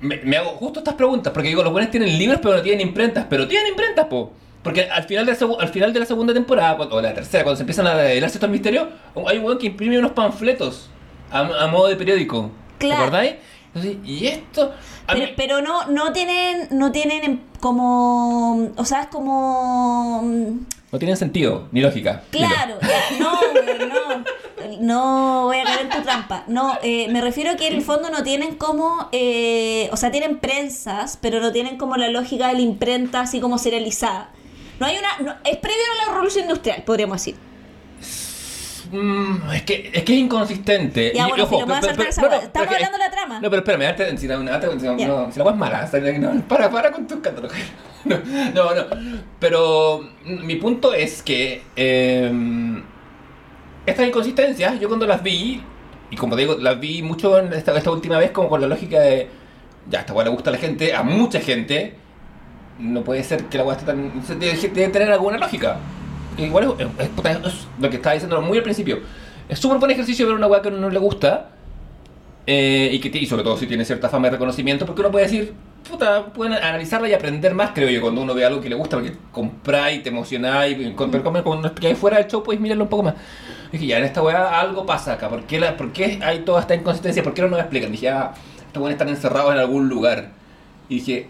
me, 0.00 0.16
me 0.18 0.36
hago 0.36 0.50
justo 0.50 0.80
estas 0.80 0.94
preguntas. 0.94 1.32
Porque 1.32 1.48
digo, 1.48 1.62
los 1.62 1.72
buenos 1.72 1.90
tienen 1.90 2.18
libros, 2.18 2.40
pero 2.42 2.56
no 2.56 2.62
tienen 2.62 2.86
imprentas. 2.86 3.26
Pero 3.30 3.48
tienen 3.48 3.68
imprentas, 3.68 4.06
po. 4.06 4.32
Porque 4.62 4.82
al 4.90 5.04
final 5.04 5.26
de 5.26 5.32
la, 5.32 5.38
al 5.60 5.68
final 5.68 5.92
de 5.92 6.00
la 6.00 6.06
segunda 6.06 6.32
temporada, 6.34 6.76
cuando- 6.76 6.96
o 6.96 7.00
la 7.00 7.14
tercera, 7.14 7.44
cuando 7.44 7.56
se 7.56 7.62
empiezan 7.62 7.86
a 7.86 7.94
develarse 7.94 8.36
estos 8.38 8.50
misterios, 8.50 8.88
hay 9.26 9.38
un 9.38 9.44
weón 9.44 9.58
que 9.58 9.66
imprime 9.66 9.98
unos 9.98 10.12
panfletos 10.12 10.88
a, 11.30 11.40
a 11.40 11.66
modo 11.68 11.88
de 11.88 11.96
periódico. 11.96 12.50
Claro. 12.78 12.96
¿Te 13.02 13.06
acordáis? 13.06 13.34
Entonces, 13.74 13.96
y 14.04 14.26
esto. 14.26 14.72
Pero, 15.06 15.18
mí- 15.18 15.32
pero 15.36 15.60
no, 15.62 15.86
no 15.86 16.12
tienen, 16.12 16.68
no 16.70 16.92
tienen 16.92 17.24
em- 17.24 17.40
como. 17.60 18.70
O 18.76 18.84
sea, 18.84 19.02
es 19.02 19.06
como. 19.08 20.22
no 20.92 20.98
tienen 20.98 21.16
sentido, 21.16 21.68
ni 21.72 21.80
lógica. 21.80 22.22
Claro, 22.30 22.78
ya, 22.80 23.18
no, 23.18 23.32
no. 23.86 24.24
No 24.80 25.42
voy 25.44 25.58
a 25.58 25.64
caer 25.64 25.80
en 25.82 25.88
tu 25.90 26.02
trampa. 26.02 26.44
No, 26.46 26.78
eh, 26.82 27.08
me 27.10 27.20
refiero 27.20 27.50
a 27.50 27.56
que 27.56 27.66
en 27.66 27.74
el 27.74 27.82
fondo 27.82 28.10
no 28.10 28.22
tienen 28.22 28.54
como. 28.54 29.08
eh, 29.12 29.88
o 29.92 29.96
sea, 29.96 30.10
tienen 30.10 30.38
prensas, 30.38 31.18
pero 31.20 31.40
no 31.40 31.52
tienen 31.52 31.76
como 31.76 31.96
la 31.96 32.08
lógica 32.08 32.46
de 32.48 32.54
la 32.54 32.60
imprenta 32.60 33.20
así 33.22 33.40
como 33.40 33.58
serializada. 33.58 34.30
No 34.80 34.86
hay 34.86 34.96
una. 34.98 35.08
no- 35.32 35.36
es 35.44 35.56
previo 35.58 35.82
a 36.00 36.06
la 36.06 36.12
revolución 36.12 36.44
industrial, 36.44 36.82
podríamos 36.84 37.16
decir. 37.18 37.34
Mm, 38.94 39.50
es, 39.52 39.62
que, 39.62 39.90
es 39.92 40.02
que 40.04 40.12
es 40.12 40.18
inconsistente. 40.20 41.12
Ya, 41.14 41.26
Y- 41.26 41.28
bueno, 41.30 41.44
ojo, 41.44 41.54
filo, 41.56 41.66
me 41.66 41.72
voy 41.72 41.78
a 41.78 41.80
pero- 41.80 41.94
saltar 41.94 41.96
pero- 41.96 42.10
esa 42.10 42.22
no, 42.22 42.42
Estamos 42.46 42.68
hablando 42.74 42.98
de 42.98 43.04
la 43.04 43.10
trama. 43.10 43.34
No, 43.40 43.50
pero 43.50 43.56
espérame, 43.56 43.82
antes, 43.88 44.20
si 44.20 44.28
la, 44.28 44.34
antes- 44.36 44.80
si 44.80 44.86
la- 44.86 44.92
no, 45.06 45.32
si 45.32 45.38
la 45.40 45.50
es 45.50 45.56
mala, 45.56 45.90
no, 46.20 46.42
para, 46.48 46.70
para 46.70 46.92
con 46.92 47.06
tus 47.06 47.18
cántaros. 47.18 47.52
No, 48.04 48.18
no, 48.54 48.74
no. 48.74 48.84
Pero 49.40 50.06
mi 50.26 50.56
punto 50.56 50.92
es 50.92 51.22
que 51.22 51.62
eh, 51.74 52.30
estas 53.86 54.06
inconsistencias, 54.06 54.78
yo 54.78 54.88
cuando 54.88 55.06
las 55.06 55.22
vi, 55.22 55.62
y 56.10 56.16
como 56.16 56.36
te 56.36 56.42
digo, 56.42 56.56
las 56.60 56.78
vi 56.78 57.02
mucho 57.02 57.38
en 57.38 57.52
esta, 57.54 57.76
esta 57.76 57.90
última 57.90 58.18
vez, 58.18 58.30
como 58.30 58.48
con 58.50 58.60
la 58.60 58.66
lógica 58.68 59.00
de, 59.00 59.28
ya, 59.88 60.00
esta 60.00 60.12
hueá 60.12 60.24
le 60.26 60.30
gusta 60.30 60.50
a 60.50 60.52
la 60.52 60.58
gente, 60.58 60.94
a 60.94 61.02
mucha 61.02 61.40
gente, 61.40 61.94
no 62.78 63.02
puede 63.02 63.24
ser 63.24 63.44
que 63.44 63.56
la 63.58 63.64
hueá 63.64 63.76
esté 63.76 63.86
tan. 63.86 64.12
debe 64.40 64.88
tener 64.88 65.10
alguna 65.10 65.38
lógica. 65.38 65.78
Igual 66.38 66.74
es, 66.78 66.86
es- 67.04 67.08
puta, 67.10 67.32
es 67.32 67.66
lo 67.80 67.90
que 67.90 67.96
estaba 67.96 68.14
diciendo 68.14 68.40
muy 68.42 68.58
al 68.58 68.64
principio. 68.64 68.98
Es 69.48 69.58
súper 69.58 69.78
buen 69.78 69.90
ejercicio 69.90 70.26
ver 70.26 70.34
una 70.36 70.46
hueá 70.46 70.62
que 70.62 70.70
no 70.70 70.88
le 70.90 70.98
gusta. 70.98 71.50
eh, 72.46 72.90
y 72.92 72.98
que 73.00 73.16
y 73.18 73.24
sobre 73.26 73.42
todo 73.42 73.56
si 73.56 73.66
tiene 73.66 73.84
cierta 73.86 74.08
fama 74.10 74.26
y 74.28 74.30
reconocimiento, 74.30 74.84
porque 74.84 75.00
uno 75.00 75.10
puede 75.10 75.24
decir, 75.24 75.54
puta, 75.88 76.26
pueden 76.26 76.52
analizarla 76.52 77.08
y 77.08 77.14
aprender 77.14 77.54
más, 77.54 77.70
creo 77.74 77.88
yo, 77.88 78.02
cuando 78.02 78.20
uno 78.20 78.34
ve 78.34 78.44
algo 78.44 78.60
que 78.60 78.68
le 78.68 78.74
gusta, 78.74 78.96
porque 78.98 79.14
compráis, 79.32 80.02
te 80.02 80.10
emocionáis, 80.10 80.78
y 80.78 80.92
con- 80.92 81.10
pero 81.10 81.24
cuando 81.42 81.68
explicáis 81.68 81.96
fuera 81.98 82.18
del 82.18 82.26
show, 82.30 82.42
podéis 82.42 82.60
mirarlo 82.60 82.84
un 82.84 82.90
poco 82.90 83.04
más. 83.04 83.14
Dije, 83.72 83.86
ya, 83.86 83.96
en 83.98 84.04
esta 84.04 84.22
weá 84.22 84.60
algo 84.60 84.84
pasa 84.84 85.14
acá, 85.14 85.30
¿por 85.30 85.44
qué, 85.44 85.58
la, 85.58 85.74
por 85.76 85.90
qué 85.92 86.18
hay 86.22 86.40
toda 86.40 86.60
esta 86.60 86.74
inconsistencia? 86.74 87.22
¿Por 87.22 87.32
qué 87.32 87.40
no 87.42 87.48
nos 87.48 87.60
explican? 87.60 87.90
Dije, 87.90 88.10
ah, 88.10 88.34
estos 88.66 88.76
weones 88.82 88.94
están 88.96 89.08
encerrados 89.08 89.52
en 89.54 89.58
algún 89.60 89.88
lugar. 89.88 90.30
Y 90.90 90.96
dije, 90.96 91.28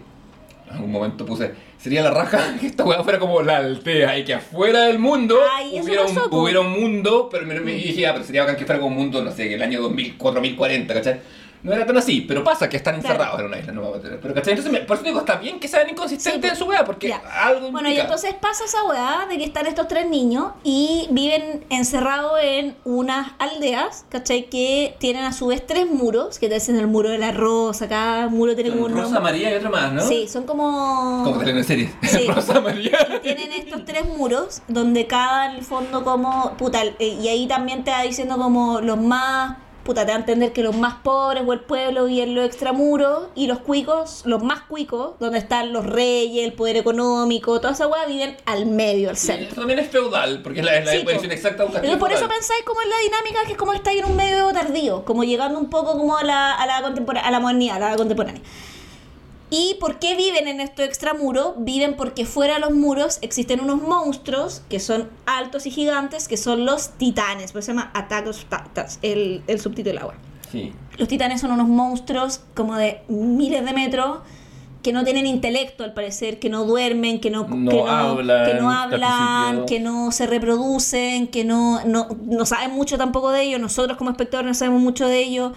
en 0.75 0.83
un 0.83 0.91
momento 0.91 1.25
puse, 1.25 1.53
sería 1.85 2.01
la 2.01 2.09
raja 2.09 2.57
que 2.59 2.65
esta 2.65 2.83
weá 2.83 3.03
fuera 3.03 3.19
como 3.19 3.43
la 3.43 3.57
altea 3.57 4.17
y 4.17 4.23
que 4.23 4.33
afuera 4.33 4.85
del 4.85 4.97
mundo 4.97 5.37
Ay, 5.55 5.77
eso 5.77 5.85
hubiera, 5.85 6.01
un, 6.03 6.15
pasó, 6.15 6.29
hubiera 6.31 6.59
un 6.61 6.71
mundo, 6.71 7.29
pero 7.31 7.45
me, 7.45 7.59
me 7.59 7.73
dije, 7.73 8.07
ah, 8.07 8.13
pero 8.13 8.25
sería 8.25 8.41
bacán 8.41 8.55
que 8.55 8.65
fuera 8.65 8.81
como 8.81 8.95
un 8.95 9.03
mundo, 9.03 9.23
no 9.23 9.31
sé, 9.31 9.53
el 9.53 9.61
año 9.61 9.79
2000, 9.83 10.17
4040, 10.17 10.93
¿cachai? 10.95 11.19
No 11.65 11.73
era 11.73 11.85
tan 11.85 11.97
así, 11.97 12.21
pero 12.21 12.43
pasa 12.43 12.69
que 12.69 12.77
están 12.77 13.01
Claro. 13.01 13.15
encerrados 13.15 13.39
en 13.41 13.45
una 13.47 13.57
isla, 13.59 13.71
no 13.73 13.81
vamos 13.81 13.97
a 13.97 14.01
tener. 14.01 14.19
Pero, 14.21 14.33
¿cachai? 14.35 14.51
Entonces, 14.53 14.71
me- 14.71 14.79
por 14.81 14.95
eso 14.97 15.03
digo, 15.05 15.19
está 15.19 15.35
bien 15.37 15.59
que 15.59 15.67
sean 15.67 15.89
inconsistentes 15.89 16.41
Sí, 16.43 16.47
en 16.49 16.55
su 16.55 16.65
weá, 16.65 16.85
porque 16.85 17.07
Ya. 17.09 17.21
algo 17.41 17.71
Bueno, 17.71 17.89
y 17.89 17.99
entonces 17.99 18.33
pasa 18.39 18.65
esa 18.65 18.83
weá 18.83 19.25
de 19.27 19.37
que 19.37 19.43
están 19.45 19.65
estos 19.65 19.87
tres 19.87 20.07
niños 20.07 20.51
y 20.63 21.07
viven 21.09 21.65
encerrados 21.69 22.33
en 22.41 22.75
unas 22.85 23.31
aldeas, 23.39 24.05
¿cachai? 24.09 24.47
Que 24.49 24.95
tienen 24.99 25.23
a 25.23 25.33
su 25.33 25.47
vez 25.47 25.65
tres 25.65 25.87
muros, 25.89 26.37
que 26.39 26.47
te 26.49 26.53
dicen 26.55 26.77
el 26.77 26.87
muro 26.87 27.09
de 27.09 27.17
la 27.17 27.31
rosa, 27.31 27.89
cada 27.89 28.27
muro 28.29 28.53
tiene 28.55 28.69
como 28.71 28.85
un 28.85 28.95
Rosa. 28.95 29.19
María 29.19 29.51
y 29.51 29.55
otro 29.55 29.71
más, 29.71 29.91
¿no? 29.91 30.01
Sí, 30.07 30.27
son 30.27 30.43
como... 30.45 31.23
Como 31.23 31.39
teleseries. 31.43 31.89
Sí. 32.03 32.27
Rosa 32.27 32.61
María. 32.61 32.97
tienen 33.23 33.51
estos 33.53 33.85
tres 33.85 34.05
muros 34.05 34.61
donde 34.67 35.07
cada 35.07 35.47
en 35.49 35.55
el 35.57 35.63
fondo 35.63 36.03
como 36.03 36.55
puta 36.57 36.81
y 36.99 37.27
ahí 37.27 37.47
también 37.47 37.83
te 37.83 37.89
va 37.91 38.03
diciendo 38.03 38.37
como 38.37 38.81
los 38.81 38.99
más 38.99 39.57
puta 39.85 40.05
te 40.05 40.11
va 40.11 40.17
a 40.17 40.19
entender 40.19 40.51
que 40.51 40.63
los 40.63 40.75
más 40.75 40.95
pobres 40.95 41.43
o 41.45 41.53
el 41.53 41.61
pueblo 41.61 42.05
viven 42.05 42.35
los 42.35 42.45
extramuros 42.45 43.27
y 43.35 43.47
los 43.47 43.59
cuicos 43.59 44.23
los 44.25 44.43
más 44.43 44.61
cuicos 44.61 45.17
donde 45.19 45.37
están 45.37 45.71
los 45.71 45.85
reyes 45.85 46.43
el 46.43 46.53
poder 46.53 46.75
económico 46.75 47.61
toda 47.61 47.73
esa 47.73 47.87
weá 47.87 48.05
viven 48.05 48.35
al 48.45 48.65
medio 48.65 49.09
al 49.09 49.15
centro. 49.15 49.55
también 49.55 49.79
es 49.79 49.89
feudal, 49.89 50.41
porque 50.41 50.59
es 50.59 50.65
la, 50.65 50.77
es 50.77 50.85
la 50.85 50.91
Sí, 50.91 51.27
exacta 51.29 51.63
de 51.63 51.69
un 51.69 51.81
Pero 51.81 51.99
por 51.99 52.11
eso 52.11 52.27
pensáis 52.27 52.63
como 52.65 52.81
en 52.81 52.89
la 52.89 52.97
dinámica 52.97 53.45
que 53.45 53.51
es 53.53 53.57
como 53.57 53.73
está 53.73 53.91
ahí 53.91 53.99
en 53.99 54.05
un 54.05 54.15
medio 54.15 54.51
tardío, 54.51 55.05
como 55.05 55.23
llegando 55.23 55.59
un 55.59 55.69
poco 55.69 55.97
como 55.97 56.17
a 56.17 56.23
la, 56.23 56.53
a 56.53 56.65
la, 56.65 56.77
a 56.77 57.31
la 57.31 57.39
modernidad, 57.39 57.81
a 57.81 57.91
la 57.91 57.95
contemporánea. 57.95 58.41
¿Y 59.57 59.75
por 59.79 59.99
qué 59.99 60.17
viven 60.17 60.49
en 60.49 60.59
estos 60.59 60.85
extramuros? 60.85 61.53
Viven 61.59 61.95
porque 61.95 62.25
fuera 62.25 62.55
de 62.55 62.59
los 62.59 62.71
muros 62.71 63.19
existen 63.21 63.61
unos 63.61 63.81
monstruos 63.81 64.61
que 64.69 64.81
son 64.81 65.09
altos 65.25 65.65
y 65.65 65.71
gigantes, 65.71 66.27
que 66.27 66.35
son 66.35 66.65
los 66.65 66.89
titanes, 66.97 67.53
por 67.53 67.59
eso 67.59 67.67
se 67.67 67.71
llama 67.71 67.89
Attack 67.93 68.27
of 68.27 68.43
Titans, 68.43 68.99
el, 69.01 69.43
el 69.47 69.61
subtítulo 69.61 69.97
agua. 70.01 70.15
Sí. 70.51 70.73
Los 70.97 71.07
titanes 71.07 71.39
son 71.39 71.51
unos 71.51 71.69
monstruos 71.69 72.41
como 72.53 72.75
de 72.75 73.03
miles 73.07 73.63
de 73.63 73.71
metros 73.71 74.19
que 74.83 74.91
no 74.91 75.05
tienen 75.05 75.25
intelecto 75.25 75.85
al 75.85 75.93
parecer, 75.93 76.37
que 76.37 76.49
no 76.49 76.65
duermen, 76.65 77.21
que 77.21 77.29
no, 77.29 77.47
No 77.47 77.71
que 77.71 77.77
no 77.77 77.87
hablan, 77.87 78.45
que 78.45 78.53
no 78.55 78.71
hablan, 78.71 79.65
que 79.65 79.79
no 79.79 80.11
se 80.11 80.27
reproducen, 80.27 81.27
que 81.27 81.45
no, 81.45 81.83
no, 81.85 82.09
no 82.25 82.45
saben 82.45 82.71
mucho 82.71 82.97
tampoco 82.97 83.31
de 83.31 83.43
ellos, 83.43 83.61
nosotros 83.61 83.97
como 83.97 84.09
espectadores 84.09 84.49
no 84.49 84.53
sabemos 84.53 84.81
mucho 84.81 85.07
de 85.07 85.23
ellos, 85.23 85.53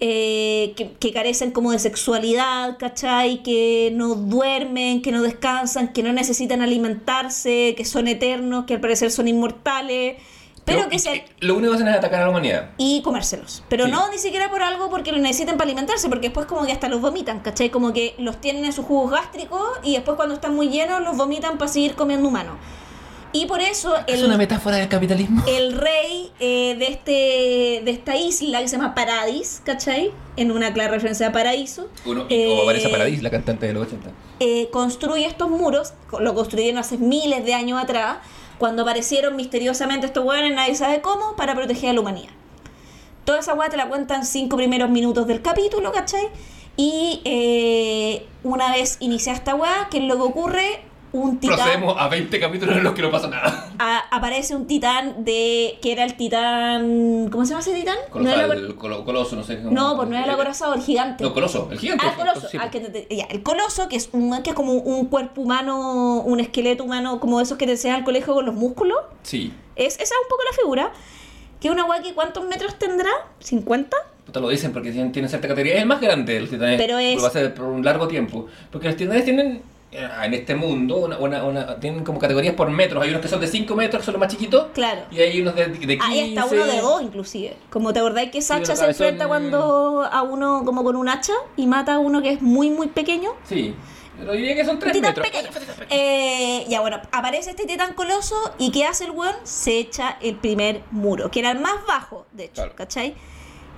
eh, 0.00 0.74
que, 0.76 0.92
que 0.92 1.12
carecen 1.12 1.50
como 1.50 1.72
de 1.72 1.78
sexualidad, 1.78 2.78
¿cachai? 2.78 3.42
Que 3.42 3.90
no 3.94 4.14
duermen, 4.14 5.02
que 5.02 5.10
no 5.12 5.22
descansan, 5.22 5.92
que 5.92 6.02
no 6.02 6.12
necesitan 6.12 6.62
alimentarse, 6.62 7.74
que 7.76 7.84
son 7.84 8.06
eternos, 8.08 8.64
que 8.64 8.74
al 8.74 8.80
parecer 8.80 9.10
son 9.10 9.26
inmortales, 9.28 10.16
pero 10.64 10.82
Lo- 10.82 10.88
que 10.88 10.98
se 10.98 11.24
Lo 11.40 11.54
único 11.56 11.70
que 11.72 11.76
hacen 11.76 11.88
es 11.88 11.96
atacar 11.96 12.20
a 12.20 12.24
la 12.26 12.30
humanidad. 12.30 12.70
y 12.76 13.00
comérselos. 13.02 13.64
Pero 13.68 13.86
Sí. 13.86 13.90
no 13.90 14.08
ni 14.10 14.18
siquiera 14.18 14.50
por 14.50 14.62
algo 14.62 14.88
porque 14.90 15.10
lo 15.12 15.18
necesitan 15.18 15.56
para 15.56 15.64
alimentarse, 15.68 16.08
porque 16.08 16.28
después 16.28 16.46
como 16.46 16.64
que 16.66 16.72
hasta 16.72 16.88
los 16.88 17.00
vomitan, 17.00 17.40
¿cachai? 17.40 17.70
Como 17.70 17.92
que 17.92 18.14
los 18.18 18.40
tienen 18.40 18.64
en 18.66 18.72
sus 18.72 18.84
jugos 18.84 19.10
gástricos 19.10 19.62
y 19.82 19.94
después 19.94 20.16
cuando 20.16 20.34
están 20.34 20.54
muy 20.54 20.68
llenos 20.68 21.00
los 21.02 21.16
vomitan 21.16 21.58
para 21.58 21.72
seguir 21.72 21.94
comiendo 21.94 22.28
humanos. 22.28 22.54
Y 23.32 23.46
por 23.46 23.60
eso 23.60 23.94
Es 24.06 24.22
una 24.22 24.34
el, 24.34 24.38
metáfora 24.38 24.76
del 24.78 24.88
capitalismo. 24.88 25.42
el 25.46 25.76
rey 25.76 26.30
eh, 26.40 26.76
de, 26.78 26.86
este, 26.86 27.82
de 27.84 27.90
esta 27.90 28.16
isla 28.16 28.60
que 28.60 28.68
se 28.68 28.76
llama 28.76 28.94
Paradis, 28.94 29.60
¿cachai? 29.64 30.12
En 30.36 30.50
una 30.50 30.72
clara 30.72 30.92
referencia 30.92 31.28
a 31.28 31.32
Paraíso. 31.32 31.88
Uno, 32.06 32.24
y 32.28 32.34
eh, 32.34 32.46
como 32.48 32.64
Vanessa 32.66 32.88
Paradis, 32.90 33.22
la 33.22 33.30
cantante 33.30 33.66
de 33.66 33.74
los 33.74 33.86
80. 33.86 34.10
eh, 34.40 34.68
construye 34.70 35.26
estos 35.26 35.50
muros, 35.50 35.92
lo 36.18 36.34
construyeron 36.34 36.78
hace 36.78 36.96
miles 36.96 37.44
de 37.44 37.52
años 37.54 37.82
atrás, 37.82 38.18
cuando 38.58 38.82
aparecieron 38.82 39.36
misteriosamente 39.36 40.06
estos 40.06 40.24
hueones, 40.24 40.54
nadie 40.54 40.74
sabe 40.74 41.00
cómo, 41.00 41.36
para 41.36 41.54
proteger 41.54 41.90
a 41.90 41.92
la 41.92 42.00
humanidad. 42.00 42.30
Toda 43.24 43.40
esa 43.40 43.52
hueá 43.54 43.68
te 43.68 43.76
la 43.76 43.88
cuentan 43.88 44.24
cinco 44.24 44.56
primeros 44.56 44.88
minutos 44.90 45.26
del 45.26 45.42
capítulo, 45.42 45.92
¿cachai? 45.92 46.28
Y 46.76 47.20
eh, 47.24 48.26
una 48.42 48.72
vez 48.72 48.96
inicia 49.00 49.32
esta 49.34 49.54
hueá, 49.54 49.88
¿qué 49.90 49.98
es 49.98 50.04
lo 50.04 50.16
que 50.16 50.22
ocurre? 50.22 50.80
Un 51.18 51.38
titán... 51.40 51.56
Procedemos 51.56 51.96
a 51.98 52.08
20 52.08 52.40
capítulos 52.40 52.76
en 52.76 52.84
los 52.84 52.94
que 52.94 53.02
no 53.02 53.10
pasa 53.10 53.28
nada. 53.28 53.70
a- 53.78 54.04
aparece 54.16 54.54
un 54.56 54.66
titán 54.66 55.24
de... 55.24 55.78
que 55.82 55.92
era 55.92 56.04
el 56.04 56.16
titán... 56.16 57.28
¿Cómo 57.30 57.44
se 57.44 57.50
llama 57.50 57.60
ese 57.60 57.74
titán? 57.74 57.96
No 58.06 58.12
Colosal, 58.12 58.52
el- 58.52 58.76
colo- 58.76 59.04
coloso, 59.04 59.36
no 59.36 59.42
sé. 59.44 59.58
no, 59.62 59.96
pues 59.96 60.08
no 60.08 60.16
era 60.16 60.24
el 60.24 60.30
acorazado, 60.30 60.74
el 60.74 60.82
gigante. 60.82 61.24
No, 61.24 61.34
coloso, 61.34 61.68
el 61.70 61.78
gigante. 61.78 62.04
Ah, 62.06 62.10
el 62.10 62.16
coloso. 62.16 62.48
Ah, 62.60 62.70
que 62.70 62.80
te- 62.80 63.02
te- 63.02 63.16
ya, 63.16 63.24
el 63.24 63.42
coloso, 63.42 63.88
que 63.88 63.96
es, 63.96 64.08
un, 64.12 64.42
que 64.42 64.50
es 64.50 64.56
como 64.56 64.72
un 64.72 65.06
cuerpo 65.06 65.42
humano, 65.42 66.20
un 66.22 66.40
esqueleto 66.40 66.84
humano, 66.84 67.20
como 67.20 67.40
esos 67.40 67.58
que 67.58 67.66
te 67.66 67.72
enseñan 67.72 67.98
al 67.98 68.04
colegio 68.04 68.34
con 68.34 68.46
los 68.46 68.54
músculos. 68.54 68.98
Sí. 69.22 69.52
Es, 69.76 69.94
esa 69.94 70.04
es 70.04 70.12
un 70.22 70.28
poco 70.28 70.42
la 70.50 70.56
figura. 70.56 70.92
Que 71.60 71.68
es 71.68 71.74
una 71.74 71.84
que 72.02 72.14
¿cuántos 72.14 72.44
metros 72.46 72.78
tendrá? 72.78 73.10
¿50? 73.42 73.88
Puta, 74.26 74.38
lo 74.40 74.48
dicen 74.48 74.72
porque 74.72 74.92
tienen, 74.92 75.10
tienen 75.10 75.28
cierta 75.28 75.48
categoría. 75.48 75.74
Es 75.74 75.80
el 75.82 75.86
más 75.88 76.00
grande 76.00 76.34
de 76.34 76.40
los 76.42 76.50
titanes. 76.50 76.80
Pero 76.80 76.98
es- 76.98 77.16
Lo 77.16 77.22
va 77.22 77.28
a 77.28 77.32
ser 77.32 77.52
por 77.54 77.64
un 77.64 77.84
largo 77.84 78.06
tiempo. 78.06 78.46
Porque 78.70 78.86
los 78.88 78.96
titanes 78.96 79.24
tienen, 79.24 79.46
eh, 79.56 79.62
en 79.90 80.34
este 80.34 80.54
mundo, 80.54 80.96
una, 80.98 81.18
una, 81.18 81.44
una- 81.44 81.80
tienen 81.80 82.04
como 82.04 82.18
categorías 82.18 82.54
por 82.54 82.68
metros. 82.70 83.02
Hay 83.02 83.10
unos 83.10 83.22
que 83.22 83.28
son 83.28 83.40
de 83.40 83.46
5 83.46 83.74
metros, 83.74 84.00
que 84.02 84.04
son 84.04 84.12
los 84.14 84.20
más 84.20 84.30
chiquitos. 84.30 84.66
Claro. 84.74 85.02
Y 85.10 85.20
hay 85.20 85.40
unos 85.40 85.54
de, 85.54 85.66
de 85.68 85.98
15. 85.98 86.02
Hay 86.04 86.36
hasta 86.36 86.54
uno 86.54 86.66
de 86.66 86.80
dos, 86.80 87.02
inclusive. 87.02 87.56
Como 87.70 87.92
te 87.92 88.00
acordáis 88.00 88.30
que 88.30 88.42
Sacha 88.42 88.58
uno 88.58 88.66
se 88.66 88.80
cabezón. 88.82 89.06
enfrenta 89.06 89.28
cuando 89.28 90.02
a 90.10 90.22
uno 90.22 90.62
como 90.64 90.84
con 90.84 90.96
un 90.96 91.08
hacha 91.08 91.32
y 91.56 91.66
mata 91.66 91.94
a 91.94 91.98
uno 91.98 92.20
que 92.20 92.32
es 92.32 92.42
muy, 92.42 92.68
muy 92.70 92.88
pequeño. 92.88 93.30
Sí. 93.44 93.74
Pero 94.18 94.32
diría 94.32 94.56
que 94.56 94.64
son 94.64 94.74
Un 94.74 94.80
3 94.80 94.92
titán 94.92 95.10
metros. 95.14 95.26
pequeño. 95.28 95.48
Eh, 95.90 96.66
ya 96.68 96.80
bueno, 96.80 97.00
aparece 97.12 97.50
este 97.50 97.64
titán 97.66 97.94
coloso 97.94 98.34
y 98.58 98.72
¿qué 98.72 98.84
hace 98.84 99.04
el 99.04 99.12
weón? 99.12 99.36
Se 99.44 99.78
echa 99.78 100.18
el 100.20 100.34
primer 100.34 100.82
muro, 100.90 101.30
que 101.30 101.38
era 101.40 101.52
el 101.52 101.60
más 101.60 101.76
bajo, 101.86 102.26
de 102.32 102.44
hecho, 102.46 102.54
Claro. 102.62 102.72
¿cachai? 102.74 103.14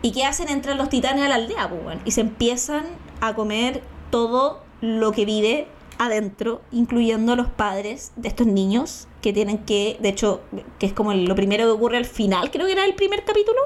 ¿Y 0.02 0.12
qué 0.12 0.24
hacen? 0.24 0.48
Entran 0.48 0.78
los 0.78 0.88
titanes 0.88 1.22
a 1.24 1.28
la 1.28 1.34
aldea, 1.34 1.68
pues, 1.68 1.98
y 2.06 2.10
se 2.12 2.22
empiezan 2.22 2.84
a 3.20 3.34
comer 3.34 3.82
todo 4.10 4.62
lo 4.80 5.12
que 5.12 5.26
vive 5.26 5.68
adentro, 6.00 6.62
incluyendo 6.72 7.36
los 7.36 7.46
padres 7.48 8.12
de 8.16 8.28
estos 8.28 8.46
niños 8.46 9.06
que 9.22 9.32
tienen 9.32 9.58
que, 9.58 9.96
de 10.00 10.08
hecho, 10.08 10.40
que 10.78 10.86
es 10.86 10.92
como 10.92 11.12
lo 11.14 11.34
primero 11.36 11.64
que 11.66 11.70
ocurre 11.70 11.98
al 11.98 12.06
final, 12.06 12.50
creo 12.50 12.66
que 12.66 12.72
era 12.72 12.84
el 12.84 12.94
primer 12.94 13.24
capítulo. 13.24 13.58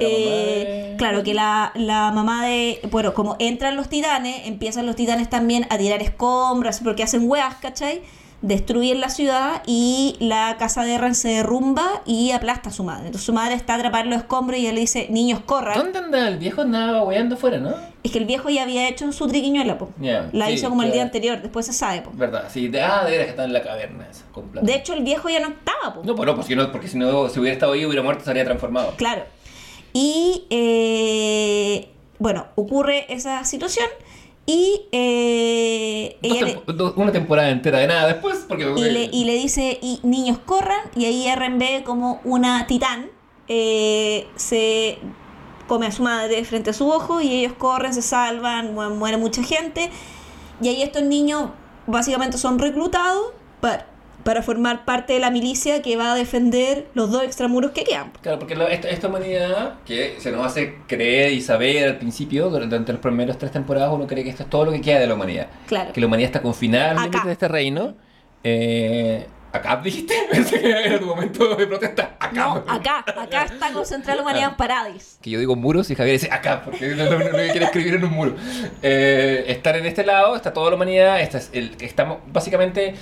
Eh, 0.00 0.88
de- 0.92 0.96
claro, 0.96 1.22
que 1.22 1.34
la, 1.34 1.70
la 1.74 2.10
mamá 2.10 2.46
de. 2.46 2.80
Bueno, 2.90 3.12
como 3.14 3.36
entran 3.38 3.76
los 3.76 3.88
titanes, 3.88 4.46
empiezan 4.46 4.86
los 4.86 4.96
titanes 4.96 5.28
también 5.30 5.66
a 5.70 5.78
tirar 5.78 6.02
escombros 6.02 6.80
porque 6.82 7.02
hacen 7.02 7.28
weas, 7.30 7.54
¿cachai? 7.56 8.02
Destruyen 8.42 9.00
la 9.00 9.08
ciudad 9.08 9.62
y 9.66 10.16
la 10.20 10.56
casa 10.58 10.84
de 10.84 10.98
Ren 10.98 11.14
se 11.14 11.28
derrumba 11.28 12.02
y 12.04 12.32
aplasta 12.32 12.68
a 12.68 12.72
su 12.72 12.84
madre. 12.84 13.06
Entonces 13.06 13.24
su 13.24 13.32
madre 13.32 13.54
está 13.54 13.74
atrapada 13.74 14.04
en 14.04 14.10
los 14.10 14.18
escombros 14.20 14.60
y 14.60 14.66
él 14.66 14.74
le 14.74 14.82
dice: 14.82 15.06
Niños, 15.10 15.40
corran. 15.46 15.76
¿Dónde 15.78 15.98
anda 15.98 16.28
el 16.28 16.36
viejo? 16.38 16.60
Andaba 16.60 17.02
hueando 17.02 17.36
afuera, 17.36 17.58
¿no? 17.58 17.74
Es 18.02 18.12
que 18.12 18.18
el 18.18 18.26
viejo 18.26 18.50
ya 18.50 18.62
había 18.62 18.88
hecho 18.88 19.10
su 19.10 19.26
triquiñuela, 19.26 19.78
po. 19.78 19.88
Ya, 19.98 20.28
La 20.32 20.46
sí, 20.46 20.52
hizo 20.52 20.68
como 20.68 20.82
el 20.82 20.92
día 20.92 21.02
anterior, 21.02 21.40
después 21.40 21.66
se 21.66 21.72
sabe, 21.72 22.02
po. 22.02 22.10
Verdad, 22.14 22.44
sí. 22.52 22.68
De, 22.68 22.80
ah, 22.82 23.04
de 23.04 23.10
veras 23.10 23.24
que 23.24 23.30
está 23.30 23.44
en 23.44 23.52
la 23.52 23.62
caverna 23.62 24.06
esa. 24.10 24.24
con. 24.32 24.52
De 24.52 24.74
hecho, 24.74 24.92
el 24.92 25.02
viejo 25.02 25.28
ya 25.28 25.40
no 25.40 25.48
estaba, 25.48 25.94
po. 25.94 26.02
No, 26.04 26.14
pues 26.14 26.26
no, 26.26 26.34
porque, 26.34 26.48
si 26.48 26.56
no, 26.56 26.70
porque 26.70 26.88
si 26.88 26.98
no, 26.98 27.28
si 27.30 27.40
hubiera 27.40 27.54
estado 27.54 27.72
ahí, 27.72 27.84
hubiera 27.86 28.02
muerto, 28.02 28.22
se 28.22 28.30
habría 28.30 28.44
transformado. 28.44 28.92
Claro. 28.96 29.24
Y 29.92 30.44
eh, 30.50 31.88
bueno, 32.18 32.46
ocurre 32.54 33.12
esa 33.12 33.44
situación 33.44 33.86
y 34.46 34.82
eh, 34.92 36.16
ella 36.22 36.44
le- 36.46 36.54
tempo- 36.54 36.94
una 36.96 37.12
temporada 37.12 37.50
entera 37.50 37.78
de 37.78 37.86
nada 37.88 38.06
después, 38.06 38.44
porque... 38.48 38.64
y, 38.76 38.90
le, 38.90 39.04
y 39.12 39.24
le 39.24 39.34
dice, 39.34 39.78
y 39.82 40.00
niños 40.02 40.38
corran, 40.44 40.80
y 40.94 41.04
ahí 41.04 41.26
ve 41.58 41.82
como 41.84 42.20
una 42.24 42.66
titán 42.66 43.10
eh, 43.48 44.26
se 44.36 44.98
come 45.68 45.86
a 45.86 45.92
su 45.92 46.02
madre 46.02 46.44
frente 46.44 46.70
a 46.70 46.72
su 46.72 46.88
ojo 46.88 47.20
y 47.20 47.28
ellos 47.32 47.54
corren, 47.58 47.92
se 47.92 48.02
salvan, 48.02 48.74
mu- 48.74 48.90
muere 48.94 49.16
mucha 49.16 49.42
gente. 49.42 49.90
Y 50.60 50.68
ahí 50.68 50.82
estos 50.82 51.02
niños 51.02 51.50
básicamente 51.86 52.38
son 52.38 52.58
reclutados 52.58 53.32
para, 53.60 53.86
para 54.26 54.42
formar 54.42 54.84
parte 54.84 55.14
de 55.14 55.20
la 55.20 55.30
milicia 55.30 55.80
que 55.80 55.96
va 55.96 56.12
a 56.12 56.14
defender 56.14 56.86
los 56.92 57.10
dos 57.10 57.22
extramuros 57.22 57.70
que 57.70 57.84
quedan. 57.84 58.12
Claro, 58.20 58.38
porque 58.38 58.54
la- 58.56 58.66
esta, 58.66 58.90
esta 58.90 59.08
humanidad 59.08 59.76
que 59.86 60.16
se 60.18 60.30
nos 60.32 60.44
hace 60.44 60.74
creer 60.86 61.32
y 61.32 61.40
saber 61.40 61.84
al 61.88 61.96
principio, 61.98 62.50
durante 62.50 62.92
los 62.92 63.00
primeros 63.00 63.38
tres 63.38 63.52
temporadas, 63.52 63.90
uno 63.92 64.06
cree 64.06 64.22
que 64.24 64.30
esto 64.30 64.42
es 64.42 64.50
todo 64.50 64.66
lo 64.66 64.72
que 64.72 64.82
queda 64.82 64.98
de 65.00 65.06
la 65.06 65.14
humanidad. 65.14 65.46
Claro. 65.66 65.92
Que 65.94 66.00
la 66.00 66.06
humanidad 66.08 66.26
está 66.26 66.42
confinada 66.42 66.90
al 66.90 66.96
límite 67.10 67.26
de 67.26 67.32
este 67.32 67.48
reino. 67.48 67.94
eh, 68.44 69.26
¿Acá 69.52 69.80
dijiste? 69.82 70.12
Pensé 70.30 70.60
que 70.60 70.70
era 70.70 70.98
tu 70.98 71.06
momento 71.06 71.54
de 71.56 71.66
protesta. 71.66 72.16
Acá. 72.20 72.30
No, 72.34 72.52
acá, 72.68 73.04
acá 73.06 73.44
está 73.44 73.72
concentrada 73.72 74.16
la 74.16 74.22
humanidad 74.22 74.50
en 74.50 74.56
Paradis. 74.56 75.18
Que 75.22 75.30
yo 75.30 75.38
digo 75.38 75.56
muros 75.56 75.88
y 75.90 75.94
Javier 75.94 76.18
dice 76.20 76.30
acá, 76.30 76.60
porque 76.62 76.88
no, 76.94 77.04
no- 77.06 77.18
no 77.20 77.30
quiere 77.30 77.64
escribir 77.64 77.94
en 77.94 78.04
un 78.04 78.10
muro. 78.12 78.34
Eh, 78.82 79.44
estar 79.48 79.74
en 79.76 79.86
este 79.86 80.04
lado, 80.04 80.36
está 80.36 80.52
toda 80.52 80.68
la 80.70 80.76
humanidad. 80.76 81.20
Esta 81.22 81.38
es 81.38 81.48
el, 81.54 81.74
estamos, 81.80 82.18
básicamente, 82.26 82.94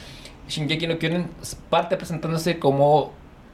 Shingeki 0.48 0.86
no 0.86 0.98
Kyojin 0.98 1.26
parte 1.70 1.96
presentándose 1.96 2.58
como 2.58 3.12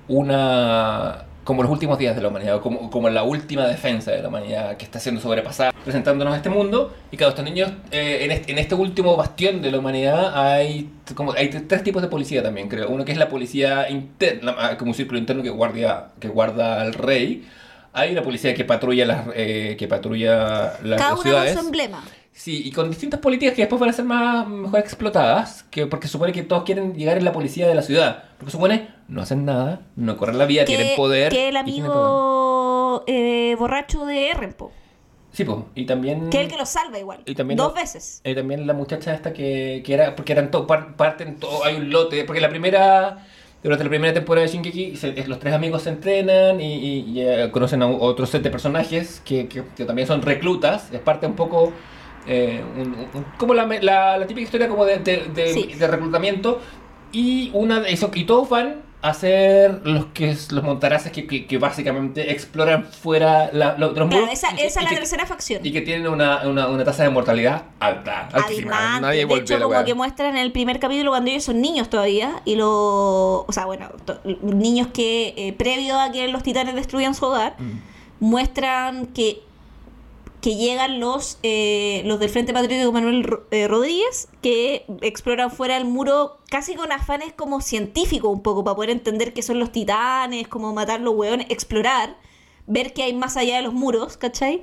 una 0.08 1.24
como 1.44 1.62
los 1.62 1.72
últimos 1.72 1.98
días 1.98 2.14
de 2.14 2.22
la 2.22 2.28
humanidad, 2.28 2.56
o 2.56 2.60
como, 2.60 2.90
como 2.90 3.08
la 3.08 3.24
última 3.24 3.66
defensa 3.66 4.12
de 4.12 4.22
la 4.22 4.28
humanidad 4.28 4.76
que 4.76 4.84
está 4.84 5.00
siendo 5.00 5.20
sobrepasada, 5.20 5.72
presentándonos 5.84 6.34
a 6.34 6.36
este 6.36 6.48
mundo. 6.48 6.94
Y 7.10 7.16
cada 7.16 7.30
estos 7.30 7.44
niños, 7.44 7.72
eh, 7.90 8.18
en, 8.22 8.30
este, 8.30 8.52
en 8.52 8.58
este 8.58 8.74
último 8.74 9.16
bastión 9.16 9.62
de 9.62 9.72
la 9.72 9.78
humanidad, 9.78 10.32
hay 10.34 10.90
como 11.14 11.32
hay 11.32 11.48
tres 11.48 11.82
tipos 11.82 12.02
de 12.02 12.08
policía 12.08 12.42
también, 12.42 12.68
creo. 12.68 12.88
Uno 12.88 13.04
que 13.04 13.10
es 13.10 13.18
la 13.18 13.28
policía 13.28 13.90
interna, 13.90 14.54
ah, 14.58 14.76
como 14.78 14.92
un 14.92 14.94
círculo 14.94 15.18
interno 15.18 15.42
que 15.42 15.50
guardia, 15.50 16.08
que 16.20 16.28
guarda 16.28 16.82
al 16.82 16.94
rey. 16.94 17.44
Hay 17.92 18.12
una 18.12 18.22
policía 18.22 18.54
que 18.54 18.64
patrulla 18.64 19.04
las, 19.04 19.26
eh, 19.34 19.74
que 19.76 19.88
patrulla 19.88 20.74
las, 20.84 21.00
Cada 21.00 21.16
ciudades. 21.16 21.54
su 21.54 21.66
emblema. 21.66 22.04
Sí, 22.32 22.62
y 22.64 22.70
con 22.72 22.88
distintas 22.88 23.20
políticas 23.20 23.54
que 23.54 23.62
después 23.62 23.78
van 23.80 23.90
a 23.90 23.92
ser 23.92 24.04
más 24.06 24.46
mejor 24.48 24.80
explotadas, 24.80 25.64
que 25.64 25.86
porque 25.86 26.08
supone 26.08 26.32
que 26.32 26.42
todos 26.42 26.62
quieren 26.62 26.94
llegar 26.94 27.18
en 27.18 27.24
la 27.24 27.32
policía 27.32 27.68
de 27.68 27.74
la 27.74 27.82
ciudad. 27.82 28.24
Porque 28.38 28.52
supone, 28.52 28.88
no 29.08 29.20
hacen 29.20 29.44
nada, 29.44 29.80
no 29.96 30.16
corren 30.16 30.38
la 30.38 30.46
vía, 30.46 30.64
tienen 30.64 30.96
poder. 30.96 31.30
que 31.32 31.48
el 31.48 31.56
amigo 31.56 33.04
eh, 33.06 33.56
borracho 33.58 34.04
de 34.06 34.32
Renpo. 34.34 34.72
Sí, 35.32 35.44
pues, 35.44 35.58
y 35.74 35.86
también... 35.86 36.28
Que 36.30 36.40
el 36.40 36.48
que 36.48 36.56
lo 36.56 36.66
salva 36.66 36.98
igual. 36.98 37.20
Y 37.24 37.34
también 37.34 37.56
Dos 37.56 37.68
lo- 37.68 37.74
veces. 37.74 38.20
Y 38.24 38.34
también 38.34 38.66
la 38.66 38.72
muchacha 38.74 39.14
esta 39.14 39.32
que, 39.32 39.82
que 39.84 39.94
era, 39.94 40.16
porque 40.16 40.32
eran 40.32 40.50
todo, 40.50 40.66
parten 40.66 41.36
todo, 41.38 41.64
hay 41.64 41.76
un 41.76 41.90
lote, 41.90 42.24
porque 42.24 42.40
la 42.40 42.48
primera, 42.48 43.26
durante 43.62 43.84
la 43.84 43.90
primera 43.90 44.12
temporada 44.12 44.46
de 44.46 44.52
Shingeki, 44.52 44.96
se- 44.96 45.26
los 45.28 45.38
tres 45.38 45.54
amigos 45.54 45.82
se 45.82 45.90
entrenan 45.90 46.60
y, 46.60 46.74
y- 46.74 47.10
y, 47.12 47.20
eh, 47.20 47.48
conocen 47.52 47.82
a 47.82 47.86
otro 47.86 48.26
set 48.26 48.42
de 48.42 48.50
personajes 48.50 49.22
que, 49.24 49.46
que- 49.46 49.62
que 49.76 49.84
también 49.84 50.08
son 50.08 50.20
reclutas, 50.22 50.88
es 50.92 51.00
parte 51.00 51.26
un 51.26 51.34
poco, 51.36 51.72
eh, 52.26 52.62
un- 52.76 52.94
un- 53.14 53.24
como 53.38 53.54
la, 53.54 53.66
me- 53.66 53.82
la, 53.82 54.16
la 54.18 54.26
típica 54.26 54.44
historia 54.44 54.68
como 54.68 54.84
de, 54.84 54.98
de, 54.98 55.28
de- 55.34 55.52
Sí. 55.54 55.64
de 55.74 55.86
reclutamiento, 55.86 56.60
y 57.12 57.50
una 57.54 57.80
de 57.80 57.92
eso, 57.92 58.10
y 58.14 58.24
todos 58.24 58.48
van 58.48 58.82
a 59.02 59.14
ser 59.14 59.80
los 59.84 60.04
que 60.12 60.28
es- 60.30 60.52
los 60.52 60.62
montaraces 60.62 61.10
que, 61.10 61.26
que, 61.26 61.46
que 61.46 61.56
básicamente 61.56 62.30
exploran 62.32 62.84
fuera 62.84 63.48
la, 63.54 63.72
lo- 63.78 63.86
los 63.92 63.94
Claro, 63.94 64.06
muros 64.08 64.28
esa, 64.30 64.52
y 64.52 64.56
que- 64.56 64.66
esa 64.66 64.82
y 64.82 64.84
es 64.84 64.90
la 64.92 64.96
tercera 64.98 65.24
facción. 65.26 65.64
y 65.64 65.72
que 65.72 65.80
tienen 65.80 66.06
una, 66.06 66.46
una, 66.46 66.68
una 66.68 66.84
tasa 66.84 67.04
de 67.04 67.08
mortalidad 67.08 67.62
alta. 67.80 68.28
altísima. 68.30 68.76
Alarmante. 68.76 69.00
Nadie 69.06 69.24
de 69.26 69.34
hecho, 69.36 69.58
como 69.62 69.84
que 69.86 69.94
muestran 69.94 70.36
en 70.36 70.42
el 70.42 70.52
primer 70.52 70.78
capítulo 70.78 71.12
cuando 71.12 71.30
ellos 71.30 71.44
son 71.44 71.62
niños 71.62 71.88
todavía. 71.88 72.42
Y 72.44 72.56
lo. 72.56 73.46
O 73.46 73.52
sea, 73.52 73.64
bueno, 73.64 73.88
to- 74.04 74.20
niños 74.42 74.88
que 74.92 75.32
eh, 75.38 75.54
previo 75.54 75.98
a 75.98 76.12
que 76.12 76.28
los 76.28 76.42
titanes 76.42 76.74
destruyan 76.74 77.14
su 77.14 77.24
hogar, 77.24 77.54
Mm. 77.58 77.78
muestran 78.20 79.06
que 79.06 79.40
que 80.40 80.56
llegan 80.56 81.00
los 81.00 81.38
eh, 81.42 82.02
los 82.06 82.18
del 82.18 82.30
Frente 82.30 82.52
Patriótico 82.52 82.92
Manuel 82.92 83.40
eh, 83.50 83.68
Rodríguez 83.68 84.28
que 84.42 84.86
exploran 85.02 85.50
fuera 85.50 85.74
del 85.74 85.84
muro 85.84 86.38
casi 86.48 86.74
con 86.74 86.92
afanes 86.92 87.32
como 87.32 87.60
científicos 87.60 88.32
un 88.32 88.42
poco 88.42 88.64
para 88.64 88.74
poder 88.74 88.90
entender 88.90 89.32
qué 89.32 89.42
son 89.42 89.58
los 89.58 89.70
titanes, 89.72 90.48
cómo 90.48 90.72
matar 90.72 91.00
los 91.00 91.14
hueones, 91.14 91.46
explorar, 91.50 92.16
ver 92.66 92.92
qué 92.92 93.02
hay 93.04 93.14
más 93.14 93.36
allá 93.36 93.56
de 93.56 93.62
los 93.62 93.74
muros, 93.74 94.16
¿cachai? 94.16 94.62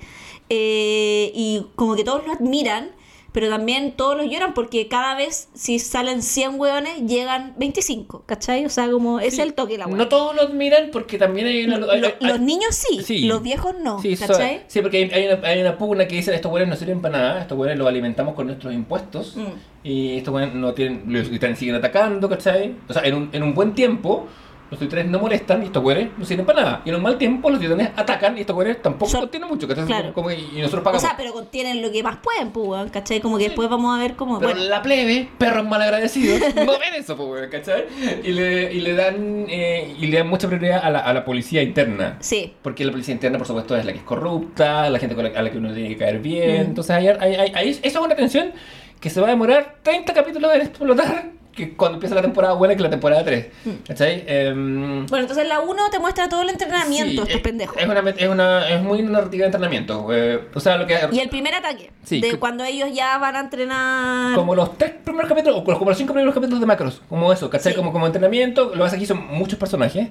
Eh, 0.50 1.32
y 1.36 1.68
como 1.76 1.96
que 1.96 2.04
todos 2.04 2.26
lo 2.26 2.34
admiran, 2.34 2.92
pero 3.38 3.50
también 3.52 3.92
todos 3.92 4.18
los 4.18 4.26
lloran 4.32 4.56
porque 4.56 4.88
cada 4.88 5.14
vez 5.16 5.50
si 5.54 5.78
salen 5.78 6.24
100 6.24 6.60
hueones 6.60 7.02
llegan 7.06 7.54
25, 7.60 8.24
¿cachai? 8.26 8.66
O 8.66 8.70
sea, 8.70 8.90
como 8.90 9.20
es 9.20 9.36
Sí. 9.36 9.42
el 9.42 9.54
toque 9.54 9.74
de 9.74 9.78
la 9.78 9.86
hueá. 9.86 9.96
No 9.96 10.08
todos 10.08 10.36
lo 10.36 10.42
admiran 10.42 10.90
porque 10.92 11.20
también 11.20 11.46
hay 11.46 11.64
una. 11.66 11.78
Lo- 11.78 11.92
hay- 11.92 12.02
lo- 12.02 12.08
hay- 12.08 12.14
los 12.20 12.40
niños 12.40 12.74
sí, 12.76 13.04
Sí. 13.04 13.28
los 13.28 13.44
viejos 13.44 13.76
no, 13.80 14.02
Sí, 14.02 14.16
so- 14.16 14.26
¿cachai? 14.26 14.64
sí, 14.66 14.82
porque 14.82 14.98
hay, 14.98 15.12
hay 15.12 15.28
una, 15.32 15.48
hay 15.48 15.62
una 15.62 15.78
pugna 15.78 16.08
que 16.08 16.16
dice 16.16 16.34
estos 16.34 16.50
buenos 16.50 16.68
no 16.68 16.76
sirven 16.76 17.00
para 17.00 17.16
nada, 17.16 17.42
estos 17.42 17.56
buenos 17.56 17.78
los 17.78 17.88
alimentamos 17.88 18.34
con 18.34 18.48
nuestros 18.48 18.74
impuestos 18.74 19.36
Mm. 19.38 19.44
y 19.84 20.18
estos 20.18 20.32
buenos 20.32 20.56
no 20.56 20.74
tienen, 20.74 21.04
los 21.06 21.30
titanes 21.30 21.60
siguen 21.60 21.76
atacando, 21.76 22.28
¿cachai? 22.28 22.74
O 22.90 22.94
sea, 22.94 23.04
en 23.04 23.14
un, 23.14 23.30
en 23.34 23.44
un 23.44 23.54
buen 23.54 23.76
tiempo 23.76 24.26
los 24.70 24.80
titanes 24.80 25.08
no 25.08 25.20
molestan 25.20 25.64
y 25.64 25.68
estos 25.68 25.82
buenos 25.82 26.10
no 26.18 26.26
sirven 26.26 26.46
para 26.46 26.62
nada. 26.62 26.82
Y 26.86 26.90
en 26.90 26.96
un 26.96 27.02
mal 27.04 27.18
tiempo 27.18 27.50
los 27.50 27.60
titanes 27.60 27.90
atacan 27.96 28.38
y 28.38 28.42
estos 28.42 28.56
buenos 28.56 28.82
tampoco 28.82 29.10
Son- 29.12 29.22
contienen 29.22 29.50
mucho, 29.50 29.68
¿cachai? 29.68 29.86
Claro. 29.86 30.14
Como- 30.14 30.32
y 30.32 30.42
nosotros 30.58 30.82
O 30.82 30.84
pagamos. 30.84 31.02
sea, 31.02 31.16
pero 31.18 31.32
contienen 31.34 31.82
lo 31.82 31.92
que 31.92 32.04
más 32.04 32.18
pueden, 32.18 32.52
pues, 32.52 32.92
¿cachai? 32.92 33.20
Como 33.22 33.38
que 33.38 33.46
después 33.46 33.70
vamos 33.70 33.98
a 33.98 34.02
ver 34.02 34.16
cómo. 34.16 34.40
Pero 34.40 34.52
Bueno, 34.54 34.68
la 34.68 34.82
plebe, 34.82 35.30
perros 35.38 35.66
malagradecidos, 35.66 36.40
no 36.56 36.72
ven 36.80 36.94
eso, 36.98 37.16
pues, 37.16 37.48
¿cachai? 37.50 37.86
Y 38.24 38.32
le, 38.32 38.74
y 38.74 38.80
le 38.82 38.94
dan 38.94 39.46
eh, 39.50 39.96
y 40.00 40.08
le 40.08 40.18
dan 40.18 40.28
mucha 40.28 40.48
prioridad 40.48 40.82
a 40.84 40.90
la, 40.90 41.00
a 41.00 41.14
la 41.14 41.24
policía 41.26 41.62
interna. 41.62 42.18
sí. 42.20 42.54
Porque 42.62 42.84
la 42.84 42.92
policía 42.92 43.14
interna, 43.14 43.38
por 43.38 43.48
supuesto, 43.48 43.76
es 43.78 43.86
la 43.86 43.92
que 43.94 44.00
es 44.00 44.04
corrupta, 44.04 44.90
la 44.90 45.00
gente 45.00 45.16
con 45.16 45.24
la, 45.24 45.40
a 45.40 45.42
la 45.42 45.50
que 45.50 45.58
uno 45.58 45.74
tiene 45.74 45.90
que 45.90 45.98
caer 45.98 46.20
bien. 46.20 46.58
Mm. 46.64 46.66
Entonces, 46.68 46.92
hay- 46.96 47.08
hay- 47.08 47.52
hay- 47.56 47.70
eso 47.70 47.80
es 47.84 47.96
una 47.96 48.16
tensión 48.16 48.52
que 49.00 49.10
se 49.10 49.22
va 49.22 49.28
a 49.28 49.30
demorar 49.30 49.76
30 49.84 50.14
capítulos 50.14 50.54
en 50.56 50.62
explotar, 50.62 51.30
que 51.58 51.74
cuando 51.74 51.96
empieza 51.96 52.16
la 52.16 52.22
temporada 52.22 52.54
buena, 52.54 52.76
que 52.76 52.84
la 52.84 52.90
temporada 52.90 53.26
3. 53.26 53.48
Mm. 53.66 53.70
¿Cachai? 53.88 54.24
Em, 54.28 55.06
Bueno, 55.08 55.24
entonces 55.24 55.48
la 55.48 55.60
1 55.60 55.90
te 55.90 56.00
muestra 56.00 56.30
todo 56.30 56.44
el 56.44 56.50
entrenamiento, 56.50 57.12
sí, 57.12 57.18
estos 57.18 57.36
es- 57.36 57.42
pendejos. 57.42 57.76
Es, 57.78 57.86
una, 57.88 58.00
es, 58.12 58.30
una, 58.30 58.70
es 58.70 58.82
muy 58.82 59.02
narrativa 59.02 59.42
de 59.42 59.48
entrenamiento. 59.48 60.08
eh, 60.14 60.40
o 60.54 60.60
sea, 60.60 60.78
lo 60.78 60.86
que. 60.88 60.98
Y 61.12 61.20
el 61.20 61.30
primer 61.30 61.56
ataque, 61.56 61.92
Sí, 62.04 62.22
de 62.22 62.30
que- 62.30 62.38
cuando 62.40 62.64
ellos 62.64 62.90
ya 62.94 63.18
van 63.18 63.36
a 63.36 63.40
entrenar. 63.42 64.36
Como 64.36 64.56
los 64.56 64.78
tres 64.78 64.92
primeros 65.04 65.28
capítulos, 65.28 65.60
o 65.60 65.64
como 65.78 65.90
los 65.90 65.98
cinco 65.98 66.14
primeros 66.14 66.34
capítulos 66.34 66.60
de 66.62 66.66
Macros, 66.68 67.02
como 67.10 67.34
eso, 67.34 67.50
¿cachai? 67.50 67.74
Sí. 67.74 67.78
Como, 67.78 67.92
como 67.92 68.06
entrenamiento, 68.06 68.66
lo 68.66 68.72
que 68.74 68.80
pasa 68.80 68.96
aquí 68.96 69.06
son 69.08 69.26
muchos 69.28 69.58
personajes. 69.58 70.10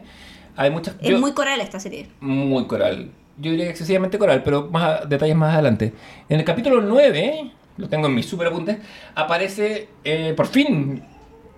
Hay 0.56 0.70
muchas. 0.70 0.96
Es 1.00 1.10
yo- 1.10 1.18
muy 1.18 1.32
coral 1.32 1.60
esta 1.60 1.78
serie. 1.80 2.08
muy 2.20 2.66
coral. 2.66 3.10
Yo 3.38 3.50
diría 3.50 3.66
que 3.66 3.70
excesivamente 3.72 4.18
coral, 4.18 4.42
pero 4.42 4.68
más 4.72 5.02
a- 5.02 5.04
detalles 5.06 5.36
más 5.36 5.52
adelante. 5.54 5.92
En 6.28 6.38
el 6.40 6.44
capítulo 6.44 6.80
9, 6.80 7.52
lo 7.76 7.88
tengo 7.88 8.06
en 8.06 8.14
mis 8.14 8.24
super 8.26 8.46
apuntes, 8.46 8.78
aparece 9.14 9.88
eh, 10.04 10.32
por 10.36 10.46
fin. 10.46 11.04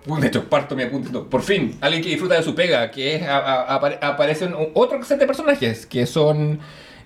De 0.05 0.27
hecho, 0.27 0.45
parto 0.49 0.75
mi 0.75 0.83
apunte. 0.83 1.09
no, 1.11 1.25
Por 1.25 1.41
fin, 1.43 1.77
alguien 1.81 2.01
que 2.01 2.09
disfruta 2.09 2.35
de 2.35 2.43
su 2.43 2.55
pega, 2.55 2.89
que 2.91 3.15
es. 3.15 3.23
a- 3.23 3.37
a- 3.37 3.79
apare- 3.79 3.99
aparecen 4.01 4.55
otro 4.73 5.03
set 5.03 5.19
de 5.19 5.27
personajes, 5.27 5.85
que 5.85 6.05
son. 6.05 6.59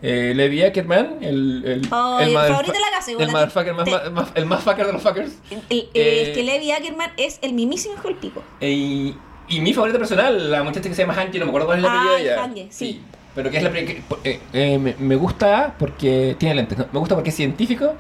Eh, 0.05 0.33
Levi 0.35 0.61
Ackerman, 0.63 1.19
el, 1.21 1.63
el, 1.65 1.87
Oh, 1.89 2.19
el 2.19 2.27
el 2.29 2.33
favorito 2.35 2.73
de 2.73 2.79
la 2.81 2.91
casa, 2.91 3.11
igual 3.11 3.27
el 3.27 3.31
más, 3.73 4.11
más- 4.11 4.31
el 4.35 4.45
más 4.45 4.61
fucker 4.61 4.85
de 4.85 4.91
los 4.91 5.01
fuckers. 5.01 5.31
El, 5.69 5.89
Eh, 5.93 6.23
el 6.27 6.33
que 6.33 6.43
Levi 6.43 6.71
Ackerman 6.71 7.11
es 7.15 7.39
el 7.41 7.53
mismísimo 7.53 7.93
hijo 7.93 8.09
del 8.09 8.17
pico. 8.17 8.43
Eh, 8.59 8.69
Y, 8.69 9.15
y 9.47 9.61
mi 9.61 9.73
favorita 9.73 9.97
personal, 9.99 10.51
la 10.51 10.61
muchacha 10.61 10.89
que 10.89 10.95
se 10.95 11.03
llama 11.03 11.13
Hanky, 11.13 11.39
no 11.39 11.45
me 11.45 11.49
acuerdo 11.51 11.67
cuál 11.67 11.77
es 11.77 11.83
la 11.83 11.89
Ah, 11.93 11.95
apellido 12.01 12.15
de 12.17 12.21
ella. 12.33 12.43
Hanky, 12.43 12.67
sí. 12.69 13.01
Pero 13.33 13.49
que 13.49 13.57
es 13.57 13.63
la 13.63 13.71
que- 13.71 14.03
eh, 14.25 14.39
eh, 14.51 14.77
me, 14.77 14.93
me 14.99 15.15
gusta 15.15 15.73
porque 15.79 16.35
tiene 16.37 16.55
lentes, 16.55 16.77
¿no? 16.77 16.85
me 16.91 16.99
gusta 16.99 17.15
porque 17.15 17.29
es 17.29 17.35
científico 17.37 17.93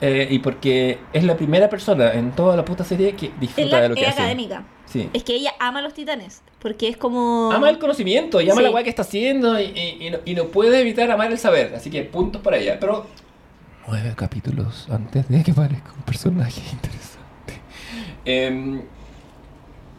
eh, 0.00 0.28
y 0.30 0.38
porque 0.40 0.98
es 1.12 1.24
la 1.24 1.36
primera 1.36 1.68
persona 1.70 2.12
en 2.12 2.32
toda 2.32 2.56
la 2.56 2.64
puta 2.64 2.84
serie 2.84 3.14
que 3.16 3.32
disfruta 3.40 3.76
la, 3.76 3.82
de 3.82 3.88
lo 3.90 3.94
que 3.94 4.02
es 4.02 4.08
hace. 4.08 4.20
académica. 4.20 4.64
Sí. 4.86 5.08
Es 5.12 5.24
que 5.24 5.34
ella 5.34 5.52
ama 5.58 5.80
a 5.80 5.82
los 5.82 5.94
titanes. 5.94 6.42
Porque 6.60 6.88
es 6.88 6.96
como. 6.96 7.50
Ama 7.52 7.70
el 7.70 7.78
conocimiento 7.78 8.40
y 8.40 8.50
ama 8.50 8.58
Sí. 8.60 8.62
la 8.64 8.70
weá 8.70 8.84
que 8.84 8.90
está 8.90 9.02
haciendo 9.02 9.58
y, 9.60 9.64
y- 9.64 10.06
y 10.06 10.10
no, 10.10 10.18
y 10.24 10.34
no 10.34 10.44
puede 10.46 10.80
evitar 10.80 11.10
amar 11.10 11.30
el 11.32 11.38
saber. 11.38 11.74
Así 11.74 11.90
que 11.90 12.02
puntos 12.02 12.40
para 12.42 12.56
ella. 12.58 12.78
Pero 12.80 13.06
nueve 13.88 14.12
capítulos 14.16 14.86
antes 14.90 15.28
de 15.28 15.42
que 15.42 15.52
parezca 15.52 15.92
un 15.96 16.02
personaje 16.02 16.60
interesante. 16.72 17.60
Em, 18.24 18.82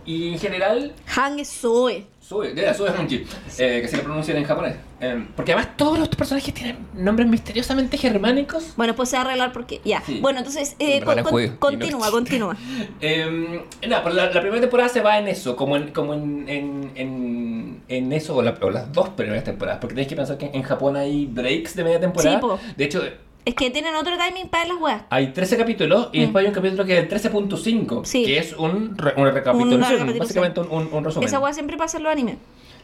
y 0.05 0.33
en 0.33 0.39
general, 0.39 0.93
Han 1.15 1.39
es 1.39 1.49
Zoe. 1.49 2.05
Sube, 2.27 2.53
de 2.53 2.61
la 2.61 2.73
Sube 2.73 2.89
Honji, 2.89 3.25
eh, 3.57 3.79
que 3.81 3.87
se 3.87 3.95
le 3.97 4.03
pronuncian 4.03 4.35
en 4.37 4.43
japonés. 4.43 4.75
Em, 4.99 5.27
porque 5.35 5.53
además 5.53 5.77
todos 5.77 5.97
los 5.97 6.09
personajes 6.09 6.53
tienen 6.53 6.75
nombres 6.93 7.27
misteriosamente 7.29 7.97
germánicos. 7.97 8.73
Bueno, 8.75 8.95
pues 8.95 9.07
se 9.09 9.15
va 9.15 9.21
a 9.21 9.25
arreglar 9.27 9.53
porque. 9.53 9.79
Ya. 9.85 10.01
Sí. 10.05 10.19
Bueno, 10.21 10.39
entonces. 10.39 10.75
eh, 10.79 10.97
En 10.97 11.05
con- 11.05 11.23
con- 11.23 11.45
no 11.45 11.59
continúa, 11.59 12.11
continúa. 12.11 12.57
Eh, 12.99 13.61
nada, 13.87 14.03
pues 14.03 14.15
la, 14.15 14.25
la 14.31 14.41
primera 14.41 14.59
temporada 14.59 14.89
se 14.89 14.99
va 15.01 15.17
en 15.19 15.27
eso, 15.29 15.55
como 15.55 15.77
en, 15.77 15.91
como 15.91 16.13
en, 16.15 16.49
en, 16.49 16.91
en, 16.95 17.81
en 17.87 18.11
eso, 18.11 18.35
o, 18.35 18.41
la- 18.41 18.57
o 18.61 18.69
las 18.71 18.91
dos 18.91 19.07
primeras 19.09 19.43
temporadas, 19.45 19.79
porque 19.79 19.93
tenéis 19.95 20.09
que 20.09 20.15
pensar 20.17 20.37
que 20.37 20.49
en 20.53 20.63
Japón 20.63 20.97
hay 20.97 21.27
breaks 21.27 21.75
de 21.75 21.83
media 21.85 21.99
temporada. 22.01 22.41
Sí. 22.41 22.73
De 22.75 22.83
hecho, 22.83 23.03
Es 23.47 23.55
que 23.55 23.69
tienen 23.71 23.95
otro 23.95 24.17
timing 24.17 24.49
para 24.49 24.65
las 24.67 24.77
weas. 24.77 25.03
hay 25.09 25.31
13 25.31 25.55
capítulos 25.55 26.09
y 26.11 26.17
Mm. 26.17 26.21
después 26.23 26.43
hay 26.43 26.49
un 26.49 26.53
capítulo 26.53 26.83
que 26.83 26.97
es 26.97 27.03
el 27.03 27.07
13.5, 27.07 28.03
Sí. 28.03 28.25
que 28.25 28.39
es 28.39 28.51
un, 28.51 28.97
re- 28.97 29.13
una 29.15 29.31
recapitulación, 29.31 29.77
Una 29.79 29.87
recapitulación. 29.89 30.19
básicamente 30.19 30.59
un, 30.59 31.03
resumen. 31.05 31.27
Esa 31.29 31.39
wea 31.39 31.53
siempre 31.53 31.77
pasa 31.77 31.95
en 31.97 32.03
los 32.03 32.11
animes. 32.11 32.35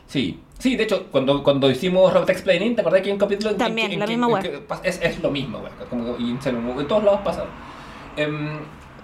Sí, 0.08 0.40
sí, 0.60 0.78
de 0.78 0.84
hecho, 0.84 1.08
cuando, 1.12 1.44
cuando 1.44 1.70
hicimos 1.70 2.14
Robot 2.14 2.30
Explaining, 2.30 2.76
¿te 2.76 2.82
acordás 2.82 3.02
que 3.02 3.08
hay 3.08 3.12
un 3.14 3.20
capítulo 3.20 3.50
en 3.50 3.58
que- 3.58 3.64
También, 3.66 3.92
en 3.92 4.00
la 4.00 4.06
que- 4.06 4.12
misma 4.12 4.28
en 4.28 4.34
web. 4.34 4.42
que 4.82 4.90
es, 4.90 5.02
es 5.04 5.20
lo 5.22 5.32
mismo, 5.32 5.60
güey, 5.60 5.72
como 5.90 6.16
y 6.18 6.32
en, 6.32 6.40
en 6.80 6.88
todos 6.88 7.04
lados 7.04 7.20
pasa. 7.26 7.44
Em, 8.16 8.60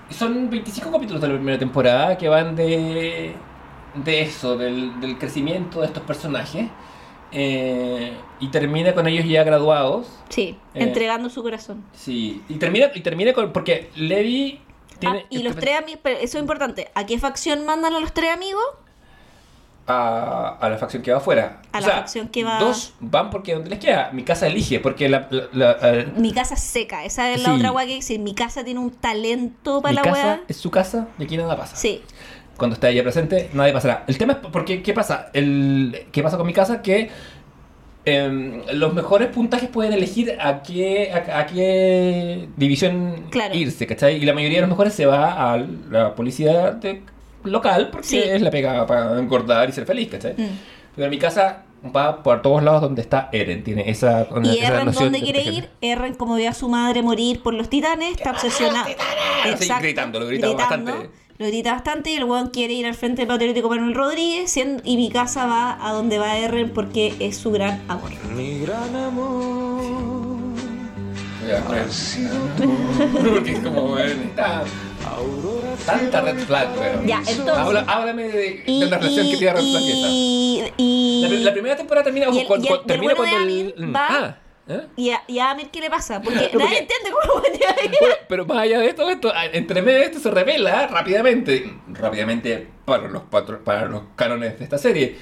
son 0.10 0.49
25 0.49 0.89
capítulos 0.93 1.22
de 1.22 1.28
la 1.28 1.34
primera 1.36 1.60
temporada 1.60 2.18
que 2.18 2.30
van 2.30 2.55
de, 2.55 3.34
de 3.95 4.22
eso, 4.22 4.55
del, 4.57 4.97
del 5.01 5.18
crecimiento 5.18 5.82
de 5.82 5.88
estos 5.88 6.03
personajes. 6.03 6.68
Eh, 7.32 8.13
y 8.39 8.47
termina 8.49 8.93
con 8.93 9.07
ellos 9.07 9.25
ya 9.25 9.43
graduados. 9.43 10.07
Sí, 10.30 10.57
Eh. 10.73 10.84
entregando 10.84 11.30
su 11.30 11.41
corazón. 11.43 11.84
Sí, 11.93 12.41
y 12.49 12.55
termina, 12.55 12.88
y 12.93 13.01
termina 13.01 13.34
con. 13.34 13.51
Porque 13.53 13.89
Levi 13.95 14.59
tiene. 14.99 15.19
Ah, 15.23 15.27
y 15.30 15.43
los 15.43 15.55
tres 15.55 15.77
amigos, 15.80 16.01
eso 16.05 16.38
es 16.38 16.41
importante. 16.41 16.89
¿A 16.95 17.05
qué 17.05 17.19
facción 17.19 17.65
mandan 17.65 17.93
a 17.93 17.99
los 17.99 18.13
tres 18.13 18.32
amigos? 18.34 18.63
a, 19.91 20.55
a 20.61 20.69
la 20.69 20.77
facción 20.77 21.01
que 21.01 21.11
va 21.11 21.17
afuera. 21.17 21.61
A 21.71 21.80
O 21.80 21.82
la 21.82 21.88
sea, 21.88 21.95
facción 22.01 22.27
que 22.27 22.43
va- 22.43 22.59
Dos 22.59 22.93
van 22.99 23.32
porque 23.32 23.55
donde 23.55 23.71
les 23.71 23.80
queda. 23.80 24.11
Mi 24.13 24.21
casa 24.23 24.45
elige, 24.45 24.80
porque 24.80 25.09
la, 25.09 25.27
la- 25.32 25.77
la- 25.82 26.05
Mi 26.15 26.32
casa 26.32 26.55
seca, 26.57 27.05
esa 27.05 27.32
es 27.32 27.41
la 27.41 27.49
Sí. 27.49 27.55
otra 27.55 27.71
weá 27.71 27.88
que 27.88 27.95
decir. 27.95 28.19
Mi 28.19 28.36
casa 28.36 28.63
tiene 28.63 28.80
un 28.80 28.91
talento 28.91 29.82
para 29.82 29.91
mi 29.93 29.95
la 29.95 30.01
casa 30.03 30.39
es 30.47 30.57
su 30.57 30.69
casa 30.69 31.07
y 31.17 31.23
aquí 31.23 31.38
nada 31.38 31.57
pasa. 31.57 31.75
Sí, 31.75 32.03
Cuando 32.60 32.76
está 32.76 32.89
ella 32.89 33.01
presente, 33.01 33.49
nadie 33.53 33.74
pasará. 33.74 34.03
El 34.07 34.18
tema 34.20 34.34
es 34.34 34.39
porque, 34.51 34.84
¿qué 34.84 34.93
pasa? 34.93 35.30
El, 35.34 36.05
¿Qué 36.12 36.22
pasa 36.22 36.38
con 36.38 36.45
mi 36.45 36.53
casa? 36.53 36.84
Que 36.84 37.10
em, 38.05 38.62
los 38.74 38.93
mejores 38.93 39.28
puntajes 39.30 39.70
pueden 39.70 39.93
elegir 39.93 40.38
a 40.39 40.62
qué, 40.62 41.12
a, 41.12 41.39
a 41.39 41.45
qué 41.47 42.47
división 42.57 43.26
Claro. 43.30 43.55
irse, 43.55 43.86
¿cachai? 43.88 44.16
Y 44.18 44.26
la 44.26 44.34
mayoría 44.34 44.57
de 44.57 44.62
los 44.62 44.70
mejores 44.70 44.93
se 44.93 45.05
va 45.05 45.53
a 45.53 45.57
la 45.89 46.16
policía 46.16 46.72
de- 46.72 47.01
local 47.43 47.89
porque 47.91 48.07
Sí. 48.07 48.18
es 48.20 48.41
la 48.41 48.51
pega 48.51 48.86
para 48.86 49.18
engordar 49.18 49.70
y 49.70 49.72
ser 49.72 49.86
feliz, 49.86 50.10
¿cachai? 50.10 50.34
Mm. 50.34 50.57
Pero 50.95 51.05
en 51.05 51.10
mi 51.12 51.18
casa 51.18 51.64
va 51.95 52.22
por 52.24 52.41
todos 52.41 52.62
lados 52.64 52.82
donde 52.82 53.01
está 53.01 53.30
Eren, 53.32 53.64
tiene 53.64 53.89
esa, 53.89 54.28
Y 54.43 54.57
Eren, 54.60 54.91
¿dónde 54.91 55.20
de 55.20 55.24
quiere 55.24 55.43
ir? 55.43 55.70
Eren, 55.80 56.16
como 56.16 56.36
ve 56.36 56.47
a 56.47 56.53
su 56.53 56.68
madre 56.68 57.01
morir 57.03 57.41
por 57.41 57.53
los 57.53 57.70
titanes, 57.70 58.12
está 58.18 58.32
obsesionado. 58.32 58.89
Sí, 59.57 59.70
gritándolo, 59.80 60.28
gritando 60.28 60.57
bastante. 60.57 60.91
Lo 61.39 61.47
grita 61.47 61.71
bastante 61.71 62.11
y 62.11 62.15
el 62.15 62.25
weón 62.25 62.49
quiere 62.49 62.73
ir 62.73 62.85
al 62.85 62.95
frente 62.95 63.21
del 63.21 63.27
patriótico 63.29 63.69
Manuel 63.69 63.95
Rodríguez 63.95 64.51
siendo- 64.51 64.81
y 64.83 64.97
mi 64.97 65.09
casa 65.09 65.45
va 65.45 65.77
a 65.81 65.93
donde 65.93 66.19
va 66.19 66.35
Eren 66.37 66.69
porque 66.71 67.15
es 67.19 67.37
su 67.37 67.49
gran 67.51 67.81
amor. 67.87 68.11
Mi 68.35 68.59
gran 68.59 68.93
amor. 68.93 70.19
Ya, 71.47 71.63
Porque 71.63 73.51
es 73.53 73.59
como, 73.63 73.97
Eren 73.97 74.21
está... 74.23 74.63
Aurora 75.15 75.69
Tanta 75.85 76.19
red 76.21 76.39
flag, 76.39 76.77
weón. 76.77 77.07
Ya, 77.07 77.19
entonces- 77.25 77.47
Habla- 77.55 77.85
háblame 77.87 78.23
de, 78.23 78.63
Y, 78.67 78.81
de 78.81 78.87
una 78.87 78.97
relación 78.97 79.25
y- 79.25 79.31
que 79.31 79.37
tiene 79.37 79.53
red 79.53 79.61
flag 79.61 79.83
esa. 79.83 80.07
y, 80.09 80.63
y- 80.77 81.21
La, 81.23 81.27
pri- 81.29 81.43
la 81.45 81.53
primera 81.53 81.75
temporada 81.77 82.03
termina 82.03 82.25
y 82.33 82.39
el- 82.39 82.47
cuando, 82.47 82.67
y 82.67 82.71
el- 82.73 82.81
termina 82.85 83.13
bueno 83.15 83.29
cuando 83.31 83.37
el. 83.37 83.43
Amir 83.61 83.75
mm, 83.77 83.95
va- 83.95 84.07
Ah, 84.09 84.37
¿eh? 84.70 84.82
y 84.95 85.09
a, 85.09 85.22
y 85.28 85.39
a 85.39 85.51
Amir, 85.51 85.70
¿qué 85.70 85.82
le 85.82 85.89
pasa? 85.89 86.22
Porque 86.22 86.39
Porque- 86.51 86.57
nadie 86.65 86.80
entiende 86.80 87.09
cómo. 87.11 87.41
Bueno, 87.99 88.15
pero 88.28 88.45
más 88.45 88.57
allá 88.59 88.80
de 88.80 88.88
esto, 88.89 89.05
entre 89.53 89.82
medio 89.82 89.99
de 89.99 90.05
esto 90.05 90.20
se 90.20 90.32
revela 90.32 90.88
rápidamente, 90.88 91.74
rápidamente 91.89 92.67
para 92.86 93.07
los 93.07 93.24
patro- 93.24 93.63
para 93.63 93.86
los 93.88 94.03
cánones 94.15 94.57
de 94.57 94.63
esta 94.63 94.78
serie, 94.78 95.15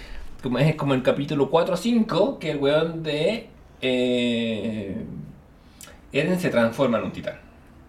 como 0.44 0.60
es 0.60 0.76
como 0.76 0.94
el 0.94 1.02
capítulo 1.04 1.50
4 1.50 1.74
o 1.74 1.78
5, 1.78 2.40
que 2.40 2.52
el 2.52 2.58
weón 2.58 3.02
de 3.04 3.48
eh, 3.82 4.96
Eren 6.12 6.40
se 6.40 6.50
transforma 6.50 6.98
en 7.00 7.06
un 7.06 7.12
titán. 7.12 7.40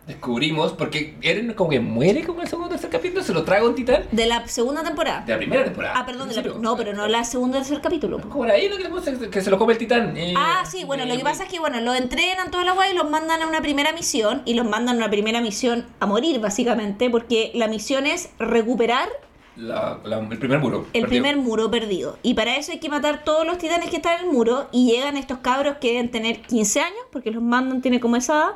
Descubrimos, 0.09 0.73
porque 0.73 1.15
Eren 1.21 1.53
como 1.53 1.69
que 1.69 1.81
muere 1.81 2.25
con 2.25 2.41
el 2.41 2.49
segundo 2.49 2.69
o 2.69 2.71
tercer 2.71 2.89
capítulo, 2.89 3.23
se 3.23 3.35
lo 3.35 3.45
traga 3.45 3.67
un 3.69 3.75
titán 3.75 4.05
De 4.11 4.25
la 4.25 4.49
segunda 4.49 4.83
temporada. 4.83 5.21
de 5.21 5.33
la 5.33 5.39
primera 5.39 5.65
temporada. 5.65 5.95
Ah, 5.99 6.07
perdón, 6.07 6.31
de 6.31 6.35
la- 6.37 6.55
no, 6.59 6.77
pero 6.79 6.95
no 6.95 7.07
la 7.09 7.25
segunda 7.25 7.59
y 7.59 7.61
tercer 7.61 7.83
capítulo. 7.83 8.19
Como 8.23 8.45
ahí 8.45 8.71
lo 8.71 8.79
que, 8.79 8.85
le 8.85 8.89
puse, 8.89 9.31
que 9.31 9.43
se 9.43 9.51
lo 9.51 9.59
come 9.59 9.75
el 9.75 9.79
titán. 9.79 10.17
eh, 10.17 10.33
Ah, 10.35 10.65
sí, 10.67 10.85
bueno, 10.85 11.05
lo 11.05 11.13
que 11.15 11.21
eh, 11.21 11.25
pasa 11.25 11.45
es 11.45 11.51
que, 11.51 11.59
bueno, 11.61 11.79
los 11.83 11.95
entrenan 11.95 12.51
toda 12.51 12.65
la 12.65 12.73
guay 12.73 12.93
y 12.93 12.95
los 12.97 13.09
mandan 13.11 13.43
a 13.43 13.47
una 13.47 13.61
primera 13.61 13.93
misión 13.93 14.41
y 14.47 14.55
los 14.55 14.67
mandan 14.67 14.95
a 14.97 14.99
una 14.99 15.11
primera 15.11 15.43
misión 15.43 15.85
a 16.01 16.07
morir, 16.07 16.41
básicamente, 16.41 17.11
porque 17.11 17.51
la 17.55 17.69
misión 17.69 18.07
es 18.07 18.31
recuperar 18.39 19.11
la- 19.57 19.99
la- 20.05 20.21
el 20.21 20.39
primer 20.39 20.61
muro. 20.61 20.87
el 20.95 21.03
perdido. 21.03 21.09
primer 21.09 21.37
muro 21.37 21.71
perdido. 21.71 22.17
Y 22.23 22.33
para 22.35 22.57
eso 22.57 22.73
hay 22.73 22.79
que 22.79 22.89
matar 22.89 23.25
todos 23.25 23.45
los 23.45 23.59
titanes 23.59 23.91
que 23.91 23.97
están 23.97 24.21
en 24.21 24.27
el 24.29 24.33
muro 24.33 24.69
y 24.73 24.91
llegan 24.91 25.17
estos 25.19 25.39
cabros 25.39 25.77
que 25.81 25.89
deben 25.89 26.11
tener 26.11 26.41
15 26.43 26.81
años, 26.81 27.01
porque 27.13 27.31
los 27.31 27.43
mandan, 27.43 27.83
tiene 27.83 27.99
como 28.01 28.17
esa 28.17 28.35
edad, 28.35 28.49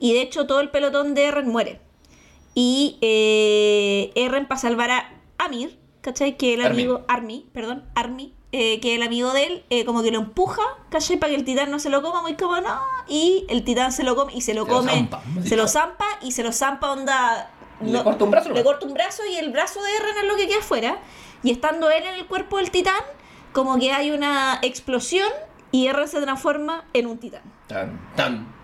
y 0.00 0.14
de 0.14 0.22
hecho 0.22 0.46
todo 0.46 0.60
el 0.60 0.70
pelotón 0.70 1.14
de 1.14 1.24
Eren 1.24 1.48
muere. 1.48 1.80
Y 2.54 2.98
eh, 3.00 4.10
Eren 4.14 4.46
para 4.46 4.60
salvar 4.60 4.90
a 4.90 5.12
Amir, 5.38 5.78
¿cachai? 6.00 6.36
Que 6.36 6.54
el 6.54 6.62
Armin. 6.62 6.80
amigo, 6.80 7.04
Army, 7.08 7.46
perdón, 7.52 7.84
Army, 7.94 8.34
eh, 8.50 8.80
que 8.80 8.94
el 8.94 9.02
amigo 9.02 9.32
de 9.32 9.44
él, 9.44 9.64
eh, 9.70 9.84
como 9.84 10.02
que 10.02 10.10
lo 10.10 10.18
empuja, 10.18 10.62
¿cachai? 10.88 11.18
Para 11.18 11.30
que 11.30 11.36
el 11.36 11.44
titán 11.44 11.70
no 11.70 11.78
se 11.78 11.90
lo 11.90 12.02
coma, 12.02 12.22
muy 12.22 12.34
como 12.34 12.60
no, 12.60 12.80
y 13.06 13.44
el 13.48 13.62
titán 13.62 13.92
se 13.92 14.02
lo 14.02 14.16
come 14.16 14.32
y 14.34 14.40
se 14.40 14.54
lo 14.54 14.64
Se 14.64 14.70
lo 14.70 14.76
come, 14.76 14.92
zampa, 14.92 15.22
se 15.44 15.56
lo 15.56 15.68
zampa 15.68 16.06
y 16.22 16.32
se 16.32 16.42
lo 16.42 16.52
zampa 16.52 16.92
onda... 16.92 17.50
Le 17.80 18.02
corta 18.02 18.24
un 18.24 18.32
brazo 18.32 18.50
Le 18.50 18.64
corta 18.64 18.86
un 18.86 18.94
brazo 18.94 19.22
y 19.30 19.36
el 19.36 19.52
brazo 19.52 19.80
de 19.80 19.94
Eren 19.94 20.16
es 20.22 20.28
lo 20.28 20.36
que 20.36 20.48
queda 20.48 20.58
afuera. 20.58 20.98
Y 21.44 21.52
estando 21.52 21.88
él 21.90 22.02
en 22.02 22.14
el 22.14 22.26
cuerpo 22.26 22.56
del 22.56 22.72
titán, 22.72 23.00
como 23.52 23.78
que 23.78 23.92
hay 23.92 24.10
una 24.10 24.58
explosión 24.62 25.28
y 25.70 25.86
Eren 25.86 26.08
se 26.08 26.20
transforma 26.20 26.84
en 26.92 27.06
un 27.06 27.18
titán. 27.18 27.42
Tan, 27.68 28.00
tan. 28.16 28.57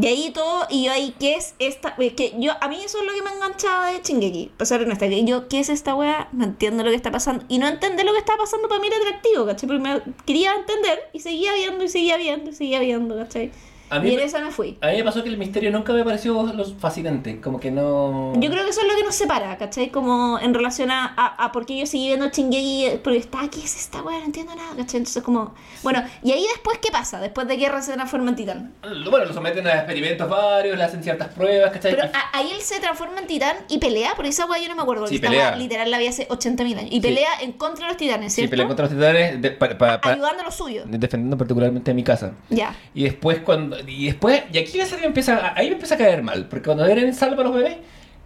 Y 0.00 0.06
ahí 0.06 0.30
todo, 0.32 0.66
y 0.70 0.84
yo 0.84 0.92
ahí, 0.92 1.14
¿qué 1.20 1.34
es 1.34 1.54
esta? 1.58 1.94
es 1.98 2.14
que 2.14 2.34
yo, 2.38 2.52
a 2.60 2.68
mí 2.68 2.82
eso 2.82 2.98
es 2.98 3.04
lo 3.04 3.12
que 3.12 3.22
me 3.22 3.30
enganchaba 3.30 3.92
de 3.92 4.00
Chingeki. 4.00 4.52
O 4.58 4.64
sea, 4.64 4.78
honesta, 4.78 5.06
que 5.08 5.22
yo, 5.24 5.48
¿qué 5.48 5.60
es 5.60 5.68
esta 5.68 5.94
wea? 5.94 6.28
No 6.32 6.44
entiendo 6.44 6.82
lo 6.82 6.90
que 6.90 6.96
está 6.96 7.10
pasando. 7.10 7.44
Y 7.48 7.58
no 7.58 7.68
entender 7.68 8.06
lo 8.06 8.12
que 8.12 8.18
está 8.18 8.36
pasando 8.38 8.68
para 8.68 8.80
mí 8.80 8.86
era 8.86 8.96
atractivo, 8.96 9.44
¿cachai? 9.44 9.68
Porque 9.68 9.82
me 9.82 10.02
quería 10.24 10.54
entender 10.54 11.10
y 11.12 11.20
seguía 11.20 11.52
viendo 11.52 11.84
y 11.84 11.88
seguía 11.88 12.16
viendo 12.16 12.50
y 12.50 12.54
seguía 12.54 12.80
viendo, 12.80 13.16
¿cachai? 13.16 13.52
A 13.92 14.00
mí 14.00 14.08
y 14.08 14.12
en 14.12 14.16
me- 14.18 14.24
esa 14.24 14.40
me 14.40 14.50
fui. 14.50 14.78
A 14.80 14.88
mí 14.88 14.96
me 14.96 15.04
pasó 15.04 15.22
que 15.22 15.28
el 15.28 15.38
misterio 15.38 15.70
nunca 15.70 15.92
me 15.92 16.04
pareció 16.04 16.42
lo 16.52 16.64
fascinante. 16.64 17.40
Como 17.40 17.60
que 17.60 17.70
no. 17.70 18.32
Yo 18.36 18.50
creo 18.50 18.64
que 18.64 18.70
eso 18.70 18.80
es 18.80 18.86
lo 18.88 18.94
que 18.96 19.04
nos 19.04 19.14
separa, 19.14 19.56
¿cachai? 19.58 19.90
Como 19.90 20.38
en 20.38 20.54
relación 20.54 20.90
a, 20.90 21.06
a, 21.16 21.26
a 21.44 21.52
por 21.52 21.66
qué 21.66 21.78
yo 21.78 21.86
seguí 21.86 22.06
viendo 22.08 22.30
Chingeki, 22.30 22.98
porque 23.04 23.18
está, 23.18 23.40
¿qué 23.50 23.60
es 23.60 23.76
esta 23.78 24.02
weá? 24.02 24.18
No 24.18 24.24
entiendo 24.24 24.54
nada, 24.54 24.70
¿cachai? 24.76 24.98
Entonces 24.98 25.22
como... 25.22 25.54
Bueno, 25.82 26.02
y 26.22 26.32
ahí 26.32 26.44
después, 26.52 26.78
¿qué 26.78 26.90
pasa? 26.90 27.20
Después 27.20 27.46
de 27.48 27.56
que 27.58 27.66
Eren 27.66 27.82
se 27.82 27.92
transforma 27.92 28.30
en 28.30 28.36
titán. 28.36 28.74
Bueno, 28.82 29.24
lo 29.26 29.32
someten 29.34 29.66
a 29.66 29.74
experimentos 29.74 30.28
varios, 30.28 30.76
le 30.78 30.84
hacen 30.84 31.02
ciertas 31.02 31.28
pruebas, 31.28 31.70
¿cachai? 31.72 31.94
Pero 31.94 32.08
a- 32.12 32.38
ahí 32.38 32.50
él 32.52 32.60
se 32.60 32.80
transforma 32.80 33.20
en 33.20 33.26
titán 33.26 33.56
y 33.68 33.78
pelea, 33.78 34.12
porque 34.16 34.30
esa 34.30 34.46
weá 34.46 34.60
yo 34.62 34.68
no 34.68 34.76
me 34.76 34.82
acuerdo, 34.82 35.06
Sí, 35.06 35.16
esta 35.16 35.28
pelea. 35.28 35.48
weá 35.50 35.56
literal 35.56 35.90
la 35.90 35.98
vi 35.98 36.06
hace 36.06 36.26
80.000 36.28 36.78
años. 36.78 36.90
Y 36.92 36.96
Sí. 36.96 37.00
pelea 37.00 37.28
en 37.42 37.52
contra 37.52 37.86
de 37.86 37.92
los 37.92 37.96
titanes, 37.98 38.32
sí, 38.32 38.36
¿cierto? 38.36 38.50
pelean 38.50 38.68
contra 38.68 38.86
los 38.86 38.94
titanes 38.94 39.40
de- 39.42 39.50
pa- 39.50 39.76
pa- 39.76 40.00
pa- 40.00 40.12
Ayudando 40.12 40.40
a 40.42 40.44
los 40.44 40.54
suyos. 40.54 40.84
defendiendo 40.88 41.36
particularmente 41.36 41.90
a 41.90 41.94
mi 41.94 42.04
casa. 42.04 42.32
Ya. 42.50 42.74
Y 42.94 43.04
después 43.04 43.40
cuando. 43.40 43.76
Y 43.86 44.06
después. 44.06 44.42
Y 44.52 44.58
aquí 44.58 44.78
la 44.78 44.86
serie 44.86 45.06
empieza. 45.06 45.52
Ahí 45.56 45.68
me 45.68 45.74
empieza 45.74 45.94
a 45.94 45.98
caer 45.98 46.22
mal. 46.22 46.46
Porque 46.46 46.64
cuando 46.66 46.84
Eren 46.84 47.12
salva 47.14 47.40
a 47.42 47.44
los 47.44 47.54
bebés. 47.54 47.76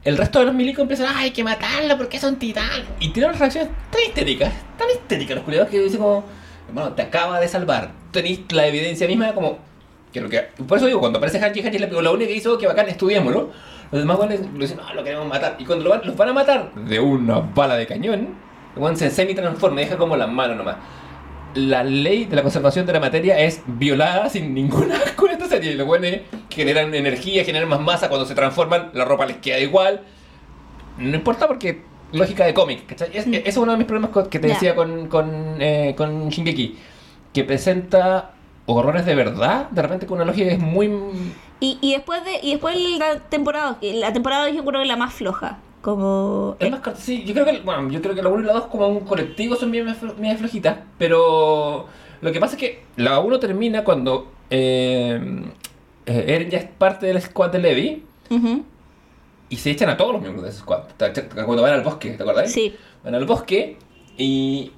El 0.05 0.17
resto 0.17 0.39
de 0.39 0.45
los 0.45 0.55
milicos 0.55 0.83
empiezan, 0.83 1.09
"Ah, 1.09 1.19
hay 1.19 1.33
que 1.33 1.43
matarlo 1.43 1.97
porque 1.97 2.19
es 2.19 2.23
un 2.23 2.37
titán. 2.37 2.69
Y 3.01 3.09
tienen 3.09 3.31
unas 3.31 3.41
reacciones 3.41 3.71
tan 3.91 4.01
histéricas, 4.07 4.53
tan 4.79 4.89
histéricas 4.89 5.35
los 5.35 5.45
culiados 5.45 5.69
que 5.69 5.81
dicen 5.81 5.99
como, 5.99 6.23
hermano, 6.69 6.93
te 6.93 7.03
acaba 7.03 7.41
de 7.41 7.49
salvar. 7.49 7.91
Tenéis 8.13 8.41
la 8.51 8.69
evidencia 8.69 9.09
misma 9.09 9.33
como, 9.35 9.59
que 10.13 10.23
que... 10.29 10.43
Por 10.63 10.79
eso 10.79 10.87
digo, 10.87 11.01
cuando 11.01 11.19
aparece 11.19 11.41
Hanji, 11.45 11.61
Hanji 11.61 11.83
es 11.83 11.93
la, 11.93 12.03
la 12.03 12.11
única 12.13 12.29
que 12.29 12.37
hizo, 12.37 12.57
que 12.57 12.69
bacán, 12.69 12.89
estudiémoslo. 12.89 13.51
Los 13.91 14.01
demás 14.01 14.17
buenos 14.17 14.39
lo 14.39 14.59
dicen, 14.61 14.77
no, 14.77 14.95
lo 14.95 15.03
queremos 15.03 15.27
matar. 15.27 15.57
Y 15.59 15.65
cuando 15.65 15.85
lo 15.85 15.91
van- 15.91 16.03
los 16.05 16.17
van 16.17 16.29
a 16.29 16.33
matar 16.33 16.73
de 16.75 17.01
una 17.01 17.41
bala 17.41 17.77
de 17.77 17.87
cañón, 17.89 18.29
el 18.77 18.97
se 18.97 19.11
semi-transforma, 19.11 19.81
deja 19.81 19.97
como 19.97 20.17
las 20.17 20.29
manos 20.29 20.57
nomás. 20.57 20.77
La 21.57 21.83
ley 21.83 22.27
de 22.27 22.37
la 22.37 22.43
conservación 22.43 22.85
de 22.85 22.93
la 22.93 23.01
materia 23.01 23.39
es 23.39 23.63
violada 23.67 24.29
sin 24.29 24.53
ningún 24.53 24.93
asco 24.93 25.27
en 25.27 25.33
esta 25.33 25.47
serie. 25.47 25.75
Los 25.75 25.87
buenos 25.87 26.11
generan 26.51 26.95
energía, 26.95 27.45
generan 27.45 27.69
más 27.69 27.81
masa. 27.81 28.09
Cuando 28.09 28.27
se 28.27 28.35
transforman, 28.35 28.91
la 28.93 29.07
ropa 29.07 29.25
les 29.25 29.39
queda 29.39 29.59
igual. 29.59 30.03
No 30.99 31.17
importa 31.17 31.49
porque 31.49 31.83
lógica 32.13 32.45
de 32.45 32.53
cómic, 32.53 32.87
¿cachai? 32.87 33.09
Es, 33.13 33.27
Ese 33.27 33.49
es 33.49 33.57
uno 33.57 33.73
de 33.73 33.79
mis 33.79 33.87
problemas 33.87 34.11
que 34.29 34.39
te 34.39 34.49
decía 34.49 34.75
con, 34.75 35.09
con, 35.09 35.57
eh, 35.61 35.95
con 35.97 36.29
Shingeki. 36.29 36.77
Que 37.33 37.45
presenta 37.45 38.33
horrores 38.67 39.07
de 39.07 39.15
verdad, 39.15 39.71
de 39.71 39.83
repente 39.83 40.07
con 40.07 40.17
una 40.17 40.27
lógica 40.27 40.49
que 40.49 40.55
es 40.55 40.61
muy... 40.61 40.91
Y, 41.59 41.79
y 41.81 41.93
después 41.95 42.23
de 42.23 42.39
y 42.43 42.53
después 42.53 42.77
la 42.99 43.19
temporada, 43.21 43.79
la 43.81 44.13
temporada 44.13 44.51
yo 44.51 44.63
creo 44.63 44.83
que 44.83 44.87
la 44.87 44.97
más 44.97 45.15
floja. 45.15 45.59
Como... 45.87 46.57
Es 46.59 46.69
más 46.69 46.81
corta, 46.81 46.99
sí, 46.99 47.23
yo 47.23 47.33
creo 47.33 47.47
que, 47.47 47.61
bueno, 47.61 47.89
yo 47.91 48.03
creo 48.03 48.13
que 48.13 48.21
la 48.21 48.29
1 48.29 48.43
y 48.43 48.47
la 48.47 48.55
2 48.55 48.67
como 48.67 48.89
un 48.89 49.05
colectivo 49.05 49.55
son 49.55 49.71
bien, 49.71 49.87
bien 50.19 50.37
flojitas, 50.37 50.79
pero 50.99 51.87
lo 52.21 52.33
que 52.33 52.41
pasa 52.41 52.57
es 52.57 52.61
que 52.61 52.83
la 52.97 53.21
1 53.21 53.39
termina 53.39 53.85
cuando 53.85 54.33
eh, 54.51 55.45
eh, 56.07 56.25
Eren 56.27 56.51
ya 56.51 56.59
es 56.59 56.65
parte 56.65 57.07
del 57.07 57.23
squad 57.23 57.51
de 57.51 57.61
Levi 57.61 58.03
Ujú. 58.31 58.65
y 59.49 59.57
se 59.59 59.71
echan 59.71 59.89
a 59.89 59.97
todos 59.97 60.15
los 60.15 60.21
miembros 60.21 60.43
de 60.43 60.51
ese 60.51 60.59
squad. 60.59 60.87
Cuando 61.45 61.63
van 61.63 61.75
al 61.75 61.85
bosque, 61.85 62.11
¿te 62.15 62.23
acuerdas? 62.25 62.51
Sí. 62.51 62.75
Van 63.05 63.15
al 63.15 63.25
bosque 63.25 63.77
y... 64.19 64.73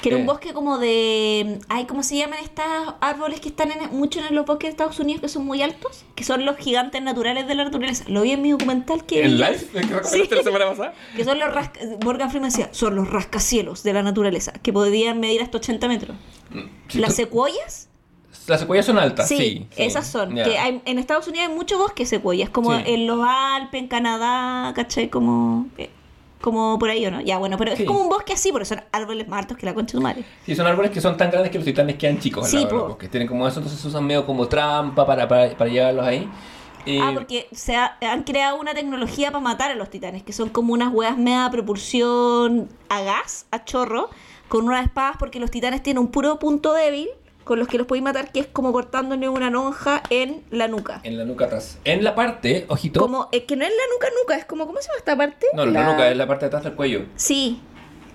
Que 0.00 0.10
era 0.10 0.16
un 0.18 0.24
Eh. 0.24 0.26
bosque 0.26 0.52
como 0.52 0.78
de... 0.78 1.58
Ay, 1.68 1.86
¿cómo 1.86 2.02
se 2.02 2.16
llaman 2.16 2.38
estos 2.42 2.64
árboles 3.00 3.40
que 3.40 3.48
están 3.48 3.70
en, 3.72 3.96
mucho 3.96 4.20
en 4.20 4.34
los 4.34 4.44
bosques 4.46 4.68
de 4.68 4.70
Estados 4.70 5.00
Unidos 5.00 5.22
que 5.22 5.28
son 5.28 5.44
muy 5.46 5.62
altos? 5.62 6.04
Que 6.14 6.22
son 6.24 6.44
los 6.44 6.56
gigantes 6.56 7.00
naturales 7.02 7.46
de 7.46 7.54
la 7.54 7.64
naturaleza. 7.64 8.04
Lo 8.08 8.22
vi 8.22 8.32
en 8.32 8.42
mi 8.42 8.50
documental 8.50 9.04
que... 9.06 9.22
¿En 9.24 9.32
vi. 9.32 9.36
live? 9.38 9.66
¿Que 9.72 9.80
recomendaste 9.80 10.34
la 10.36 10.42
semana 10.42 10.66
pasada? 10.66 10.94
Que 11.16 11.24
son 11.24 11.38
los 11.38 11.52
rasca... 11.52 11.80
Morgan 12.04 12.30
Freeman 12.30 12.50
decía, 12.50 12.68
son 12.72 12.94
los 12.94 13.08
rascacielos 13.10 13.82
de 13.82 13.92
la 13.94 14.02
naturaleza, 14.02 14.52
que 14.62 14.72
podían 14.72 15.18
medir 15.20 15.42
hasta 15.42 15.58
80 15.58 15.88
metros. 15.88 16.16
Sí, 16.88 16.98
Las 16.98 17.10
tú- 17.10 17.16
secuoyas, 17.16 17.88
Las 18.46 18.60
secuoyas 18.60 18.86
son 18.86 18.98
altas, 18.98 19.26
sí, 19.28 19.36
sí. 19.38 19.66
sí. 19.70 19.82
esas 19.82 20.06
son. 20.06 20.34
Que 20.34 20.58
hay- 20.58 20.80
en 20.84 20.98
Estados 20.98 21.26
Unidos 21.26 21.48
hay 21.48 21.54
mucho 21.54 21.78
bosque 21.78 22.04
de 22.04 22.08
secuoyas, 22.08 22.48
como 22.50 22.76
Sí. 22.76 22.82
en 22.86 23.06
los 23.06 23.18
Alpes, 23.26 23.80
en 23.80 23.88
Canadá, 23.88 24.72
¿cachai? 24.74 25.08
Como, 25.10 25.66
eh, 25.78 25.90
como 26.40 26.78
por 26.78 26.90
ahí, 26.90 27.04
¿o 27.06 27.10
no? 27.10 27.20
Ya, 27.20 27.38
bueno, 27.38 27.56
pero 27.56 27.74
Sí. 27.74 27.82
es 27.82 27.88
como 27.88 28.00
un 28.02 28.08
bosque 28.08 28.32
así, 28.34 28.52
porque 28.52 28.66
son 28.66 28.80
árboles 28.92 29.26
más 29.28 29.40
altos 29.40 29.56
que 29.56 29.66
la 29.66 29.74
concha 29.74 29.92
de 29.92 29.98
tu 29.98 30.02
madre. 30.02 30.24
Sí, 30.44 30.54
son 30.54 30.66
árboles 30.66 30.90
que 30.90 31.00
son 31.00 31.16
tan 31.16 31.30
grandes 31.30 31.50
que 31.50 31.58
los 31.58 31.64
titanes 31.64 31.96
quedan 31.96 32.18
chicos. 32.18 32.48
Sí, 32.48 32.56
lado 32.56 32.68
de 32.68 32.72
los 32.74 32.82
po. 32.82 32.88
bosques. 32.90 33.10
Tienen 33.10 33.28
como 33.28 33.46
eso, 33.48 33.58
entonces 33.60 33.80
se 33.80 33.88
usan 33.88 34.04
medio 34.06 34.24
como 34.26 34.46
trampa 34.46 35.06
para, 35.06 35.26
para, 35.26 35.50
para 35.56 35.70
llevarlos 35.70 36.06
ahí. 36.06 36.28
Ah, 37.02 37.10
porque 37.14 37.48
se 37.50 37.74
ha- 37.74 37.96
han 38.00 38.22
creado 38.22 38.60
una 38.60 38.72
tecnología 38.72 39.32
para 39.32 39.42
matar 39.42 39.72
a 39.72 39.74
los 39.74 39.90
titanes, 39.90 40.22
que 40.22 40.32
son 40.32 40.50
como 40.50 40.72
unas 40.72 40.92
hueas 40.94 41.18
media 41.18 41.48
propulsión 41.50 42.68
a 42.88 43.00
gas, 43.02 43.46
a 43.50 43.64
chorro, 43.64 44.08
con 44.48 44.66
unas 44.68 44.84
espadas 44.84 45.16
porque 45.18 45.40
los 45.40 45.50
titanes 45.50 45.82
tienen 45.82 46.00
un 46.00 46.08
puro 46.12 46.38
punto 46.38 46.72
débil 46.74 47.08
con 47.46 47.58
los 47.60 47.68
que 47.68 47.78
los 47.78 47.86
podéis 47.86 48.02
matar, 48.02 48.32
que 48.32 48.40
es 48.40 48.46
como 48.48 48.72
cortándole 48.72 49.28
una 49.28 49.48
lonja 49.50 50.02
en 50.10 50.42
la 50.50 50.66
nuca. 50.68 51.00
En 51.04 51.16
la 51.16 51.24
nuca 51.24 51.44
atrás. 51.46 51.78
En 51.84 52.02
la 52.04 52.14
parte, 52.16 52.66
ojito. 52.68 53.00
Como, 53.00 53.28
es 53.30 53.44
que 53.44 53.54
no 53.56 53.64
es 53.64 53.70
la 53.70 53.94
nuca 53.94 54.08
nuca, 54.22 54.36
es 54.36 54.44
como, 54.44 54.66
¿cómo 54.66 54.78
se 54.80 54.88
llama 54.88 54.98
esta 54.98 55.16
parte? 55.16 55.46
No, 55.54 55.64
la... 55.64 55.84
nuca 55.92 56.10
es 56.10 56.16
la 56.16 56.26
parte 56.26 56.44
de 56.44 56.46
atrás 56.48 56.64
del 56.64 56.74
cuello. 56.74 57.06
Sí. 57.14 57.60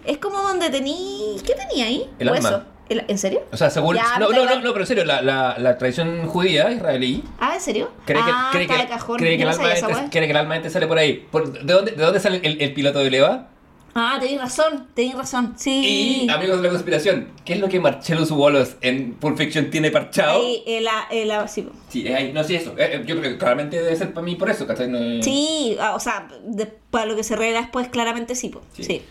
Es 0.05 0.17
como 0.17 0.38
donde 0.41 0.69
tení... 0.69 1.38
¿Qué 1.47 1.53
tenía 1.55 1.86
ahí? 1.86 2.09
El 2.19 2.27
alma. 2.27 2.49
Hueso. 2.49 2.63
El- 2.89 3.05
¿En 3.07 3.17
serio? 3.17 3.41
O 3.53 3.55
sea, 3.55 3.69
según. 3.69 3.95
Ya, 3.95 4.19
no, 4.19 4.29
no, 4.32 4.43
no, 4.43 4.55
no, 4.57 4.71
pero 4.73 4.82
en 4.82 4.88
serio, 4.88 5.05
la, 5.05 5.21
la, 5.21 5.55
la 5.57 5.77
tradición 5.77 6.27
judía 6.27 6.69
israelí 6.71 7.23
Ah, 7.39 7.53
¿en 7.55 7.61
serio? 7.61 7.89
cree 8.05 8.21
que, 8.21 8.29
ah, 8.29 8.49
cree 8.51 8.63
está 8.63 8.75
que, 8.75 8.82
de 8.82 8.88
cajón. 8.89 9.17
cree 9.17 9.38
que 9.38 9.43
el 9.43 9.49
alma 9.49 9.71
esa 9.73 9.88
weá. 9.88 10.09
cree 10.09 10.25
que 10.25 10.32
el 10.32 10.36
alma 10.38 10.57
ente 10.57 10.69
sale 10.69 10.88
por 10.88 10.97
ahí. 10.97 11.25
Por- 11.32 11.53
¿de, 11.53 11.71
dónde, 11.73 11.91
¿De 11.93 12.03
dónde 12.03 12.19
sale 12.19 12.41
el, 12.43 12.61
el 12.61 12.73
piloto 12.73 12.99
de 12.99 13.09
Leva? 13.09 13.47
Ah, 13.93 14.17
tenéis 14.19 14.39
razón, 14.39 14.87
tenéis 14.93 15.15
razón. 15.15 15.53
Sí. 15.57 16.25
Y, 16.25 16.29
amigos 16.29 16.57
de 16.57 16.63
la 16.63 16.69
conspiración, 16.69 17.27
¿qué 17.43 17.53
es 17.53 17.59
lo 17.59 17.67
que 17.67 17.79
Marcellus 17.79 18.31
Wallace 18.31 18.77
en 18.81 19.15
Pulp 19.15 19.37
Fiction 19.37 19.69
tiene 19.69 19.91
parchado? 19.91 20.41
Ahí, 20.41 20.63
el, 20.65 20.87
el, 21.11 21.31
el- 21.31 21.49
sí. 21.49 21.67
Sí, 21.89 22.07
ahí, 22.07 22.31
no, 22.33 22.43
sí, 22.43 22.55
eso. 22.55 22.71
Eh, 22.77 22.89
eh, 22.95 23.03
yo 23.05 23.19
creo 23.19 23.31
que 23.33 23.37
claramente 23.37 23.81
debe 23.81 23.95
ser 23.95 24.13
para 24.13 24.23
mí 24.25 24.35
por 24.35 24.49
eso, 24.49 24.65
¿cachai? 24.65 24.87
No, 24.87 24.97
es- 24.97 25.25
Sí, 25.25 25.75
ah, 25.79 25.93
o 25.95 25.99
sea, 25.99 26.27
de- 26.45 26.67
para 26.89 27.05
lo 27.05 27.15
que 27.15 27.23
se 27.23 27.35
revela 27.35 27.59
después, 27.61 27.89
claramente 27.89 28.35
sí, 28.35 28.49
po. 28.49 28.61
Sí. 28.73 28.83
sí. 28.83 29.01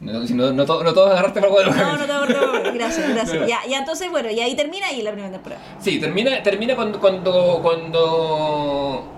No, 0.00 0.12
no, 0.20 0.52
no, 0.52 0.66
to- 0.66 0.84
no 0.84 0.92
todos 0.92 1.10
agarraste 1.12 1.40
para 1.40 1.52
el 1.62 1.70
No, 1.70 1.96
no 1.96 2.04
te 2.04 2.12
acuerdo. 2.12 2.72
Gracias, 2.74 3.08
gracias. 3.14 3.48
Ya, 3.48 3.60
ya 3.66 3.78
entonces, 3.78 4.10
bueno, 4.10 4.30
y 4.30 4.38
ahí 4.38 4.54
termina 4.54 4.92
y 4.92 5.00
la 5.02 5.12
primera 5.12 5.32
temporada. 5.32 5.62
Sí, 5.80 5.98
termina, 5.98 6.42
termina 6.42 6.76
cuando, 6.76 7.00
cuando, 7.00 7.60
cuando 7.62 9.08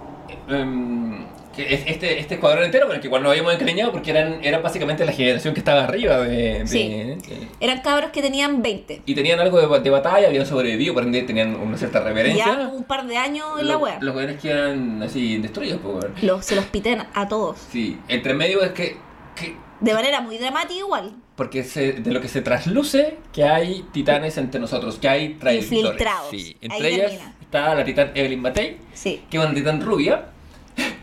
em, 0.48 1.26
que 1.56 1.74
es- 1.74 1.82
este, 1.86 2.20
este 2.20 2.34
escuadrón 2.34 2.64
entero, 2.64 2.86
bueno, 2.86 3.00
que 3.00 3.06
igual 3.08 3.22
nos 3.22 3.30
habíamos 3.30 3.54
encariñado 3.54 3.90
porque 3.90 4.10
eran, 4.12 4.44
eran 4.44 4.62
básicamente 4.62 5.04
la 5.04 5.12
generación 5.12 5.54
que 5.54 5.60
estaba 5.60 5.84
arriba 5.84 6.18
de... 6.20 6.60
de- 6.60 6.66
Sí. 6.66 6.88
de- 6.88 7.18
Eran 7.60 7.80
cabros 7.80 8.10
que 8.10 8.22
tenían 8.22 8.62
20. 8.62 9.02
y 9.06 9.14
tenían 9.14 9.40
algo 9.40 9.58
de, 9.60 9.80
de 9.80 9.90
batalla, 9.90 10.28
habían 10.28 10.46
sobrevivido, 10.46 10.94
por 10.94 11.02
ende 11.02 11.22
tenían 11.22 11.56
una 11.56 11.76
cierta 11.76 12.00
reverencia. 12.00 12.44
Ya 12.46 12.68
un 12.68 12.84
par 12.84 13.06
de 13.06 13.16
años 13.16 13.46
en 13.58 13.66
la 13.68 13.78
wea. 13.78 13.98
Los 14.00 14.14
weones 14.14 14.40
quedan 14.40 15.02
así 15.02 15.38
destruidos, 15.38 15.80
weón. 15.82 16.14
Los, 16.22 16.44
se 16.44 16.54
los 16.54 16.66
piten 16.66 17.02
a 17.14 17.26
todos. 17.28 17.58
Sí, 17.72 17.98
entre 18.08 18.34
medio 18.34 18.62
es 18.62 18.70
que, 18.72 18.96
que 19.34 19.56
De 19.80 19.94
manera 19.94 20.20
muy 20.20 20.38
dramática 20.38 20.74
igual. 20.78 21.12
porque 21.36 21.64
se, 21.64 21.92
de 21.94 22.10
lo 22.12 22.20
que 22.20 22.28
se 22.28 22.40
trasluce 22.42 23.16
que 23.32 23.44
hay 23.44 23.84
titanes 23.92 24.38
entre 24.38 24.60
nosotros, 24.60 24.98
que 24.98 25.08
hay 25.08 25.34
traidores. 25.34 25.70
Infiltrados. 25.72 26.30
Sí, 26.30 26.56
Ahí 26.62 26.68
entre 26.70 26.88
ellas 26.88 27.10
termina. 27.12 27.34
está 27.40 27.74
la 27.74 27.84
titán 27.84 28.10
Evelyn 28.14 28.40
Matei, 28.40 28.78
Sí. 28.94 29.22
que 29.30 29.36
es 29.38 29.44
una 29.44 29.54
titán 29.54 29.80
rubia. 29.82 30.26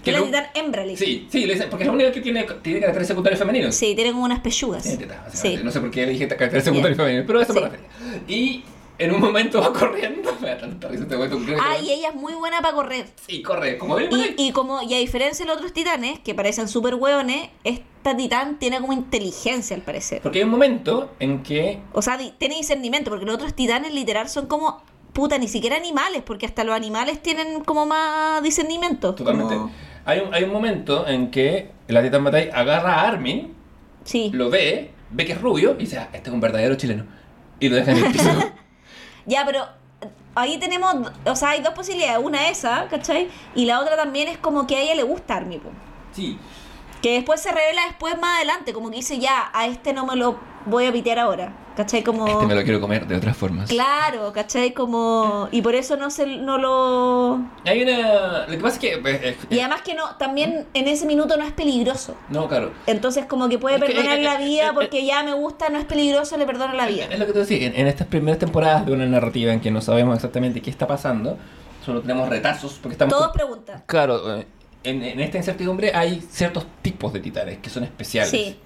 Que 0.04 0.12
le 0.12 0.20
dicen. 0.22 0.98
Sí, 0.98 1.28
sí, 1.32 1.46
le 1.46 1.54
dicen, 1.54 1.70
porque 1.70 1.84
es 1.84 1.88
la 1.88 1.94
única 1.94 2.12
que 2.12 2.22
tiene, 2.22 2.44
tiene 2.62 2.80
caracteres 2.82 3.08
secundarios 3.08 3.40
femeninos. 3.40 3.74
Sí, 3.74 3.96
tienen 3.96 4.14
como 4.14 4.26
unas 4.26 4.40
pechugas. 4.42 4.84
Tiene 4.84 4.98
tetas. 4.98 5.40
Sí. 5.40 5.58
No 5.64 5.72
sé 5.72 5.80
por 5.80 5.90
qué 5.92 6.06
le 6.06 6.12
dije 6.12 6.28
caracteres 6.28 6.64
secundarios 6.66 6.98
femeninos, 6.98 7.26
pero 7.26 7.42
eso 7.42 7.54
Sí. 7.54 7.60
refiero. 7.60 7.84
Y 8.28 8.64
en 9.00 9.12
un 9.14 9.22
momento 9.22 9.62
va 9.62 9.72
corriendo. 9.74 10.36
Me 10.42 10.50
da 10.50 10.58
tanta 10.58 10.88
risa 10.90 11.04
este 11.04 11.16
momento. 11.16 11.40
Ah, 11.60 11.78
y 11.82 11.90
ella 11.92 12.10
es 12.10 12.16
muy 12.16 12.34
buena 12.34 12.62
para 12.62 12.76
correr. 12.76 13.08
Sí, 13.28 13.42
corre, 13.42 13.78
como. 13.78 14.00
Y, 14.00 14.08
y 14.38 14.52
como, 14.52 14.82
y 14.84 14.94
a 14.94 14.98
diferencia 15.00 15.46
de 15.46 15.48
los 15.48 15.58
otros 15.58 15.74
titanes, 15.74 16.20
que 16.20 16.36
parecen 16.36 16.68
súper 16.68 16.96
hueones, 16.96 17.50
esta 17.64 18.16
titán 18.16 18.60
tiene 18.60 18.80
como 18.82 18.92
inteligencia 18.94 19.76
al 19.76 19.82
parecer. 19.84 20.22
Porque 20.22 20.40
hay 20.40 20.44
un 20.44 20.52
momento 20.52 21.12
en 21.20 21.42
que 21.44 21.80
O 21.94 22.02
sea, 22.02 22.20
tiene 22.38 22.56
discernimiento, 22.56 23.10
porque 23.10 23.26
los 23.26 23.36
otros 23.36 23.54
titanes 23.56 23.94
literal 23.94 24.28
son 24.30 24.48
como, 24.48 24.84
puta, 25.14 25.38
ni 25.38 25.48
siquiera 25.48 25.76
animales, 25.78 26.24
porque 26.26 26.46
hasta 26.46 26.64
los 26.64 26.76
animales 26.76 27.22
tienen 27.22 27.64
como 27.64 27.86
más 27.86 28.42
discernimiento. 28.44 29.14
Totalmente. 29.16 29.56
como- 29.56 29.72
Hay 30.06 30.20
un, 30.20 30.34
hay 30.34 30.44
un 30.44 30.52
momento 30.52 31.08
en 31.08 31.32
que 31.32 31.72
la 31.88 32.02
Titan 32.04 32.24
Matei 32.24 32.50
agarra 32.54 32.96
a 32.96 33.08
Armin, 33.08 33.54
Sí. 34.04 34.32
lo 34.34 34.50
ve, 34.50 34.92
ve 35.12 35.26
que 35.26 35.32
es 35.34 35.42
rubio 35.42 35.76
y 35.78 35.84
dice, 35.84 35.98
ah, 36.00 36.10
este 36.12 36.30
es 36.30 36.34
un 36.34 36.42
verdadero 36.42 36.76
chileno. 36.76 37.06
Y 37.60 37.70
lo 37.70 37.76
deja 37.78 37.92
en 37.92 37.98
el 38.06 38.12
piso. 38.12 38.30
Ya, 39.26 39.46
pero 39.46 39.66
ahí 40.36 40.58
tenemos, 40.60 40.94
o 41.26 41.36
sea, 41.38 41.52
hay 41.52 41.62
dos 41.62 41.74
posibilidades. 41.74 42.20
Una 42.22 42.50
esa, 42.50 42.88
¿cachai? 42.90 43.30
Y 43.56 43.64
la 43.64 43.80
otra 43.80 43.96
también 43.96 44.28
es 44.28 44.38
como 44.38 44.68
que 44.68 44.76
a 44.76 44.82
ella 44.82 44.96
le 44.96 45.04
gusta 45.04 45.36
Armin, 45.38 45.62
po. 45.62 45.70
sí. 46.12 46.38
Que 47.04 47.16
después 47.16 47.42
se 47.42 47.52
revela 47.52 47.86
después 47.88 48.18
más 48.18 48.38
adelante, 48.38 48.72
como 48.74 48.90
que 48.90 48.96
dice, 48.96 49.20
ya, 49.20 49.52
a 49.54 49.68
este 49.68 49.92
no 49.92 50.06
me 50.06 50.16
lo 50.16 50.38
voy 50.66 50.86
a 50.86 50.92
pitear 50.94 51.20
ahora. 51.20 51.54
¿Cachai? 51.76 52.04
Como... 52.04 52.26
Este 52.28 52.46
me 52.46 52.56
lo 52.56 52.64
quiero 52.64 52.80
comer 52.80 53.08
de 53.08 53.16
otras 53.18 53.36
formas. 53.36 53.68
Claro, 53.68 54.32
¿cachai? 54.32 54.74
Como... 54.74 55.50
Y 55.52 55.62
por 55.64 55.76
eso 55.76 55.98
no 55.98 56.10
se 56.12 56.26
no 56.26 56.58
lo... 56.60 57.42
Hay 57.66 57.82
una... 57.84 58.46
Lo 58.46 58.52
que 58.52 58.58
pasa 58.60 58.76
es 58.76 58.80
que... 58.80 58.98
pues, 59.00 59.22
eh, 59.22 59.38
Y 59.50 59.60
además 59.60 59.82
que 59.82 59.96
no, 59.96 60.16
también 60.18 60.66
en 60.74 60.88
ese 60.88 61.06
minuto 61.06 61.36
no 61.36 61.44
es 61.44 61.52
peligroso. 61.52 62.16
No, 62.30 62.48
claro. 62.48 62.72
Entonces 62.86 63.26
como 63.26 63.50
que 63.50 63.58
puede 63.58 63.80
que, 63.82 63.88
perdonar 63.88 64.20
eh, 64.20 64.24
la 64.24 64.36
eh, 64.36 64.46
vida 64.46 64.68
eh, 64.68 64.74
porque 64.74 65.06
ya 65.06 65.24
me 65.24 65.34
gusta, 65.34 65.70
no 65.70 65.80
es 65.80 65.86
peligroso, 65.86 66.38
le 66.38 66.46
perdono 66.46 66.74
la 66.74 66.86
vida. 66.86 67.08
Es 67.10 67.20
lo 67.20 67.26
que 67.26 67.34
te 67.34 67.40
decía, 67.40 67.68
en, 67.68 67.76
en 67.76 67.88
estas 67.88 68.08
primeras 68.08 68.40
temporadas 68.40 68.86
de 68.86 68.94
una 68.94 69.08
narrativa 69.08 69.52
en 69.52 69.60
que 69.60 69.72
no 69.72 69.82
sabemos 69.82 70.16
exactamente 70.16 70.62
qué 70.62 70.70
está 70.70 70.88
pasando, 70.88 71.38
solo 71.84 72.02
tenemos 72.02 72.30
retazos 72.30 72.80
porque 72.82 72.94
estamos... 72.94 73.14
Todos 73.14 73.28
con- 73.28 73.34
preguntan. 73.36 73.84
Claro, 73.88 74.38
eh, 74.38 74.48
en, 74.84 75.04
en 75.04 75.20
esta 75.20 75.38
incertidumbre 75.38 75.92
hay 75.94 76.22
ciertos 76.32 76.66
tipos 76.82 77.14
de 77.14 77.20
titanes 77.20 77.58
que 77.60 77.70
son 77.70 77.84
especiales. 77.84 78.32
Sí. 78.32 78.58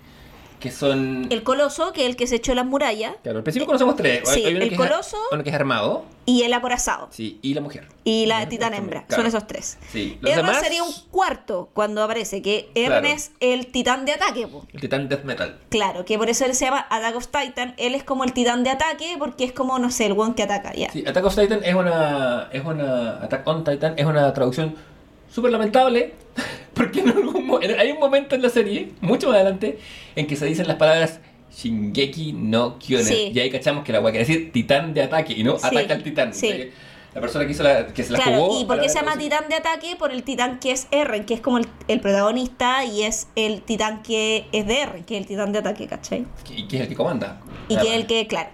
Que 0.60 0.72
son... 0.72 1.28
El 1.30 1.44
coloso, 1.44 1.94
que 1.94 2.02
es 2.02 2.10
el 2.10 2.16
que 2.16 2.26
se 2.26 2.38
echó 2.38 2.56
las 2.56 2.66
murallas, 2.66 3.14
Claro, 3.22 3.38
al 3.38 3.44
principio 3.44 3.68
conocemos 3.68 3.96
tres. 3.96 4.28
Sí, 4.28 4.44
Hay 4.44 4.56
uno 4.56 4.64
el 4.64 4.70
que 4.70 4.74
es- 4.74 4.82
coloso. 4.82 5.16
uno 5.32 5.44
que 5.44 5.50
es 5.52 5.56
armado, 5.56 6.04
y 6.26 6.42
el 6.42 6.52
acorazado. 6.54 7.10
sí, 7.12 7.38
y 7.44 7.54
la 7.54 7.62
mujer. 7.62 7.88
Y 8.04 8.26
la 8.26 8.40
también, 8.50 8.74
hembra. 8.74 9.06
claro. 9.06 9.22
Son 9.22 9.28
esos 9.28 9.46
tres. 9.46 9.78
Sí, 9.92 10.18
los 10.20 10.36
demás- 10.36 10.60
sería 10.60 10.82
un 10.82 10.92
cuarto 11.12 11.70
cuando 11.76 12.02
aparece, 12.04 12.42
que 12.42 12.72
Eren 12.74 12.88
Claro. 12.90 13.08
es 13.08 13.32
el 13.40 13.68
titán 13.68 14.06
de 14.06 14.14
ataque. 14.14 14.48
po. 14.48 14.66
El 14.74 14.82
titán 14.82 15.08
death 15.10 15.24
metal. 15.26 15.60
Claro, 15.70 16.06
que 16.06 16.18
por 16.18 16.28
eso 16.28 16.44
él 16.46 16.56
se 16.56 16.66
llama 16.66 16.88
Attack 16.90 17.16
of 17.18 17.28
Titan. 17.28 17.76
Él 17.78 17.94
es 17.94 18.04
como 18.04 18.24
el 18.24 18.34
titán 18.34 18.64
de 18.64 18.72
ataque 18.72 19.16
porque 19.20 19.44
es 19.46 19.52
como, 19.52 19.78
no 19.78 19.92
sé, 19.92 20.08
el 20.08 20.14
one 20.14 20.34
que 20.34 20.42
ataca. 20.42 20.74
Ya. 20.74 20.90
Sí, 20.90 21.04
Attack 21.08 21.24
of 21.24 21.36
Titan 21.36 21.64
es 21.64 21.76
una. 21.76 22.50
Es 22.52 22.66
una. 22.66 23.20
Attack 23.24 23.48
on 23.48 23.64
Titan 23.64 23.94
es 23.96 24.06
una 24.08 24.34
traducción 24.34 24.76
súper 25.30 25.52
lamentable. 25.52 26.14
Porque 26.74 27.00
en 27.00 27.10
algún 27.10 27.60
hay 27.80 27.92
un 27.92 28.00
momento 28.00 28.36
en 28.36 28.42
la 28.44 28.50
serie, 28.50 28.90
mucho 29.02 29.28
más 29.28 29.36
adelante, 29.38 29.80
en 30.16 30.28
que 30.28 30.36
se 30.36 30.46
dicen 30.46 30.68
las 30.68 30.78
palabras 30.78 31.20
Shingeki 31.56 32.34
no 32.34 32.78
Kyonen. 32.78 33.06
Sí. 33.06 33.32
Y 33.34 33.40
ahí 33.40 33.50
cachamos 33.50 33.84
que 33.84 33.92
la 33.92 34.00
weá 34.00 34.12
quiere 34.12 34.28
decir 34.28 34.52
titán 34.52 34.94
de 34.94 35.02
ataque 35.04 35.34
y 35.34 35.44
no 35.44 35.58
Sí, 35.58 35.66
ataca 35.66 35.96
al 35.96 36.04
titán. 36.04 36.34
sí. 36.34 36.70
La 37.16 37.22
persona 37.22 37.46
que 37.48 37.52
hizo 37.54 37.64
la. 37.64 37.88
que 37.88 38.04
se 38.04 38.12
la 38.12 38.20
Claro, 38.20 38.46
jugó. 38.46 38.62
¿y 38.62 38.66
por 38.66 38.80
qué 38.80 38.90
se 38.90 39.00
llama 39.00 39.18
titán 39.18 39.50
de 39.50 39.56
ataque? 39.56 39.96
Por 39.98 40.12
el 40.12 40.22
titán 40.22 40.60
que 40.60 40.70
es 40.72 40.88
Eren, 40.92 41.26
que 41.26 41.34
es 41.34 41.42
como 41.42 41.58
el, 41.58 41.66
el 41.88 42.00
protagonista 42.00 42.86
y 42.86 43.02
es 43.04 43.28
el 43.36 43.64
titán 43.64 44.04
que 44.04 44.46
es 44.52 44.68
de 44.68 44.82
Eren, 44.82 45.04
que 45.04 45.16
es 45.16 45.22
el 45.22 45.28
titán 45.28 45.52
de 45.52 45.58
ataque, 45.60 45.88
¿cachai? 45.88 46.28
Y 46.56 46.68
que 46.68 46.76
es 46.76 46.82
el 46.84 46.90
que 46.90 46.96
comanda. 46.96 47.42
Y 47.70 47.78
que 47.78 47.88
es 47.88 47.94
el 47.96 48.06
que, 48.06 48.28
claro. 48.28 48.50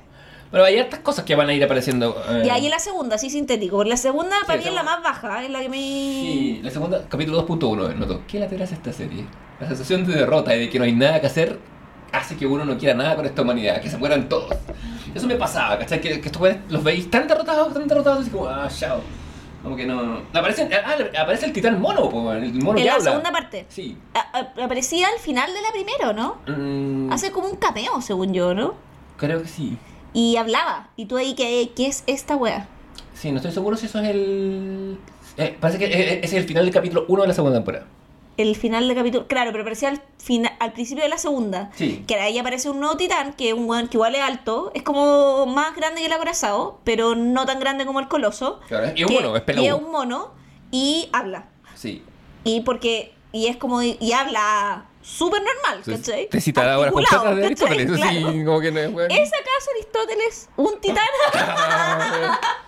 Pero 0.54 0.66
hay 0.66 0.78
hartas 0.78 1.00
cosas 1.00 1.26
que 1.26 1.34
van 1.36 1.50
a 1.50 1.54
ir 1.54 1.64
apareciendo. 1.64 2.16
eh, 2.30 2.44
Y 2.46 2.50
ahí 2.50 2.66
en 2.66 2.72
la 2.72 2.78
segunda, 2.80 3.18
sí, 3.18 3.30
sintético. 3.32 3.76
Porque 3.78 3.90
la 3.90 3.98
segunda 3.98 4.36
para 4.46 4.60
mí 4.60 4.66
es 4.68 4.74
la 4.74 4.84
más 4.84 5.02
baja, 5.02 5.44
es 5.44 5.50
la 5.50 5.60
que 5.62 5.68
me... 5.70 5.78
Sí, 5.78 6.60
la 6.64 6.70
segunda, 6.70 7.04
capítulo 7.10 7.46
2.1, 7.48 7.96
noto. 7.96 8.22
¿Qué 8.28 8.40
lateral 8.40 8.64
es 8.66 8.72
esta 8.72 8.94
serie? 8.94 9.26
La 9.60 9.68
sensación 9.68 10.06
de 10.06 10.14
derrota 10.14 10.56
y 10.56 10.60
de 10.60 10.70
que 10.70 10.78
no 10.78 10.86
hay 10.86 10.92
nada 10.94 11.20
que 11.20 11.26
hacer 11.28 11.60
hace 12.12 12.38
que 12.38 12.46
uno 12.46 12.64
no 12.66 12.78
quiera 12.78 12.94
nada 12.94 13.16
con 13.16 13.26
esta 13.26 13.42
humanidad, 13.42 13.82
que 13.82 13.90
se 13.90 13.98
mueran 13.98 14.30
todos. 14.30 14.56
Eso 15.16 15.26
me 15.26 15.36
pasaba, 15.38 15.80
¿cachai? 15.80 16.00
Que, 16.00 16.22
que 16.22 16.28
estos 16.30 16.42
los 16.70 16.84
veis 16.84 17.10
tan 17.10 17.28
derrotados, 17.28 17.74
tan 17.74 17.88
derrotados, 17.88 18.22
así 18.22 18.30
como, 18.30 18.46
ah, 18.48 18.68
chao. 18.70 19.02
Como 19.64 19.76
que 19.76 19.88
no. 19.88 20.22
Aparece, 20.34 20.70
ah, 20.86 20.96
aparece 21.20 21.48
el 21.48 21.54
titán 21.54 21.82
mono, 21.82 22.08
po, 22.10 22.32
el 22.34 22.54
mono 22.56 22.78
En 22.78 22.84
que 22.84 22.90
la 22.90 22.94
habla. 22.94 23.04
segunda 23.10 23.32
parte. 23.32 23.66
Sí. 23.70 23.98
A- 24.14 24.38
a- 24.38 24.66
aparecía 24.66 25.08
al 25.08 25.20
final 25.20 25.50
de 25.52 25.62
la 25.64 25.72
primera, 25.72 26.14
¿no? 26.14 26.36
Mm, 26.46 27.12
Hace 27.12 27.32
como 27.32 27.48
un 27.48 27.56
cameo, 27.56 28.00
según 28.02 28.34
yo, 28.34 28.54
¿no? 28.54 28.76
Creo 29.18 29.42
que 29.42 29.48
sí. 29.48 29.78
Y 30.14 30.38
hablaba. 30.38 30.90
Y 30.96 31.06
tú 31.06 31.18
ahí, 31.18 31.34
¿qué, 31.36 31.72
qué 31.76 31.88
es 31.88 32.04
esta 32.08 32.36
wea? 32.36 32.68
Sí, 33.14 33.32
no 33.32 33.38
estoy 33.38 33.52
seguro 33.52 33.78
si 33.78 33.86
eso 33.88 34.00
es 34.00 34.10
el. 34.10 34.98
eh, 35.38 35.58
parece 35.60 35.80
que 35.80 35.86
eh, 35.86 36.20
ese 36.24 36.38
es 36.38 36.42
el 36.42 36.48
final 36.48 36.66
del 36.66 36.74
capítulo 36.74 37.06
1 37.08 37.22
de 37.24 37.28
la 37.28 37.34
segunda 37.34 37.58
temporada. 37.58 37.86
El 38.36 38.56
final 38.56 38.88
del 38.88 38.98
capítulo. 38.98 39.28
Claro, 39.28 39.52
pero 39.52 39.62
aparecía 39.64 39.90
al, 39.90 40.02
fina- 40.18 40.54
al 40.60 40.74
principio 40.74 41.04
de 41.04 41.10
la 41.10 41.20
segunda. 41.20 41.70
Sí. 41.76 42.04
Que 42.08 42.16
ahí 42.16 42.38
aparece 42.40 42.70
un 42.70 42.80
nuevo 42.80 42.98
titán, 42.98 43.34
que 43.34 43.50
es 43.50 43.54
un 43.54 43.70
weón 43.70 43.88
que 43.88 43.98
igual 43.98 44.16
es 44.16 44.22
alto. 44.22 44.72
Es 44.74 44.82
como 44.82 45.46
más 45.46 45.76
grande 45.76 46.00
que 46.02 46.08
el 46.08 46.14
acorazado, 46.14 46.80
pero 46.84 47.14
no 47.16 47.46
tan 47.46 47.60
grande 47.60 47.86
como 47.86 48.00
el 48.00 48.08
coloso. 48.08 48.60
Claro, 48.68 48.92
y 48.96 49.04
un 49.04 49.10
que- 49.10 49.16
mono, 49.16 49.36
es 49.36 49.44
peludo. 49.44 49.64
Y 49.64 49.68
es 49.68 49.74
un 49.74 49.92
mono. 49.92 50.32
Y 50.72 51.10
habla. 51.14 51.46
Sí. 51.76 52.04
Y 52.44 52.62
porque. 52.62 53.14
Y 53.32 53.48
es 53.48 53.58
como. 53.58 53.82
Y 53.84 54.12
habla 54.14 54.86
súper 55.04 55.42
normal, 55.44 55.84
¿cachai? 55.86 56.28
Te 56.30 56.42
citará 56.42 56.74
ahora 56.76 56.92
completas 56.92 57.36
de. 57.36 57.46
Aristóteles. 57.46 57.92
Claro. 57.92 58.32
Sí, 58.32 58.44
como 58.46 58.60
que 58.62 58.72
no 58.72 58.80
es 58.80 58.92
bueno. 58.92 59.14
¿Es 59.14 59.30
acaso 59.30 59.70
Aristóteles 59.76 60.50
un 60.56 60.80
titán? 60.82 61.06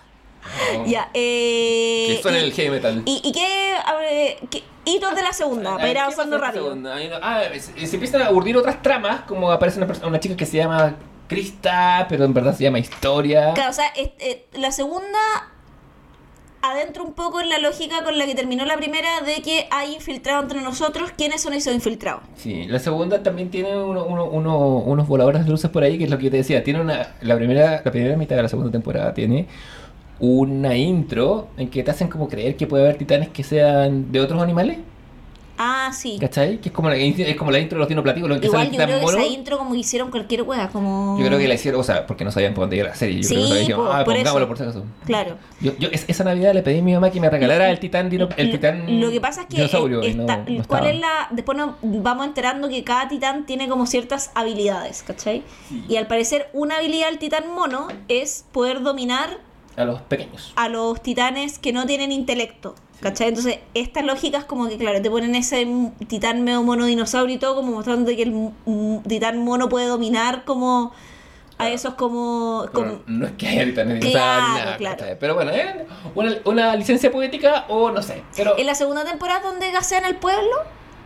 ya, 0.86 1.10
eh. 1.14 2.04
Que 2.08 2.18
suena 2.22 2.38
y- 2.38 2.42
el 2.44 2.52
heavy 2.52 2.70
metal. 2.70 3.02
¿Y, 3.04 3.20
y 3.24 3.32
qué, 3.32 3.74
a 3.84 3.94
ver, 3.96 4.36
qué 4.50 4.62
hitos 4.84 5.14
de 5.14 5.22
la 5.22 5.32
segunda? 5.32 5.72
Ah, 5.72 5.76
para 5.76 5.88
ir 5.88 5.94
¿qué 5.94 6.00
avanzando 6.00 6.38
rápido. 6.38 6.76
Ah, 7.22 7.42
se, 7.58 7.86
se 7.86 7.96
empiezan 7.96 8.22
a 8.22 8.30
urdir 8.30 8.56
otras 8.56 8.82
tramas, 8.82 9.22
como 9.22 9.50
aparece 9.50 9.78
una, 9.78 9.86
persona, 9.86 10.08
una 10.08 10.20
chica 10.20 10.36
que 10.36 10.46
se 10.46 10.56
llama 10.58 10.96
Krista, 11.28 12.06
pero 12.08 12.24
en 12.24 12.34
verdad 12.34 12.54
se 12.56 12.64
llama 12.64 12.78
Historia. 12.78 13.52
Claro, 13.54 13.70
o 13.70 13.74
sea, 13.74 13.86
es- 13.88 14.10
eh, 14.18 14.46
la 14.52 14.70
segunda 14.72 15.18
adentro 16.70 17.04
un 17.04 17.12
poco 17.12 17.40
en 17.40 17.48
la 17.48 17.58
lógica 17.58 18.02
con 18.04 18.18
la 18.18 18.26
que 18.26 18.34
terminó 18.34 18.64
la 18.64 18.76
primera 18.76 19.20
de 19.24 19.42
que 19.42 19.66
hay 19.70 19.94
infiltrados 19.94 20.44
entre 20.44 20.60
nosotros. 20.62 21.10
¿Quiénes 21.16 21.40
son 21.42 21.52
esos 21.54 21.74
infiltrados? 21.74 22.22
Sí, 22.36 22.64
la 22.66 22.78
segunda 22.78 23.22
también 23.22 23.50
tiene 23.50 23.76
uno- 23.76 24.04
uno- 24.04 24.24
uno- 24.26 24.78
unos 24.78 25.08
voladores 25.08 25.44
de 25.44 25.50
luces 25.50 25.70
por 25.70 25.82
ahí, 25.82 25.98
que 25.98 26.04
es 26.04 26.10
lo 26.10 26.18
que 26.18 26.24
yo 26.24 26.30
te 26.30 26.38
decía. 26.38 26.62
Tiene 26.64 26.80
una. 26.80 27.14
La 27.22 27.36
primera, 27.36 27.82
la 27.84 27.90
primera 27.90 28.16
mitad 28.16 28.36
de 28.36 28.42
la 28.42 28.48
segunda 28.48 28.70
temporada 28.70 29.12
tiene 29.14 29.46
una 30.18 30.74
intro 30.76 31.48
en 31.56 31.68
que 31.68 31.82
te 31.82 31.90
hacen 31.90 32.08
como 32.08 32.28
creer 32.28 32.56
que 32.56 32.66
puede 32.66 32.84
haber 32.84 32.96
titanes 32.96 33.28
que 33.28 33.42
sean 33.42 34.10
de 34.12 34.20
otros 34.20 34.42
animales. 34.42 34.78
Ah, 35.58 35.90
sí. 35.92 36.18
¿Cachai? 36.20 36.60
Que 36.60 36.68
es 36.68 36.74
como 36.74 36.88
la, 36.90 36.96
es 36.96 37.36
como 37.36 37.50
la 37.50 37.58
intro 37.58 37.76
de 37.76 37.80
los 37.80 37.88
dinoplatíbulos 37.88 38.36
en 38.36 38.40
que 38.40 38.46
Igual 38.48 38.70
yo 38.70 38.76
creo 38.76 38.98
que 38.98 39.04
mono. 39.04 39.18
esa 39.18 39.26
intro 39.26 39.58
como 39.58 39.74
hicieron 39.74 40.10
cualquier 40.10 40.42
wea, 40.42 40.68
como... 40.68 41.18
Yo 41.18 41.26
creo 41.26 41.38
que 41.38 41.48
la 41.48 41.54
hicieron, 41.54 41.80
o 41.80 41.84
sea, 41.84 42.06
porque 42.06 42.24
no 42.24 42.30
sabían 42.30 42.54
por 42.54 42.64
dónde 42.64 42.76
iba 42.76 42.88
la 42.88 42.94
serie. 42.94 43.22
Yo 43.22 43.28
creo 43.28 43.42
que 43.42 43.48
Sí, 43.52 43.58
dijeron, 43.60 43.86
po, 43.86 43.92
ah, 43.92 44.04
por 44.04 44.14
pongámoslo 44.16 44.38
eso. 44.40 44.48
por 44.48 44.56
si 44.58 44.62
acaso. 44.64 44.84
Claro. 45.06 45.36
Yo, 45.60 45.72
yo 45.78 45.88
es- 45.90 46.04
esa 46.08 46.24
Navidad 46.24 46.52
le 46.54 46.62
pedí 46.62 46.78
a 46.78 46.82
mi 46.82 46.92
mamá 46.94 47.10
que 47.10 47.20
me 47.20 47.30
regalara 47.30 47.70
el 47.70 47.78
titán, 47.80 48.10
dino- 48.10 48.28
el 48.36 48.50
titán 48.50 49.00
Lo 49.00 49.10
que 49.10 49.20
pasa 49.20 49.42
es 49.42 49.46
que 49.48 49.56
dinosaurio 49.56 50.00
no- 50.14 50.26
no 50.26 50.64
¿cuál 50.66 50.86
es 50.86 51.00
la 51.00 51.28
después 51.30 51.56
nos 51.56 51.74
vamos 51.82 52.26
enterando 52.26 52.68
que 52.68 52.84
cada 52.84 53.08
titán 53.08 53.46
tiene 53.46 53.68
como 53.68 53.86
ciertas 53.86 54.30
habilidades, 54.34 55.02
¿cachai? 55.02 55.42
Y 55.88 55.96
al 55.96 56.06
parecer 56.06 56.48
una 56.52 56.76
habilidad 56.76 57.08
del 57.08 57.18
titán 57.18 57.44
mono 57.54 57.88
es 58.08 58.44
poder 58.52 58.82
dominar 58.82 59.38
A 59.76 59.84
los 59.84 60.00
pequeños. 60.02 60.52
a 60.56 60.68
los 60.68 61.02
titanes 61.02 61.58
que 61.58 61.72
no 61.72 61.86
tienen 61.86 62.12
intelecto, 62.12 62.74
¿cachai? 63.00 63.28
Entonces, 63.28 63.58
estas 63.74 64.04
lógicas 64.04 64.44
como 64.44 64.68
que, 64.68 64.78
claro, 64.78 65.00
te 65.02 65.10
ponen 65.10 65.34
ese 65.34 65.66
titán 66.06 66.42
medio 66.42 66.62
mono 66.62 66.86
dinosaurio 66.86 67.36
y 67.36 67.38
todo, 67.38 67.56
como 67.56 67.72
mostrando 67.72 68.10
que 68.14 68.22
el 68.22 68.50
titán 69.06 69.38
mono 69.38 69.68
puede 69.68 69.86
dominar 69.86 70.44
como 70.44 70.92
a 71.58 71.68
esos 71.70 71.94
como... 71.94 72.66
no 73.06 73.26
es 73.26 73.32
que 73.32 73.48
haya 73.48 73.64
titanes 73.64 74.04
Claro, 74.04 74.58
nada, 74.58 74.76
claro. 74.76 74.96
¿cachai? 74.98 75.18
Pero 75.18 75.34
bueno, 75.34 75.52
¿eh? 75.52 75.86
una, 76.14 76.36
una 76.44 76.76
licencia 76.76 77.10
poética 77.10 77.64
o 77.68 77.90
no 77.90 78.02
sé. 78.02 78.22
Pero 78.36 78.58
En 78.58 78.66
la 78.66 78.74
segunda 78.74 79.04
temporada 79.04 79.40
donde 79.40 79.70
gasean 79.70 80.04
el 80.04 80.16
pueblo, 80.16 80.52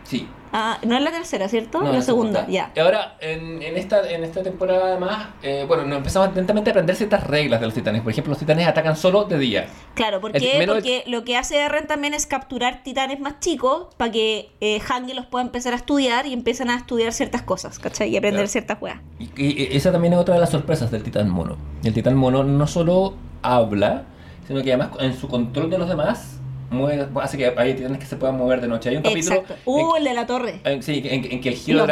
sí. 0.03 0.27
Ah, 0.53 0.77
no 0.85 0.95
es 0.97 1.01
la 1.03 1.11
tercera, 1.11 1.47
¿cierto? 1.49 1.81
No, 1.81 1.91
la 1.91 2.01
segunda, 2.01 2.47
ya. 2.47 2.71
Y 2.75 2.79
ahora, 2.79 3.17
en, 3.19 3.61
en 3.61 3.77
esta, 3.77 4.09
en 4.09 4.23
esta 4.23 4.43
temporada 4.43 4.87
además, 4.87 5.27
eh, 5.43 5.65
bueno, 5.67 5.85
nos 5.85 5.97
empezamos 5.97 6.29
atentamente 6.29 6.69
a 6.69 6.73
aprender 6.73 6.95
ciertas 6.95 7.25
reglas 7.27 7.59
de 7.59 7.65
los 7.67 7.73
titanes. 7.75 8.01
Por 8.01 8.11
ejemplo, 8.11 8.31
los 8.31 8.39
titanes 8.39 8.67
atacan 8.67 8.95
solo 8.95 9.23
de 9.25 9.37
día. 9.37 9.67
Claro, 9.95 10.21
¿por 10.21 10.31
qué? 10.31 10.63
Porque 10.67 11.03
lo 11.07 11.23
que 11.23 11.37
hace 11.37 11.57
Eren 11.59 11.87
también 11.87 12.13
es 12.13 12.25
capturar 12.25 12.83
titanes 12.83 13.19
más 13.19 13.39
chicos 13.39 13.87
para 13.97 14.11
que 14.11 14.51
eh, 14.61 14.79
Hangi 14.87 15.13
los 15.13 15.25
pueda 15.25 15.43
empezar 15.45 15.73
a 15.73 15.77
estudiar 15.77 16.25
y 16.25 16.33
empiezan 16.33 16.69
a 16.69 16.75
estudiar 16.75 17.13
ciertas 17.13 17.41
cosas, 17.41 17.79
¿cachai? 17.79 18.09
Y 18.09 18.17
aprender 18.17 18.39
Claro. 18.41 18.47
ciertas 18.49 18.81
weas. 18.81 18.99
Y- 19.19 19.29
y 19.63 19.75
esa 19.75 19.91
también 19.91 20.13
es 20.13 20.19
otra 20.19 20.33
de 20.35 20.39
las 20.39 20.49
sorpresas 20.49 20.91
del 20.91 21.03
titán 21.03 21.29
mono. 21.29 21.57
El 21.83 21.93
titán 21.93 22.15
mono 22.15 22.43
no 22.43 22.67
solo 22.67 23.13
habla, 23.41 24.03
sino 24.47 24.61
que 24.63 24.73
además 24.73 24.89
en 24.99 25.15
su 25.17 25.27
control 25.27 25.69
de 25.69 25.77
los 25.77 25.87
demás 25.87 26.39
mueve- 26.71 27.07
hace 27.21 27.37
que 27.37 27.53
hay 27.55 27.73
titanes 27.75 27.99
que 27.99 28.05
se 28.05 28.15
puedan 28.15 28.37
mover 28.37 28.61
de 28.61 28.67
noche. 28.67 28.89
Hay 28.89 28.95
un 28.97 29.03
capítulo 29.03 29.35
Exacto. 29.41 29.55
Uh, 29.65 29.95
el 29.97 30.03
de 30.05 30.13
la 30.13 30.25
torre. 30.25 30.61
en, 30.63 30.81
sí, 30.81 31.01
en, 31.05 31.31
en 31.31 31.41
que 31.41 31.49
el 31.49 31.55
giro 31.55 31.85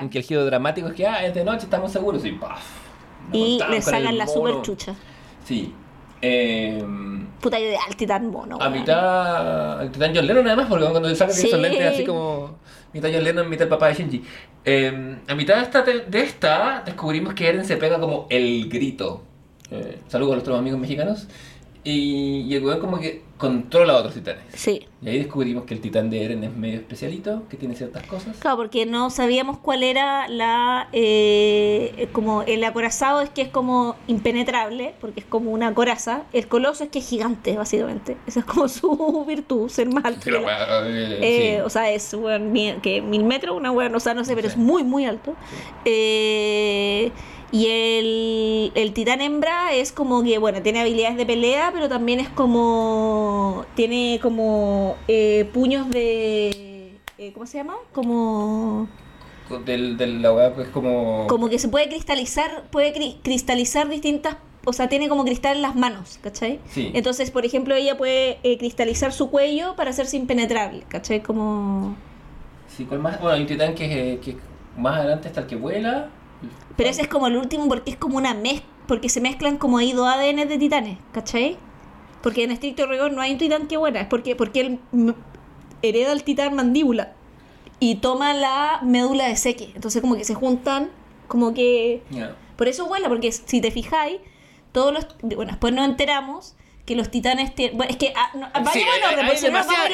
en 0.00 0.08
que 0.08 0.18
el 0.18 0.24
giro 0.24 0.44
dramático 0.46 0.88
es 0.88 0.94
que 0.94 1.06
ah, 1.06 1.24
es 1.26 1.34
de 1.34 1.44
noche, 1.44 1.64
estamos 1.64 1.92
seguros 1.92 2.24
y 2.24 2.32
paf. 2.32 2.62
Y 3.32 3.60
le 3.70 3.82
sacan 3.82 4.16
la 4.16 4.26
super 4.26 4.62
chucha. 4.62 4.94
Sí. 5.44 5.74
Eh, 6.22 6.82
Puta 7.40 7.58
idea, 7.58 7.80
el 7.88 7.96
titán 7.96 8.30
mono. 8.30 8.58
a 8.60 8.68
mitad. 8.68 9.82
El 9.82 9.90
titán 9.90 10.12
John 10.14 10.26
Lennon, 10.26 10.46
además, 10.46 10.66
porque 10.68 10.84
cuando 10.86 11.08
le 11.08 11.14
sacan 11.14 11.34
Sí. 11.34 11.46
esos 11.46 11.58
lentes 11.60 11.82
así 11.94 12.04
como. 12.04 12.58
Mitad 12.92 13.08
John 13.12 13.24
Lennon, 13.24 13.48
mitad 13.48 13.62
el 13.62 13.68
papá 13.68 13.88
de 13.88 13.94
Shinji. 13.94 14.22
Eh, 14.64 15.16
a 15.28 15.34
mitad 15.34 15.56
de 15.56 15.62
esta, 15.62 15.82
de 15.82 16.20
esta, 16.22 16.82
descubrimos 16.84 17.34
que 17.34 17.48
Eren 17.48 17.64
se 17.64 17.76
pega 17.76 17.98
como 18.00 18.26
el 18.30 18.68
grito. 18.68 19.22
Eh, 19.70 20.00
saludos 20.08 20.32
a 20.32 20.34
nuestros 20.36 20.58
amigos 20.58 20.78
mexicanos. 20.80 21.28
Y, 21.84 22.40
y 22.42 22.54
el 22.56 22.64
weón 22.64 22.80
como 22.80 22.98
que 22.98 23.22
controla 23.40 23.94
a 23.94 23.96
otros 23.96 24.14
titanes. 24.14 24.44
Sí. 24.54 24.86
Y 25.02 25.08
ahí 25.08 25.18
descubrimos 25.18 25.64
que 25.64 25.72
el 25.74 25.80
titán 25.80 26.10
de 26.10 26.22
Eren 26.24 26.44
es 26.44 26.54
medio 26.54 26.76
especialito, 26.78 27.44
que 27.48 27.56
tiene 27.56 27.74
ciertas 27.74 28.06
cosas. 28.06 28.36
Claro, 28.38 28.58
porque 28.58 28.84
no 28.86 29.08
sabíamos 29.10 29.58
cuál 29.58 29.82
era 29.82 30.28
la. 30.28 30.88
eh, 30.92 32.08
como 32.12 32.42
el 32.42 32.62
acorazado 32.64 33.22
es 33.22 33.30
que 33.30 33.40
es 33.42 33.48
como 33.48 33.96
impenetrable, 34.08 34.94
porque 35.00 35.20
es 35.20 35.26
como 35.26 35.50
una 35.52 35.72
coraza. 35.74 36.24
El 36.34 36.46
coloso 36.48 36.84
es 36.84 36.90
que 36.90 36.98
es 36.98 37.08
gigante, 37.08 37.56
básicamente. 37.56 38.16
Esa 38.26 38.40
es 38.40 38.46
como 38.46 38.68
su 38.68 39.24
virtud, 39.26 39.68
ser 39.70 39.88
la- 39.92 40.00
bueno, 40.00 40.86
eh, 40.86 41.18
Eh, 41.22 41.54
sí. 41.56 41.60
O 41.64 41.70
sea, 41.70 41.90
es 41.90 42.14
mi- 42.40 42.74
que 42.82 43.00
mil 43.00 43.24
metros, 43.24 43.56
una 43.56 43.70
weón, 43.72 43.94
o 43.94 44.00
sea, 44.00 44.12
no 44.14 44.24
sé, 44.24 44.34
pero 44.34 44.48
Sí. 44.48 44.52
es 44.54 44.58
muy, 44.58 44.84
muy 44.84 45.06
alto. 45.06 45.34
Eh, 45.86 47.10
y 47.52 47.66
el, 47.66 48.72
el 48.74 48.92
titán 48.92 49.20
hembra 49.20 49.72
es 49.72 49.92
como 49.92 50.22
que, 50.22 50.38
bueno, 50.38 50.62
tiene 50.62 50.80
habilidades 50.80 51.16
de 51.16 51.26
pelea, 51.26 51.70
pero 51.72 51.88
también 51.88 52.20
es 52.20 52.28
como. 52.28 53.64
Tiene 53.74 54.18
como 54.22 54.96
eh, 55.08 55.48
puños 55.52 55.90
de. 55.90 56.92
eh, 57.18 57.32
¿Cómo 57.32 57.46
se 57.46 57.58
llama? 57.58 57.74
Como. 57.92 58.88
Del, 59.66 59.96
del 59.96 60.22
la 60.22 60.32
weá, 60.32 60.54
pues 60.54 60.68
como. 60.68 61.26
Como 61.28 61.48
que 61.48 61.58
se 61.58 61.68
puede 61.68 61.88
cristalizar, 61.88 62.64
puede 62.70 62.94
cri- 62.94 63.16
cristalizar 63.22 63.88
distintas. 63.88 64.36
O 64.64 64.72
sea, 64.72 64.88
tiene 64.88 65.08
como 65.08 65.24
cristal 65.24 65.56
en 65.56 65.62
las 65.62 65.74
manos, 65.74 66.18
¿cachai? 66.22 66.60
Sí. 66.68 66.90
Entonces, 66.94 67.30
por 67.30 67.44
ejemplo, 67.46 67.74
ella 67.74 67.96
puede 67.96 68.38
eh, 68.42 68.58
cristalizar 68.58 69.12
su 69.12 69.30
cuello 69.30 69.74
para 69.74 69.90
hacerse 69.90 70.16
impenetrable, 70.18 70.84
¿cachai? 70.88 71.22
Como. 71.22 71.96
Sí, 72.68 72.84
¿cuál 72.84 73.00
más? 73.00 73.18
Bueno, 73.20 73.34
hay 73.36 73.40
un 73.40 73.46
titán 73.48 73.74
que, 73.74 74.20
que 74.22 74.36
más 74.76 74.98
adelante 74.98 75.28
está 75.28 75.40
el 75.40 75.46
que 75.46 75.56
vuela. 75.56 76.10
Pero 76.76 76.88
ese 76.88 77.02
es 77.02 77.08
como 77.08 77.26
el 77.26 77.36
último 77.36 77.68
porque 77.68 77.90
es 77.92 77.96
como 77.96 78.16
una 78.16 78.34
mezcla, 78.34 78.66
porque 78.86 79.08
se 79.08 79.20
mezclan 79.20 79.58
como 79.58 79.78
ahí 79.78 79.92
dos 79.92 80.08
ADN 80.08 80.48
de 80.48 80.58
titanes, 80.58 80.98
¿cachai? 81.12 81.56
Porque 82.22 82.44
en 82.44 82.50
estricto 82.50 82.86
rigor 82.86 83.12
no 83.12 83.20
hay 83.22 83.32
un 83.32 83.38
titán 83.38 83.66
que 83.66 83.76
buena, 83.76 84.00
es 84.00 84.06
porque, 84.06 84.36
porque 84.36 84.60
él 84.60 84.78
hereda 85.82 86.12
el 86.12 86.22
titán 86.24 86.54
mandíbula 86.54 87.12
y 87.78 87.96
toma 87.96 88.34
la 88.34 88.80
médula 88.82 89.26
de 89.28 89.36
seque. 89.36 89.70
Entonces 89.74 90.00
como 90.02 90.16
que 90.16 90.24
se 90.24 90.34
juntan, 90.34 90.90
como 91.28 91.54
que... 91.54 92.02
Por 92.56 92.68
eso 92.68 92.86
vuela, 92.86 93.08
porque 93.08 93.32
si 93.32 93.60
te 93.60 93.70
fijáis, 93.70 94.18
todos 94.72 94.92
los... 94.92 95.06
Bueno, 95.22 95.52
después 95.52 95.72
nos 95.72 95.86
enteramos 95.86 96.54
que 96.84 96.94
los 96.96 97.10
titanes 97.10 97.54
tienen... 97.54 97.76
Bueno, 97.78 97.90
es 97.90 97.96
que... 97.96 98.12
ah, 98.16 98.30
no, 98.34 98.48
vayamos 98.52 98.72
Sí, 98.74 98.80
en 98.80 99.04
orden, 99.04 99.24
hay 99.24 99.36
demasiada- 99.46 99.88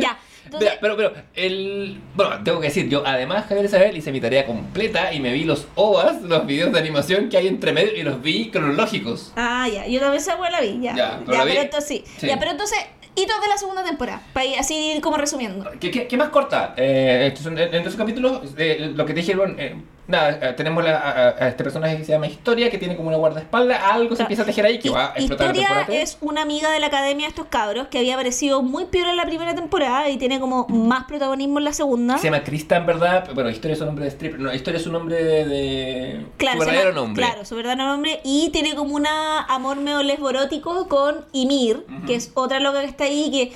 Ya. 0.00 0.18
Entonces, 0.44 0.70
Mira, 0.70 0.78
pero, 0.80 0.96
pero, 0.96 1.12
el. 1.34 2.00
Bueno, 2.14 2.42
tengo 2.44 2.60
que 2.60 2.66
decir, 2.66 2.88
yo 2.88 3.02
además, 3.06 3.46
Javier 3.48 3.66
Isabel, 3.66 3.96
hice 3.96 4.12
mi 4.12 4.20
tarea 4.20 4.46
completa 4.46 5.12
y 5.12 5.20
me 5.20 5.32
vi 5.32 5.44
los 5.44 5.66
OVAs, 5.74 6.22
los 6.22 6.46
videos 6.46 6.72
de 6.72 6.78
animación 6.78 7.28
que 7.28 7.36
hay 7.36 7.48
entre 7.48 7.72
medio 7.72 7.94
y 7.96 8.02
los 8.02 8.22
vi 8.22 8.50
cronológicos. 8.50 9.32
Ah, 9.36 9.66
ya, 9.72 9.86
yo 9.86 10.00
también 10.00 10.20
esa 10.20 10.36
la 10.38 10.60
vi, 10.60 10.80
ya. 10.80 10.94
Ya, 10.94 11.20
pero 11.26 11.60
entonces 11.60 11.88
sí. 11.88 12.04
Sí. 12.18 12.26
Ya, 12.26 12.38
pero 12.38 12.50
entonces, 12.50 12.78
hitos 13.16 13.40
de 13.40 13.48
la 13.48 13.56
segunda 13.56 13.84
temporada, 13.84 14.22
para 14.32 14.46
ir 14.46 14.58
así 14.58 14.98
como 15.02 15.16
resumiendo. 15.16 15.70
¿Qué, 15.80 15.90
qué, 15.90 16.06
qué 16.06 16.16
más 16.16 16.28
corta? 16.28 16.74
Eh, 16.76 17.34
en, 17.44 17.58
en 17.58 17.74
esos 17.74 17.96
capítulos, 17.96 18.42
eh, 18.56 18.92
lo 18.94 19.06
que 19.06 19.14
te 19.14 19.20
dijeron, 19.20 19.56
eh, 19.58 19.76
nada, 20.06 20.30
eh, 20.50 20.52
tenemos 20.54 20.84
la- 20.84 20.98
a, 20.98 21.28
a 21.44 21.48
este 21.48 21.64
personaje 21.64 21.96
que 21.96 22.04
se 22.04 22.12
llama 22.12 22.26
Historia, 22.26 22.70
que 22.70 22.78
tiene 22.78 22.96
como 22.96 23.08
una 23.08 23.16
guardaespaldas, 23.16 23.82
algo 23.82 24.14
se 24.16 24.22
empieza 24.22 24.42
a 24.42 24.46
tejer 24.46 24.66
ahí 24.66 24.78
que 24.78 24.90
va 24.90 25.06
a 25.12 25.16
explotar 25.16 25.50
en 25.50 25.56
la 25.56 25.62
Historia 25.62 25.84
tres. 25.86 26.10
es 26.12 26.18
una 26.20 26.42
amiga 26.42 26.70
de 26.70 26.80
la 26.80 26.86
academia 26.88 27.26
de 27.26 27.30
estos 27.30 27.46
cabros 27.46 27.88
que 27.88 27.98
había 27.98 28.14
aparecido 28.14 28.62
muy 28.62 28.84
peor 28.86 29.08
en 29.08 29.16
la 29.16 29.24
primera 29.24 29.54
temporada 29.54 30.08
y 30.10 30.16
tiene 30.18 30.40
como 30.40 30.66
más 30.68 31.04
protagonismo 31.04 31.58
en 31.58 31.64
la 31.64 31.72
segunda. 31.72 32.18
Se 32.18 32.24
llama 32.24 32.42
Krista, 32.42 32.76
en 32.76 32.86
verdad. 32.86 33.28
Bueno, 33.34 33.50
Historia 33.50 33.74
es 33.74 33.80
un 33.80 33.86
nombre 33.86 34.04
de 34.04 34.10
stripper. 34.10 34.40
No, 34.40 34.52
Historia 34.54 34.78
es 34.80 34.86
un 34.86 34.92
nombre 34.92 35.22
de. 35.22 35.44
de 35.46 36.26
Claro, 36.36 36.60
su 36.60 36.66
verdadero 36.66 36.90
llama- 36.90 37.00
nombre. 37.00 37.24
Claro, 37.24 37.44
su 37.44 37.54
verdadero 37.56 37.84
nombre. 37.86 38.20
Y 38.24 38.50
tiene 38.50 38.74
como 38.74 38.94
una 38.94 39.42
amor 39.44 39.76
medio 39.76 40.02
lesborótico 40.02 40.88
con 40.88 41.24
Ymir, 41.32 41.84
que 42.06 42.14
es 42.14 42.30
otra 42.34 42.60
loca 42.60 42.80
que 42.80 42.86
está 42.86 43.04
ahí, 43.04 43.30
que 43.30 43.52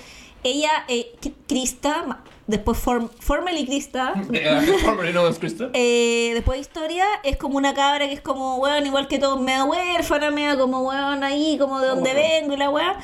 ella, 0.48 0.70
eh, 0.88 1.12
Krista, 1.46 2.20
después 2.48 2.76
form, 2.78 3.08
Formerly 3.20 3.64
Krista, 3.66 4.14
Eh, 4.32 4.60
formerly 4.82 5.16
as 5.16 5.38
Krista. 5.38 5.70
Eh, 5.74 6.32
después 6.34 6.56
de 6.56 6.62
historia, 6.62 7.04
es 7.22 7.36
como 7.36 7.56
una 7.56 7.74
cabra 7.74 8.08
que 8.08 8.14
es 8.14 8.20
como, 8.20 8.56
weón, 8.56 8.84
igual 8.84 9.06
que 9.06 9.18
todos, 9.20 9.40
media 9.40 9.64
huérfana, 9.64 10.32
media 10.32 10.58
como, 10.58 10.80
weón, 10.80 11.22
ahí, 11.22 11.56
como 11.58 11.78
de 11.80 11.86
donde 11.88 12.12
Bueno. 12.12 12.28
vengo 12.40 12.54
y 12.54 12.56
la 12.56 12.70
weá. 12.70 12.98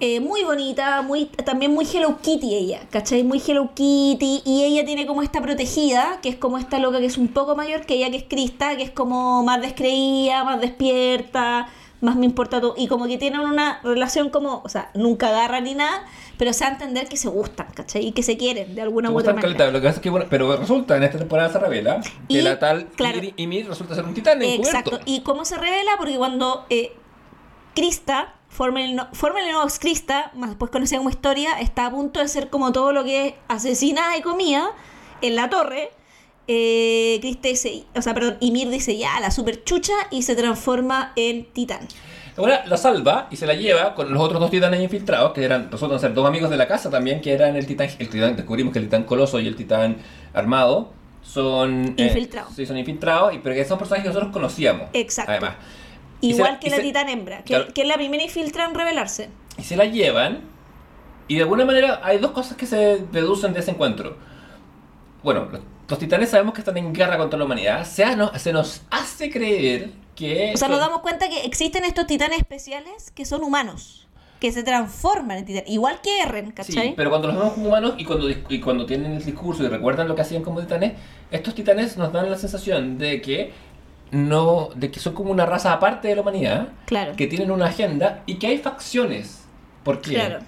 Eh, 0.00 0.18
muy 0.18 0.42
bonita, 0.42 1.02
muy 1.02 1.26
también 1.26 1.72
muy 1.72 1.86
Hello 1.86 2.18
Kitty 2.20 2.54
ella, 2.54 2.80
¿cachai? 2.90 3.22
Muy 3.22 3.40
Hello 3.46 3.70
Kitty. 3.74 4.42
Y 4.44 4.64
ella 4.64 4.84
tiene 4.84 5.06
como 5.06 5.22
esta 5.22 5.40
protegida, 5.40 6.18
que 6.20 6.28
es 6.28 6.36
como 6.36 6.58
esta 6.58 6.78
loca 6.80 6.98
que 6.98 7.06
es 7.06 7.16
un 7.16 7.28
poco 7.28 7.54
mayor 7.54 7.86
que 7.86 7.94
ella, 7.94 8.10
que 8.10 8.16
es 8.16 8.24
Krista, 8.24 8.76
que 8.76 8.82
es 8.82 8.90
como 8.90 9.44
más 9.44 9.60
descreída, 9.60 10.42
más 10.42 10.60
despierta, 10.60 11.68
más 12.04 12.16
me 12.16 12.26
importa 12.26 12.60
todo. 12.60 12.74
Y 12.76 12.86
como 12.86 13.06
que 13.06 13.18
tienen 13.18 13.40
una 13.40 13.80
relación 13.82 14.30
como, 14.30 14.60
o 14.64 14.68
sea, 14.68 14.90
nunca 14.94 15.28
agarran 15.28 15.64
ni 15.64 15.74
nada, 15.74 16.04
pero 16.38 16.52
se 16.52 16.64
va 16.64 16.70
a 16.70 16.72
entender 16.74 17.08
que 17.08 17.16
se 17.16 17.28
gustan, 17.28 17.66
¿cachai? 17.74 18.06
Y 18.06 18.12
que 18.12 18.22
se 18.22 18.36
quieren 18.36 18.74
de 18.74 18.82
alguna 18.82 19.10
u 19.10 19.18
otra 19.18 19.32
manera. 19.32 19.52
caleta, 19.56 19.70
Lo 19.72 19.80
que 19.80 19.86
pasa 19.88 19.96
es 19.96 20.02
que, 20.02 20.10
bueno, 20.10 20.26
pero 20.30 20.56
resulta, 20.56 20.96
en 20.96 21.02
esta 21.02 21.18
temporada 21.18 21.48
se 21.50 21.58
revela 21.58 22.00
que 22.28 22.38
Y, 22.38 22.42
la 22.42 22.58
tal 22.58 22.86
claro. 22.88 23.20
Ymir 23.36 23.68
resulta 23.68 23.94
ser 23.94 24.04
un 24.04 24.14
titán. 24.14 24.40
Exacto. 24.42 25.00
¿Y 25.06 25.20
cómo 25.22 25.44
se 25.44 25.56
revela? 25.56 25.92
Porque 25.98 26.16
cuando 26.16 26.66
eh, 26.70 26.92
Krista, 27.74 28.34
formerly 28.48 28.94
no- 28.94 29.08
formerly 29.12 29.50
known 29.50 29.66
as 29.66 29.78
Krista, 29.78 30.30
más 30.34 30.50
después 30.50 30.70
conocida 30.70 30.98
como 30.98 31.10
Historia, 31.10 31.58
está 31.60 31.86
a 31.86 31.90
punto 31.90 32.20
de 32.20 32.28
ser 32.28 32.50
como 32.50 32.72
todo 32.72 32.92
lo 32.92 33.02
que 33.04 33.26
es 33.28 33.34
asesinada 33.48 34.16
y 34.16 34.22
comida 34.22 34.70
en 35.22 35.34
la 35.36 35.50
torre. 35.50 35.90
Eh, 36.46 37.18
Krista 37.20 37.48
dice, 37.48 37.84
o 37.96 38.02
sea, 38.02 38.12
perdón, 38.14 38.36
Ymir 38.40 38.68
dice 38.68 38.96
ya, 38.98 39.18
la 39.20 39.30
super 39.30 39.64
chucha 39.64 39.94
y 40.10 40.22
se 40.22 40.36
transforma 40.36 41.12
en 41.16 41.44
titán. 41.46 41.86
Ahora 42.36 42.64
la 42.66 42.76
salva 42.76 43.28
y 43.30 43.36
se 43.36 43.46
la 43.46 43.54
lleva 43.54 43.94
con 43.94 44.12
los 44.12 44.20
otros 44.22 44.40
dos 44.40 44.50
titanes 44.50 44.80
infiltrados, 44.82 45.32
que 45.32 45.44
eran, 45.44 45.70
resultan 45.70 46.00
ser 46.00 46.12
dos 46.14 46.26
amigos 46.26 46.50
de 46.50 46.56
la 46.56 46.66
casa 46.66 46.90
también, 46.90 47.20
que 47.20 47.32
eran 47.32 47.56
el 47.56 47.66
titán, 47.66 47.88
el 47.98 48.08
titán, 48.08 48.36
descubrimos 48.36 48.72
que 48.72 48.80
el 48.80 48.86
titán 48.86 49.04
coloso 49.04 49.38
y 49.40 49.46
el 49.46 49.54
titán 49.56 49.96
armado 50.34 50.92
son... 51.22 51.94
eh, 51.96 52.06
Infiltrados. 52.08 52.54
sí, 52.54 52.66
son 52.66 52.76
infiltrados, 52.76 53.32
y, 53.34 53.38
pero 53.38 53.54
que 53.54 53.64
son 53.64 53.78
personajes 53.78 54.02
que 54.02 54.08
nosotros 54.08 54.32
conocíamos. 54.32 54.88
Exacto. 54.92 55.30
Además. 55.32 55.54
Igual 56.20 56.52
la- 56.54 56.58
que 56.60 56.70
la 56.70 56.76
se- 56.76 56.82
titán 56.82 57.08
hembra, 57.08 57.38
que, 57.38 57.54
claro. 57.54 57.66
que 57.72 57.82
es 57.82 57.88
la 57.88 57.94
primera 57.94 58.22
infiltra 58.22 58.64
en 58.66 58.74
revelarse. 58.74 59.30
y 59.56 59.62
se 59.62 59.76
la 59.76 59.84
llevan 59.86 60.40
y 61.28 61.36
de 61.36 61.42
alguna 61.42 61.64
manera 61.64 62.00
hay 62.02 62.18
dos 62.18 62.32
cosas 62.32 62.56
que 62.56 62.66
se 62.66 62.98
deducen 63.12 63.52
de 63.54 63.60
ese 63.60 63.70
encuentro. 63.70 64.16
Bueno, 65.22 65.48
los, 65.88 65.98
titanes 65.98 66.30
sabemos 66.30 66.54
que 66.54 66.60
están 66.60 66.76
en 66.76 66.92
guerra 66.92 67.16
contra 67.18 67.38
la 67.38 67.44
humanidad. 67.44 67.84
Se, 67.84 68.16
no- 68.16 68.36
se 68.38 68.52
nos 68.52 68.82
hace 68.90 69.30
creer 69.30 69.90
que... 70.16 70.52
O 70.54 70.56
sea, 70.56 70.68
nos 70.68 70.78
damos 70.78 71.00
cuenta 71.00 71.28
que 71.28 71.44
existen 71.44 71.84
estos 71.84 72.06
titanes 72.06 72.38
especiales 72.38 73.10
que 73.10 73.24
son 73.24 73.42
humanos, 73.42 74.06
que 74.40 74.52
se 74.52 74.62
transforman 74.62 75.38
en 75.38 75.44
titanes, 75.44 75.70
igual 75.70 76.00
que 76.02 76.20
Eren, 76.20 76.50
¿cachai? 76.52 76.88
Sí, 76.88 76.94
pero 76.96 77.10
cuando 77.10 77.28
los 77.28 77.36
vemos 77.36 77.52
como 77.54 77.68
humanos 77.68 77.94
y 77.98 78.04
cuando, 78.04 78.28
y 78.30 78.60
cuando 78.60 78.86
tienen 78.86 79.12
el 79.12 79.24
discurso 79.24 79.64
y 79.64 79.68
recuerdan 79.68 80.08
lo 80.08 80.14
que 80.14 80.22
hacían 80.22 80.42
como 80.42 80.60
titanes, 80.60 80.92
estos 81.30 81.54
titanes 81.54 81.96
nos 81.96 82.12
dan 82.12 82.30
la 82.30 82.38
sensación 82.38 82.98
de 82.98 83.20
que 83.20 83.52
no, 84.10 84.68
de 84.76 84.90
que 84.90 85.00
son 85.00 85.14
como 85.14 85.30
una 85.32 85.44
raza 85.46 85.72
aparte 85.72 86.08
de 86.08 86.14
la 86.14 86.20
humanidad, 86.20 86.68
Claro. 86.86 87.14
que 87.16 87.26
tienen 87.26 87.50
una 87.50 87.66
agenda 87.66 88.22
y 88.26 88.36
que 88.36 88.46
hay 88.46 88.58
facciones. 88.58 89.40
¿Por 89.82 90.00
qué? 90.00 90.14
Claro. 90.14 90.38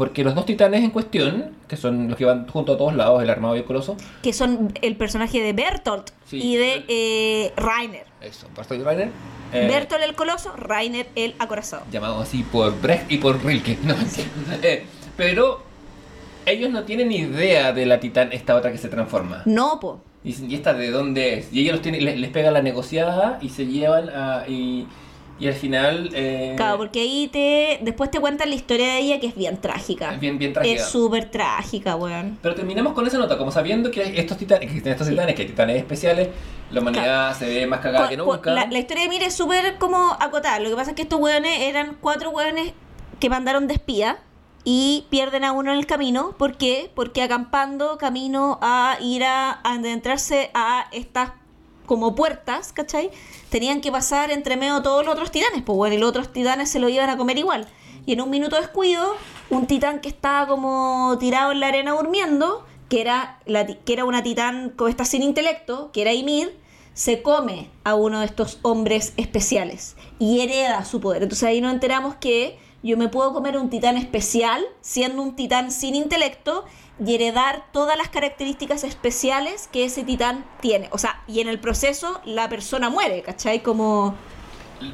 Porque 0.00 0.24
los 0.24 0.34
dos 0.34 0.46
titanes 0.46 0.82
en 0.82 0.88
cuestión, 0.92 1.50
que 1.68 1.76
son 1.76 2.08
los 2.08 2.16
que 2.16 2.24
van 2.24 2.48
junto 2.48 2.72
a 2.72 2.78
todos 2.78 2.94
lados, 2.94 3.22
el 3.22 3.28
armado 3.28 3.54
y 3.54 3.58
el 3.58 3.64
coloso, 3.66 3.98
Que 4.22 4.32
son 4.32 4.72
el 4.80 4.96
personaje 4.96 5.42
de 5.42 5.52
Bertolt 5.52 6.08
Sí. 6.24 6.40
y 6.42 6.56
de 6.56 6.84
eh, 6.88 7.52
Rainer. 7.54 8.06
eso, 8.22 8.46
Barstow 8.56 8.78
y 8.78 8.82
Rainer, 8.82 9.10
eh, 9.52 9.68
Bertolt 9.70 10.02
el 10.02 10.14
coloso, 10.14 10.56
Rainer 10.56 11.06
el 11.16 11.34
acorazado. 11.38 11.82
llamados 11.92 12.22
así 12.22 12.42
por 12.44 12.80
Brecht 12.80 13.12
y 13.12 13.18
por 13.18 13.44
Rilke. 13.44 13.76
No, 13.84 13.94
eh, 14.62 14.84
pero 15.18 15.60
ellos 16.46 16.70
no 16.70 16.84
tienen 16.84 17.12
idea 17.12 17.74
de 17.74 17.84
la 17.84 18.00
titán, 18.00 18.32
esta 18.32 18.56
otra 18.56 18.72
que 18.72 18.78
se 18.78 18.88
transforma. 18.88 19.42
No, 19.44 19.80
po. 19.80 20.00
Dicen, 20.24 20.50
¿y 20.50 20.54
esta 20.54 20.72
de 20.72 20.90
dónde 20.90 21.34
es? 21.40 21.52
Y 21.52 21.60
ellos 21.60 21.72
los 21.74 21.82
tienen, 21.82 22.06
les, 22.06 22.18
les 22.18 22.30
pega 22.30 22.50
la 22.50 22.62
negociada 22.62 23.38
y 23.42 23.50
se 23.50 23.66
llevan 23.66 24.08
a. 24.08 24.44
Y, 24.48 24.86
y 25.40 25.48
al 25.48 25.54
final. 25.54 26.10
Eh, 26.12 26.54
Claro, 26.56 26.76
porque 26.78 27.00
ahí 27.00 27.28
te 27.28 27.78
después 27.82 28.10
te 28.10 28.20
cuentan 28.20 28.48
la 28.50 28.54
historia 28.54 28.86
de 28.94 28.98
ella 29.00 29.18
que 29.20 29.26
es 29.26 29.34
bien 29.34 29.60
trágica. 29.60 30.12
Es 30.14 30.20
bien- 30.20 30.38
bien 30.38 30.52
trágica. 30.52 30.80
Es 30.82 30.88
súper 30.88 31.30
trágica, 31.30 31.96
weón. 31.96 32.38
Pero 32.42 32.54
terminamos 32.54 32.92
con 32.92 33.06
esa 33.06 33.18
nota, 33.18 33.36
como 33.38 33.50
sabiendo 33.50 33.90
que 33.90 34.02
estos 34.20 34.36
titanes, 34.38 34.70
que 34.70 34.90
estos 34.90 35.08
titanes, 35.08 35.34
que 35.34 35.42
hay 35.42 35.48
titanes 35.48 35.76
especiales, 35.78 36.28
la 36.70 36.80
humanidad 36.80 37.34
se 37.36 37.46
ve 37.46 37.66
más 37.66 37.80
cagada 37.80 38.08
que 38.08 38.16
nunca. 38.16 38.52
La, 38.52 38.66
la 38.66 38.78
historia 38.78 39.02
de 39.04 39.08
Mir 39.08 39.22
es 39.22 39.34
súper 39.34 39.78
como 39.78 40.12
acotada. 40.20 40.60
Lo 40.60 40.68
que 40.70 40.76
pasa 40.76 40.90
es 40.90 40.96
que 40.96 41.02
estos 41.02 41.18
weones 41.18 41.60
eran 41.62 41.96
cuatro 42.00 42.30
weones 42.30 42.72
que 43.18 43.28
mandaron 43.28 43.66
de 43.66 43.74
espía 43.74 44.18
y 44.62 45.06
pierden 45.10 45.42
a 45.44 45.52
uno 45.52 45.72
en 45.72 45.78
el 45.78 45.86
camino. 45.86 46.34
¿Por 46.38 46.56
qué? 46.58 46.90
Porque 46.94 47.22
acampando 47.22 47.96
camino 47.98 48.58
a 48.62 48.98
ir 49.00 49.24
a, 49.24 49.52
a 49.52 49.72
adentrarse 49.74 50.50
a 50.54 50.86
estas 50.92 51.30
como 51.90 52.14
puertas, 52.14 52.72
¿cachai? 52.72 53.10
Tenían 53.48 53.80
que 53.80 53.90
pasar 53.90 54.30
entre 54.30 54.56
medio 54.56 54.80
todos 54.80 55.04
los 55.04 55.12
otros 55.12 55.32
titanes, 55.32 55.64
pues 55.64 55.76
bueno, 55.76 55.96
los 55.96 56.10
otros 56.10 56.32
titanes 56.32 56.70
se 56.70 56.78
lo 56.78 56.88
iban 56.88 57.10
a 57.10 57.16
comer 57.16 57.36
igual. 57.36 57.66
Y 58.06 58.12
en 58.12 58.20
un 58.20 58.30
minuto 58.30 58.54
de 58.54 58.62
descuido, 58.62 59.16
un 59.50 59.66
titán 59.66 60.00
que 60.00 60.08
estaba 60.08 60.46
como 60.46 61.16
tirado 61.18 61.50
en 61.50 61.58
la 61.58 61.66
arena 61.66 61.90
durmiendo, 61.90 62.64
que 62.88 63.00
era, 63.00 63.40
que 63.84 63.92
era 63.92 64.04
una 64.04 64.22
titán 64.22 64.72
esta 64.88 65.04
sin 65.04 65.24
intelecto, 65.24 65.90
que 65.90 66.02
era 66.02 66.12
Ymir, 66.12 66.56
se 66.94 67.22
come 67.22 67.68
a 67.82 67.96
uno 67.96 68.20
de 68.20 68.26
estos 68.26 68.60
hombres 68.62 69.12
especiales 69.16 69.96
y 70.20 70.42
hereda 70.42 70.84
su 70.84 71.00
poder. 71.00 71.24
Entonces 71.24 71.42
ahí 71.42 71.60
nos 71.60 71.72
enteramos 71.72 72.14
que 72.14 72.56
yo 72.84 72.96
me 72.98 73.08
puedo 73.08 73.32
comer 73.32 73.58
un 73.58 73.68
titán 73.68 73.96
especial 73.96 74.64
siendo 74.80 75.22
un 75.22 75.34
titán 75.34 75.72
sin 75.72 75.96
intelecto 75.96 76.64
y 77.04 77.14
heredar 77.14 77.64
todas 77.72 77.96
las 77.96 78.08
características 78.08 78.84
especiales 78.84 79.68
que 79.72 79.84
ese 79.84 80.04
titán 80.04 80.44
tiene. 80.60 80.88
O 80.92 80.98
sea, 80.98 81.22
y 81.26 81.40
en 81.40 81.48
el 81.48 81.58
proceso 81.58 82.20
la 82.24 82.48
persona 82.48 82.90
muere, 82.90 83.22
¿cachai? 83.22 83.62
Como... 83.62 84.14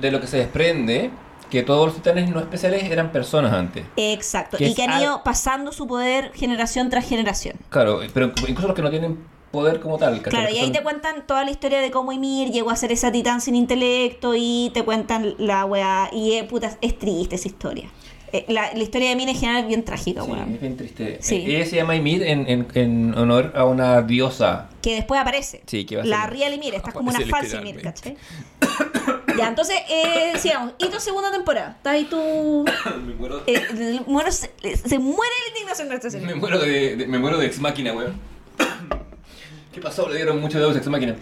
De 0.01 0.11
lo 0.11 0.21
que 0.21 0.27
se 0.27 0.37
desprende, 0.39 1.11
que 1.51 1.63
todos 1.63 1.87
los 1.87 1.95
titanes 1.97 2.29
no 2.31 2.41
especiales 2.41 2.85
eran 2.85 3.13
personas 3.13 3.53
antes. 3.53 3.85
Exacto. 3.97 4.57
Que 4.57 4.69
Y 4.69 4.75
que 4.75 4.83
han 4.83 4.91
al- 4.91 5.03
ido 5.03 5.23
pasando 5.25 5.73
su 5.73 5.87
poder 5.87 6.33
generación 6.35 6.91
tras 6.91 7.09
generación. 7.09 7.57
Claro, 7.71 8.01
pero 8.13 8.33
incluso 8.49 8.67
los 8.69 8.75
que 8.77 8.83
no 8.83 8.91
tienen 8.91 9.25
poder 9.53 9.81
como 9.81 9.97
tal. 9.97 10.17
¿cachai? 10.23 10.31
Claro, 10.31 10.55
y 10.55 10.59
ahí 10.59 10.65
son- 10.65 10.73
te 10.73 10.83
cuentan 10.83 11.27
toda 11.27 11.45
la 11.45 11.51
historia 11.51 11.81
de 11.81 11.91
cómo 11.91 12.13
Ymir 12.13 12.51
llegó 12.51 12.71
a 12.71 12.77
ser 12.77 12.91
esa 12.93 13.11
titán 13.13 13.41
sin 13.41 13.55
intelecto 13.55 14.35
y 14.37 14.71
te 14.75 14.85
cuentan 14.85 15.35
la 15.39 15.65
weá. 15.65 16.09
Y 16.13 16.33
eh, 16.35 16.45
puta, 16.45 16.77
es 16.81 16.99
triste 16.99 17.37
esa 17.37 17.49
historia. 17.49 17.89
Eh, 18.33 18.45
la, 18.49 18.72
la 18.72 18.83
historia 18.83 19.09
de 19.09 19.12
Ymir 19.14 19.29
en 19.29 19.37
general 19.37 19.62
es 19.62 19.68
bien 19.68 19.85
trágica, 19.85 20.22
Sí, 20.24 20.31
weón. 20.31 20.55
es 20.55 20.61
bien 20.61 20.77
triste. 20.77 21.18
Sí. 21.20 21.37
Eh, 21.37 21.57
Ella 21.57 21.66
se 21.66 21.77
llama 21.77 21.95
Ymir 21.95 22.22
en, 22.24 22.49
en, 22.49 22.66
en 22.74 23.14
honor 23.16 23.53
a 23.55 23.64
una 23.64 24.03
diosa. 24.03 24.68
Que 24.83 24.97
después 24.97 25.20
aparece. 25.20 25.62
Sí, 25.66 25.85
que 25.87 25.97
va 25.97 26.03
a 26.03 26.07
La 26.07 26.22
ser- 26.24 26.31
Real 26.33 26.53
Ymir, 26.55 26.74
esta 26.74 26.89
es 26.89 26.95
como 26.95 27.11
una 27.11 27.20
falsa 27.20 27.61
Ymir. 27.61 27.81
¿cachai? 27.83 28.16
ya, 29.39 29.49
entonces, 29.49 29.77
eh, 29.89 30.33
sigamos. 30.39 30.72
Y 30.79 30.87
tu 30.89 30.99
segunda 30.99 31.31
temporada. 31.31 31.74
Estás 31.77 31.93
ahí 31.95 32.05
tú. 32.05 32.64
me 33.07 33.14
muero, 33.14 33.43
Eh, 33.47 33.62
el- 33.70 34.01
bueno, 34.07 34.31
se, 34.33 34.51
se 34.77 34.99
muere 34.99 35.33
la 35.45 35.49
indignación 35.51 35.87
con 35.89 35.97
esta 35.97 36.11
serie. 36.11 36.27
me 36.27 36.35
muero 36.35 36.59
de, 36.59 36.97
de- 36.97 37.07
me 37.07 37.18
muero 37.18 37.39
de 37.39 37.47
Ex 37.47 37.61
Máquina, 37.61 37.93
weón. 37.93 38.14
¿Qué 39.72 39.81
pasó? 39.81 40.09
Le 40.09 40.16
dieron 40.16 40.41
mucho 40.41 40.59
de 40.59 40.77
Ex 40.79 40.87
Máquina. 40.89 41.14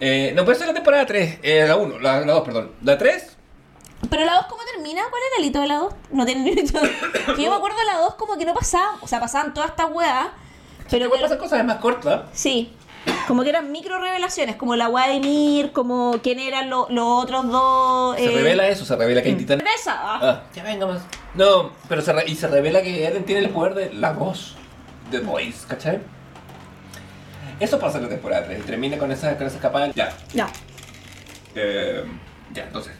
Eh, 0.00 0.32
no, 0.34 0.44
pero 0.44 0.56
es 0.56 0.66
la 0.66 0.72
temporada 0.74 1.04
3. 1.06 1.38
Eh, 1.42 1.64
la 1.66 1.76
1, 1.76 1.98
la, 1.98 2.20
la 2.20 2.32
2, 2.34 2.42
perdón. 2.44 2.70
La 2.82 2.96
3 2.96 3.35
Pero 4.10 4.24
la 4.24 4.34
2, 4.34 4.46
¿cómo 4.46 4.62
termina? 4.74 5.02
¿Cuál 5.10 5.22
era 5.32 5.40
el 5.42 5.44
hito 5.46 5.60
de 5.60 5.66
la 5.66 5.76
2? 5.76 5.94
No 6.12 6.24
tiene 6.26 6.42
ni 6.42 6.50
hito. 6.60 6.80
Que 7.36 7.42
yo 7.42 7.50
me 7.50 7.56
acuerdo 7.56 7.78
de 7.78 7.84
la 7.86 7.98
2 7.98 8.14
como 8.14 8.36
que 8.36 8.44
no 8.44 8.54
pasaba. 8.54 8.96
O 9.00 9.08
sea, 9.08 9.20
pasaban 9.20 9.52
todas 9.54 9.70
estas 9.70 9.90
weas. 9.90 10.28
Pero 10.90 11.10
que- 11.10 11.18
pasan 11.20 11.38
cosas 11.38 11.64
más 11.64 11.76
cortas. 11.78 12.22
Sí. 12.32 12.72
Como 13.28 13.42
que 13.44 13.50
eran 13.50 13.70
micro 13.70 14.00
revelaciones, 14.00 14.56
como 14.56 14.74
la 14.74 14.88
wea 14.88 15.08
de 15.08 15.20
Mir, 15.20 15.72
como 15.72 16.18
quién 16.22 16.38
eran 16.40 16.68
lo- 16.70 16.88
los 16.90 17.24
otros 17.24 17.48
dos. 17.48 18.16
Se 18.16 18.24
eh, 18.26 18.36
revela 18.36 18.66
eso, 18.68 18.84
se 18.84 18.96
revela 18.96 19.22
que 19.22 19.28
hay 19.30 19.34
titanes. 19.36 19.64
Cerveza. 19.64 19.92
ah. 19.96 20.18
Ah, 20.22 20.42
ya 20.54 20.62
venga 20.64 20.86
más. 20.86 21.02
No, 21.34 21.70
pero 21.88 22.02
se, 22.02 22.12
re- 22.12 22.24
y 22.28 22.34
se 22.34 22.48
revela 22.48 22.82
que 22.82 23.04
Eren 23.06 23.24
tiene 23.24 23.42
el 23.42 23.50
poder 23.50 23.74
de 23.74 23.92
la 23.92 24.12
voz. 24.12 24.54
The 25.10 25.20
Voice, 25.20 25.66
¿cachai? 25.68 26.00
Eso 27.60 27.78
pasa 27.78 27.98
en 27.98 28.04
la 28.04 28.08
temporada 28.10 28.44
3. 28.44 28.66
Termina 28.66 28.98
con 28.98 29.10
esa, 29.12 29.36
con 29.36 29.46
esa 29.46 29.56
escapada. 29.56 29.90
Ya. 29.94 30.12
Ya. 30.34 30.48
Eh, 31.54 32.04
ya, 32.52 32.64
entonces. 32.64 32.92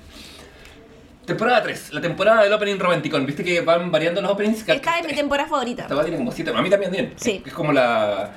Temporada 1.27 1.63
3, 1.63 1.93
la 1.93 2.01
temporada 2.01 2.43
del 2.45 2.53
opening 2.53 2.79
romanticón. 2.79 3.27
¿Viste 3.27 3.43
que 3.43 3.61
van 3.61 3.91
variando 3.91 4.21
los 4.23 4.31
openings? 4.31 4.67
Esta 4.67 4.99
es 4.99 5.07
mi 5.07 5.15
temporada 5.15 5.49
favorita. 5.49 5.83
Esta 5.83 5.95
va 5.95 6.03
tiene 6.03 6.19
como 6.19 6.31
7, 6.31 6.53
a 6.55 6.63
mí 6.63 6.71
también 6.71 6.93
bien. 6.93 7.15
Sí. 7.17 7.41
Es, 7.43 7.49
es 7.49 7.53
como 7.53 7.73
la... 7.73 8.31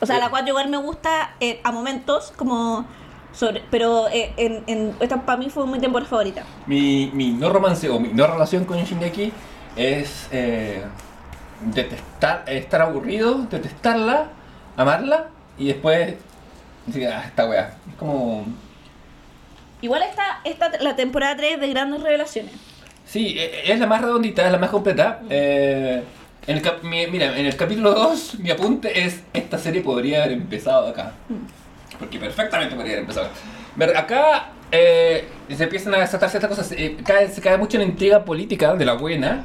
O 0.00 0.06
sea, 0.06 0.16
Eh, 0.16 0.20
la 0.20 0.30
4 0.30 0.48
igual 0.48 0.68
me 0.68 0.78
gusta 0.78 1.34
eh, 1.40 1.60
a 1.62 1.70
momentos, 1.70 2.32
como. 2.36 2.86
Sobre, 3.32 3.62
pero 3.70 4.08
eh, 4.08 4.32
en, 4.36 4.62
en, 4.66 4.94
esta 5.00 5.22
para 5.24 5.38
mí 5.38 5.48
fue 5.48 5.66
mi 5.66 5.78
temporada 5.78 6.08
favorita. 6.08 6.42
Mi, 6.66 7.10
mi 7.14 7.30
no 7.30 7.50
romance 7.50 7.88
o 7.88 7.98
mi 8.00 8.08
no 8.08 8.26
relación 8.26 8.64
con 8.64 8.76
Shingeki 8.78 9.32
es 9.76 10.28
eh, 10.32 10.82
detestar, 11.60 12.44
estar 12.46 12.82
aburrido, 12.82 13.46
detestarla, 13.50 14.28
amarla 14.76 15.28
y 15.56 15.68
después 15.68 16.14
decir, 16.86 17.08
ah, 17.08 17.24
esta 17.26 17.46
weá. 17.48 17.76
Es 17.88 17.94
como... 17.96 18.44
Igual 19.82 20.02
esta, 20.04 20.40
esta 20.44 20.70
la 20.80 20.96
temporada 20.96 21.36
3 21.36 21.60
de 21.60 21.68
grandes 21.68 22.02
revelaciones. 22.02 22.52
Sí, 23.04 23.34
eh, 23.38 23.64
es 23.66 23.78
la 23.78 23.86
más 23.86 24.00
redondita, 24.00 24.46
es 24.46 24.52
la 24.52 24.58
más 24.58 24.70
completa. 24.70 25.20
Eh, 25.28 26.02
en 26.46 26.56
el 26.56 26.62
cap- 26.62 26.82
mi- 26.82 27.06
mira, 27.08 27.36
en 27.36 27.44
el 27.46 27.56
capítulo 27.56 27.92
2 27.92 28.36
mi 28.38 28.50
apunte 28.50 29.04
es, 29.04 29.20
esta 29.32 29.58
serie 29.58 29.82
podría 29.82 30.22
haber 30.24 30.32
empezado 30.32 30.88
acá. 30.88 31.12
Porque 31.98 32.18
perfectamente 32.18 32.74
podría 32.74 32.92
haber 32.94 33.00
empezado 33.02 33.26
acá. 33.26 33.98
Acá 33.98 34.48
eh, 34.70 35.28
se 35.54 35.64
empiezan 35.64 35.94
a 35.94 35.98
desatarse 35.98 36.38
estas 36.38 36.48
cosas. 36.48 36.72
eh, 36.72 36.96
cae- 37.04 37.28
se 37.28 37.40
cae 37.42 37.58
mucho 37.58 37.76
en 37.76 37.82
la 37.82 37.88
intriga 37.88 38.24
política 38.24 38.74
de 38.74 38.84
la 38.86 38.94
buena. 38.94 39.44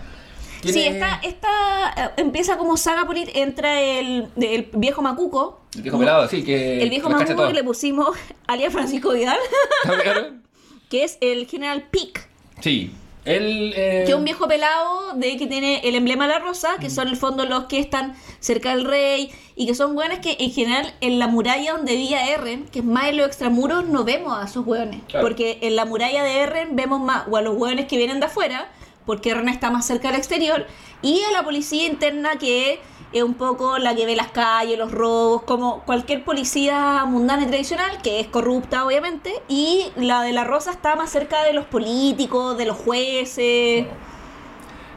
Sí, 0.64 0.72
Tiene- 0.72 0.98
esta, 1.00 1.20
esta 1.24 1.50
eh, 1.98 2.10
empieza 2.18 2.58
como 2.58 2.78
saga 2.78 3.06
política. 3.06 3.38
Entra 3.40 3.80
el, 3.82 4.28
el 4.42 4.70
viejo 4.74 5.02
Macuco. 5.02 5.62
El 5.78 5.84
viejo 5.84 6.00
pelado, 6.00 6.28
sí, 6.28 6.44
que... 6.44 6.82
El 6.82 6.90
viejo 6.90 7.10
Macuco 7.10 7.48
que 7.48 7.54
le 7.54 7.64
pusimos 7.64 8.18
alias 8.48 8.74
Francisco 8.74 9.12
Vidal, 9.12 9.38
que 10.90 11.04
es 11.04 11.18
el 11.22 11.48
general 11.48 11.88
Pic. 11.90 12.28
Sí. 12.62 12.92
Él... 13.26 13.74
eh, 13.76 14.04
Que 14.06 14.12
es 14.14 14.18
un 14.18 14.24
viejo 14.24 14.48
pelado 14.48 15.14
de 15.16 15.36
que 15.36 15.48
tiene 15.48 15.82
el 15.84 15.96
emblema 15.96 16.28
de 16.28 16.34
la 16.34 16.40
rosa, 16.40 16.78
que 16.80 16.90
son 16.90 17.08
en 17.08 17.14
el 17.14 17.20
fondo 17.20 17.46
los 17.46 17.66
que 17.66 17.78
están 17.80 18.16
cerca 18.40 18.74
del 18.74 18.86
rey, 18.86 19.30
y 19.56 19.68
que 19.68 19.76
son 19.76 19.98
hueones 19.98 20.20
que 20.20 20.38
en 20.40 20.50
general 20.52 20.94
en 21.02 21.20
la 21.20 21.28
muralla 21.28 21.74
donde 21.74 21.94
vivía 21.96 22.30
Eren, 22.34 22.66
que 22.68 22.80
es 22.80 22.86
más 22.86 23.10
en 23.10 23.18
los 23.18 23.28
extramuros, 23.28 23.86
no 23.86 24.06
vemos 24.06 24.38
a 24.38 24.46
esos 24.46 24.66
hueones. 24.66 25.02
Claro. 25.10 25.26
Porque 25.28 25.60
en 25.62 25.76
la 25.76 25.84
muralla 25.86 26.24
de 26.24 26.40
Eren 26.40 26.76
vemos 26.78 27.02
más 27.02 27.26
o 27.30 27.36
a 27.36 27.42
los 27.42 27.56
hueones 27.58 27.86
que 27.88 27.98
vienen 27.98 28.22
de 28.22 28.28
afuera, 28.28 28.70
porque 29.06 29.32
Eren 29.32 29.50
está 29.50 29.72
más 29.72 29.86
cerca 29.86 30.08
del 30.10 30.18
exterior, 30.18 30.66
y 31.02 31.22
a 31.24 31.32
la 31.32 31.44
policía 31.44 31.86
interna 31.86 32.38
que 32.38 32.80
es 33.18 33.24
un 33.24 33.34
poco 33.34 33.78
la 33.78 33.96
que 33.96 34.06
ve 34.06 34.16
las 34.16 34.32
calles, 34.32 34.78
los 34.78 34.92
robos, 34.92 35.44
como 35.44 35.82
cualquier 35.84 36.24
policía 36.24 37.06
mundana 37.06 37.44
y 37.44 37.48
tradicional, 37.48 38.02
que 38.02 38.20
es 38.20 38.28
corrupta 38.28 38.86
obviamente, 38.86 39.34
y 39.48 39.88
la 39.96 40.22
de 40.22 40.34
la 40.34 40.44
Rosa 40.44 40.72
está 40.72 40.96
más 40.96 41.10
cerca 41.10 41.44
de 41.44 41.54
los 41.54 41.66
políticos, 41.66 42.58
de 42.58 42.66
los 42.66 42.78
jueces. 42.78 43.86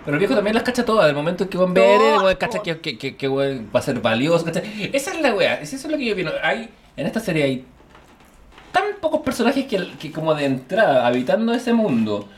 Pero 0.05 0.15
el 0.15 0.19
viejo 0.19 0.35
también 0.35 0.55
las 0.55 0.65
cacha 0.65 0.85
todas. 0.85 1.07
Del 1.07 1.15
momento 1.15 1.45
en 1.45 1.51
que 1.51 1.59
van 1.59 1.71
a 1.71 1.73
ver, 1.75 2.01
el 2.31 2.39
cacha 2.39 2.61
que, 2.63 2.81
que, 2.81 2.97
que, 2.97 3.17
que 3.17 3.29
weón 3.29 3.71
va 3.75 3.81
a 3.81 3.83
ser 3.83 4.01
valioso. 4.01 4.45
¿cachai? 4.45 4.91
Esa 4.93 5.13
es 5.13 5.21
la 5.21 5.35
wea. 5.35 5.61
Eso 5.61 5.77
es 5.77 5.85
lo 5.85 5.97
que 5.97 6.07
yo 6.07 6.15
opino. 6.15 6.31
Hay, 6.43 6.71
en 6.97 7.07
esta 7.07 7.21
serie 7.21 7.45
hay 7.45 7.65
tan 8.73 8.85
pocos 9.01 9.21
personajes 9.21 9.67
que, 9.67 9.93
que 9.99 10.11
como 10.11 10.35
de 10.35 10.47
entrada, 10.47 11.07
habitando 11.07 11.53
ese 11.53 11.73
mundo, 11.73 12.29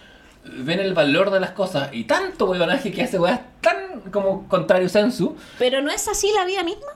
ven 0.44 0.80
el 0.80 0.94
valor 0.94 1.30
de 1.30 1.40
las 1.40 1.50
cosas. 1.50 1.90
Y 1.92 2.04
tanto 2.04 2.46
weonaje 2.46 2.92
que 2.92 3.02
hace 3.02 3.18
weas 3.18 3.40
tan 3.60 4.00
como 4.10 4.48
contrario 4.48 4.88
sensu. 4.88 5.36
Pero 5.58 5.80
no 5.82 5.90
es 5.90 6.06
así 6.08 6.30
la 6.34 6.44
vida 6.44 6.62
misma. 6.62 6.88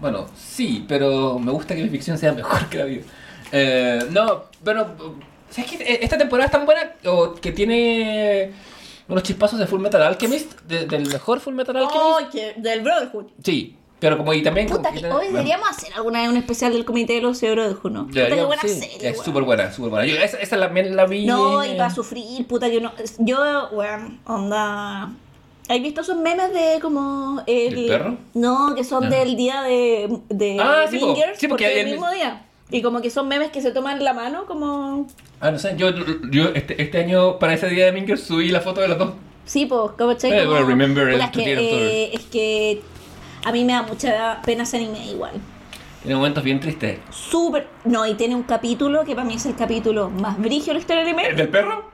Bueno, 0.00 0.26
sí, 0.36 0.84
pero 0.88 1.38
me 1.38 1.52
gusta 1.52 1.74
que 1.74 1.82
mi 1.82 1.88
ficción 1.90 2.16
sea 2.18 2.32
mejor 2.32 2.66
que 2.68 2.78
la 2.78 2.84
vida. 2.84 3.02
Eh, 3.52 4.00
no, 4.10 4.44
pero... 4.64 4.94
¿Sabes 5.50 5.70
qué? 5.72 5.98
Esta 6.00 6.16
temporada 6.16 6.46
es 6.46 6.52
tan 6.52 6.64
buena 6.64 6.92
o 7.06 7.34
que 7.34 7.50
tiene 7.50 8.52
unos 9.08 9.24
chispazos 9.24 9.58
de 9.58 9.66
Full 9.66 9.80
Metal 9.80 10.00
Alchemist, 10.00 10.60
de- 10.60 10.86
del 10.86 11.08
mejor 11.08 11.40
Full 11.40 11.54
Metal 11.54 11.76
Alchemist. 11.76 12.04
Ay, 12.18 12.26
que- 12.30 12.54
del 12.60 12.82
Brotherhood. 12.82 13.26
Sí, 13.42 13.76
pero 14.00 14.16
como 14.18 14.32
y 14.34 14.42
también... 14.42 14.66
Puta, 14.66 14.88
como 14.88 15.00
que 15.00 15.06
hoy 15.06 15.12
bueno, 15.12 15.30
deberíamos 15.32 15.68
hacer 15.70 15.92
alguna 15.94 16.22
vez 16.22 16.30
un 16.30 16.36
especial 16.38 16.72
del 16.72 16.84
comité 16.84 17.12
de 17.14 17.20
los 17.20 17.40
de 17.40 17.52
Brotherhood, 17.52 17.90
¿no? 17.92 18.06
Puta, 18.06 18.26
qué 18.28 18.42
buena 18.44 18.62
sí, 18.62 18.68
serie, 18.70 18.96
Es 18.96 19.12
weón. 19.14 19.24
súper 19.24 19.42
buena, 19.44 19.72
súper 19.72 19.90
buena. 19.90 20.06
Yo, 20.06 20.16
esa, 20.16 20.38
esa 20.38 20.56
la, 20.56 20.68
la 20.72 21.06
vi... 21.06 21.26
No, 21.26 21.64
y 21.64 21.76
va 21.76 21.86
a 21.86 21.94
sufrir, 21.94 22.46
puta, 22.46 22.66
yo 22.68 22.80
no. 22.80 22.92
Yo, 23.18 23.68
weón, 23.72 24.18
onda. 24.26 25.12
¿Has 25.68 25.80
visto 25.80 26.00
esos 26.00 26.16
memes 26.16 26.52
de 26.52 26.80
como. 26.82 27.42
El, 27.46 27.74
¿Del 27.76 27.86
perro? 27.86 28.16
No, 28.34 28.74
que 28.74 28.82
son 28.82 29.04
Ah. 29.04 29.08
del 29.10 29.36
día 29.36 29.62
de. 29.62 30.18
de 30.28 30.56
Ah, 30.60 30.86
sí, 30.90 30.98
po. 30.98 31.06
Mingers, 31.12 31.38
Sí, 31.38 31.46
porque 31.46 31.64
porque 31.66 31.80
el- 31.80 31.86
el 31.86 31.92
mismo 31.92 32.10
día. 32.10 32.42
Y 32.72 32.82
como 32.82 33.00
que 33.00 33.08
son 33.10 33.28
memes 33.28 33.50
que 33.52 33.60
se 33.62 33.70
toman 33.70 34.02
la 34.02 34.12
mano, 34.12 34.46
como. 34.46 35.06
Ah, 35.40 35.52
no 35.52 35.60
sé, 35.60 35.74
yo, 35.76 35.90
yo 36.32 36.46
este, 36.54 36.82
este 36.82 36.98
año 36.98 37.38
para 37.38 37.54
ese 37.54 37.68
día 37.68 37.86
de 37.86 37.92
Minker 37.92 38.18
subí 38.18 38.48
la 38.48 38.60
foto 38.60 38.80
de 38.80 38.88
los 38.88 38.98
dos. 38.98 39.12
Sí, 39.44 39.66
pues, 39.66 39.92
como 39.96 40.14
che, 40.14 40.28
Eh, 40.42 40.46
bueno, 40.46 40.66
remember 40.66 41.08
el 41.08 41.20
es, 41.20 41.30
que, 41.30 41.52
eh, 41.52 42.10
es 42.14 42.20
que. 42.26 42.82
A 43.44 43.52
mí 43.52 43.64
me 43.64 43.72
da 43.72 43.82
mucha 43.82 44.40
pena 44.44 44.62
ese 44.64 44.76
anime 44.76 45.06
igual. 45.06 45.32
Tiene 46.02 46.16
momentos 46.16 46.42
bien 46.44 46.60
tristes. 46.60 46.98
Súper. 47.10 47.66
No, 47.84 48.06
y 48.06 48.14
tiene 48.14 48.34
un 48.34 48.42
capítulo 48.42 49.04
que 49.04 49.14
para 49.14 49.26
mí 49.26 49.34
es 49.34 49.46
el 49.46 49.54
capítulo 49.54 50.08
más 50.10 50.38
brígido 50.38 50.68
de 50.68 50.74
la 50.74 50.80
historia 50.80 51.04
del 51.04 51.08
¿El 51.14 51.18
anime. 51.18 51.34
del 51.36 51.48
perro? 51.48 51.90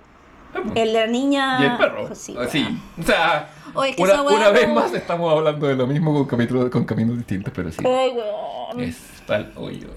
El 0.75 0.93
de 0.93 1.01
la 1.01 1.07
niña. 1.07 1.59
¿Y 1.61 1.65
el 1.67 1.77
perro? 1.77 2.15
Sí, 2.15 2.35
Ah, 2.39 2.47
sí. 2.49 2.67
O 2.99 3.03
sea, 3.03 3.49
Oye, 3.75 3.91
es 3.91 3.97
que 3.97 4.03
una, 4.03 4.23
una 4.23 4.51
vez 4.51 4.69
más 4.69 4.93
estamos 4.95 5.31
hablando 5.33 5.67
de 5.67 5.75
lo 5.75 5.87
mismo 5.87 6.15
con, 6.15 6.25
capítulos, 6.27 6.71
con 6.71 6.85
caminos 6.85 7.17
distintos, 7.19 7.53
pero 7.55 7.71
sí. 7.71 7.79
Ay, 7.85 8.11
weón. 8.17 8.81
Es 8.81 8.97
pal 9.27 9.53
hoyo. 9.57 9.89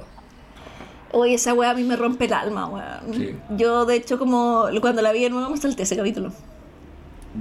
Oye, 1.12 1.36
esa 1.36 1.54
weá 1.54 1.72
a 1.72 1.74
mí 1.74 1.84
me 1.84 1.96
rompe 1.96 2.26
el 2.26 2.34
alma, 2.34 2.68
weón. 2.68 3.14
Sí. 3.14 3.36
Yo, 3.58 3.86
de 3.86 3.96
hecho, 3.96 4.20
como 4.20 4.66
cuando 4.82 5.02
la 5.02 5.12
vi 5.12 5.22
de 5.24 5.30
nuevo 5.30 5.50
me 5.50 5.58
salté 5.58 5.84
ese 5.84 5.96
capítulo. 5.96 6.32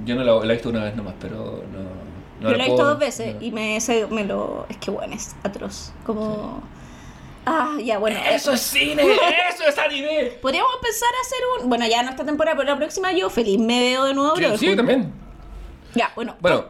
Yo 0.05 0.15
no 0.15 0.23
la, 0.23 0.33
la 0.45 0.53
he 0.53 0.55
visto 0.55 0.69
una 0.69 0.83
vez 0.83 0.95
nomás, 0.95 1.15
pero 1.19 1.63
no. 1.73 2.08
No 2.39 2.51
Yo 2.51 2.57
la 2.57 2.63
he 2.65 2.67
visto 2.67 2.83
dos 2.85 2.99
veces 2.99 3.35
no. 3.35 3.41
y 3.41 3.51
me, 3.51 3.79
se- 3.81 4.07
me 4.07 4.23
lo... 4.25 4.65
Es 4.69 4.77
que, 4.77 4.91
bueno, 4.91 5.15
es 5.15 5.35
atroz. 5.43 5.91
Como... 6.05 6.61
Ah, 7.45 7.77
ya, 7.83 7.97
bueno. 7.97 8.19
¡Eso 8.29 8.53
es 8.53 8.61
cine! 8.61 9.01
¡Eso 9.53 9.63
es 9.67 9.77
anime! 9.77 10.31
Podríamos 10.41 10.71
pensar 10.81 11.09
hacer 11.21 11.39
un... 11.63 11.69
Bueno, 11.69 11.87
ya 11.87 12.03
no 12.03 12.09
esta 12.11 12.25
temporada, 12.25 12.55
pero 12.57 12.69
la 12.69 12.77
próxima 12.77 13.11
yo 13.13 13.29
feliz 13.29 13.59
me 13.59 13.79
veo 13.79 14.05
de 14.05 14.13
nuevo. 14.13 14.35
Sí, 14.35 14.41
Brotherhood. 14.41 14.69
sí, 14.69 14.75
también. 14.75 15.11
Ya, 15.95 16.11
bueno. 16.15 16.35
Bueno, 16.39 16.65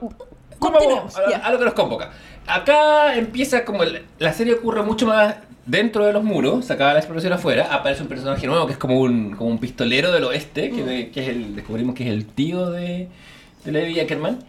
continuemos, 0.59 1.15
a, 1.17 1.37
a 1.45 1.51
lo 1.51 1.59
que 1.59 1.65
nos 1.65 1.73
convoca. 1.73 2.11
Acá 2.47 3.15
empieza 3.15 3.65
como 3.65 3.83
el- 3.83 4.05
la 4.19 4.33
serie 4.33 4.53
ocurre 4.53 4.81
mucho 4.83 5.05
más 5.07 5.35
dentro 5.65 6.05
de 6.05 6.13
los 6.13 6.23
muros, 6.23 6.65
se 6.65 6.73
acaba 6.73 6.93
la 6.93 6.99
exploración 6.99 7.33
afuera, 7.33 7.67
aparece 7.71 8.01
un 8.01 8.07
personaje 8.07 8.47
nuevo 8.47 8.65
que 8.65 8.71
es 8.73 8.77
como 8.79 8.99
un, 9.01 9.35
como 9.35 9.49
un 9.51 9.59
pistolero 9.59 10.11
del 10.11 10.23
oeste, 10.23 10.71
que, 10.71 10.83
de- 10.83 11.11
que 11.11 11.21
es 11.23 11.29
el, 11.29 11.55
descubrimos 11.55 11.93
que 11.95 12.05
es 12.05 12.09
el 12.09 12.25
tío 12.25 12.69
de, 12.71 13.07
de 13.65 13.71
Levi 13.71 13.99
Ackerman. 13.99 14.39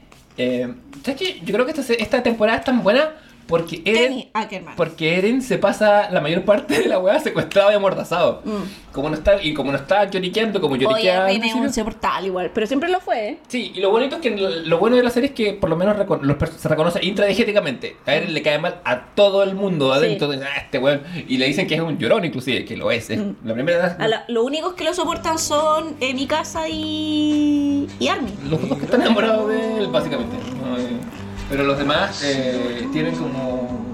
Eh, 0.42 0.72
¿Sabes? 1.04 1.42
Yo 1.42 1.52
creo 1.52 1.66
que 1.66 1.72
esta, 1.72 1.92
esta 1.92 2.22
temporada 2.22 2.58
es 2.58 2.64
tan 2.64 2.82
buena 2.82 3.10
porque 3.50 3.82
Eren, 3.84 4.30
Ackerman. 4.32 4.76
porque 4.76 5.18
Eren 5.18 5.42
se 5.42 5.58
pasa 5.58 6.08
la 6.10 6.20
mayor 6.22 6.44
parte 6.44 6.78
de 6.80 6.88
la 6.88 6.98
weá 6.98 7.20
secuestrado 7.20 7.70
y 7.70 7.74
amordazado. 7.74 8.40
Mm. 8.44 8.92
Como 8.92 9.08
no 9.10 9.14
está, 9.16 9.40
y 9.42 9.52
como 9.54 9.70
no 9.70 9.78
está 9.78 10.08
lloriqueando 10.10 10.60
como 10.60 10.74
Oye, 10.74 10.84
lloriquea 10.84 11.26
al 11.26 11.32
Ren 11.32 11.44
es 11.44 11.54
un 11.54 11.64
insoportable 11.64 12.26
igual, 12.28 12.50
pero 12.54 12.66
siempre 12.66 12.88
lo 12.88 13.00
fue, 13.00 13.28
¿eh? 13.28 13.38
Sí, 13.48 13.72
y 13.74 13.80
lo 13.80 13.90
bonito 13.90 14.16
es 14.16 14.22
que 14.22 14.30
lo, 14.30 14.78
bueno 14.78 14.96
de 14.96 15.02
la 15.02 15.10
serie 15.10 15.28
es 15.28 15.34
que 15.34 15.52
por 15.52 15.68
lo 15.70 15.76
menos 15.76 15.96
los 16.22 16.36
se 16.58 16.68
reconoce 16.68 17.04
intradigéticamente. 17.04 17.96
A 18.06 18.14
él 18.14 18.32
le 18.34 18.42
cae 18.42 18.58
mal 18.58 18.80
a 18.84 19.00
todo 19.14 19.42
el 19.42 19.54
mundo 19.54 19.92
adentro. 19.92 20.28
de, 20.28 20.44
"Ah, 20.44 20.56
este 20.62 20.78
weón. 20.78 21.02
Y 21.28 21.36
le 21.38 21.46
dicen 21.46 21.66
que 21.66 21.74
es 21.74 21.80
un 21.80 21.98
llorón, 21.98 22.24
inclusive, 22.24 22.64
que 22.64 22.76
lo 22.76 22.90
es. 22.90 23.10
es 23.10 23.18
Mm. 23.18 23.34
La 23.44 23.54
primera 23.54 23.96
A 23.98 24.08
la- 24.08 24.24
lo 24.28 24.42
únicos 24.44 24.74
que 24.74 24.84
lo 24.84 24.92
soportan 24.94 25.38
son 25.38 25.96
eh, 26.00 26.14
mi 26.14 26.26
casa 26.26 26.68
y... 26.68 27.86
y 27.98 28.08
Army. 28.08 28.32
Los 28.48 28.68
dos 28.68 28.78
que 28.78 28.84
están 28.84 29.00
enamorados 29.02 29.48
de 29.48 29.78
él, 29.78 29.86
básicamente. 29.88 30.36
No, 30.36 31.19
pero 31.50 31.64
los 31.64 31.76
demás 31.76 32.22
eh, 32.24 32.88
tienen 32.92 33.14
como. 33.16 33.90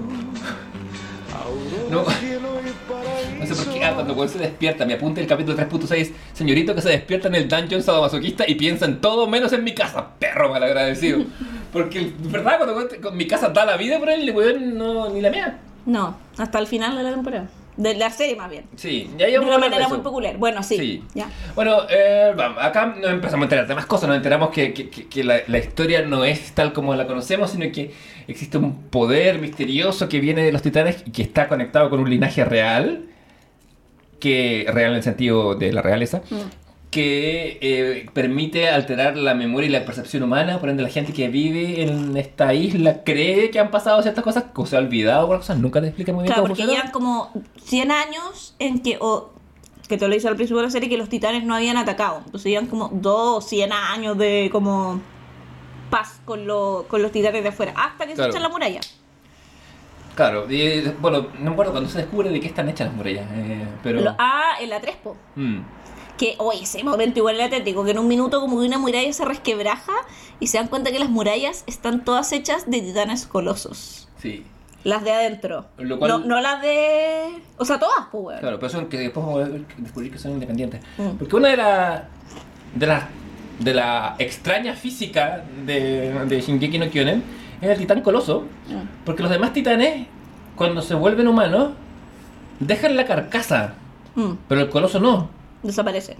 No, 1.89 2.03
no 3.39 3.45
sé 3.45 3.55
por 3.55 3.73
qué 3.73 3.83
ah, 3.83 3.93
cuando 3.95 4.13
weón 4.13 4.29
se 4.29 4.37
despierta, 4.37 4.85
me 4.85 4.93
apunta 4.93 5.21
el 5.21 5.27
capítulo 5.27 5.57
3.6, 5.57 6.11
señorito 6.33 6.75
que 6.75 6.81
se 6.81 6.89
despierta 6.89 7.29
en 7.29 7.35
el 7.35 7.47
dungeon 7.47 7.81
sadomasoquista 7.81 8.47
y 8.47 8.55
piensa 8.55 8.85
en 8.85 9.01
todo 9.01 9.25
menos 9.25 9.53
en 9.53 9.63
mi 9.63 9.73
casa, 9.73 10.09
perro 10.19 10.49
malagradecido. 10.49 11.23
Porque, 11.73 12.13
¿verdad? 12.19 12.57
Cuando 12.57 12.87
con 13.01 13.17
mi 13.17 13.25
casa 13.25 13.49
da 13.49 13.65
la 13.65 13.75
vida 13.75 13.99
por 13.99 14.09
él, 14.09 14.29
el 14.29 14.35
weón 14.35 14.77
no, 14.77 15.09
ni 15.09 15.21
la 15.21 15.29
mía. 15.29 15.59
No, 15.85 16.17
hasta 16.37 16.59
el 16.59 16.67
final 16.67 16.95
de 16.95 17.03
la 17.03 17.11
temporada. 17.11 17.47
De 17.77 17.93
la 17.95 18.09
serie 18.09 18.35
más 18.35 18.49
bien. 18.49 18.65
Sí, 18.75 19.09
ya 19.17 19.27
De 19.27 19.39
una 19.39 19.57
manera 19.59 19.87
muy 19.87 19.99
popular. 19.99 20.03
peculiar. 20.33 20.37
Bueno, 20.37 20.63
sí. 20.63 20.77
Sí. 20.77 21.03
Ya. 21.13 21.29
Bueno, 21.55 21.83
eh, 21.89 22.33
vamos, 22.35 22.57
acá 22.61 22.87
nos 22.99 23.11
empezamos 23.11 23.43
a 23.43 23.45
enterar 23.45 23.67
de 23.67 23.75
más 23.75 23.85
cosas. 23.85 24.07
Nos 24.09 24.17
enteramos 24.17 24.49
que, 24.49 24.73
que- 24.73 24.89
que- 24.89 25.07
que 25.07 25.23
la, 25.23 25.37
la 25.47 25.57
historia 25.59 26.01
no 26.01 26.25
es 26.25 26.53
tal 26.53 26.73
como 26.73 26.95
la 26.95 27.05
conocemos, 27.07 27.51
sino 27.51 27.71
que 27.71 27.93
existe 28.27 28.57
un 28.57 28.83
poder 28.89 29.39
misterioso 29.39 30.09
que 30.09 30.19
viene 30.19 30.43
de 30.43 30.51
los 30.51 30.61
titanes 30.63 31.03
y 31.05 31.11
que 31.11 31.21
está 31.21 31.47
conectado 31.47 31.89
con 31.89 31.99
un 31.99 32.09
linaje 32.09 32.43
real, 32.43 33.05
que 34.19 34.65
real 34.73 34.91
en 34.91 34.97
el 34.97 35.03
sentido 35.03 35.53
de 35.55 35.71
la 35.71 35.81
realeza, 35.83 36.21
que 37.01 37.57
eh, 37.61 38.09
permite 38.13 38.69
alterar 38.69 39.15
la 39.17 39.33
memoria 39.35 39.67
y 39.69 39.71
la 39.71 39.85
percepción 39.85 40.23
humana. 40.23 40.59
Por 40.59 40.69
ende, 40.69 40.81
la 40.83 40.89
gente 40.89 41.13
que 41.13 41.27
vive 41.29 41.83
en 41.83 42.17
esta 42.17 42.53
isla 42.53 43.03
cree 43.03 43.51
que 43.51 43.59
han 43.59 43.69
pasado 43.71 44.01
ciertas 44.01 44.23
cosas, 44.23 44.45
o 44.55 44.65
se 44.65 44.75
ha 44.75 44.79
olvidado 44.79 45.19
algunas 45.21 45.41
cosas. 45.41 45.59
Nunca 45.59 45.79
te 45.79 45.87
explica 45.87 46.11
muy 46.11 46.23
bien 46.23 46.33
Claro, 46.33 46.41
cómo 46.43 46.55
porque 46.55 46.65
llevan 46.71 46.91
como 46.91 47.31
100 47.63 47.91
años 47.91 48.55
en 48.59 48.79
que, 48.81 48.97
o 48.99 49.29
que 49.87 49.97
te 49.97 50.07
lo 50.07 50.15
hice 50.15 50.27
al 50.27 50.35
principio 50.35 50.57
de 50.57 50.63
la 50.67 50.71
serie, 50.71 50.89
que 50.89 50.97
los 50.97 51.07
titanes 51.09 51.43
no 51.43 51.53
habían 51.55 51.77
atacado. 51.77 52.21
Entonces 52.25 52.49
llevan 52.49 52.65
como 52.67 52.89
2, 52.91 53.45
100 53.47 53.71
años 53.71 54.17
de 54.17 54.49
como 54.51 54.99
paz 55.91 56.19
con, 56.25 56.47
lo- 56.47 56.85
con 56.87 57.01
los 57.01 57.11
titanes 57.11 57.43
de 57.43 57.49
afuera, 57.49 57.73
hasta 57.77 58.07
que 58.07 58.13
Claro. 58.13 58.31
se 58.31 58.37
echan 58.37 58.43
la 58.43 58.49
muralla. 58.49 58.79
Claro, 60.15 60.51
y, 60.51 60.81
bueno, 60.99 61.27
no 61.37 61.45
me 61.45 61.51
acuerdo 61.51 61.71
cuando 61.73 61.89
se 61.89 61.99
descubre 61.99 62.29
de 62.29 62.39
qué 62.39 62.47
están 62.47 62.67
hechas 62.69 62.87
las 62.87 62.95
murallas, 62.95 63.27
eh, 63.35 63.67
pero... 63.83 64.01
Lo- 64.01 64.15
ah, 64.17 64.53
en 64.59 64.69
la 64.71 64.81
Trespo. 64.81 65.15
Mm. 65.35 65.59
Que, 66.17 66.35
oye, 66.39 66.63
ese 66.63 66.83
momento 66.83 67.19
igual 67.19 67.35
era 67.35 67.45
atlético, 67.45 67.83
que 67.85 67.91
en 67.91 67.99
un 67.99 68.07
minuto 68.07 68.39
como 68.41 68.59
que 68.59 68.65
una 68.65 68.77
muralla 68.79 69.11
se 69.13 69.23
resquebraja 69.23 69.93
y 70.39 70.47
se 70.47 70.57
dan 70.57 70.67
cuenta 70.67 70.91
que 70.91 70.99
las 70.99 71.09
murallas 71.09 71.63
están 71.67 72.03
todas 72.03 72.31
hechas 72.31 72.69
de 72.69 72.81
titanes 72.81 73.25
colosos. 73.27 74.07
Sí, 74.21 74.43
Las 74.83 75.03
de 75.03 75.11
adentro. 75.11 75.65
Lo 75.77 75.99
cual- 75.99 76.09
no, 76.11 76.19
no 76.19 76.41
las 76.41 76.61
de... 76.61 77.25
O 77.57 77.65
sea, 77.65 77.77
todas, 77.77 78.07
pues, 78.11 78.23
weón. 78.25 78.39
claro, 78.39 78.57
pero 78.59 78.69
son 78.69 78.87
que 78.87 78.97
después 78.97 79.25
vamos 79.25 79.43
a 79.43 79.49
descubrir 79.77 80.11
que 80.11 80.17
son 80.17 80.31
independientes. 80.31 80.81
Mm. 80.97 81.17
Porque 81.19 81.35
una 81.35 81.49
de 81.49 81.57
las 81.57 82.03
de 82.75 82.87
la, 82.87 83.07
de 83.59 83.73
la 83.73 84.15
extraña 84.19 84.73
física 84.75 85.43
de, 85.65 86.13
de 86.25 86.41
Shingeki 86.41 86.79
no 86.79 86.89
Kyonen 86.89 87.23
es 87.61 87.69
el 87.69 87.77
titán 87.77 88.01
coloso, 88.01 88.45
Mm. 88.69 89.03
porque 89.05 89.21
los 89.23 89.31
demás 89.31 89.51
titanes, 89.53 90.07
cuando 90.55 90.81
se 90.81 90.93
vuelven 90.95 91.27
humanos, 91.27 91.71
dejan 92.59 92.95
la 92.95 93.05
carcasa, 93.05 93.75
Mm, 94.15 94.33
pero 94.47 94.61
el 94.61 94.69
coloso 94.69 94.99
no. 94.99 95.29
Desaparece. 95.63 96.17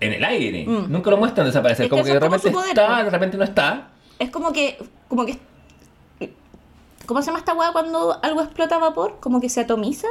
En 0.00 0.12
el 0.12 0.24
aire, 0.24 0.64
Mm. 0.66 0.90
nunca 0.92 1.10
lo 1.10 1.16
muestran 1.16 1.46
desaparecer, 1.46 1.84
Es 1.86 1.88
que 1.88 1.90
como 1.90 2.04
que 2.04 2.12
de 2.12 2.20
repente 2.20 2.50
poder, 2.50 2.68
está, 2.68 3.02
de 3.02 3.10
repente 3.10 3.36
no 3.36 3.44
está. 3.44 3.88
Es 4.18 4.30
como 4.30 4.52
que. 4.52 4.78
Como 5.08 5.26
que. 5.26 5.38
¿Cómo 7.06 7.20
se 7.22 7.26
llama 7.26 7.38
esta 7.38 7.54
weá 7.54 7.72
cuando 7.72 8.18
algo 8.22 8.42
explota 8.42 8.76
a 8.76 8.78
vapor? 8.78 9.16
Como 9.20 9.40
que 9.40 9.48
se 9.48 9.60
atomiza. 9.62 10.08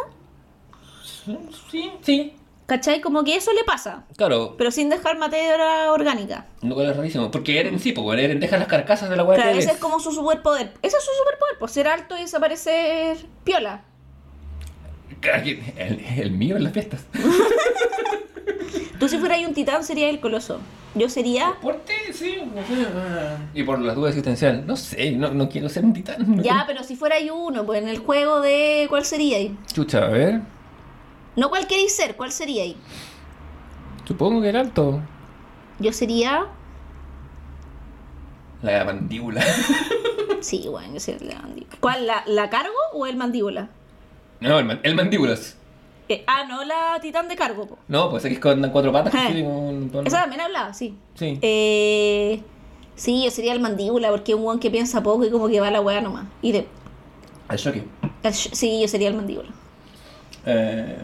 Sí, 1.72 1.92
sí, 2.02 2.34
¿Cachai? 2.66 3.00
Como 3.00 3.24
que 3.24 3.36
eso 3.36 3.54
le 3.54 3.64
pasa. 3.64 4.04
claro. 4.18 4.56
Pero 4.58 4.72
sin 4.72 4.90
dejar 4.90 5.18
materia 5.18 5.92
orgánica. 5.94 6.48
Lo 6.62 6.76
cual 6.76 6.90
es 6.90 6.98
rarísimo. 6.98 7.32
Porque 7.32 7.60
Eren 7.62 7.80
sí, 7.80 7.94
porque 7.94 8.26
Eren 8.26 8.42
deja 8.42 8.58
las 8.58 8.68
carcasas 8.68 9.10
de 9.10 9.16
la 9.16 9.24
hueá 9.24 9.38
Claro, 9.38 9.54
que 9.54 9.60
ese 9.60 9.72
es 9.72 9.78
como 9.78 10.02
su 10.02 10.12
superpoder. 10.12 10.74
Ese 10.82 10.98
es 10.98 11.04
su 11.04 11.12
superpoder, 11.18 11.56
pues 11.60 11.72
ser 11.72 11.88
alto 11.88 12.18
y 12.18 12.22
desaparecer 12.22 13.26
piola. 13.46 13.84
El, 15.22 16.00
el 16.18 16.32
mío 16.32 16.56
en 16.58 16.64
las 16.64 16.74
fiestas. 16.74 17.06
Tú 19.00 19.08
si 19.08 19.18
fueras 19.18 19.40
un 19.46 19.54
titán 19.54 19.84
serías 19.84 20.10
el 20.10 20.20
coloso. 20.20 20.60
Yo 20.96 21.10
sería. 21.10 21.54
Por 21.62 21.76
ti, 21.82 21.94
sí. 22.14 22.38
Y 23.54 23.64
por 23.64 23.80
las 23.80 23.96
dudas 23.96 24.10
existenciales. 24.12 24.66
No 24.66 24.76
sé, 24.76 25.12
no, 25.12 25.32
no 25.32 25.50
quiero 25.50 25.70
ser 25.70 25.86
un 25.86 25.94
titán. 25.94 26.18
no 26.36 26.42
Ya, 26.42 26.52
quiero- 26.54 26.64
pero 26.68 26.84
si 26.84 26.96
fuera 26.96 27.16
ahí 27.18 27.30
uno, 27.30 27.66
pues 27.66 27.82
en 27.82 27.88
el 27.90 28.00
juego 28.00 28.42
de. 28.42 28.88
¿Cuál 28.90 29.06
sería 29.06 29.38
ahí? 29.38 29.56
Chucha, 29.72 30.06
a 30.06 30.10
ver. 30.10 30.42
No 31.36 31.50
cuál 31.50 31.68
queréis 31.68 31.96
ser, 31.96 32.16
¿cuál 32.16 32.32
sería 32.32 32.64
ahí? 32.64 32.76
Supongo 34.06 34.42
que 34.42 34.50
el 34.50 34.56
alto. 34.56 35.02
Yo 35.80 35.92
sería. 35.94 36.48
La 38.64 38.84
mandíbula. 38.86 39.44
Sí, 40.42 40.66
bueno, 40.70 40.94
yo 40.96 41.00
sería 41.00 41.34
la 41.36 41.42
mandíbula. 41.42 41.78
¿Cuál? 41.80 42.08
¿La, 42.08 42.24
la 42.26 42.50
cargo 42.50 42.74
o 42.94 43.06
el 43.06 43.16
mandíbula? 43.18 43.70
No, 44.40 44.60
el, 44.60 44.66
man- 44.66 44.80
el 44.84 44.96
mandíbulas. 44.96 45.56
Eh, 46.10 46.24
ah, 46.28 46.46
no, 46.48 46.64
la 46.64 47.00
titán 47.02 47.28
de 47.28 47.36
cargo. 47.36 47.68
po. 47.68 47.78
No, 47.88 48.10
pues 48.10 48.24
es 48.26 48.40
con 48.40 48.62
cuatro 48.70 48.92
patas. 48.94 49.12
que 49.14 49.34
tiene 49.34 49.48
un 49.48 49.90
tono. 49.90 50.08
Esa 50.08 50.22
también 50.22 50.42
hablaba, 50.42 50.74
sí. 50.74 50.96
Sí. 51.16 51.38
Eh, 51.42 52.42
sí, 52.96 53.24
yo 53.26 53.32
sería 53.32 53.54
el 53.54 53.60
mandíbula 53.60 54.10
porque 54.12 54.32
es 54.32 54.38
un 54.38 54.44
guan 54.44 54.60
que 54.60 54.72
piensa 54.72 55.04
poco 55.04 55.26
y 55.26 55.30
como 55.32 55.48
que 55.50 55.60
va 55.60 55.68
a 55.68 55.72
la 55.72 55.82
weá 55.82 56.00
nomás. 56.02 56.26
Y 56.42 56.54
de, 56.54 56.68
Al 57.50 57.58
choque. 57.58 57.84
sí, 58.32 58.80
yo 58.82 58.88
sería 58.88 59.10
el 59.10 59.16
mandíbula. 59.16 59.50
Eh, 60.46 60.98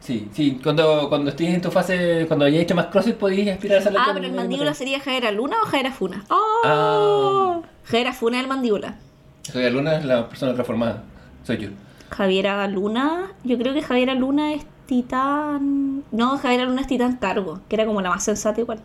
sí, 0.00 0.28
sí. 0.32 0.60
Cuando, 0.62 1.08
cuando 1.08 1.30
estés 1.30 1.48
en 1.54 1.60
tu 1.60 1.70
fase, 1.72 2.24
cuando 2.28 2.44
hayas 2.44 2.62
hecho 2.62 2.74
más 2.76 2.86
crosses, 2.86 3.14
podías 3.14 3.48
aspirar 3.56 3.78
a 3.78 3.82
salir 3.82 3.98
Ah, 4.00 4.10
pero 4.14 4.24
el 4.26 4.32
mandíbula 4.34 4.72
sería 4.74 5.00
Jaera 5.00 5.32
Luna 5.32 5.56
o 5.64 5.66
Jaera 5.66 5.90
Funa. 5.90 6.24
Ah. 6.30 6.36
¡Oh! 6.64 7.62
Jaera 7.86 8.12
Funa 8.12 8.36
es 8.36 8.42
el 8.44 8.48
mandíbula. 8.48 8.98
La 9.54 9.70
luna, 9.70 9.96
es 9.96 10.04
la 10.04 10.28
persona 10.28 10.52
transformada. 10.52 11.02
Soy 11.44 11.56
yo. 11.56 11.68
Javiera 12.10 12.66
Luna, 12.68 13.32
yo 13.44 13.58
creo 13.58 13.74
que 13.74 13.82
Javiera 13.82 14.14
Luna 14.14 14.52
es 14.54 14.64
titán. 14.86 16.04
No, 16.12 16.38
Javiera 16.38 16.64
Luna 16.64 16.80
es 16.82 16.86
titán 16.86 17.16
cargo, 17.16 17.60
que 17.68 17.76
era 17.76 17.86
como 17.86 18.00
la 18.00 18.10
más 18.10 18.24
sensata 18.24 18.60
igual. 18.60 18.80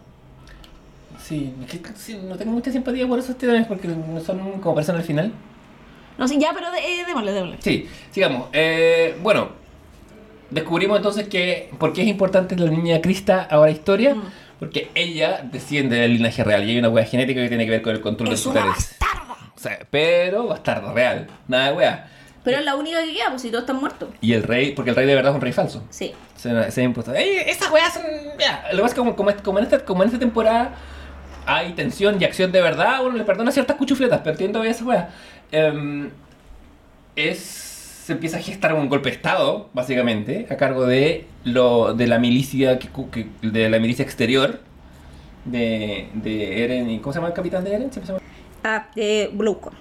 Sí, 1.22 1.54
sí, 1.96 2.20
no 2.28 2.36
tengo 2.36 2.52
mucha 2.52 2.72
simpatía 2.72 3.08
por 3.08 3.18
esos 3.20 3.38
titanes 3.38 3.66
porque 3.68 3.88
no 3.88 4.20
son 4.20 4.40
como 4.60 4.72
aparecen 4.72 4.96
al 4.96 5.04
final. 5.04 5.32
No 6.18 6.28
sé, 6.28 6.38
ya, 6.38 6.52
pero 6.54 6.70
de, 6.72 6.80
eh, 6.80 7.06
démosle, 7.08 7.32
démosle. 7.32 7.58
Sí, 7.62 7.88
sigamos. 8.12 8.50
Eh, 8.52 9.18
bueno, 9.24 9.50
descubrimos 10.52 10.98
entonces 10.98 11.28
que 11.28 11.72
por 11.80 11.94
qué 11.94 12.02
es 12.02 12.08
importante 12.08 12.56
la 12.58 12.70
niña 12.70 13.02
Krista 13.02 13.44
ahora 13.50 13.72
historia. 13.72 14.16
Mm. 14.16 14.24
Porque 14.60 14.92
ella 14.96 15.42
desciende 15.52 15.98
del 15.98 16.14
linaje 16.14 16.44
real 16.44 16.64
y 16.64 16.72
hay 16.72 16.78
una 16.80 16.88
hueá 16.90 17.06
genética 17.06 17.42
que 17.42 17.50
tiene 17.50 17.66
que 17.66 17.72
ver 17.72 17.82
con 17.82 17.94
el 17.96 18.02
control 18.02 18.30
de 18.30 18.36
Es 18.36 18.42
sus 18.42 18.52
una 18.52 18.62
poderes. 18.62 18.96
bastarda. 19.00 19.34
O 19.56 19.60
sea, 19.60 19.80
pero 19.90 20.48
bastardo 20.48 20.94
real, 20.94 21.28
nada 21.48 21.72
de 21.72 21.78
hueá. 21.78 22.10
Pero 22.44 22.58
es 22.58 22.66
la 22.66 22.76
única 22.76 23.02
que 23.04 23.14
queda, 23.14 23.30
pues 23.30 23.42
si 23.42 23.50
todos 23.50 23.64
están 23.64 23.78
muertos. 23.78 24.10
Y 24.22 24.34
el 24.34 24.44
rey, 24.44 24.74
porque 24.74 24.90
el 24.90 24.96
rey 24.98 25.06
de 25.08 25.16
verdad 25.16 25.32
es 25.32 25.36
un 25.36 25.42
rey 25.42 25.54
falso. 25.54 25.84
Sí. 25.90 26.14
Se, 26.36 26.72
se 26.72 26.82
ha 26.82 26.84
impuesto. 26.84 27.14
¡Ey, 27.14 27.38
esas 27.48 27.72
weas 27.72 27.94
son. 27.94 28.04
Lo 28.04 28.32
que 28.36 28.82
pasa 28.82 28.86
es 28.88 28.94
que 28.94 28.98
como, 28.98 29.16
como, 29.16 29.60
en 29.60 29.66
esta, 29.66 29.80
como 29.86 30.04
en 30.04 30.08
esta 30.08 30.20
temporada 30.20 30.74
hay 31.46 31.74
tensión 31.74 32.22
y 32.22 32.26
acción 32.26 32.52
de 32.52 32.62
verdad, 32.62 33.06
uno 33.06 33.18
le 33.18 33.24
perdona 33.24 33.52
ciertas 33.52 33.78
cuchufletas, 33.78 34.20
pero 34.20 34.32
entiendo 34.32 34.64
esas 34.64 34.86
weas. 34.86 35.08
Em, 35.52 36.10
es. 37.16 37.40
Se 38.04 38.12
empieza 38.12 38.36
a 38.36 38.42
gestar 38.42 38.74
un 38.74 38.90
golpe 38.90 39.10
de 39.10 39.16
estado, 39.16 39.70
básicamente, 39.72 40.46
a 40.50 40.58
cargo 40.58 40.86
de 40.86 41.26
lo 41.46 41.94
de 41.94 42.08
la 42.08 42.20
milicia 42.20 42.78
que, 42.78 42.90
de 43.42 43.70
la 43.70 43.80
milicia 43.80 44.04
exterior 44.04 44.60
de, 45.46 46.10
de 46.14 46.66
Eren 46.66 46.90
y 46.90 47.00
¿cómo 47.00 47.14
se 47.14 47.20
llama 47.20 47.30
el 47.30 47.34
capitán 47.34 47.64
de 47.64 47.74
Eren? 47.76 47.94
Se 47.94 48.02
llama- 48.02 48.20
Ah, 48.66 48.88
de 48.94 49.30
Bluco. 49.34 49.72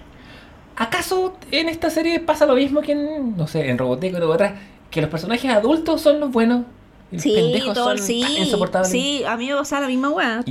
¿Acaso 0.75 1.35
en 1.51 1.69
esta 1.69 1.89
serie 1.89 2.19
pasa 2.19 2.45
lo 2.45 2.55
mismo 2.55 2.81
que 2.81 2.93
en, 2.93 3.37
no 3.37 3.47
sé, 3.47 3.69
en 3.69 3.77
Robotech 3.77 4.15
o 4.15 4.29
otras? 4.29 4.53
Que 4.89 5.01
los 5.01 5.09
personajes 5.09 5.51
adultos 5.51 6.01
son 6.01 6.19
los 6.19 6.31
buenos. 6.31 6.65
los 7.11 7.21
Sí, 7.21 7.33
pendejos 7.35 7.73
todo, 7.75 7.89
son 7.89 7.99
sí. 7.99 8.23
insoportables. 8.39 8.89
Sí, 8.91 9.23
a 9.25 9.37
mí 9.37 9.47
me 9.49 9.55
pasa 9.55 9.79
la 9.79 9.87
misma 9.87 10.09
weá. 10.09 10.43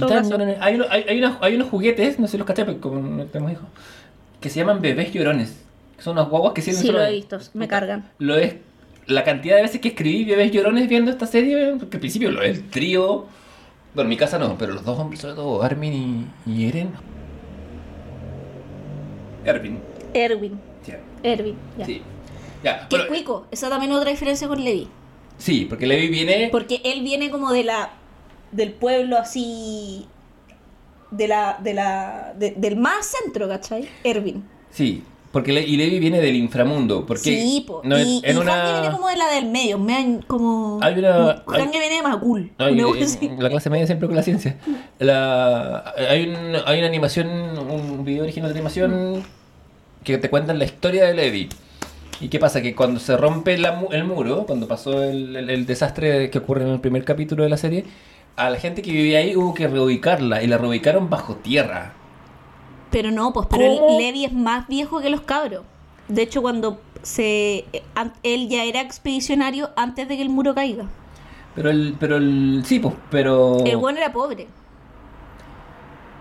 hay, 0.60 0.74
uno- 0.76 0.86
hay, 0.90 1.04
hay 1.08 1.18
unos, 1.18 1.36
hay 1.40 1.56
unos 1.56 1.68
juguetes, 1.68 2.18
no 2.20 2.26
sé 2.26 2.32
si 2.32 2.38
los 2.38 2.46
caché, 2.46 2.64
pero 2.64 2.80
como 2.80 3.00
no 3.00 3.24
tenemos 3.26 3.52
hijos, 3.52 3.64
que 4.40 4.48
se 4.48 4.60
llaman 4.60 4.80
bebés 4.80 5.12
llorones. 5.12 5.56
Son 5.98 6.12
unas 6.12 6.28
guaguas 6.28 6.52
que 6.52 6.62
sirven 6.62 6.80
Sí, 6.80 6.86
solo 6.88 6.98
lo 7.00 7.04
he 7.04 7.12
visto, 7.12 7.38
me 7.54 7.66
cargan. 7.68 8.08
Lo 8.18 8.36
es. 8.36 8.56
La 9.06 9.24
cantidad 9.24 9.56
de 9.56 9.62
veces 9.62 9.80
que 9.80 9.88
escribí 9.88 10.24
bebés 10.24 10.52
llorones 10.52 10.88
viendo 10.88 11.10
esta 11.10 11.26
serie, 11.26 11.74
porque 11.78 11.96
al 11.96 12.00
principio 12.00 12.30
lo 12.30 12.42
el 12.42 12.68
trío. 12.68 13.26
Bueno, 13.94 14.06
en 14.06 14.08
mi 14.08 14.16
casa 14.16 14.38
no, 14.38 14.56
pero 14.56 14.72
los 14.74 14.84
dos 14.84 14.98
hombres, 14.98 15.20
sobre 15.20 15.34
todo 15.34 15.62
Armin 15.62 16.26
y, 16.46 16.50
y 16.52 16.66
Eren. 16.68 16.90
Erwin. 19.44 19.80
Erwin. 20.14 20.60
Sí. 20.84 20.92
Erwin, 21.22 21.56
ya. 21.78 21.86
Sí. 21.86 22.02
Ya, 22.64 22.86
Que 22.88 22.96
bueno, 22.96 23.08
cuico, 23.08 23.46
esa 23.50 23.68
también 23.68 23.90
es 23.92 23.98
otra 23.98 24.10
diferencia 24.10 24.46
con 24.48 24.62
Levi. 24.62 24.88
sí, 25.38 25.66
porque 25.68 25.86
Levi 25.86 26.08
viene. 26.08 26.48
Porque 26.52 26.80
él 26.84 27.02
viene 27.02 27.30
como 27.30 27.52
de 27.52 27.64
la. 27.64 27.90
del 28.52 28.72
pueblo 28.72 29.18
así. 29.18 30.06
de 31.10 31.28
la. 31.28 31.58
de 31.62 31.74
la. 31.74 32.32
de- 32.38 32.52
del 32.56 32.76
más 32.76 33.06
centro, 33.06 33.48
¿cachai? 33.48 33.88
Erwin. 34.04 34.44
Sí, 34.70 35.02
porque 35.32 35.52
Le- 35.52 35.66
y 35.66 35.76
Levi 35.76 35.98
viene 35.98 36.20
del 36.20 36.36
inframundo. 36.36 37.04
Porque 37.04 37.24
sí, 37.24 37.64
po. 37.66 37.80
no, 37.84 37.98
y, 37.98 38.20
en 38.24 38.36
y 38.36 38.38
una. 38.38 38.54
Hange 38.62 38.80
viene 38.80 38.96
como 38.96 39.08
de 39.08 39.16
la 39.16 39.28
del 39.30 39.46
medio, 39.46 39.78
me 39.78 39.92
dan 39.94 40.22
como. 40.22 40.78
Hay 40.82 40.94
una- 40.98 41.42
hay- 41.48 41.68
viene 41.68 41.88
de 41.96 42.02
Macul. 42.02 42.52
La 42.58 43.48
clase 43.50 43.70
media 43.70 43.86
siempre 43.86 44.06
con 44.06 44.14
la 44.16 44.22
ciencia. 44.22 44.56
La, 45.00 45.92
hay, 45.96 46.28
un, 46.28 46.56
hay 46.64 46.78
una 46.78 46.86
animación, 46.86 47.28
un 47.28 48.04
video 48.04 48.22
original 48.22 48.50
de 48.52 48.54
animación 48.58 49.22
que 50.04 50.18
te 50.18 50.30
cuentan 50.30 50.58
la 50.58 50.64
historia 50.64 51.04
de 51.06 51.14
Levi. 51.14 51.48
¿Y 52.20 52.28
qué 52.28 52.38
pasa? 52.38 52.62
Que 52.62 52.74
cuando 52.74 53.00
se 53.00 53.16
rompe 53.16 53.56
la 53.58 53.72
mu- 53.72 53.88
el 53.90 54.04
muro, 54.04 54.44
cuando 54.46 54.68
pasó 54.68 55.02
el, 55.02 55.34
el- 55.36 55.50
el 55.50 55.66
desastre 55.66 56.30
que 56.30 56.38
ocurre 56.38 56.62
en 56.62 56.68
el 56.68 56.80
primer 56.80 57.04
capítulo 57.04 57.42
de 57.42 57.48
la 57.50 57.56
serie, 57.56 57.84
a 58.36 58.48
la 58.50 58.58
gente 58.58 58.80
que 58.82 58.90
vivía 58.92 59.18
ahí 59.18 59.36
hubo 59.36 59.54
que 59.54 59.66
reubicarla 59.68 60.42
y 60.42 60.46
la 60.46 60.58
reubicaron 60.58 61.10
bajo 61.10 61.36
tierra. 61.36 61.94
Pero 62.90 63.10
no, 63.10 63.32
pues, 63.32 63.46
pero 63.50 63.64
¿Cómo? 63.64 63.90
el 63.98 63.98
Levi 64.04 64.24
es 64.24 64.32
más 64.32 64.68
viejo 64.68 65.00
que 65.00 65.10
los 65.10 65.22
cabros. 65.22 65.62
De 66.08 66.22
hecho, 66.22 66.42
cuando 66.42 66.80
se. 67.02 67.64
Él 68.22 68.48
ya 68.48 68.64
era 68.64 68.80
expedicionario 68.82 69.70
antes 69.76 70.08
de 70.08 70.16
que 70.16 70.22
el 70.22 70.28
muro 70.28 70.54
caiga. 70.54 70.84
Pero 71.54 71.70
el, 71.70 71.94
pero 71.98 72.16
el, 72.16 72.62
sí, 72.66 72.78
pues, 72.78 72.94
pero... 73.10 73.64
El 73.64 73.76
bueno 73.76 73.98
era 73.98 74.12
pobre. 74.12 74.46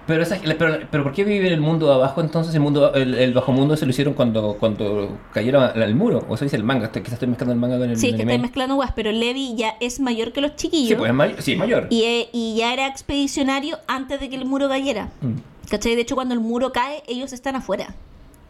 Pero, 0.08 0.24
esa- 0.24 0.40
pero, 0.58 0.80
pero 0.90 1.04
¿por 1.04 1.14
qué 1.14 1.24
vive 1.24 1.48
en 1.48 1.54
el 1.54 1.62
mundo 1.62 1.88
de 1.88 1.94
abajo 1.94 2.22
entonces? 2.22 2.54
El 2.56 2.62
mundo 2.62 2.94
el, 2.94 3.14
el 3.16 3.34
bajo 3.34 3.52
mundo 3.52 3.78
se 3.78 3.86
lo 3.86 3.92
hicieron 3.92 4.14
cuando, 4.14 4.56
cuando 4.60 5.18
cayeron 5.34 5.64
al 5.64 5.96
muro. 5.96 6.26
O 6.28 6.36
eso 6.36 6.44
dice 6.46 6.58
el 6.58 6.64
manga. 6.64 6.86
Estoy- 6.88 7.02
Quizás 7.02 7.14
estoy 7.14 7.28
mezclando 7.30 7.54
el 7.54 7.60
manga 7.60 7.78
con 7.78 7.90
el 7.90 7.98
Sí, 7.98 8.08
que 8.10 8.16
anime. 8.16 8.34
estoy 8.34 8.42
mezclando 8.42 8.76
guas, 8.76 8.92
pero 8.96 9.12
Levi 9.12 9.56
ya 9.56 9.76
es 9.80 10.00
mayor 10.00 10.32
que 10.34 10.42
los 10.42 10.56
chiquillos. 10.56 10.90
Sí, 10.90 10.96
pues 10.96 11.10
es 11.10 11.16
mayor. 11.16 11.42
Sí, 11.42 11.56
mayor. 11.56 11.88
y, 11.90 12.04
eh, 12.04 12.30
y 12.34 12.56
ya 12.58 12.74
era 12.74 12.88
expedicionario 12.88 13.78
antes 13.88 14.20
de 14.20 14.30
que 14.30 14.36
el 14.36 14.46
muro 14.46 14.68
cayera. 14.70 15.10
Mm. 15.22 15.36
¿Cachai? 15.70 15.96
De 15.96 16.02
hecho, 16.02 16.16
cuando 16.16 16.34
el 16.34 16.40
muro 16.42 16.72
cae, 16.74 17.04
ellos 17.08 17.32
están 17.32 17.56
afuera. 17.56 17.94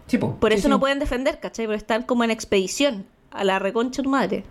Sí, 0.07 0.17
pues. 0.17 0.33
Por 0.39 0.51
sí, 0.51 0.57
eso 0.57 0.63
sí. 0.67 0.69
no 0.69 0.79
pueden 0.79 0.99
defender, 0.99 1.39
¿cachai? 1.39 1.65
Porque 1.65 1.77
están 1.77 2.03
como 2.03 2.23
en 2.23 2.31
expedición. 2.31 3.05
A 3.31 3.43
la 3.45 3.59
reconcha 3.59 4.01
de 4.01 4.03
tu 4.03 4.09
madre. 4.09 4.43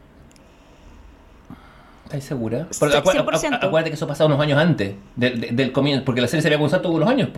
¿Estás 2.10 2.24
segura? 2.24 2.66
Porque 2.78 2.96
acu- 2.96 3.12
100%. 3.12 3.24
acu- 3.24 3.64
acuérdate 3.66 3.90
que 3.90 3.94
eso 3.94 4.06
pasaba 4.08 4.26
unos 4.26 4.40
años 4.40 4.58
antes 4.58 4.94
del, 5.14 5.40
de- 5.40 5.46
del 5.52 5.70
comienzo. 5.72 6.04
Porque 6.04 6.20
la 6.20 6.26
serie 6.26 6.42
se 6.42 6.48
había 6.48 6.58
comenzado 6.58 6.82
todos 6.82 6.98
los 6.98 7.08
años. 7.08 7.28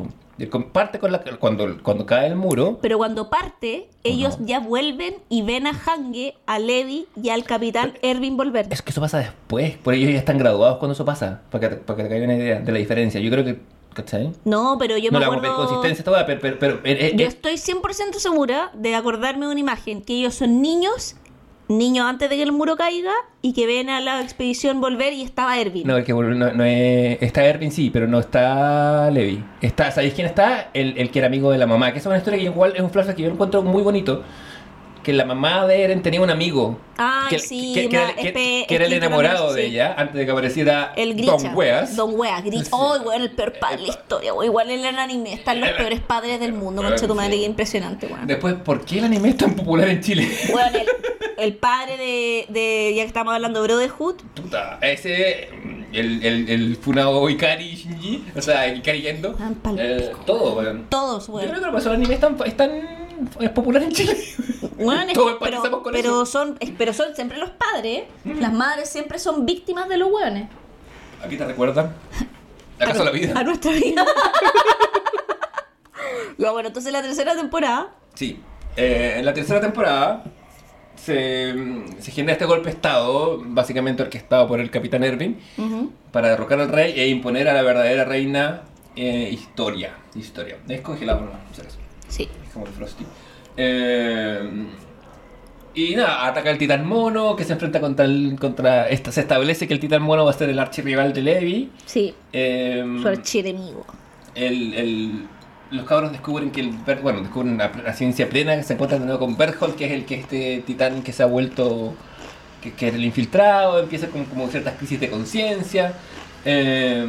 Parte 0.73 0.99
con 0.99 1.12
la, 1.12 1.20
cuando, 1.39 1.77
cuando 1.82 2.07
cae 2.07 2.28
el 2.28 2.36
muro. 2.36 2.78
Pero 2.81 2.97
cuando 2.97 3.28
parte, 3.28 3.89
ellos 4.03 4.40
no. 4.40 4.47
ya 4.47 4.61
vuelven 4.61 5.16
y 5.28 5.43
ven 5.43 5.66
a 5.66 5.70
Hange, 5.70 6.35
a 6.47 6.59
Levi 6.59 7.07
y 7.23 7.28
al 7.28 7.44
capitán 7.44 7.93
Erwin 8.03 8.36
volver. 8.39 8.66
Es 8.70 8.81
que 8.81 8.90
eso 8.90 9.01
pasa 9.03 9.19
después. 9.19 9.77
Por 9.77 9.93
ellos 9.94 10.11
ya 10.11 10.19
están 10.19 10.39
graduados 10.39 10.78
cuando 10.78 10.94
eso 10.94 11.05
pasa. 11.05 11.43
Para 11.51 11.69
que, 11.69 11.77
te- 11.77 11.82
para 11.82 11.97
que 11.99 12.03
te 12.05 12.09
caiga 12.09 12.24
una 12.24 12.35
idea 12.36 12.61
de 12.61 12.73
la 12.73 12.78
diferencia. 12.78 13.20
Yo 13.20 13.31
creo 13.31 13.44
que. 13.44 13.61
¿Cachai? 13.93 14.32
No, 14.47 14.77
pero 14.78 14.97
yo 14.97 15.11
no 15.11 15.19
me 15.19 15.27
acuerdo... 15.27 15.55
consistencia 15.55 16.03
pero. 16.27 16.40
pero, 16.40 16.59
pero 16.59 16.74
eh, 16.77 17.09
eh, 17.09 17.12
Yo 17.15 17.27
eh, 17.27 17.28
estoy 17.28 17.57
100% 17.57 18.15
segura 18.15 18.70
de 18.73 18.94
acordarme 18.94 19.44
de 19.44 19.53
una 19.53 19.61
imagen, 19.61 20.01
que 20.01 20.15
ellos 20.15 20.35
son 20.35 20.62
niños, 20.62 21.16
niños 21.68 22.06
antes 22.06 22.28
de 22.28 22.36
que 22.36 22.43
el 22.43 22.52
muro 22.52 22.76
caiga, 22.76 23.12
y 23.43 23.52
que 23.55 23.66
ven 23.66 23.90
a 23.90 24.01
la 24.01 24.22
expedición 24.22 24.80
volver 24.80 25.12
y 25.12 25.22
estaba 25.22 25.59
Erwin. 25.59 25.86
No, 25.86 25.97
es 25.97 26.05
que 26.05 26.12
no, 26.12 26.52
no 26.52 26.64
es, 26.64 27.20
está 27.20 27.44
Erwin, 27.44 27.72
sí, 27.72 27.90
pero 27.90 28.06
no 28.06 28.20
está 28.20 29.10
Levi. 29.10 29.43
Está, 29.60 29.90
¿Sabéis 29.90 30.14
quién 30.14 30.28
está? 30.28 30.70
El, 30.72 30.97
el 30.97 31.10
que 31.10 31.18
era 31.18 31.26
amigo 31.26 31.51
de 31.51 31.59
la 31.59 31.66
mamá. 31.66 31.93
Que 31.93 31.98
es 31.98 32.06
una 32.06 32.16
historia 32.16 32.39
que 32.39 32.44
igual 32.44 32.72
es 32.76 32.80
un 32.80 32.90
flashback 32.90 33.16
que 33.16 33.22
yo 33.22 33.30
encuentro 33.30 33.62
muy 33.62 33.82
bonito. 33.82 34.22
Que 35.02 35.12
la 35.12 35.24
mamá 35.24 35.66
de 35.66 35.82
Eren 35.82 36.00
tenía 36.02 36.20
un 36.20 36.30
amigo. 36.30 36.78
Ay, 36.96 37.30
que, 37.30 37.38
sí, 37.40 37.72
que, 37.74 37.88
que 37.88 37.96
era, 37.96 38.06
ma- 38.06 38.14
que- 38.14 38.32
espe- 38.34 38.66
era 38.68 38.84
el 38.86 38.92
enamorado 38.92 39.46
más, 39.46 39.54
de 39.56 39.62
sí. 39.62 39.68
ella 39.70 39.94
antes 39.98 40.14
de 40.14 40.24
que 40.24 40.30
apareciera 40.30 40.92
El. 40.96 41.16
Don 41.26 41.56
Weas. 41.56 41.96
Don 41.96 42.14
Weas, 42.18 42.44
Grisha. 42.44 42.64
Sí. 42.66 42.70
Oh, 42.72 42.98
bueno, 43.02 43.24
el 43.24 43.30
peor 43.32 43.54
padre 43.58 43.78
de 43.78 43.82
la 43.82 43.88
historia. 43.88 44.32
Igual 44.44 44.70
en 44.70 44.84
el 44.84 44.98
anime 44.98 45.32
están 45.32 45.60
los 45.60 45.70
peores 45.70 46.00
padres 46.00 46.38
del 46.38 46.52
mundo, 46.52 46.82
concha 46.82 47.06
tu 47.08 47.14
madre, 47.16 47.32
sí. 47.34 47.44
impresionante, 47.44 48.06
weón. 48.06 48.26
Después, 48.28 48.54
¿por 48.64 48.84
qué 48.84 48.98
el 48.98 49.04
anime 49.06 49.30
es 49.30 49.36
tan 49.38 49.56
popular 49.56 49.88
en 49.88 50.00
Chile? 50.00 50.28
Bueno, 50.52 50.78
el, 50.78 50.86
el 51.38 51.54
padre 51.56 51.96
de, 51.96 52.46
de, 52.50 52.92
ya 52.94 53.02
que 53.02 53.08
estamos 53.08 53.34
hablando 53.34 53.60
de 53.60 53.66
Brotherhood, 53.68 54.16
Puta, 54.36 54.78
ese, 54.82 55.48
el, 55.92 56.24
el, 56.24 56.48
el 56.48 56.76
Funao 56.76 57.28
Ikari 57.28 57.74
Shinji, 57.74 58.24
o 58.36 58.40
sea, 58.42 58.72
Ikari 58.72 59.00
Yendo, 59.02 59.34
Ah, 59.40 59.50
eh, 59.78 60.12
todo, 60.26 60.54
weón. 60.58 60.86
todos, 60.88 61.26
Yo 61.26 61.32
weón. 61.32 61.48
creo 61.48 61.60
que 61.60 61.70
por 61.70 61.80
eso 61.80 61.88
el 61.88 61.96
anime 61.96 62.14
es 62.14 62.20
tan, 62.20 62.36
es 62.44 62.56
tan 62.56 63.02
es 63.40 63.50
popular 63.50 63.82
en 63.82 63.92
Chile. 63.92 64.16
Es- 64.78 65.12
Todos 65.15 65.36
pero, 65.40 65.82
con 65.82 65.93
pero 65.93 66.23
eso. 66.23 66.27
son, 66.27 66.57
es- 66.61 66.70
pero 66.77 66.93
son 66.93 67.15
siempre 67.15 67.39
los 67.39 67.51
padres, 67.51 68.05
las 68.24 68.53
madres 68.53 68.89
siempre 68.89 69.19
son 69.19 69.47
víctimas 69.47 69.89
de 69.89 69.99
los 69.99 70.11
weones. 70.11 70.49
Aquí 71.24 71.36
te 71.36 71.47
recuerdan. 71.47 71.94
¿Acaso 72.81 73.03
a, 73.03 73.05
la 73.05 73.11
vida? 73.12 73.39
A 73.39 73.44
nuestra 73.44 73.70
vida. 73.73 74.05
ya, 76.39 76.51
bueno, 76.51 76.69
entonces 76.69 76.93
la 76.93 77.03
tercera 77.03 77.35
temporada. 77.36 77.90
Sí. 78.15 78.40
Eh, 78.77 79.16
en 79.19 79.24
la 79.24 79.35
tercera 79.35 79.61
temporada 79.61 80.24
se, 80.97 81.55
se 82.01 82.11
genera 82.11 82.32
este 82.32 82.47
golpe 82.47 82.65
de 82.66 82.70
Estado, 82.70 83.40
básicamente 83.44 84.03
orquestado 84.03 84.49
por 84.49 84.61
el 84.61 84.70
Capitán 84.70 85.05
Erwin, 85.05 85.39
para 86.11 86.31
derrocar 86.31 86.59
al 86.61 86.69
rey 86.70 86.93
e 86.99 87.09
imponer 87.09 87.49
a 87.49 87.53
la 87.53 87.62
verdadera 87.62 88.05
reina 88.05 88.62
eh, 88.97 89.28
Historia. 89.32 89.94
Historia. 90.15 90.57
Es 90.69 90.81
congelado, 90.81 91.20
no, 91.20 91.27
no 91.27 91.55
sé 91.55 91.62
eso. 91.62 91.78
Sí. 92.09 92.28
Es 92.47 92.53
como 92.53 92.66
el 92.66 92.73
Frosty. 92.73 93.05
Eh, 93.56 94.66
y 95.74 95.94
nada, 95.96 96.26
ataca 96.26 96.50
el 96.50 96.58
titán 96.58 96.86
mono 96.86 97.34
que 97.34 97.44
se 97.44 97.52
enfrenta 97.54 97.80
contra 97.80 98.04
el. 98.04 98.36
Contra 98.38 98.88
esta, 98.88 99.10
se 99.12 99.22
establece 99.22 99.66
que 99.66 99.74
el 99.74 99.80
titán 99.80 100.02
mono 100.02 100.24
va 100.24 100.30
a 100.30 100.34
ser 100.34 100.50
el 100.50 100.58
archirrival 100.58 101.12
de 101.12 101.22
Levi. 101.22 101.70
Sí. 101.86 102.14
Eh, 102.32 102.84
Su 103.00 103.08
archienemigo. 103.08 103.84
el, 104.34 104.74
el- 104.74 105.26
los 105.70 105.86
cabros 105.86 106.12
descubren 106.12 106.50
que 106.50 106.60
el. 106.60 106.70
Bueno, 107.02 107.20
descubren 107.22 107.56
la, 107.56 107.72
la 107.82 107.94
ciencia 107.94 108.28
plena 108.28 108.56
que 108.56 108.62
se 108.62 108.74
encuentran 108.74 109.00
de 109.00 109.06
nuevo 109.06 109.20
con 109.24 109.36
Berthold, 109.38 109.74
que 109.74 109.86
es 109.86 109.92
el 109.92 110.04
que 110.04 110.16
este 110.16 110.62
titán 110.66 111.02
que 111.02 111.12
se 111.14 111.22
ha 111.22 111.26
vuelto. 111.26 111.94
que, 112.62 112.74
que 112.74 112.88
era 112.88 112.96
el 112.96 113.04
infiltrado, 113.04 113.80
empieza 113.80 114.08
con 114.08 114.24
como 114.26 114.48
ciertas 114.48 114.74
crisis 114.74 115.00
de 115.00 115.08
conciencia. 115.08 115.94
Eh, 116.44 117.06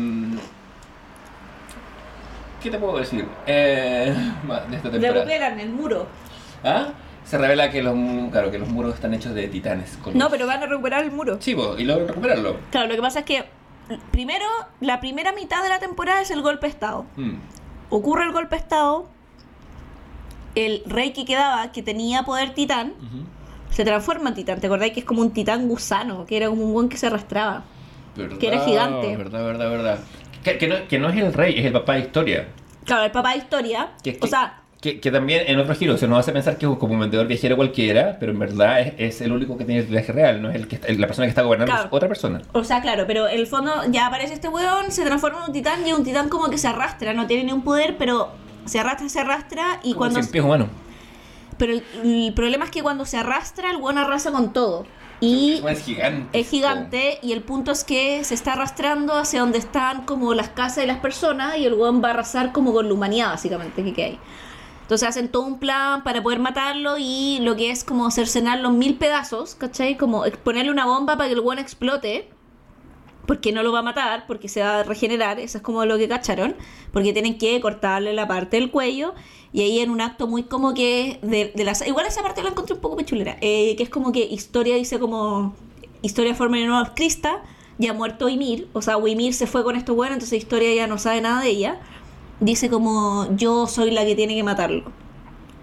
¿Qué 2.61 2.71
te 2.71 2.77
puedo 2.77 2.97
decir? 2.97 3.25
Eh, 3.45 4.15
de 4.69 4.75
esta 4.77 4.89
temporada. 4.89 5.13
Recuperan 5.25 5.59
el 5.59 5.69
muro. 5.69 6.07
¿Ah? 6.63 6.93
Se 7.25 7.37
revela 7.37 7.71
que 7.71 7.81
los, 7.81 7.95
claro, 8.31 8.51
que 8.51 8.59
los 8.59 8.69
muros 8.69 8.95
están 8.95 9.13
hechos 9.13 9.33
de 9.33 9.47
titanes. 9.47 9.97
con 9.97 10.17
No, 10.17 10.29
pero 10.29 10.45
van 10.45 10.61
a 10.61 10.65
recuperar 10.65 11.03
el 11.03 11.11
muro. 11.11 11.37
Sí, 11.39 11.55
y 11.77 11.83
luego 11.83 12.07
recuperarlo. 12.07 12.57
Claro, 12.69 12.87
lo 12.87 12.95
que 12.95 13.01
pasa 13.01 13.19
es 13.19 13.25
que 13.25 13.45
primero, 14.11 14.45
la 14.81 14.99
primera 14.99 15.31
mitad 15.31 15.63
de 15.63 15.69
la 15.69 15.79
temporada 15.79 16.21
es 16.21 16.31
el 16.31 16.41
golpe 16.41 16.67
de 16.67 16.71
Estado. 16.71 17.05
Mm. 17.15 17.33
Ocurre 17.89 18.23
el 18.23 18.31
golpe 18.31 18.55
de 18.55 18.61
Estado. 18.61 19.07
El 20.55 20.83
rey 20.85 21.13
que 21.13 21.25
quedaba, 21.25 21.71
que 21.71 21.81
tenía 21.81 22.23
poder 22.23 22.53
titán, 22.53 22.93
se 23.71 23.83
transforma 23.83 24.29
en 24.29 24.35
titán. 24.35 24.59
¿Te 24.59 24.67
acordáis 24.67 24.93
que 24.93 24.99
es 24.99 25.05
como 25.05 25.21
un 25.21 25.31
titán 25.31 25.67
gusano? 25.67 26.25
Que 26.27 26.37
era 26.37 26.47
como 26.47 26.63
un 26.63 26.73
buen 26.73 26.89
que 26.89 26.97
se 26.97 27.07
arrastraba. 27.07 27.63
Verdad, 28.15 28.37
Que 28.37 28.47
era 28.47 28.59
gigante. 28.59 29.17
Verdad, 29.17 29.43
verdad, 29.43 29.69
verdad. 29.69 29.99
Que, 30.43 30.57
que 30.59 30.67
no, 30.67 30.87
que 30.87 30.99
no 30.99 31.09
es 31.09 31.17
el 31.17 31.33
rey, 31.33 31.57
es 31.57 31.65
el 31.65 31.71
papá 31.73 31.93
de 31.93 32.01
historia. 32.01 32.47
Claro, 32.85 33.05
el 33.05 33.11
papá 33.11 33.31
de 33.31 33.37
historia. 33.37 33.93
Que, 34.03 34.19
o 34.21 34.27
sea, 34.27 34.61
que, 34.83 34.99
que 34.99 35.11
también 35.11 35.43
en 35.47 35.57
otro 35.59 35.73
giro 35.75 35.97
se 35.97 36.07
nos 36.09 36.19
hace 36.19 36.33
pensar 36.33 36.57
que 36.57 36.65
es 36.65 36.77
como 36.77 36.93
un 36.93 36.99
vendedor 36.99 37.25
viajero 37.25 37.55
cualquiera, 37.55 38.17
pero 38.19 38.33
en 38.33 38.39
verdad 38.39 38.81
es, 38.81 38.93
es 38.97 39.21
el 39.21 39.31
único 39.31 39.57
que 39.57 39.63
tiene 39.63 39.79
el 39.81 39.87
viaje 39.87 40.11
real, 40.11 40.41
no 40.41 40.49
es 40.49 40.55
el 40.57 40.67
que 40.67 40.75
está- 40.75 40.91
la 40.91 41.07
persona 41.07 41.25
que 41.25 41.29
está 41.29 41.41
gobernando, 41.41 41.71
Claro. 41.71 41.87
es 41.87 41.93
otra 41.93 42.09
persona. 42.09 42.41
O 42.51 42.65
sea, 42.65 42.81
claro, 42.81 43.05
pero 43.07 43.27
en 43.29 43.39
el 43.39 43.47
fondo 43.47 43.71
ya 43.89 44.07
aparece 44.07 44.33
este 44.33 44.49
weón, 44.49 44.91
se 44.91 45.05
transforma 45.05 45.39
en 45.39 45.45
un 45.45 45.53
titán 45.53 45.87
y 45.87 45.91
es 45.91 45.97
un 45.97 46.03
titán 46.03 46.27
como 46.27 46.49
que 46.49 46.57
se 46.57 46.67
arrastra, 46.67 47.13
no 47.13 47.25
tiene 47.27 47.45
ni 47.45 47.53
un 47.53 47.63
poder, 47.63 47.95
pero 47.97 48.29
se 48.65 48.79
arrastra, 48.79 49.07
se 49.07 49.19
arrastra 49.21 49.79
y 49.83 49.93
Como 49.93 49.99
cuando... 49.99 50.19
cien 50.21 50.31
pies 50.31 50.43
humano. 50.43 50.67
Pero 51.57 51.73
el, 51.73 51.83
el 52.03 52.33
problema 52.33 52.65
es 52.65 52.71
que 52.71 52.83
cuando 52.83 53.05
se 53.05 53.15
arrastra, 53.17 53.71
el 53.71 53.77
weón 53.77 53.97
arrasa 53.97 54.31
con 54.31 54.51
todo. 54.53 54.85
Y 55.21 55.61
Es 55.65 55.79
gigante. 55.85 56.37
es 56.37 56.49
gigante 56.49 57.19
y 57.21 57.31
el 57.31 57.41
punto 57.41 57.71
es 57.71 57.85
que 57.85 58.25
se 58.25 58.33
está 58.33 58.53
arrastrando 58.53 59.13
hacia 59.13 59.39
donde 59.39 59.57
están 59.59 60.03
como 60.03 60.33
las 60.33 60.49
casas 60.49 60.83
y 60.83 60.87
las 60.87 60.97
personas 60.97 61.55
y 61.57 61.65
el 61.65 61.75
weón 61.75 62.03
va 62.03 62.09
a 62.09 62.11
arrasar 62.11 62.51
como 62.51 62.73
con 62.73 62.89
la 62.89 62.93
humanidad 62.93 63.29
básicamente 63.29 63.93
que 63.93 64.03
hay. 64.03 64.19
Entonces 64.83 65.07
hacen 65.07 65.29
todo 65.29 65.43
un 65.43 65.59
plan 65.59 66.03
para 66.03 66.21
poder 66.21 66.39
matarlo 66.39 66.97
y 66.99 67.39
lo 67.41 67.55
que 67.55 67.71
es 67.71 67.83
como 67.83 68.11
cercenarlo 68.11 68.69
en 68.69 68.77
mil 68.77 68.95
pedazos, 68.95 69.55
¿cachai? 69.55 69.97
Como 69.97 70.23
ponerle 70.43 70.71
una 70.71 70.85
bomba 70.85 71.17
para 71.17 71.29
que 71.29 71.33
el 71.33 71.39
weón 71.39 71.57
explote. 71.57 72.29
Porque 73.25 73.53
no 73.53 73.63
lo 73.63 73.71
va 73.71 73.79
a 73.79 73.83
matar, 73.83 74.25
porque 74.27 74.49
se 74.49 74.61
va 74.61 74.79
a 74.79 74.83
regenerar, 74.83 75.39
eso 75.39 75.57
es 75.57 75.63
como 75.63 75.85
lo 75.85 75.97
que 75.97 76.09
cacharon, 76.09 76.55
porque 76.91 77.13
tienen 77.13 77.37
que 77.37 77.61
cortarle 77.61 78.11
la 78.13 78.27
parte 78.27 78.57
del 78.57 78.69
cuello, 78.69 79.13
y 79.53 79.61
ahí 79.61 79.79
en 79.79 79.91
un 79.91 80.01
acto 80.01 80.27
muy 80.27 80.43
como 80.43 80.73
que 80.73 81.19
de, 81.21 81.53
de 81.55 81.63
la... 81.63 81.73
Igual 81.87 82.05
esa 82.05 82.21
parte 82.21 82.43
la 82.43 82.49
encontré 82.49 82.75
un 82.75 82.81
poco 82.81 82.97
pechulera, 82.97 83.37
eh, 83.39 83.77
que 83.77 83.83
es 83.83 83.89
como 83.89 84.11
que 84.11 84.25
historia 84.25 84.75
dice 84.75 84.99
como... 84.99 85.55
Historia 86.01 86.35
forma 86.35 86.57
de 86.57 86.65
nueva 86.65 86.93
Crista, 86.93 87.41
ya 87.77 87.93
muerto 87.93 88.27
Ymir, 88.27 88.67
o 88.73 88.81
sea, 88.81 88.97
Ymir 88.97 89.33
se 89.33 89.47
fue 89.47 89.63
con 89.63 89.77
esto 89.77 89.95
bueno, 89.95 90.15
entonces 90.15 90.37
historia 90.37 90.75
ya 90.75 90.85
no 90.85 90.97
sabe 90.97 91.21
nada 91.21 91.41
de 91.41 91.49
ella, 91.49 91.79
dice 92.43 92.69
como 92.69 93.27
yo 93.35 93.67
soy 93.67 93.91
la 93.91 94.05
que 94.05 94.15
tiene 94.15 94.35
que 94.35 94.43
matarlo. 94.43 94.83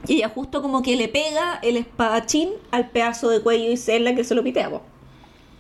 Y 0.07 0.17
ella 0.17 0.31
justo 0.31 0.63
como 0.63 0.83
que 0.83 0.97
le 0.97 1.09
pega 1.09 1.59
el 1.63 1.77
espadachín 1.77 2.51
al 2.71 2.89
pedazo 2.91 3.29
de 3.29 3.43
cuello 3.43 3.65
y 3.65 3.75
es 3.75 3.89
la 4.01 4.15
que 4.15 4.25
se 4.25 4.35
lo 4.35 4.43
pitea. 4.43 4.71
po. 4.71 4.83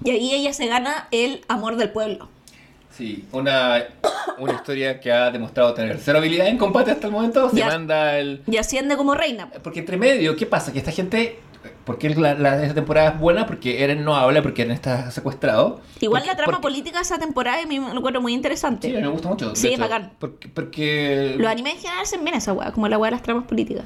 Y 0.02 0.10
ahí 0.10 0.34
ella 0.34 0.52
se 0.52 0.66
gana 0.66 1.08
el 1.10 1.44
amor 1.46 1.76
del 1.76 1.90
pueblo. 1.90 2.28
Sí, 2.90 3.24
una, 3.32 3.84
una 4.38 4.54
historia 4.54 4.98
que 4.98 5.12
ha 5.12 5.30
demostrado 5.30 5.74
tener 5.74 5.98
cero 6.02 6.18
habilidad 6.18 6.48
en 6.48 6.58
combate 6.58 6.90
hasta 6.90 7.06
el 7.06 7.12
momento. 7.12 7.50
Se 7.50 7.64
manda 7.64 8.18
el. 8.18 8.42
Y 8.46 8.56
asciende 8.56 8.96
como 8.96 9.14
reina. 9.14 9.50
Porque 9.62 9.80
entre 9.80 9.96
medio, 9.96 10.34
¿qué 10.36 10.46
pasa? 10.46 10.72
Que 10.72 10.78
esta 10.78 10.90
gente. 10.90 11.38
¿Por 11.84 11.98
qué 11.98 12.10
la, 12.10 12.34
la- 12.34 12.62
esta 12.62 12.74
temporada 12.74 13.10
es 13.10 13.20
buena? 13.20 13.46
Porque 13.46 13.82
Eren 13.84 14.04
no 14.04 14.14
habla, 14.16 14.42
porque 14.42 14.62
Eren 14.62 14.72
está 14.74 15.10
secuestrado. 15.10 15.80
Igual 16.00 16.22
Porque- 16.22 16.28
la 16.30 16.36
trama 16.36 16.52
porque- 16.52 16.62
política 16.62 16.98
de 16.98 17.02
esa 17.02 17.18
temporada 17.18 17.58
me 17.66 17.76
encuentro 17.76 18.22
muy 18.22 18.32
interesante. 18.32 18.88
Sí, 18.88 18.94
me 18.96 19.08
gusta 19.08 19.28
mucho. 19.28 19.54
Sí, 19.56 19.68
hecho, 19.68 19.80
bacán. 19.82 20.12
Porque. 20.18 20.48
porque 20.48 21.34
Los 21.38 21.50
animes 21.50 21.74
en 21.74 21.80
general 21.80 22.02
hacen 22.02 22.22
bien 22.24 22.36
esa 22.36 22.52
weá, 22.52 22.72
como 22.72 22.88
la 22.88 22.96
weá 22.96 23.10
de 23.10 23.16
las 23.16 23.22
tramas 23.22 23.44
políticas. 23.44 23.84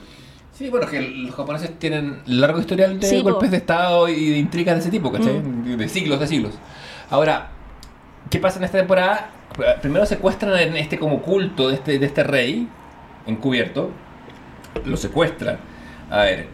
Sí, 0.53 0.69
bueno, 0.71 0.87
que 0.87 1.01
los 1.01 1.35
japoneses 1.35 1.77
tienen 1.81 2.21
largo 2.27 2.61
historial 2.61 3.01
de 3.01 3.07
Sí, 3.09 3.17
po. 3.17 3.23
Mm. 3.23 3.33
golpes 3.33 3.51
de 3.51 3.57
estado 3.57 4.09
y 4.09 4.31
de 4.31 4.39
intrigas 4.39 4.77
de 4.77 4.81
ese 4.83 4.91
tipo, 4.91 5.11
¿cachai? 5.11 5.43
De 5.77 5.89
siglos, 5.89 6.21
de 6.21 6.29
siglos. 6.29 6.55
Ahora, 7.11 7.51
¿qué 8.31 8.39
pasa 8.39 8.59
en 8.59 8.65
esta 8.65 8.79
temporada? 8.79 9.31
Primero 9.83 10.07
secuestran 10.07 10.57
en 10.59 10.77
este 10.77 10.97
como 10.99 11.23
culto 11.23 11.69
de 11.71 11.75
este, 11.75 11.99
de 11.99 12.07
este 12.07 12.23
rey 12.23 12.69
encubierto. 13.27 13.91
Lo 14.85 14.97
secuestran. 14.97 15.59
A 16.11 16.19
ver. 16.19 16.54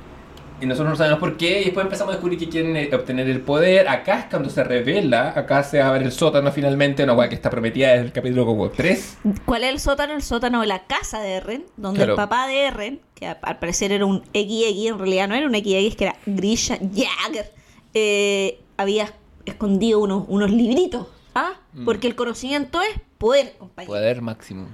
Y 0.60 0.66
nosotros 0.66 0.90
no 0.90 0.96
sabemos 0.96 1.18
por 1.18 1.36
qué. 1.36 1.60
Y 1.60 1.64
después 1.66 1.84
empezamos 1.84 2.12
a 2.12 2.16
descubrir 2.16 2.38
que 2.38 2.48
quieren 2.48 2.76
eh, 2.76 2.90
obtener 2.94 3.28
el 3.28 3.40
poder. 3.40 3.88
Acá 3.88 4.20
es 4.20 4.24
cuando 4.26 4.50
se 4.50 4.62
revela. 4.64 5.32
Acá 5.36 5.62
se 5.62 5.78
va 5.78 5.88
a 5.88 5.92
ver 5.92 6.02
el 6.02 6.12
sótano 6.12 6.52
finalmente. 6.52 7.02
Una 7.04 7.14
weá 7.14 7.28
que 7.28 7.34
está 7.34 7.50
prometida 7.50 7.88
desde 7.92 8.04
el 8.06 8.12
capítulo 8.12 8.44
como 8.46 8.68
3. 8.70 9.18
¿Cuál 9.44 9.64
es 9.64 9.70
el 9.70 9.80
sótano? 9.80 10.14
El 10.14 10.22
sótano 10.22 10.60
de 10.60 10.66
la 10.66 10.86
casa 10.86 11.20
de 11.20 11.32
Eren, 11.34 11.64
donde 11.76 11.98
Claro. 11.98 12.12
el 12.12 12.16
papá 12.16 12.46
de 12.46 12.62
Eren, 12.66 13.00
que 13.14 13.26
al 13.26 13.58
parecer 13.58 13.92
era 13.92 14.04
un 14.06 14.18
XX, 14.34 14.86
en 14.88 14.98
realidad 14.98 15.28
no 15.28 15.34
era 15.34 15.46
un 15.46 15.54
XX, 15.54 15.66
es 15.66 15.96
que 15.96 16.04
era 16.04 16.16
Grisha 16.26 16.76
Jagger, 16.78 17.52
eh, 17.94 18.60
había 18.76 19.12
escondido 19.46 20.00
unos, 20.00 20.24
unos 20.28 20.50
libritos. 20.50 21.06
¿Ah? 21.34 21.52
Mm. 21.72 21.84
Porque 21.84 22.06
el 22.08 22.16
conocimiento 22.16 22.80
es 22.82 23.00
poder, 23.18 23.54
compañero. 23.58 23.92
Poder 23.92 24.20
máximo. 24.20 24.66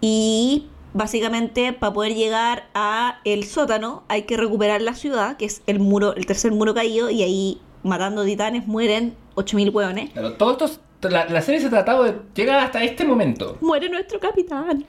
Y 0.00 0.66
básicamente 0.96 1.72
para 1.72 1.92
poder 1.92 2.14
llegar 2.14 2.68
a 2.74 3.20
el 3.24 3.44
sótano 3.44 4.04
hay 4.08 4.22
que 4.22 4.36
recuperar 4.36 4.80
la 4.82 4.94
ciudad, 4.94 5.36
que 5.36 5.44
es 5.44 5.62
el 5.66 5.78
muro, 5.78 6.14
el 6.14 6.26
tercer 6.26 6.52
muro 6.52 6.74
caído, 6.74 7.10
y 7.10 7.22
ahí 7.22 7.60
matando 7.82 8.24
titanes 8.24 8.66
mueren 8.66 9.14
8000 9.34 9.70
hueones. 9.70 10.10
Claro, 10.10 10.32
todo 10.34 10.52
esto. 10.52 10.80
La, 11.08 11.26
la 11.26 11.42
serie 11.42 11.60
se 11.60 11.66
ha 11.66 11.70
tratado 11.70 12.04
de 12.04 12.16
llegar 12.34 12.58
hasta 12.58 12.82
este 12.82 13.04
momento. 13.04 13.58
Muere 13.60 13.88
nuestro 13.88 14.18
capitán. 14.18 14.86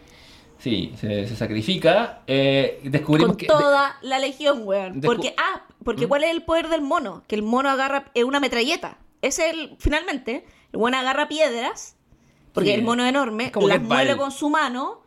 Sí, 0.57 0.93
se, 0.99 1.27
se 1.27 1.35
sacrifica. 1.35 2.21
Eh, 2.25 2.79
descubrimos 2.83 3.31
Con 3.31 3.37
que. 3.37 3.45
toda 3.45 3.97
la 4.01 4.17
legión, 4.17 4.61
weón. 4.63 5.01
Porque, 5.01 5.35
ah, 5.37 5.63
porque 5.83 6.05
¿Mm? 6.05 6.09
¿cuál 6.09 6.23
es 6.23 6.31
el 6.31 6.41
poder 6.43 6.69
del 6.69 6.81
mono? 6.81 7.23
Que 7.27 7.35
el 7.35 7.43
mono 7.43 7.69
agarra 7.69 8.05
eh, 8.15 8.23
una 8.23 8.39
metralleta. 8.39 8.97
Es 9.21 9.37
el, 9.37 9.75
finalmente, 9.77 10.45
el 10.71 10.79
mono 10.79 10.97
agarra 10.97 11.27
piedras, 11.27 11.97
porque 12.53 12.69
Sí, 12.69 12.75
el 12.75 12.83
mono 12.83 13.03
es 13.03 13.09
enorme, 13.09 13.45
es 13.47 13.51
como 13.51 13.67
las 13.67 13.85
Val. 13.85 14.17
con 14.17 14.31
su 14.31 14.49
mano 14.49 15.01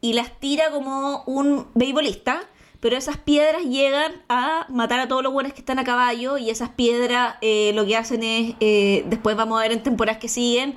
y 0.00 0.12
las 0.14 0.30
tira 0.40 0.70
como 0.70 1.22
un 1.26 1.66
beisbolista. 1.74 2.40
Pero 2.80 2.96
esas 2.96 3.18
piedras 3.18 3.62
llegan 3.64 4.22
a 4.30 4.64
matar 4.70 5.00
a 5.00 5.06
todos 5.08 5.22
los 5.22 5.34
buenos 5.34 5.52
que 5.52 5.58
están 5.60 5.78
a 5.78 5.84
caballo 5.84 6.38
y 6.38 6.48
esas 6.48 6.70
piedras 6.70 7.34
eh, 7.42 7.72
lo 7.74 7.84
que 7.84 7.94
hacen 7.94 8.22
es, 8.22 8.54
eh, 8.60 9.04
después 9.06 9.36
vamos 9.36 9.58
a 9.58 9.62
ver 9.64 9.72
en 9.72 9.82
temporadas 9.82 10.18
que 10.18 10.28
siguen, 10.28 10.76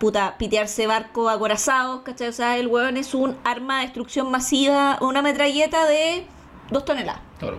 puta, 0.00 0.34
pitearse 0.36 0.88
barcos 0.88 1.32
acorazados, 1.32 2.00
¿cachai? 2.00 2.26
O 2.26 2.32
sea, 2.32 2.56
el 2.58 2.66
hueón 2.66 2.96
es 2.96 3.14
un 3.14 3.36
arma 3.44 3.76
de 3.78 3.82
destrucción 3.86 4.32
masiva, 4.32 4.98
una 5.00 5.22
metralleta 5.22 5.86
de 5.86 6.26
dos 6.70 6.84
toneladas. 6.84 7.20
Claro. 7.38 7.58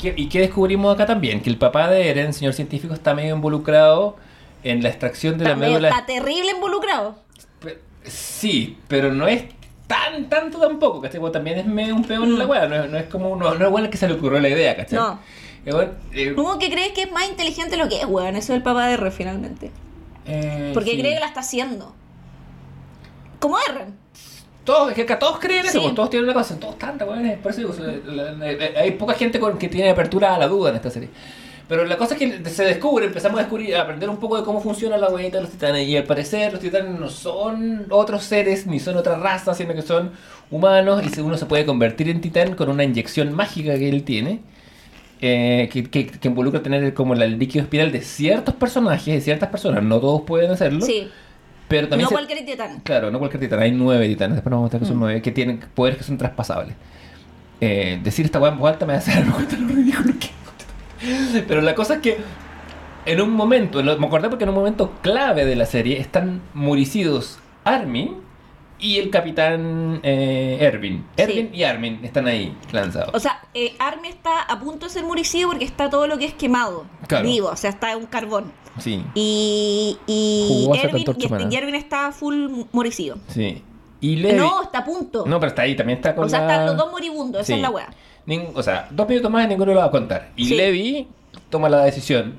¿Y 0.00 0.28
qué, 0.28 0.38
descubrimos 0.40 0.94
acá 0.94 1.06
también? 1.06 1.42
Que 1.42 1.50
el 1.50 1.58
papá 1.58 1.88
de 1.88 2.08
Eren, 2.08 2.32
señor 2.32 2.54
científico, 2.54 2.94
está 2.94 3.14
medio 3.14 3.34
involucrado 3.34 4.16
en 4.62 4.80
la 4.82 4.90
extracción 4.90 5.38
de 5.38 5.44
la 5.44 5.50
Está, 5.50 5.60
medio- 5.60 5.72
médula. 5.74 5.88
está 5.88 6.06
terrible 6.06 6.52
involucrado. 6.52 7.16
Sí, 8.04 8.78
pero 8.88 9.12
no 9.12 9.26
es 9.28 9.44
tan 9.86 10.28
tanto 10.28 10.58
tampoco, 10.58 11.00
¿cachai? 11.00 11.20
Bueno, 11.20 11.32
también 11.32 11.58
es 11.58 11.66
medio 11.66 11.94
un 11.94 12.04
peón 12.04 12.24
en 12.24 12.38
la 12.38 12.46
Mm. 12.46 12.50
weá, 12.50 12.66
no, 12.68 12.84
es- 12.84 12.90
no 12.90 12.98
es 12.98 13.04
como, 13.06 13.36
no, 13.36 13.54
no 13.54 13.64
es 13.64 13.70
bueno 13.70 13.90
que 13.90 13.96
se 13.96 14.08
le 14.08 14.14
ocurrió 14.14 14.40
la 14.40 14.48
idea, 14.48 14.74
¿cachai? 14.76 14.98
No. 14.98 15.18
Eh, 15.64 15.72
bueno, 15.72 15.92
eh, 16.12 16.32
Como 16.34 16.58
que 16.58 16.70
cree 16.70 16.92
que 16.92 17.02
es 17.02 17.12
más 17.12 17.28
inteligente 17.28 17.76
lo 17.76 17.88
que 17.88 18.00
es, 18.00 18.06
weón. 18.06 18.34
Eso 18.36 18.52
es 18.52 18.56
el 18.56 18.62
papá 18.62 18.86
de 18.88 18.94
R 18.94 19.10
finalmente. 19.10 19.70
eh, 20.24 20.70
Porque 20.74 20.92
sí. 20.92 20.98
cree 21.00 21.14
que 21.14 21.20
la 21.20 21.26
está 21.26 21.40
haciendo. 21.40 21.94
Como 23.40 23.58
R. 23.58 23.86
Todos, 24.64 24.96
es 24.96 25.04
que 25.04 25.16
todos 25.16 25.38
creen 25.40 25.66
eso, 25.66 25.72
Sí. 25.72 25.80
pues, 25.82 25.94
todos 25.96 26.10
tienen 26.10 26.28
una 26.28 26.34
cosa, 26.34 26.58
todos 26.60 26.78
tantas, 26.78 27.08
weón, 27.08 27.36
por 27.42 27.50
eso 27.50 27.60
digo, 27.62 27.72
o 27.72 27.74
sea, 27.74 27.86
la- 28.06 28.32
la- 28.32 28.52
la- 28.52 28.80
hay 28.80 28.92
poca 28.92 29.14
gente 29.14 29.40
con, 29.40 29.58
que 29.58 29.68
tiene 29.68 29.90
apertura 29.90 30.36
a 30.36 30.38
la 30.38 30.46
duda 30.46 30.70
en 30.70 30.76
esta 30.76 30.90
serie. 30.90 31.08
Pero 31.72 31.86
la 31.86 31.96
cosa 31.96 32.16
es 32.16 32.20
que 32.20 32.50
se 32.50 32.64
descubre, 32.64 33.06
empezamos 33.06 33.38
a 33.38 33.44
descubrir, 33.44 33.74
a 33.76 33.80
aprender 33.80 34.10
un 34.10 34.18
poco 34.18 34.36
de 34.36 34.44
cómo 34.44 34.60
funciona 34.60 34.98
la 34.98 35.08
huevita 35.08 35.38
de 35.38 35.44
los 35.44 35.52
titanes. 35.52 35.88
Y 35.88 35.96
al 35.96 36.04
parecer 36.04 36.52
los 36.52 36.60
titanes 36.60 37.00
no 37.00 37.08
son 37.08 37.86
otros 37.88 38.24
seres, 38.24 38.66
ni 38.66 38.78
son 38.78 38.98
otra 38.98 39.16
raza, 39.16 39.54
sino 39.54 39.72
que 39.72 39.80
son 39.80 40.10
humanos. 40.50 41.02
Y 41.16 41.20
uno 41.20 41.38
se 41.38 41.46
puede 41.46 41.64
convertir 41.64 42.10
en 42.10 42.20
titán 42.20 42.56
con 42.56 42.68
una 42.68 42.84
inyección 42.84 43.32
mágica 43.32 43.74
que 43.78 43.88
él 43.88 44.02
tiene. 44.04 44.40
eh, 45.24 45.68
que, 45.72 45.84
que- 45.84 46.06
que 46.08 46.28
involucra 46.28 46.62
tener 46.62 46.92
como 46.94 47.14
la- 47.14 47.24
el 47.26 47.38
líquido 47.38 47.62
espiral 47.62 47.90
de 47.92 48.00
ciertos 48.02 48.54
personajes, 48.56 49.14
de 49.14 49.20
ciertas 49.20 49.48
personas. 49.50 49.82
No 49.82 49.98
todos 50.00 50.22
pueden 50.22 50.50
hacerlo. 50.50 50.84
Sí, 50.84 51.08
Pero 51.68 51.88
también 51.88 52.04
no 52.04 52.08
se- 52.08 52.14
cualquier 52.16 52.44
titán. 52.44 52.80
Claro, 52.80 53.10
no 53.10 53.18
cualquier 53.20 53.40
titán. 53.40 53.60
Hay 53.60 53.70
nueve 53.70 54.08
titanes. 54.08 54.34
Después 54.34 54.50
nos 54.50 54.58
vamos 54.58 54.62
a 54.62 54.66
mostrar 54.66 54.80
que 54.80 54.86
son 54.88 54.96
Mm. 54.96 55.00
nueve 55.00 55.22
que 55.22 55.30
tienen 55.30 55.60
poderes 55.74 55.96
que 55.98 56.04
son 56.04 56.18
traspasables. 56.18 56.74
Eh, 57.60 58.00
decir 58.02 58.26
esta 58.26 58.40
weá 58.40 58.50
en 58.52 58.86
me 58.88 58.92
hace 58.94 59.12
de 59.20 59.24
lo 59.24 59.68
ridículo 59.68 60.14
que. 60.18 60.28
Pero 61.48 61.60
la 61.60 61.74
cosa 61.74 61.94
es 61.94 62.00
que 62.00 62.18
en 63.06 63.20
un 63.20 63.30
momento, 63.30 63.82
me 63.82 64.06
acordé 64.06 64.28
porque 64.28 64.44
en 64.44 64.50
un 64.50 64.54
momento 64.56 64.92
clave 65.02 65.44
de 65.44 65.56
la 65.56 65.66
serie 65.66 65.98
están 65.98 66.40
muricidos 66.54 67.38
Armin 67.64 68.16
y 68.78 68.98
el 68.98 69.10
capitán 69.10 70.00
eh, 70.02 70.58
Erwin. 70.60 71.04
Erwin 71.16 71.50
y 71.52 71.62
Armin 71.64 72.00
están 72.04 72.26
ahí 72.26 72.56
lanzados. 72.72 73.10
O 73.14 73.20
sea, 73.20 73.40
eh, 73.54 73.74
Army 73.78 74.08
está 74.08 74.42
a 74.42 74.58
punto 74.58 74.86
de 74.86 74.92
ser 74.92 75.04
muricido 75.04 75.48
porque 75.50 75.64
está 75.64 75.88
todo 75.90 76.06
lo 76.06 76.18
que 76.18 76.24
es 76.26 76.34
quemado, 76.34 76.84
Claro. 77.06 77.24
vivo, 77.28 77.48
o 77.48 77.56
sea, 77.56 77.70
está 77.70 77.96
un 77.96 78.06
carbón. 78.06 78.52
sí, 78.78 79.04
Y, 79.14 79.98
y 80.06 80.68
Erwin, 80.82 81.04
y 81.06 81.10
este- 81.10 81.26
humana. 81.26 81.48
y 81.50 81.54
Erwin 81.56 81.74
está 81.76 82.10
full 82.12 82.48
muricido. 82.72 83.18
sí. 83.28 83.62
Y 84.00 84.16
Levi... 84.16 84.36
No, 84.36 84.64
está 84.64 84.78
a 84.78 84.84
punto. 84.84 85.24
No, 85.28 85.38
pero 85.38 85.50
está 85.50 85.62
ahí, 85.62 85.76
también 85.76 85.98
está 85.98 86.12
con 86.16 86.24
o 86.24 86.28
sea, 86.28 86.40
la- 86.40 86.52
están 86.54 86.66
los 86.66 86.76
dos 86.76 86.90
moribundos, 86.90 87.42
esa 87.42 87.54
es 87.54 87.60
la 87.62 87.70
wea. 87.70 87.88
Nin- 88.26 88.50
o 88.54 88.62
sea, 88.62 88.88
dos 88.90 89.08
minutos 89.08 89.30
más 89.30 89.44
y 89.44 89.48
ninguno 89.48 89.72
lo 89.74 89.80
va 89.80 89.86
a 89.86 89.90
contar. 89.90 90.30
Y 90.36 90.46
Sí. 90.46 90.54
Levi 90.54 91.08
toma 91.50 91.68
la 91.68 91.84
decisión 91.84 92.34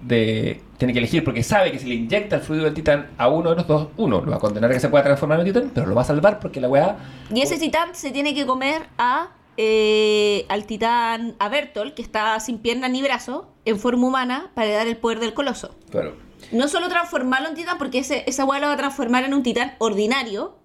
de. 0.00 0.60
Tiene 0.78 0.92
que 0.92 0.98
elegir 0.98 1.22
porque 1.22 1.42
sabe 1.44 1.70
que 1.70 1.78
si 1.78 1.86
le 1.86 1.94
inyecta 1.94 2.36
el 2.36 2.42
fluido 2.42 2.64
del 2.64 2.74
titán 2.74 3.10
a 3.18 3.28
uno 3.28 3.50
de 3.50 3.56
los 3.56 3.66
dos, 3.68 3.88
uno 3.96 4.20
lo 4.20 4.30
va 4.30 4.36
a 4.36 4.40
condenar 4.40 4.70
a 4.70 4.74
que 4.74 4.80
se 4.80 4.88
pueda 4.88 5.04
transformar 5.04 5.38
en 5.40 5.46
un 5.46 5.52
titán, 5.52 5.70
pero 5.72 5.86
lo 5.86 5.94
va 5.94 6.02
a 6.02 6.04
salvar 6.04 6.40
porque 6.40 6.60
la 6.60 6.68
weá. 6.68 6.96
Y 7.32 7.40
ese 7.40 7.58
titán 7.58 7.94
se 7.94 8.10
tiene 8.10 8.34
que 8.34 8.44
comer 8.46 8.82
a 8.98 9.28
eh, 9.56 10.44
al 10.48 10.64
titán 10.64 11.36
a 11.38 11.48
Bertol, 11.48 11.94
que 11.94 12.02
está 12.02 12.40
sin 12.40 12.58
pierna 12.58 12.88
ni 12.88 13.02
brazo, 13.02 13.48
en 13.64 13.78
forma 13.78 14.06
humana, 14.08 14.50
para 14.54 14.70
dar 14.70 14.88
el 14.88 14.96
poder 14.96 15.20
del 15.20 15.34
coloso. 15.34 15.74
Claro. 15.90 16.14
No 16.50 16.66
solo 16.68 16.88
transformarlo 16.88 17.48
en 17.50 17.54
titán, 17.54 17.78
porque 17.78 17.98
ese, 17.98 18.24
esa 18.26 18.44
weá 18.44 18.58
lo 18.60 18.66
va 18.66 18.72
a 18.72 18.76
transformar 18.76 19.24
en 19.24 19.34
un 19.34 19.42
titán 19.42 19.74
ordinario. 19.78 20.56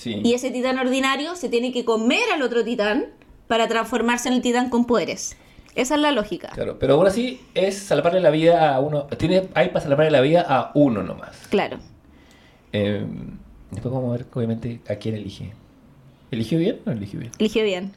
Sí. 0.00 0.20
Y 0.24 0.32
ese 0.32 0.50
titán 0.50 0.78
ordinario 0.78 1.34
se 1.36 1.50
tiene 1.50 1.72
que 1.72 1.84
comer 1.84 2.22
al 2.32 2.40
otro 2.40 2.64
titán 2.64 3.04
para 3.48 3.68
transformarse 3.68 4.28
en 4.28 4.34
el 4.36 4.40
titán 4.40 4.70
con 4.70 4.86
poderes. 4.86 5.36
Esa 5.74 5.94
es 5.96 6.00
la 6.00 6.10
lógica. 6.10 6.48
Claro, 6.54 6.78
pero 6.78 6.94
aún 6.94 7.06
así 7.06 7.40
es 7.54 7.76
salvarle 7.78 8.20
la 8.20 8.30
vida 8.30 8.74
a 8.74 8.80
uno. 8.80 9.04
Tiene, 9.18 9.48
hay 9.54 9.68
para 9.68 9.80
salvarle 9.82 10.10
la 10.10 10.22
vida 10.22 10.40
a 10.48 10.70
uno 10.74 11.02
nomás. 11.02 11.36
Claro. 11.50 11.78
Eh, 12.72 13.04
después 13.70 13.92
vamos 13.92 14.08
a 14.14 14.16
ver, 14.16 14.26
obviamente, 14.32 14.80
a 14.88 14.94
quién 14.96 15.16
elige. 15.16 15.52
¿Eligió 16.30 16.58
bien 16.58 16.80
o 16.86 16.90
no 16.90 16.96
eligió 16.96 17.20
bien? 17.20 17.32
Eligió 17.38 17.62
bien. 17.62 17.92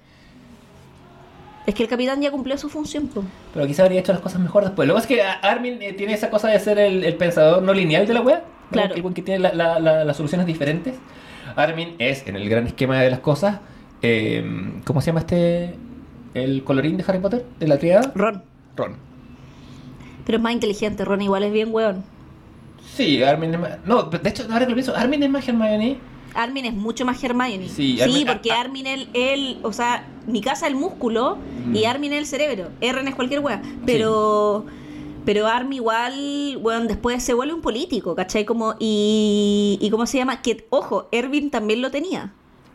Es 1.66 1.74
que 1.76 1.84
el 1.84 1.90
capitán 1.90 2.22
ya 2.22 2.30
cumplió 2.32 2.58
su 2.58 2.68
función. 2.70 3.08
po. 3.08 3.24
Pero 3.54 3.66
quizá 3.66 3.84
habría 3.84 4.02
hecho 4.02 4.12
las 4.12 4.22
cosas 4.22 4.42
mejor 4.42 4.66
después. 4.66 4.86
Lo 4.88 4.94
que 4.96 5.02
pasa 5.02 5.14
es 5.14 5.16
que 5.18 5.22
a- 5.24 5.34
Armin 5.52 5.82
eh, 5.82 5.94
tiene 5.94 6.14
esa 6.14 6.30
cosa 6.30 6.50
de 6.50 6.60
ser 6.60 6.78
el, 6.78 7.06
el 7.06 7.16
pensador 7.16 7.64
no 7.64 7.74
lineal 7.74 8.06
de 8.06 8.14
la 8.14 8.22
web. 8.22 8.42
Claro. 8.72 8.96
El 8.96 9.14
que 9.14 9.22
tiene 9.22 9.40
la- 9.40 9.54
la- 9.54 9.80
la- 9.80 10.04
las 10.04 10.18
soluciones 10.18 10.46
diferentes. 10.46 10.96
Armin 11.56 11.96
es, 12.00 12.28
en 12.28 12.36
el 12.36 12.48
gran 12.50 12.68
esquema 12.68 13.00
de 13.00 13.10
las 13.10 13.20
cosas, 13.20 13.60
eh, 14.02 14.44
¿cómo 14.86 15.02
se 15.02 15.08
llama 15.08 15.22
este? 15.22 15.76
¿El 16.34 16.64
colorín 16.64 16.98
de 16.98 17.04
Harry 17.08 17.20
Potter? 17.20 17.46
¿De 17.60 17.68
la 17.68 17.78
triada? 17.78 18.12
Ron. 18.16 18.44
Ron. 18.76 18.96
Pero 20.26 20.38
es 20.38 20.44
más 20.44 20.54
inteligente. 20.54 21.06
Ron 21.06 21.22
igual 21.22 21.44
es 21.44 21.54
bien 21.54 21.70
weón. 21.72 22.04
Sí, 22.96 23.22
Armin 23.24 23.54
es 23.54 23.60
más... 23.60 23.72
No, 23.86 24.04
de 24.04 24.30
hecho, 24.30 24.44
ahora 24.52 24.66
que 24.66 24.70
lo 24.72 24.76
pienso, 24.76 24.96
Armin 24.96 25.22
es 25.24 25.30
más 25.30 25.48
Hermione. 25.48 25.98
Armin 26.36 26.66
es 26.66 26.74
mucho 26.74 27.06
más 27.06 27.24
Hermione. 27.24 27.68
Sí, 27.70 27.98
Sí, 27.98 28.00
Armin- 28.00 28.26
porque 28.26 28.52
ah, 28.52 28.56
ah. 28.58 28.62
Armin 28.62 28.88
él, 28.88 29.10
él, 29.14 29.60
o 29.64 29.72
sea, 29.72 30.08
mi 30.28 30.42
casa 30.42 30.66
es 30.68 30.74
el 30.74 30.78
músculo 30.80 31.38
y 31.74 31.84
Mm. 31.84 31.88
Armin 31.88 32.14
es 32.14 32.20
el 32.20 32.26
cerebro. 32.26 32.70
Eren 32.82 33.08
es 33.08 33.16
cualquier 33.16 33.40
wea. 33.42 33.62
Pero, 33.86 34.66
pero 35.26 35.48
Armin 35.48 35.74
igual, 35.78 36.58
weón, 36.62 36.88
después 36.88 37.24
se 37.24 37.34
vuelve 37.34 37.54
un 37.54 37.62
político, 37.62 38.16
¿cachai? 38.16 38.46
Como, 38.46 38.76
y, 38.80 39.78
y 39.82 39.90
¿cómo 39.90 40.06
se 40.06 40.18
llama? 40.18 40.42
Que, 40.42 40.66
ojo, 40.70 41.08
Erwin 41.12 41.50
también 41.50 41.82
lo 41.82 41.92
tenía. 41.92 42.34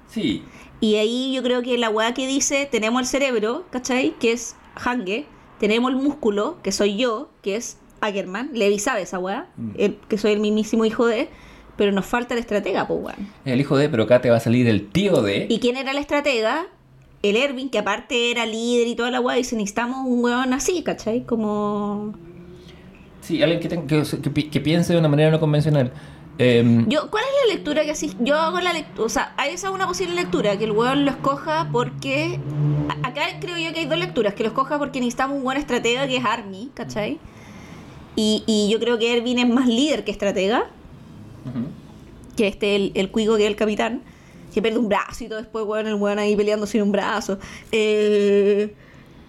Sí. 0.08 0.42
Y 0.80 0.94
ahí 0.96 1.32
yo 1.34 1.42
creo 1.42 1.62
que 1.62 1.76
la 1.78 1.90
weá 1.90 2.14
que 2.14 2.26
dice, 2.26 2.66
tenemos 2.70 3.00
el 3.02 3.06
cerebro, 3.06 3.64
¿cachai? 3.70 4.14
Que 4.18 4.32
es 4.32 4.54
Hange, 4.76 5.26
tenemos 5.58 5.90
el 5.90 5.96
músculo, 5.96 6.56
que 6.62 6.70
soy 6.72 6.96
yo, 6.96 7.28
que 7.42 7.56
es 7.56 7.78
Ackerman, 8.00 8.50
Levi 8.52 8.78
sabe 8.78 9.02
esa 9.02 9.18
weá, 9.18 9.48
Mm. 9.56 9.70
el- 9.76 9.96
que 10.08 10.16
soy 10.18 10.32
el 10.32 10.40
mismísimo 10.40 10.84
hijo 10.84 11.04
de, 11.06 11.28
pero 11.76 11.90
nos 11.92 12.06
falta 12.06 12.34
el 12.34 12.40
estratega, 12.40 12.86
pues 12.86 13.00
weón. 13.02 13.28
El 13.44 13.60
hijo 13.60 13.76
de, 13.76 13.88
pero 13.88 14.04
acá 14.04 14.20
te 14.20 14.30
va 14.30 14.36
a 14.36 14.40
salir 14.40 14.68
el 14.68 14.88
tío 14.88 15.20
de... 15.22 15.46
¿Y 15.48 15.58
quién 15.58 15.76
era 15.76 15.90
el 15.90 15.98
estratega? 15.98 16.66
El 17.22 17.34
Erwin, 17.36 17.68
que 17.70 17.78
aparte 17.80 18.30
era 18.30 18.46
líder 18.46 18.86
y 18.86 18.94
toda 18.94 19.10
la 19.10 19.20
weá, 19.20 19.34
dice, 19.36 19.56
necesitamos 19.56 20.06
un 20.06 20.22
weón 20.22 20.52
así, 20.52 20.82
¿cachai? 20.84 21.24
Como... 21.26 22.14
Sí, 23.28 23.42
alguien 23.42 23.60
que, 23.60 23.68
tenga- 23.68 23.86
que, 23.86 24.02
que 24.22 24.30
pi- 24.30 24.48
que 24.48 24.60
piense 24.60 24.94
de 24.94 24.98
una 24.98 25.08
manera 25.08 25.30
no 25.30 25.38
convencional. 25.38 25.92
Em, 26.38 26.88
Yo, 26.88 27.10
¿Cuál 27.10 27.24
es 27.24 27.30
la 27.48 27.54
lectura 27.54 27.84
que 27.84 27.90
así? 27.90 28.14
Yo 28.20 28.36
hago 28.36 28.58
la 28.60 28.72
lectura, 28.72 29.04
o 29.04 29.08
sea, 29.10 29.34
hay 29.36 29.52
esa 29.54 29.70
una 29.70 29.86
posible 29.86 30.14
lectura, 30.14 30.56
que 30.56 30.64
el 30.64 30.72
weón 30.72 31.04
lo 31.04 31.10
escoja 31.10 31.68
porque... 31.70 32.40
Acá 33.02 33.22
creo 33.40 33.58
yo 33.58 33.72
que 33.74 33.80
hay 33.80 33.86
dos 33.86 33.98
lecturas, 33.98 34.32
que 34.34 34.44
lo 34.44 34.48
escoja 34.48 34.78
porque 34.78 35.00
necesitamos 35.00 35.36
un 35.36 35.42
buen 35.44 35.58
estratega 35.58 36.06
que 36.06 36.16
es 36.16 36.24
Army, 36.24 36.70
¿cachai? 36.74 37.18
Y, 38.16 38.44
y 38.46 38.70
yo 38.72 38.78
creo 38.80 38.98
que 38.98 39.14
Erwin 39.16 39.38
es 39.40 39.48
más 39.48 39.66
líder 39.66 40.04
que 40.04 40.10
estratega, 40.10 40.64
que 42.36 42.46
este, 42.48 42.76
el, 42.76 42.92
el 42.94 43.10
cuico 43.10 43.36
que 43.36 43.42
es 43.44 43.48
el 43.50 43.56
capitán, 43.56 44.02
que 44.54 44.62
pierde 44.62 44.78
un 44.78 44.88
brazo 44.88 45.24
y 45.24 45.28
todo 45.28 45.38
después, 45.38 45.64
weón, 45.66 45.86
el 45.86 45.94
weón 45.96 46.18
ahí 46.18 46.34
peleando 46.34 46.66
sin 46.66 46.82
un 46.82 46.92
brazo. 46.92 47.38
Eh, 47.72 48.74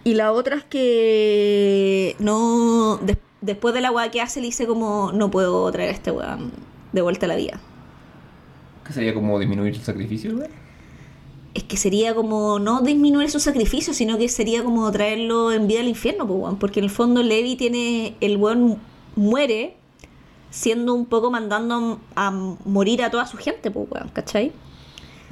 y 0.06 0.14
la 0.14 0.32
otra 0.32 0.56
es 0.58 0.64
que 0.64 2.16
no... 2.20 3.00
después 3.41 3.74
de 3.74 3.82
la 3.82 3.91
weá 3.91 4.11
que 4.11 4.22
hace, 4.22 4.40
le 4.40 4.48
dice 4.48 4.68
como, 4.68 5.11
no 5.14 5.32
puedo 5.32 5.72
traer 5.72 5.90
a 5.90 5.94
este 5.94 6.11
weón 6.11 6.52
de 6.91 7.02
vuelta 7.02 7.26
a 7.26 7.30
la 7.30 7.36
vida. 7.36 7.60
¿Qué 8.86 8.94
sería 8.94 9.14
como 9.14 9.40
disminuir 9.40 9.76
su 9.76 9.82
sacrificio, 9.84 10.36
güey? 10.36 10.49
Es 11.53 11.64
que 11.64 11.78
sería 11.78 12.14
como 12.14 12.60
no 12.60 12.82
disminuir 12.82 13.30
su 13.30 13.40
sacrificio, 13.40 13.94
sino 13.94 14.18
que 14.18 14.30
sería 14.30 14.64
como 14.64 14.91
traerlo 14.91 15.52
en 15.52 15.68
vida 15.68 15.80
al 15.80 15.88
infierno, 15.88 16.28
pues, 16.28 16.40
weón. 16.40 16.57
Porque 16.57 16.80
en 16.80 16.86
el 16.86 16.90
fondo 16.90 17.24
Levi 17.24 17.56
tiene. 17.56 18.16
El 18.22 18.38
weón 18.38 18.78
muere 19.16 19.76
siendo 20.52 20.94
un 20.94 21.06
poco 21.06 21.30
mandando 21.30 21.99
a 22.16 22.32
morir 22.32 23.03
a 23.03 23.11
toda 23.11 23.26
su 23.26 23.38
gente, 23.38 23.72
pues, 23.72 23.88
weón, 23.91 24.10
¿cachai? 24.10 24.52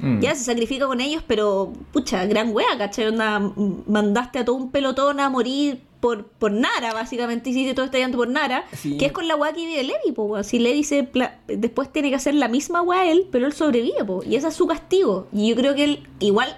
Mm. 0.00 0.20
Ya 0.20 0.34
se 0.34 0.44
sacrifica 0.44 0.86
con 0.86 1.00
ellos, 1.00 1.22
pero 1.26 1.72
pucha, 1.92 2.24
gran 2.26 2.54
wea, 2.54 2.78
¿cachai? 2.78 3.08
Onda, 3.08 3.40
mandaste 3.86 4.38
a 4.38 4.44
todo 4.44 4.56
un 4.56 4.70
pelotón 4.70 5.18
a 5.20 5.28
morir 5.30 5.80
por, 6.00 6.26
por 6.26 6.52
Nara, 6.52 6.92
básicamente, 6.94 7.50
hiciste 7.50 7.74
todo 7.74 7.84
este 7.86 7.98
llanto 7.98 8.18
por 8.18 8.28
Nara, 8.28 8.64
Sí. 8.72 8.96
que 8.98 9.06
es 9.06 9.12
con 9.12 9.26
la 9.28 9.36
wea 9.36 9.52
que 9.52 9.66
vive 9.66 9.82
Levi, 9.82 10.12
po. 10.14 10.42
Si 10.42 10.58
Levi 10.58 10.84
se 10.84 11.02
pla- 11.04 11.38
después 11.48 11.92
tiene 11.92 12.10
que 12.10 12.16
hacer 12.16 12.34
la 12.34 12.48
misma 12.48 12.82
wea 12.82 13.10
él, 13.10 13.26
pero 13.32 13.46
él 13.46 13.52
sobrevive, 13.52 14.04
po, 14.04 14.22
y 14.24 14.36
ese 14.36 14.48
es 14.48 14.54
su 14.54 14.66
castigo. 14.66 15.26
Y 15.32 15.48
yo 15.50 15.56
creo 15.56 15.74
que 15.74 15.84
él 15.84 16.06
igual 16.20 16.56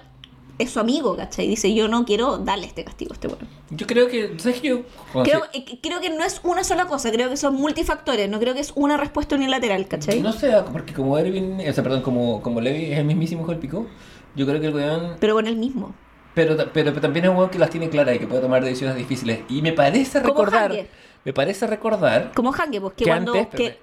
es 0.59 0.69
su 0.69 0.79
amigo, 0.79 1.15
¿cachai? 1.15 1.47
Dice, 1.47 1.73
yo 1.73 1.87
no 1.87 2.05
quiero 2.05 2.37
darle 2.37 2.67
este 2.67 2.83
castigo 2.83 3.13
a 3.13 3.15
este 3.15 3.27
weón. 3.29 3.47
Yo 3.71 3.87
creo 3.87 4.07
que, 4.07 4.35
¿sabes 4.37 4.61
qué? 4.61 4.67
yo? 4.67 4.81
Creo, 5.23 5.41
eh, 5.53 5.79
creo 5.81 5.99
que 6.01 6.11
no 6.11 6.23
es 6.23 6.39
una 6.43 6.63
sola 6.63 6.85
cosa, 6.85 7.09
creo 7.11 7.29
que 7.31 7.37
son 7.37 7.55
multifactores, 7.55 8.29
no 8.29 8.39
creo 8.39 8.53
que 8.53 8.59
es 8.59 8.71
una 8.75 8.95
respuesta 8.97 9.35
unilateral, 9.35 9.87
¿cachai? 9.87 10.19
No 10.21 10.33
sé, 10.33 10.51
porque 10.71 10.93
como 10.93 11.17
Erwin, 11.17 11.57
o 11.67 11.73
sea, 11.73 11.83
perdón, 11.83 12.03
como, 12.03 12.43
como 12.43 12.61
Levi 12.61 12.91
es 12.91 12.99
el 12.99 13.05
mismísimo 13.05 13.41
hijo 13.41 13.51
del 13.51 13.59
pico, 13.59 13.87
yo 14.35 14.45
creo 14.45 14.61
que 14.61 14.67
el 14.67 14.75
weón. 14.75 15.15
Pero 15.19 15.33
con 15.33 15.47
él 15.47 15.55
mismo. 15.55 15.95
Pero, 16.33 16.55
pero, 16.57 16.71
pero 16.71 17.01
también 17.01 17.25
es 17.25 17.31
un 17.31 17.49
que 17.49 17.59
las 17.59 17.69
tiene 17.69 17.89
claras 17.89 18.15
y 18.15 18.19
que 18.19 18.27
puede 18.27 18.41
tomar 18.41 18.63
decisiones 18.63 18.95
difíciles. 18.95 19.39
Y 19.49 19.61
me 19.61 19.73
parece 19.73 20.19
recordar. 20.21 20.71
Hange. 20.71 20.87
Me 21.23 21.33
parece 21.33 21.67
recordar. 21.67 22.31
Como 22.33 22.51
Hange, 22.53 22.81
pues 22.81 22.93
que 22.93 23.03
Que 23.03 23.09
cuando. 23.11 23.33
antes, 23.33 23.47
que, 23.55 23.77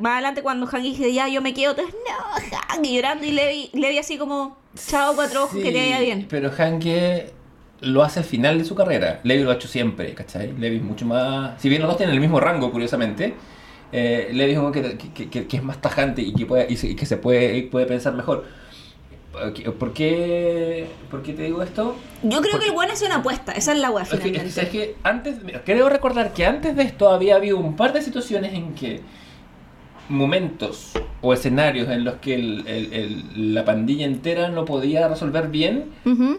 más 0.00 0.12
adelante, 0.14 0.42
cuando 0.42 0.66
Hange 0.66 0.88
dice, 0.88 1.12
ya, 1.12 1.28
yo 1.28 1.40
me 1.42 1.54
quedo, 1.54 1.72
entonces, 1.72 1.94
no, 2.08 2.58
Hange 2.74 2.92
llorando 2.94 3.24
y 3.24 3.30
Levi, 3.32 3.70
Levi 3.74 3.98
así 3.98 4.18
como, 4.18 4.56
chao, 4.74 5.14
cuatro 5.14 5.44
ojos, 5.44 5.56
que 5.62 5.70
te 5.70 5.78
vaya 5.78 6.00
bien. 6.00 6.26
Pero 6.28 6.50
Hanke 6.56 7.30
lo 7.80 8.02
hace 8.02 8.20
al 8.20 8.24
final 8.24 8.58
de 8.58 8.64
su 8.64 8.74
carrera. 8.74 9.20
Levi 9.22 9.44
lo 9.44 9.50
ha 9.50 9.54
hecho 9.54 9.68
siempre, 9.68 10.14
¿cachai? 10.14 10.52
Levi 10.58 10.76
es 10.78 10.82
mucho 10.82 11.04
más. 11.06 11.60
Si 11.60 11.68
bien 11.68 11.82
los 11.82 11.88
dos 11.90 11.98
tienen 11.98 12.14
el 12.14 12.20
mismo 12.20 12.40
rango, 12.40 12.72
curiosamente. 12.72 13.34
Eh, 13.92 14.30
Levi 14.32 14.52
es 14.52 14.58
un 14.58 14.72
que- 14.72 14.96
que 15.46 15.56
es 15.56 15.62
más 15.62 15.80
tajante 15.80 16.20
y 16.22 16.32
que, 16.34 16.46
puede, 16.46 16.66
y 16.72 16.76
se- 16.76 16.88
y 16.88 16.96
que 16.96 17.06
se 17.06 17.16
puede, 17.18 17.62
puede 17.64 17.86
pensar 17.86 18.14
mejor. 18.14 18.44
¿Por 19.78 19.92
qué, 19.92 20.86
¿Por 21.10 21.22
qué 21.22 21.32
te 21.34 21.42
digo 21.42 21.62
esto? 21.62 21.94
Yo 22.22 22.40
creo 22.40 22.52
Porque- 22.52 22.58
que 22.58 22.66
el 22.70 22.72
bueno 22.74 22.92
es 22.94 23.02
una 23.02 23.16
apuesta, 23.16 23.52
esa 23.52 23.72
es 23.72 23.78
la 23.78 23.88
que, 23.88 24.04
finalmente. 24.06 24.48
es- 24.48 24.56
es 24.58 24.68
que 24.70 24.94
antes, 25.02 25.36
creo 25.64 25.88
recordar 25.88 26.32
que 26.32 26.46
antes 26.46 26.74
de 26.74 26.82
esto 26.84 27.10
había 27.10 27.36
habido 27.36 27.58
un 27.58 27.76
par 27.76 27.92
de 27.92 28.00
situaciones 28.02 28.54
en 28.54 28.74
que 28.74 29.00
momentos 30.08 30.92
o 31.20 31.32
escenarios 31.32 31.88
en 31.90 32.04
los 32.04 32.14
que 32.16 32.34
el- 32.34 32.66
el- 32.66 32.92
el- 32.92 33.54
la 33.54 33.64
pandilla 33.64 34.06
entera 34.06 34.48
no 34.48 34.64
podía 34.64 35.08
resolver 35.08 35.48
bien 35.48 35.86
Ujú. 36.04 36.38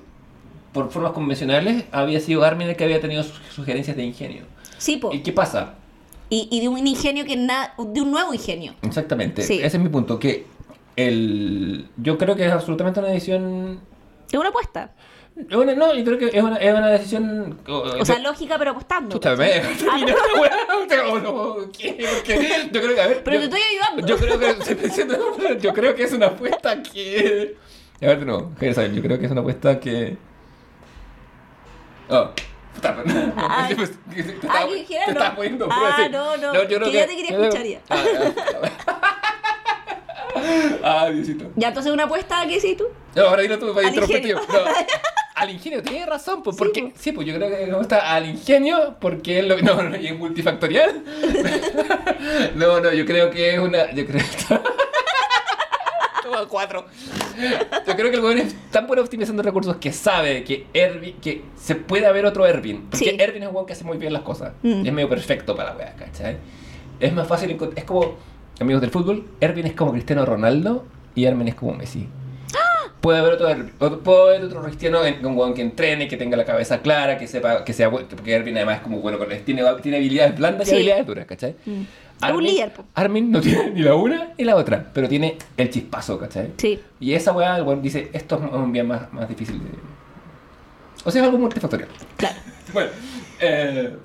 por 0.74 0.90
formas 0.92 1.12
convencionales, 1.12 1.84
había 1.92 2.20
sido 2.20 2.44
Armin 2.44 2.70
el 2.70 2.76
que 2.76 2.84
había 2.86 3.02
tenido 3.02 3.24
sugerencias 3.54 3.98
de 3.98 4.04
ingenio. 4.06 4.44
Sí, 4.78 4.98
po. 4.98 5.14
¿Y 5.14 5.20
qué 5.20 5.34
pasa? 5.34 5.74
Y, 6.30 6.48
y 6.52 6.62
de 6.62 6.68
un 6.68 6.86
ingenio 6.86 7.26
que 7.26 7.36
nada, 7.36 7.74
de 7.78 8.02
un 8.02 8.12
nuevo 8.12 8.34
ingenio. 8.34 8.74
Exactamente, 8.82 9.44
Sí. 9.44 9.56
ese 9.62 9.78
es 9.78 9.80
mi 9.84 9.90
punto, 9.90 10.20
que 10.20 10.46
el... 10.98 11.88
yo 11.98 12.18
creo 12.18 12.36
que 12.36 12.46
es 12.46 12.52
absolutamente 12.52 13.00
una 13.00 13.10
decisión... 13.10 13.80
Es 14.30 14.38
una 14.38 14.50
apuesta. 14.50 14.92
es 15.38 15.56
una- 15.56 15.74
no, 15.76 15.94
yo 15.94 16.04
creo 16.04 16.18
que 16.18 16.38
es 16.38 16.44
una, 16.44 16.58
es 16.58 16.74
una 16.74 16.88
decisión... 16.88 17.60
O 17.68 18.04
sea, 18.06 18.20
lógica, 18.20 18.58
pero 18.58 18.72
apostando. 18.72 19.16
Chucha, 19.16 19.36
me 19.38 19.46
Ah, 19.90 19.98
Yo 22.72 22.82
creo 22.82 22.96
que, 22.96 23.02
a 23.02 23.08
ver. 23.08 23.24
Pero 23.24 23.40
yo- 23.40 23.50
te 23.50 23.56
estoy 23.58 23.62
ayudando. 23.62 24.06
Yo 24.08 24.18
creo 24.18 24.40
que. 24.40 25.60
Yo 25.62 25.74
creo 25.74 25.96
que 25.96 26.04
es 26.04 26.14
una 26.14 26.26
apuesta 26.28 26.82
que. 26.84 27.56
A 28.02 28.06
ver, 28.08 28.26
no, 28.26 28.52
yo 28.60 29.02
creo 29.02 29.20
que 29.20 29.26
es 29.26 29.32
una 29.32 29.42
apuesta 29.42 29.80
que. 29.80 30.18
Oh. 32.10 32.30
Ay. 33.36 33.76
te 33.76 34.48
Ah, 34.48 34.68
estaba- 35.08 35.30
te 35.32 35.36
poniendo 35.36 35.68
Ah, 35.70 36.08
no, 36.12 36.38
no, 36.38 36.54
yo 36.64 36.80
que 36.80 36.92
ya 36.92 37.08
te 37.08 37.16
quería 37.16 37.32
escuchar 37.40 37.66
ya. 37.66 37.82
Ah, 40.84 41.10
Diosito. 41.10 41.52
Ya, 41.56 41.70
entonces 41.70 41.92
una 41.92 42.04
apuesta, 42.04 42.46
¿qué 42.48 42.56
decís 42.56 42.78
tú? 42.78 42.86
No, 43.16 43.24
ahora 43.24 43.42
dilo 43.42 43.58
tú 43.60 43.74
para 43.74 43.92
yo. 43.92 44.02
ingenio. 44.04 44.40
No. 44.48 44.60
Al 45.36 45.52
ingenio, 45.52 45.84
tienes 45.84 46.08
razón, 46.08 46.42
pues, 46.42 46.56
Sí, 46.56 46.64
porque, 46.64 46.82
pues. 46.82 46.94
sí, 47.00 47.12
pues 47.12 47.28
yo 47.28 47.36
creo 47.36 47.48
que 47.48 47.72
gusta 47.72 48.12
al 48.16 48.26
ingenio 48.26 48.96
porque 49.00 49.38
es 49.38 49.46
lo 49.46 49.56
no, 49.62 49.84
no, 49.84 49.96
y 49.96 50.08
es 50.08 50.18
multifactorial. 50.18 51.04
no, 52.56 52.80
no, 52.82 52.92
yo 52.92 53.06
creo 53.06 53.30
que 53.30 53.54
es 53.54 53.60
una. 53.60 53.92
Yo 53.92 54.04
creo 54.08 54.24
Toma 56.24 56.46
cuatro. 56.48 56.86
Yo 57.88 57.96
creo 57.96 58.10
que 58.10 58.16
el 58.16 58.22
gobierno 58.22 58.44
es 58.44 58.56
tan 58.72 58.88
bueno 58.88 59.04
optimizando 59.04 59.44
recursos 59.44 59.78
que 59.78 59.94
sabe 59.94 60.44
que 60.44 60.66
Ervin, 60.74 61.16
que 61.22 61.44
se 61.56 61.76
puede 61.76 62.08
haber 62.08 62.26
otro 62.26 62.46
Ervin. 62.48 62.88
Porque 62.90 63.12
Sí. 63.12 63.16
Ervin 63.20 63.44
es 63.44 63.50
un 63.54 63.66
que 63.66 63.74
hace 63.74 63.84
muy 63.84 63.98
bien 63.98 64.14
las 64.14 64.24
cosas. 64.24 64.54
Mm. 64.64 64.86
Y 64.86 64.88
es 64.88 64.94
medio 64.94 65.08
perfecto 65.10 65.56
para 65.56 65.72
la 65.74 65.78
wea, 65.78 65.94
¿cachai? 65.96 66.38
Es 67.00 67.14
más 67.14 67.28
fácil 67.28 67.52
encontrar. 67.52 67.78
Es 67.80 67.86
como, 67.86 68.16
amigos 68.60 68.82
del 68.82 68.92
fútbol, 68.92 69.26
Ervin 69.40 69.66
es 69.68 69.74
como 69.74 69.92
Cristiano 69.92 70.26
Ronaldo 70.26 70.86
y 71.16 71.26
Ervin 71.26 71.48
es 71.48 71.56
como 71.56 71.74
Messi. 71.74 72.08
Puede 73.02 73.20
haber 73.20 73.34
otro, 73.34 74.00
puede 74.00 74.36
haber 74.36 74.46
otro 74.46 74.64
cristiano, 74.64 75.06
en- 75.06 75.24
un 75.26 75.38
weón 75.38 75.54
que 75.54 75.62
entrene, 75.62 76.08
que 76.08 76.18
tenga 76.18 76.36
la 76.36 76.46
cabeza 76.46 76.82
clara, 76.82 77.18
que 77.18 77.28
sepa, 77.28 77.64
que 77.64 77.72
sea 77.72 77.90
bueno, 77.90 78.08
porque 78.10 78.34
Ervin 78.34 78.56
además 78.58 78.78
es 78.78 78.82
como 78.82 79.00
bueno 79.00 79.20
con 79.20 79.28
tiene, 79.46 79.64
tiene 79.82 79.98
habilidades 79.98 80.36
blandas 80.38 80.68
y 80.72 80.76
habilidades 80.76 81.06
duras, 81.06 81.26
¿cachai? 81.26 81.56
Mm. 81.66 81.82
Es 82.26 82.32
un 82.34 82.44
líder. 82.44 82.72
Armin 82.96 83.32
no 83.32 83.40
tiene 83.40 83.70
ni 83.70 83.82
la 83.82 83.94
una 83.94 84.30
ni 84.36 84.44
la 84.44 84.56
otra, 84.56 84.90
pero 84.92 85.08
tiene 85.08 85.38
el 85.56 85.70
chispazo, 85.70 86.18
¿cachai? 86.18 86.54
Sí. 86.58 86.80
Y 87.00 87.14
esa 87.14 87.32
weá, 87.34 87.58
el 87.58 87.64
weón 87.64 87.84
dice, 87.84 88.10
esto 88.12 88.42
es 88.44 88.52
un 88.52 88.72
bien 88.72 88.88
más, 88.88 89.14
más 89.14 89.30
difícil 89.30 89.60
de... 89.60 89.66
O 91.06 91.12
sea, 91.12 91.22
es 91.22 91.26
algo 91.28 91.38
multifactorial. 91.38 91.90
Claro. 92.18 92.36
Bueno, 92.74 92.90
eh, 93.40 93.96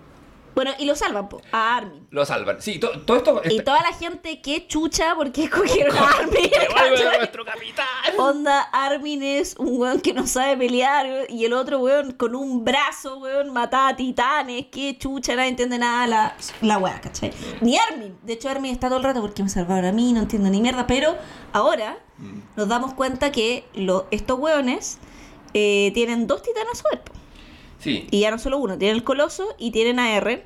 Bueno, 0.55 0.73
y 0.79 0.85
lo 0.85 0.95
salvan, 0.95 1.29
po, 1.29 1.41
a 1.53 1.77
Armin. 1.77 2.07
lo 2.11 2.27
salvan. 2.27 2.61
Sí, 2.61 2.79
to- 2.79 3.01
todo 3.03 3.17
esto... 3.17 3.41
Y 3.51 3.61
toda 3.61 3.83
la 3.83 3.93
gente 3.95 4.41
que 4.43 4.67
chucha 4.67 5.15
porque 5.17 5.45
escogieron 5.45 5.97
a 5.97 6.09
Armin. 6.19 6.51
¡Devuelve 6.51 7.19
nuestro 7.19 7.45
capitán! 7.45 7.87
Onda, 8.19 8.61
Armin 8.73 9.23
es 9.23 9.57
un 9.59 9.81
weón 9.81 10.01
que 10.01 10.13
no 10.13 10.27
sabe 10.27 10.57
pelear 10.57 11.27
y 11.31 11.45
el 11.45 11.53
otro 11.55 11.79
weón 11.79 12.13
con 12.13 12.35
un 12.35 12.65
brazo, 12.65 13.19
weón, 13.19 13.53
mataba 13.53 13.89
a 13.89 13.97
titanes. 13.97 14.67
Que 14.71 14.99
chucha, 14.99 15.35
nadie 15.37 15.49
entiende 15.51 15.79
nada 15.79 16.07
la, 16.07 16.37
la 16.61 16.79
weá, 16.79 17.01
¿cachai? 17.01 17.33
Ni 17.61 17.77
Armin. 17.79 18.17
De 18.23 18.35
hecho, 18.35 18.49
Armin 18.51 18.73
está 18.73 18.89
todo 18.89 18.99
el 18.99 19.05
rato 19.05 19.21
porque 19.23 19.43
me 19.43 19.49
salvaron 19.49 19.85
a 19.87 19.93
mí, 19.93 20.13
no 20.13 20.21
entiendo 20.21 20.51
ni 20.51 20.61
mierda. 20.61 20.87
Pero 20.87 21.17
ahora 21.53 21.99
nos 22.57 22.69
damos 22.69 22.95
cuenta 22.95 23.33
que 23.33 23.65
lo, 23.75 24.07
estos 24.11 24.39
weones 24.39 24.99
eh, 25.55 25.91
tienen 25.95 26.27
dos 26.27 26.43
titanes 26.43 26.73
a 26.73 26.77
su 26.77 26.83
cuerpo. 26.83 27.13
Sí. 27.83 28.07
Y 28.11 28.21
ya 28.21 28.31
no 28.31 28.39
solo 28.39 28.59
uno, 28.59 28.79
tienen 28.79 28.97
el 28.97 29.05
coloso 29.05 29.55
y 29.59 29.73
tienen 29.73 29.99
a 29.99 30.15
Eren 30.15 30.43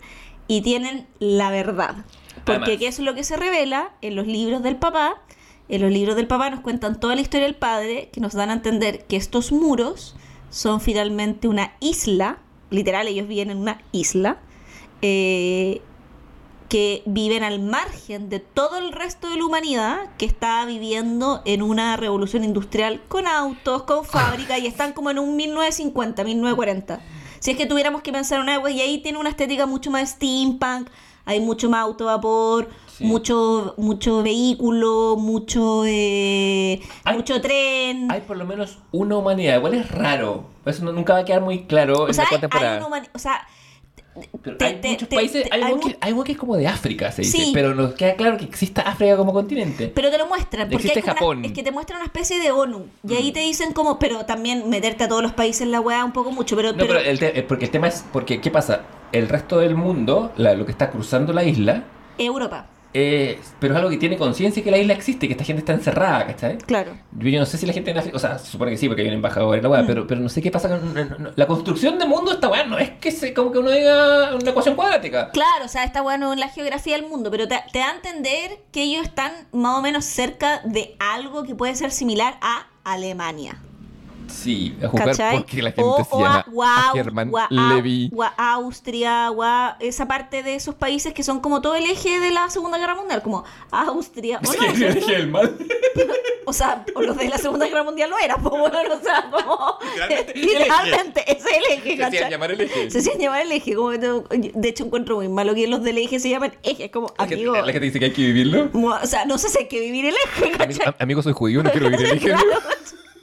y 0.49 0.63
tienen 0.63 1.07
la 1.19 1.51
verdad. 1.51 1.97
Porque 2.45 2.53
Además. 2.53 2.79
qué 2.79 2.87
es 2.89 2.99
lo 2.99 3.15
que 3.15 3.25
se 3.25 3.37
revela 3.37 3.93
en 4.01 4.17
los 4.17 4.27
libros 4.27 4.63
del 4.63 4.77
papá. 4.77 5.21
En 5.69 5.83
los 5.83 5.91
libros 5.91 6.17
del 6.17 6.27
papá 6.27 6.49
nos 6.51 6.61
cuentan 6.61 7.01
toda 7.01 7.15
la 7.15 7.21
historia 7.21 7.47
del 7.47 7.57
padre, 7.57 8.09
que 8.13 8.21
nos 8.21 8.35
dan 8.35 8.51
a 8.51 8.53
entender 8.53 9.05
que 9.07 9.17
estos 9.17 9.51
muros 9.51 10.15
son 10.51 10.81
finalmente 10.81 11.49
una 11.49 11.73
isla, 11.81 12.39
literal, 12.71 13.09
ellos 13.09 13.27
viven 13.27 13.51
en 13.51 13.59
una 13.59 13.83
isla, 13.91 14.39
eh, 15.03 15.83
que 16.69 17.03
viven 17.05 17.43
al 17.43 17.61
margen 17.61 18.29
de 18.29 18.41
todo 18.41 18.79
el 18.79 18.93
resto 18.93 19.29
de 19.31 19.37
la 19.37 19.45
humanidad 19.45 19.99
que 20.19 20.27
está 20.27 20.65
viviendo 20.65 21.43
en 21.45 21.63
una 21.63 21.97
revolución 21.97 22.45
industrial 22.45 23.03
con 23.09 23.27
autos, 23.27 23.85
con 23.85 24.05
fábricas 24.05 24.61
y 24.61 24.67
están 24.67 24.93
como 24.93 25.11
en 25.11 25.19
un 25.19 25.37
1950, 25.37 26.25
1940. 26.25 27.01
Si 27.47 27.53
es 27.53 27.57
que 27.57 27.67
tuviéramos 27.67 28.03
que 28.03 28.11
pensar 28.11 28.39
en 28.39 28.43
una 28.43 28.59
wea, 28.59 28.73
y 28.75 28.81
ahí 28.81 28.99
tiene 28.99 29.19
una 29.19 29.29
estética 29.29 29.67
mucho 29.67 29.89
más 29.93 30.11
steampunk, 30.11 30.89
hay 31.25 31.39
mucho 31.39 31.71
más 31.71 31.83
auto 31.83 32.07
vapor, 32.07 32.69
Sí. 32.89 33.05
mucho 33.05 33.73
mucho 33.77 34.25
vehículo, 34.25 35.15
mucho 35.17 35.85
eh, 35.87 36.81
Hay- 37.05 37.17
mucho 37.17 37.41
tren. 37.41 38.11
Hay 38.11 38.23
por 38.23 38.37
lo 38.37 38.47
menos 38.47 38.79
una 38.91 39.17
humanidad, 39.17 39.59
igual 39.59 39.75
es 39.75 39.89
raro. 39.93 40.47
Eso 40.65 40.85
no- 40.85 40.91
nunca 40.91 41.13
va 41.13 41.21
a 41.21 41.25
quedar 41.25 41.41
muy 41.43 41.67
claro 41.67 42.01
o 42.03 42.09
en 42.09 42.15
sea, 42.15 42.25
la 42.25 42.31
hay, 42.31 42.39
cuarta 42.41 42.47
hay 42.47 42.51
temporada. 42.51 42.77
una 42.79 42.87
humani- 42.89 43.11
o 43.15 43.19
sea, 43.21 43.47
Pero 44.43 44.57
te- 44.57 44.65
hay 44.65 44.75
te- 44.81 44.89
muchos 44.91 45.09
te- 45.09 45.17
países, 45.17 45.49
hay, 45.51 45.63
uno 46.13 46.25
que, 46.25 46.33
es 46.33 46.39
como 46.39 46.57
de 46.57 46.67
África, 46.69 47.11
se 47.13 47.23
dice, 47.23 47.39
Sí. 47.39 47.51
pero 47.53 47.75
nos 47.75 47.95
queda 47.95 48.15
claro 48.15 48.37
que 48.37 48.45
exista 48.45 48.83
África 48.83 49.17
como 49.17 49.33
continente. 49.33 49.89
Pero 49.95 50.11
te 50.11 50.19
lo 50.19 50.27
muestran, 50.27 50.69
porque 50.69 50.89
Existe 50.89 50.99
hay 50.99 51.03
como 51.03 51.15
Japón. 51.15 51.39
Una, 51.39 51.47
es 51.49 51.53
que 51.53 51.63
te 51.63 51.73
muestran 51.73 51.99
una 51.99 52.07
especie 52.07 52.39
de 52.39 52.51
ONU. 52.53 52.87
Y 53.09 53.15
ahí 53.15 53.31
Mm. 53.31 53.35
te 53.35 53.41
dicen 53.41 53.73
como, 53.73 53.99
pero 53.99 54.25
también 54.27 54.69
meterte 54.71 55.05
a 55.05 55.09
todos 55.09 55.23
los 55.23 55.33
países 55.33 55.63
en 55.63 55.73
la 55.73 55.81
weá 55.81 56.05
un 56.05 56.13
poco 56.13 56.31
mucho. 56.33 56.57
Pero, 56.57 56.73
No, 56.73 56.79
pero, 56.79 56.89
pero- 56.95 57.01
el 57.01 57.23
eh, 57.23 57.43
porque 57.47 57.65
el 57.67 57.71
tema 57.71 57.89
es, 57.89 58.05
porque 58.13 58.41
¿qué 58.41 58.51
pasa? 58.51 58.83
El 59.13 59.29
resto 59.29 59.59
del 59.59 59.75
mundo, 59.75 60.33
la- 60.37 60.55
lo 60.55 60.65
que 60.67 60.73
está 60.73 60.91
cruzando 60.91 61.33
la 61.33 61.45
isla, 61.45 61.85
Europa, 62.19 62.67
eh, 62.99 63.39
pero 63.61 63.75
es 63.75 63.79
algo 63.79 63.91
que 63.91 63.99
tiene 63.99 64.17
conciencia 64.17 64.63
que 64.65 64.71
la 64.71 64.79
isla 64.79 64.95
existe, 64.95 65.27
que 65.27 65.33
esta 65.35 65.45
gente 65.45 65.61
está 65.61 65.73
encerrada, 65.75 66.27
¿cachai? 66.27 66.57
claro. 66.59 66.97
Yo, 67.19 67.29
yo 67.29 67.39
no 67.41 67.45
sé 67.47 67.59
si 67.59 67.67
la 67.67 67.73
gente 67.75 67.91
en 67.91 67.99
África, 67.99 68.17
o 68.17 68.21
sea, 68.21 68.39
se 68.39 68.47
supone 68.51 68.71
que 68.71 68.79
sí, 68.79 68.89
porque 68.89 69.03
hay 69.03 69.09
un 69.09 69.15
embajador 69.15 69.57
en 69.57 69.63
la 69.63 69.69
weá, 69.69 69.83
Mm. 69.83 69.87
pero, 69.87 70.07
pero 70.07 70.21
no 70.21 70.29
sé 70.29 70.41
qué 70.41 70.51
pasa 70.51 70.69
con 70.69 70.95
no, 70.95 71.05
no, 71.05 71.19
no. 71.19 71.31
la 71.37 71.47
construcción 71.47 71.99
de 71.99 72.07
mundo 72.07 72.33
esta 72.33 72.49
weá, 72.49 72.65
no 72.65 72.79
es 72.79 72.91
que 72.93 73.11
se, 73.13 73.35
como 73.35 73.53
que 73.53 73.59
uno 73.59 73.71
diga 73.71 74.35
una 74.35 74.51
ecuación 74.51 74.75
cuadrática. 74.77 75.31
Claro, 75.31 75.67
o 75.67 75.69
sea, 75.69 75.85
está 75.85 76.01
bueno 76.01 76.33
en 76.33 76.41
la 76.41 76.49
geografía 76.49 76.97
del 76.97 77.07
mundo, 77.07 77.31
pero 77.31 77.47
te, 77.47 77.57
te 77.73 77.79
da 77.81 77.91
a 77.91 77.95
entender 77.97 78.59
que 78.73 78.83
ellos 78.85 79.05
están 79.05 79.33
más 79.53 79.79
o 79.79 79.83
menos 79.83 80.05
cerca 80.05 80.61
de 80.65 80.97
algo 80.99 81.43
que 81.45 81.55
puede 81.55 81.75
ser 81.75 81.91
similar 81.91 82.39
a 82.41 82.67
Alemania. 82.85 83.59
Sí, 84.29 84.77
a 84.83 84.89
jugar 84.89 85.07
¿Cachai? 85.09 85.37
porque 85.39 85.63
la 85.63 85.71
gente 85.71 85.83
o, 85.85 85.97
se 86.05 86.09
o 86.11 86.21
llama 86.21 86.39
a, 86.41 86.51
o 86.53 86.63
a- 86.63 86.91
Germán 86.93 87.31
o 87.33 87.39
a- 87.39 87.49
Levy. 87.51 88.11
o 88.15 88.23
a 88.23 88.33
Austria, 88.55 89.31
o 89.31 89.43
a 89.43 89.77
esa 89.81 90.07
parte 90.09 90.43
de 90.43 90.55
esos 90.55 90.75
países 90.75 91.13
que 91.15 91.23
son 91.23 91.41
como 91.41 91.61
todo 91.63 91.75
el 91.75 91.85
eje 91.87 92.21
de 92.21 92.31
la 92.31 92.49
Segunda 92.51 92.79
Guerra 92.79 92.95
Mundial, 92.97 93.23
como 93.23 93.45
Austria, 93.71 94.39
o 94.39 94.43
Es 94.53 94.59
no, 94.59 94.59
que 94.61 94.67
yo 94.73 94.77
¿cierto? 94.77 95.01
dije 95.01 95.17
el 95.17 95.29
mal. 95.29 95.57
O 96.49 96.53
sea, 96.53 96.85
o 96.95 97.03
los 97.03 97.17
de 97.17 97.29
la 97.29 97.39
Segunda 97.39 97.67
Guerra 97.67 97.83
Mundial 97.83 98.09
lo 98.11 98.19
eran, 98.19 98.41
pues 98.43 98.51
bueno, 98.61 98.95
o 98.95 99.01
sea, 99.03 99.29
como. 99.31 99.79
Literalmente, 100.35 101.25
es 101.33 101.45
el 101.45 101.73
eje, 101.79 101.97
Se 101.97 102.05
hacían 102.05 102.11
¿cachai? 102.13 102.31
llamar 102.31 102.51
el 102.53 102.61
eje. 102.61 102.91
Se 102.91 102.99
hacían 102.99 103.19
llamar 103.19 103.43
el 103.43 103.53
eje. 103.53 103.75
Como 103.75 103.91
que 103.91 103.99
tengo- 103.99 104.25
de 104.31 104.69
hecho, 104.69 104.85
encuentro 104.85 105.17
muy 105.17 105.29
malo 105.29 105.55
que 105.55 105.67
los 105.67 105.83
del 105.83 105.99
eje 105.99 106.21
se 106.21 106.29
llaman 106.31 106.55
ejes, 106.63 106.91
como 106.91 107.13
amigo. 107.19 107.55
la 107.55 107.65
gente 107.65 107.81
dice 107.81 107.99
que 107.99 108.05
hay 108.07 108.13
que 108.13 108.23
vivirlo. 108.23 108.71
O 108.73 109.07
sea, 109.07 109.25
no 109.25 109.39
sé 109.39 109.49
si 109.49 109.59
hay 109.59 109.69
que 109.69 109.81
vivir 109.81 110.07
el 110.07 110.15
eje, 110.25 110.51
¿cachai? 110.53 110.87
am- 110.87 110.95
amigo, 110.99 111.23
soy 111.23 111.33
judío, 111.33 111.63
no 111.63 111.71
quiero 111.71 111.91
vivir 111.91 112.07
el 112.07 112.17
eje. 112.17 112.35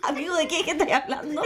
Amigo, 0.04 0.36
¿de 0.36 0.48
qué 0.48 0.60
eje 0.60 0.72
estoy 0.72 0.92
hablando? 0.92 1.42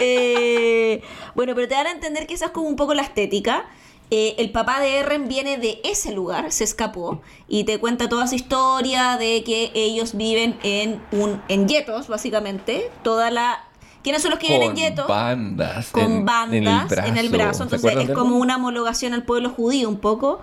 Eh, 0.00 1.02
bueno, 1.34 1.54
pero 1.54 1.68
te 1.68 1.74
dan 1.74 1.86
a 1.86 1.90
entender 1.92 2.26
que 2.26 2.34
esa 2.34 2.46
es 2.46 2.50
como 2.50 2.66
un 2.68 2.76
poco 2.76 2.94
la 2.94 3.02
estética. 3.02 3.66
Eh, 4.10 4.34
el 4.38 4.50
papá 4.50 4.80
de 4.80 4.96
Eren 4.98 5.28
viene 5.28 5.56
de 5.58 5.80
ese 5.84 6.10
lugar, 6.12 6.50
se 6.50 6.64
escapó 6.64 7.22
y 7.46 7.62
te 7.62 7.78
cuenta 7.78 8.08
toda 8.08 8.26
su 8.26 8.34
historia 8.34 9.16
de 9.16 9.44
que 9.44 9.70
ellos 9.74 10.16
viven 10.16 10.58
en 10.64 11.00
un 11.12 11.40
en 11.48 11.68
guetos, 11.68 12.08
básicamente. 12.08 12.90
Toda 13.04 13.30
la 13.30 13.64
¿Quiénes 14.02 14.22
son 14.22 14.30
los 14.32 14.40
que 14.40 14.46
viven 14.48 14.62
en 14.62 14.68
Con 14.68 14.76
guetos? 14.76 15.06
bandas. 15.08 15.90
con 15.90 16.02
en- 16.02 16.24
bandas 16.24 16.90
en 17.06 17.18
el 17.18 17.28
brazo. 17.28 17.68
¿Se 17.68 17.76
Entonces 17.76 18.08
es 18.08 18.16
como 18.16 18.38
una 18.38 18.56
homologación 18.56 19.14
al 19.14 19.22
pueblo 19.24 19.50
judío 19.50 19.88
un 19.88 20.00
poco 20.00 20.40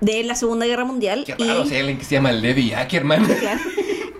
de 0.00 0.22
la 0.24 0.34
Segunda 0.34 0.66
Guerra 0.66 0.84
Mundial. 0.84 1.24
Qué 1.24 1.34
y- 1.38 1.44
raro, 1.48 1.62
hay 1.62 1.76
alguien 1.76 1.96
que 1.98 2.04
se 2.04 2.16
llama 2.16 2.32
Levi 2.32 2.74
Ackerman. 2.74 3.24
Claro. 3.24 3.60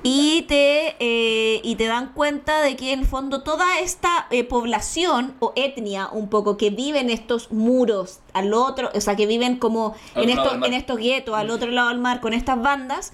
Y 0.03 0.43
te, 0.43 0.97
eh, 0.99 1.61
y 1.63 1.77
te 1.77 1.85
dan 1.85 2.15
cuenta 2.15 2.63
de 2.63 2.75
que 2.75 2.93
en 2.93 3.01
el 3.01 3.07
fondo 3.07 3.43
toda 3.43 3.81
esta 3.81 4.27
eh, 4.31 4.45
población 4.45 5.35
o 5.41 5.53
etnia 5.57 6.09
un 6.11 6.31
poco 6.31 6.57
que 6.57 6.71
vive 6.71 7.01
en 7.01 7.11
estos 7.11 7.53
muros 7.53 8.21
al 8.33 8.55
otro, 8.55 8.91
o 8.95 9.01
sea, 9.01 9.15
que 9.15 9.27
viven 9.27 9.57
como 9.57 9.95
en 10.15 10.35
mar. 10.35 10.65
en 10.65 10.73
estos 10.73 10.97
guetos 10.97 11.35
al 11.35 11.51
otro 11.51 11.71
lado 11.71 11.91
del 11.91 11.99
mar 11.99 12.21
con 12.21 12.33
estas 12.33 12.63
bandas, 12.63 13.13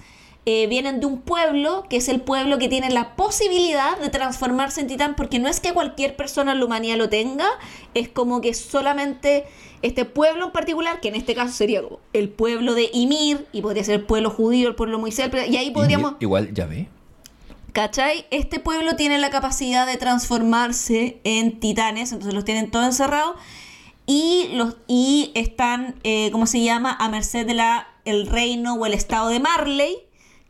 eh, 0.49 0.65
vienen 0.67 1.01
de 1.01 1.05
un 1.05 1.19
pueblo 1.19 1.83
que 1.89 1.97
es 1.97 2.07
el 2.07 2.21
pueblo 2.21 2.57
que 2.57 2.69
tiene 2.69 2.89
la 2.89 3.17
posibilidad 3.17 3.99
de 3.99 4.07
transformarse 4.07 4.79
en 4.79 4.87
titán, 4.87 5.17
porque 5.17 5.39
no 5.39 5.49
es 5.49 5.59
que 5.59 5.73
cualquier 5.73 6.15
persona 6.15 6.53
en 6.53 6.59
la 6.59 6.65
humanidad 6.65 6.95
lo 6.95 7.09
tenga, 7.09 7.45
es 7.93 8.07
como 8.07 8.39
que 8.39 8.53
solamente 8.53 9.43
este 9.81 10.05
pueblo 10.05 10.45
en 10.45 10.51
particular, 10.53 11.01
que 11.01 11.09
en 11.09 11.15
este 11.15 11.35
caso 11.35 11.51
sería 11.51 11.81
el 12.13 12.29
pueblo 12.29 12.75
de 12.75 12.89
Ymir, 12.93 13.45
y 13.51 13.61
podría 13.61 13.83
ser 13.83 13.95
el 13.95 14.05
pueblo 14.05 14.29
judío, 14.29 14.69
el 14.69 14.75
pueblo 14.75 14.97
Moisés, 14.99 15.29
y 15.49 15.57
ahí 15.57 15.69
podríamos... 15.71 16.13
Igual, 16.21 16.53
ya 16.53 16.65
ve. 16.65 16.87
¿Cachai? 17.73 18.25
Este 18.31 18.61
pueblo 18.61 18.95
tiene 18.95 19.17
la 19.17 19.29
capacidad 19.29 19.85
de 19.85 19.97
transformarse 19.97 21.19
en 21.25 21.59
titanes, 21.59 22.13
entonces 22.13 22.33
los 22.33 22.45
tienen 22.45 22.71
todos 22.71 22.85
encerrados 22.85 23.35
y 24.05 24.47
los 24.53 24.77
y 24.87 25.33
están, 25.35 25.95
eh, 26.05 26.31
¿cómo 26.31 26.47
se 26.47 26.63
llama? 26.63 26.95
A 26.97 27.09
merced 27.09 27.45
de 27.45 27.53
la 27.53 27.89
el 28.05 28.27
reino 28.27 28.75
o 28.75 28.85
el 28.85 28.93
estado 28.93 29.27
de 29.27 29.41
Marley, 29.41 30.06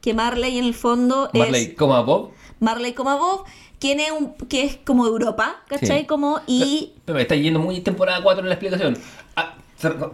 que 0.08 0.14
Marley 0.14 0.58
en 0.58 0.64
el 0.64 0.74
fondo 0.74 1.30
Marley, 1.34 1.64
es 1.66 1.74
como 1.74 1.94
a 1.94 2.02
Bob. 2.02 2.32
Marley 2.62 2.94
como 2.94 3.18
Bob, 3.18 3.44
quien 3.78 4.00
es 4.00 4.10
un, 4.10 4.36
que 4.48 4.64
es 4.64 4.78
como 4.78 5.06
Europa, 5.06 5.58
¿cachai? 5.68 6.00
Sí. 6.00 6.06
Como 6.06 6.40
y 6.48 6.94
Pero 7.04 7.18
me 7.18 7.24
está 7.24 7.36
yendo 7.36 7.60
muy 7.60 7.82
temporada 7.82 8.24
4 8.24 8.42
en 8.42 8.48
la 8.48 8.54
explicación. 8.56 8.98
Ah, 9.36 9.56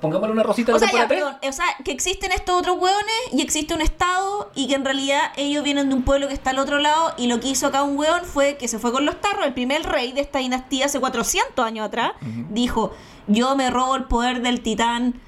pongámosle 0.01 0.31
una 0.33 0.41
rosita 0.41 0.73
O 0.73 0.79
de 0.79 0.87
sea, 0.87 0.91
ya, 0.91 1.07
3. 1.07 1.19
perdón, 1.21 1.37
o 1.47 1.51
sea, 1.51 1.65
que 1.85 1.91
existen 1.91 2.31
estos 2.31 2.57
otros 2.59 2.77
hueones 2.79 3.13
y 3.33 3.43
existe 3.43 3.75
un 3.75 3.81
estado 3.81 4.49
y 4.55 4.67
que 4.67 4.73
en 4.73 4.83
realidad 4.83 5.31
ellos 5.37 5.63
vienen 5.63 5.89
de 5.89 5.95
un 5.95 6.01
pueblo 6.01 6.27
que 6.27 6.33
está 6.33 6.49
al 6.49 6.57
otro 6.57 6.79
lado 6.79 7.13
y 7.19 7.27
lo 7.27 7.39
que 7.39 7.49
hizo 7.49 7.67
acá 7.67 7.83
un 7.83 7.95
hueón 7.95 8.25
fue 8.25 8.57
que 8.57 8.67
se 8.67 8.79
fue 8.79 8.91
con 8.91 9.05
los 9.05 9.21
tarros, 9.21 9.45
el 9.45 9.53
primer 9.53 9.83
rey 9.83 10.11
de 10.11 10.21
esta 10.21 10.39
dinastía 10.39 10.87
hace 10.87 10.99
400 10.99 11.63
años 11.63 11.85
atrás, 11.85 12.13
dijo, 12.49 12.95
yo 13.27 13.55
me 13.55 13.69
robo 13.69 13.95
el 13.95 14.05
poder 14.05 14.41
del 14.41 14.61
titán 14.61 15.21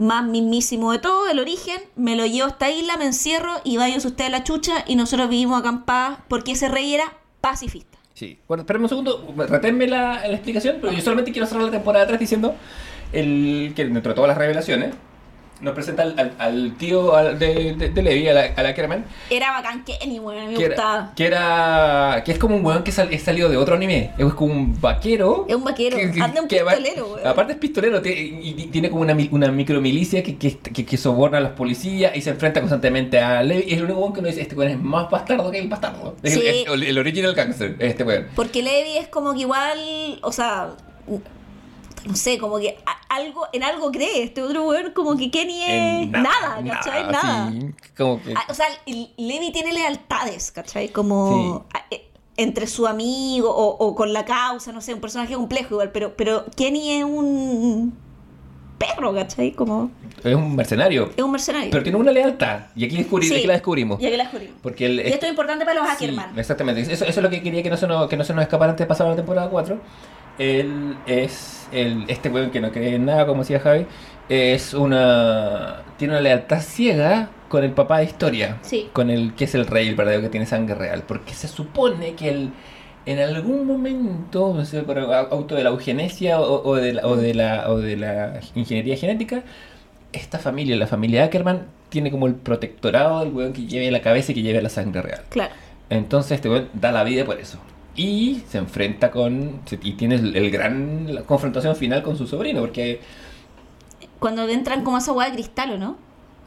más 0.00 0.24
mismísimo 0.24 0.92
de 0.92 0.98
todo, 0.98 1.28
el 1.28 1.38
origen, 1.38 1.78
me 1.94 2.16
lo 2.16 2.24
llevo 2.24 2.46
a 2.46 2.50
esta 2.50 2.70
isla, 2.70 2.96
me 2.96 3.04
encierro 3.04 3.60
y 3.64 3.76
váyanse 3.76 4.08
ustedes 4.08 4.28
a 4.28 4.38
la 4.38 4.44
chucha 4.44 4.84
y 4.86 4.96
nosotros 4.96 5.28
vivimos 5.28 5.62
paz 5.84 6.18
porque 6.26 6.52
ese 6.52 6.68
rey 6.68 6.94
era 6.94 7.04
pacifista. 7.40 7.98
Sí. 8.14 8.38
Bueno, 8.48 8.62
espérame 8.62 8.84
un 8.84 8.88
segundo, 8.88 9.34
reténme 9.36 9.86
la, 9.86 10.26
la 10.26 10.34
explicación, 10.34 10.78
pero 10.80 10.92
yo 10.92 11.00
solamente 11.02 11.32
quiero 11.32 11.46
cerrar 11.46 11.64
la 11.64 11.70
temporada 11.70 12.06
3 12.06 12.18
diciendo 12.18 12.54
el, 13.12 13.72
que 13.76 13.84
dentro 13.84 14.12
de 14.12 14.14
todas 14.14 14.28
las 14.28 14.38
revelaciones 14.38 14.94
nos 15.60 15.74
presenta 15.74 16.02
al, 16.02 16.18
al- 16.18 16.32
al 16.38 16.76
tío 16.76 17.14
al- 17.14 17.38
de, 17.38 17.74
de, 17.74 17.88
de 17.90 18.02
Levi, 18.02 18.28
a 18.28 18.32
la, 18.34 18.44
a 18.56 18.62
la 18.62 18.74
Kerman, 18.74 19.04
Era 19.28 19.52
bacán 19.52 19.84
Kenny, 19.84 20.18
weón, 20.18 20.48
me 20.48 20.54
que 20.54 20.66
gustaba. 20.68 20.96
era, 20.98 21.12
que 21.14 21.24
era 21.26 22.22
que 22.24 22.32
es 22.32 22.38
como 22.38 22.56
un 22.56 22.64
weón 22.64 22.82
que 22.82 22.92
sal- 22.92 23.08
es 23.12 23.22
salido 23.22 23.48
de 23.48 23.56
otro 23.56 23.74
anime, 23.74 24.12
es 24.16 24.32
como 24.34 24.52
un 24.54 24.80
vaquero. 24.80 25.44
Es 25.48 25.54
un 25.56 25.64
vaquero, 25.64 25.96
anda 26.22 26.40
un 26.42 26.48
pistolero, 26.48 27.14
weón. 27.14 27.26
Aparte 27.26 27.52
es 27.52 27.58
pistolero 27.58 28.00
tiene- 28.02 28.20
y, 28.42 28.52
tiene 28.72 28.90
como 28.90 29.02
una, 29.02 29.16
una 29.30 29.48
micromilicia 29.50 30.22
que, 30.22 30.36
que, 30.36 30.58
que, 30.58 30.84
que 30.86 30.96
soborna 30.96 31.38
a 31.38 31.40
las 31.40 31.52
policías 31.52 32.16
y 32.16 32.20
se 32.22 32.30
enfrenta 32.30 32.60
constantemente 32.60 33.18
a 33.20 33.42
Levi. 33.42 33.64
Y 33.68 33.72
es 33.72 33.78
el 33.78 33.84
único 33.84 34.00
weón 34.00 34.12
que 34.12 34.20
uno 34.20 34.28
dice, 34.28 34.40
este 34.42 34.54
weón 34.54 34.70
es 34.72 34.78
más 34.80 35.10
bastardo 35.10 35.50
que 35.50 35.58
el 35.58 35.68
bastardo. 35.68 36.16
Es 36.22 36.34
Sí. 36.34 36.42
el, 36.66 36.82
el 36.82 36.98
original 36.98 37.34
gangster, 37.34 37.76
este 37.78 38.02
weón. 38.04 38.26
Porque 38.34 38.62
Levi 38.62 38.96
es 38.98 39.08
como 39.08 39.34
que 39.34 39.40
igual, 39.40 40.18
o 40.22 40.32
sea, 40.32 40.70
no 42.06 42.16
sé, 42.16 42.38
como 42.38 42.58
que 42.58 42.78
a- 42.86 42.99
algo, 43.10 43.46
en 43.52 43.62
algo 43.62 43.90
cree. 43.90 44.22
Este 44.22 44.42
otro 44.42 44.64
weón 44.66 44.92
como 44.92 45.16
que 45.16 45.30
Kenny 45.30 45.62
es 45.62 45.70
En 45.70 46.12
nada, 46.12 46.62
¿cachai? 46.66 47.02
Nada. 47.10 47.50
sí, 47.52 47.70
como 47.96 48.22
que- 48.22 48.32
Ah, 48.34 48.44
O 48.48 48.54
sea, 48.54 48.66
Levi 48.86 49.52
tiene 49.52 49.72
lealtades, 49.74 50.50
¿cachai? 50.52 50.88
Como 50.88 51.66
eh, 51.90 52.06
entre 52.36 52.66
su 52.66 52.86
amigo 52.86 53.50
o, 53.50 53.76
o 53.86 53.94
con 53.94 54.12
la 54.14 54.24
causa, 54.24 54.72
no 54.72 54.80
sé, 54.80 54.94
un 54.94 55.00
personaje 55.00 55.34
complejo 55.34 55.74
igual, 55.74 55.90
pero, 55.92 56.16
pero 56.16 56.46
Kenny 56.56 56.92
es 56.92 57.04
un 57.04 57.92
perro, 58.78 59.12
¿cachai? 59.12 59.52
Como 59.52 59.90
es 60.24 60.34
un 60.34 60.56
mercenario. 60.56 61.10
es 61.14 61.22
un 61.22 61.32
mercenario. 61.32 61.70
Pero 61.70 61.82
tiene 61.82 61.98
una 61.98 62.12
lealtad. 62.12 62.60
Y 62.74 62.86
aquí, 62.86 62.96
descubrí, 62.96 63.26
Sí, 63.28 63.34
aquí 63.34 63.46
la 63.46 63.52
descubrimos. 63.54 64.00
Ya 64.00 64.08
que 64.08 64.16
la 64.16 64.24
descubrimos. 64.24 64.56
Porque 64.62 64.86
el, 64.86 65.00
Y 65.00 65.12
esto 65.12 65.26
es 65.26 65.30
importante 65.30 65.66
para 65.66 65.80
los 65.80 65.88
Sí, 65.88 65.94
Ackerman. 65.96 66.38
exactamente. 66.38 66.80
Eso, 66.80 66.92
eso 67.04 67.04
es 67.04 67.16
lo 67.22 67.28
que 67.28 67.42
quería 67.42 67.62
que 67.62 67.68
no 67.70 67.76
se 67.76 67.86
nos, 67.86 68.08
que 68.08 68.16
no 68.16 68.24
se 68.24 68.32
nos 68.32 68.42
escapara 68.42 68.70
antes 68.70 68.84
de 68.84 68.88
pasar 68.88 69.06
a 69.06 69.10
la 69.10 69.16
temporada 69.16 69.50
4. 69.50 69.78
Él 70.40 70.96
es 71.06 71.68
el, 71.70 72.06
este 72.08 72.30
weón 72.30 72.50
que 72.50 72.60
no 72.60 72.72
cree 72.72 72.94
en 72.94 73.04
nada, 73.04 73.26
como 73.26 73.42
decía 73.42 73.60
Javi. 73.60 73.86
Es 74.30 74.72
una. 74.72 75.82
Tiene 75.98 76.14
una 76.14 76.22
lealtad 76.22 76.62
ciega 76.62 77.28
con 77.48 77.62
el 77.62 77.72
papá 77.72 77.98
de 77.98 78.04
historia. 78.04 78.56
Sí. 78.62 78.88
Con 78.94 79.10
el 79.10 79.34
que 79.34 79.44
es 79.44 79.54
el 79.54 79.66
rey, 79.66 79.88
el 79.88 79.96
verdadero 79.96 80.22
que 80.22 80.30
tiene 80.30 80.46
sangre 80.46 80.74
real. 80.74 81.04
Porque 81.06 81.34
se 81.34 81.46
supone 81.46 82.14
que 82.14 82.30
él. 82.30 82.50
En 83.04 83.18
algún 83.18 83.66
momento, 83.66 84.52
no 84.54 84.64
sé, 84.64 84.82
por 84.82 84.98
auto 84.98 85.54
de 85.54 85.64
la 85.64 85.70
eugenesia 85.70 86.40
o, 86.40 86.68
o 86.68 86.76
de 86.76 86.94
la, 86.94 87.06
o, 87.06 87.16
de 87.16 87.34
la, 87.34 87.70
o 87.70 87.78
de 87.78 87.96
la 87.96 88.40
ingeniería 88.54 88.96
genética, 88.96 89.42
esta 90.12 90.38
familia, 90.38 90.76
la 90.76 90.86
familia 90.86 91.24
Ackerman, 91.24 91.66
tiene 91.88 92.10
como 92.10 92.26
el 92.26 92.34
protectorado 92.34 93.20
del 93.20 93.32
weón 93.32 93.52
que 93.52 93.66
lleve 93.66 93.90
la 93.90 94.00
cabeza 94.00 94.32
y 94.32 94.36
que 94.36 94.42
lleve 94.42 94.62
la 94.62 94.68
sangre 94.68 95.02
real. 95.02 95.22
Claro. 95.28 95.52
Entonces 95.88 96.32
este 96.32 96.48
weón 96.48 96.68
da 96.74 96.92
la 96.92 97.04
vida 97.04 97.24
por 97.24 97.40
eso. 97.40 97.58
Y 97.96 98.42
se 98.48 98.58
enfrenta 98.58 99.10
con. 99.10 99.60
Y 99.82 99.92
tiene 99.92 100.14
el, 100.16 100.36
el 100.36 100.50
gran. 100.50 101.12
la 101.14 101.22
confrontación 101.22 101.74
final 101.76 102.02
con 102.02 102.16
su 102.16 102.26
sobrino. 102.26 102.60
Porque. 102.60 103.00
Cuando 104.18 104.46
entran 104.48 104.84
como 104.84 104.98
esa 104.98 105.12
hueá 105.12 105.28
de 105.28 105.34
cristal, 105.34 105.72
¿o 105.72 105.78
no? 105.78 105.98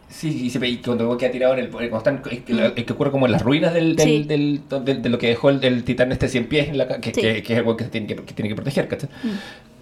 Sí, 0.10 0.46
y 0.46 0.50
se, 0.52 0.66
y 0.68 0.78
cuando 0.78 1.18
queda 1.18 1.32
tirado 1.32 1.54
en 1.54 1.60
el. 1.62 1.70
Cuando 1.70 1.98
están, 1.98 2.22
es 2.32 2.42
que, 2.44 2.54
la- 2.54 2.68
es 2.68 2.84
que 2.86 2.94
ocurre 2.94 3.10
como 3.12 3.26
en 3.26 3.32
las 3.32 3.42
ruinas 3.42 3.74
del, 3.74 3.96
del, 3.96 4.08
Sí. 4.08 4.24
del- 4.24 4.62
del- 4.86 5.02
de 5.02 5.10
lo 5.10 5.18
que 5.18 5.28
dejó 5.28 5.50
el, 5.50 5.64
el 5.64 5.84
titán 5.84 6.12
este 6.12 6.28
100 6.28 6.48
pies. 6.48 6.70
En 6.70 6.78
la, 6.78 6.88
que, 7.02 7.14
Sí. 7.14 7.22
que, 7.22 7.42
que 7.44 7.54
es 7.56 7.62
weón 7.64 7.78
que, 7.78 7.84
se 7.86 7.90
tiene 7.90 8.08
que, 8.08 8.16
tiene 8.16 8.50
que 8.50 8.56
proteger, 8.56 8.88
¿cachai? 8.88 9.10
Mm. 9.24 9.30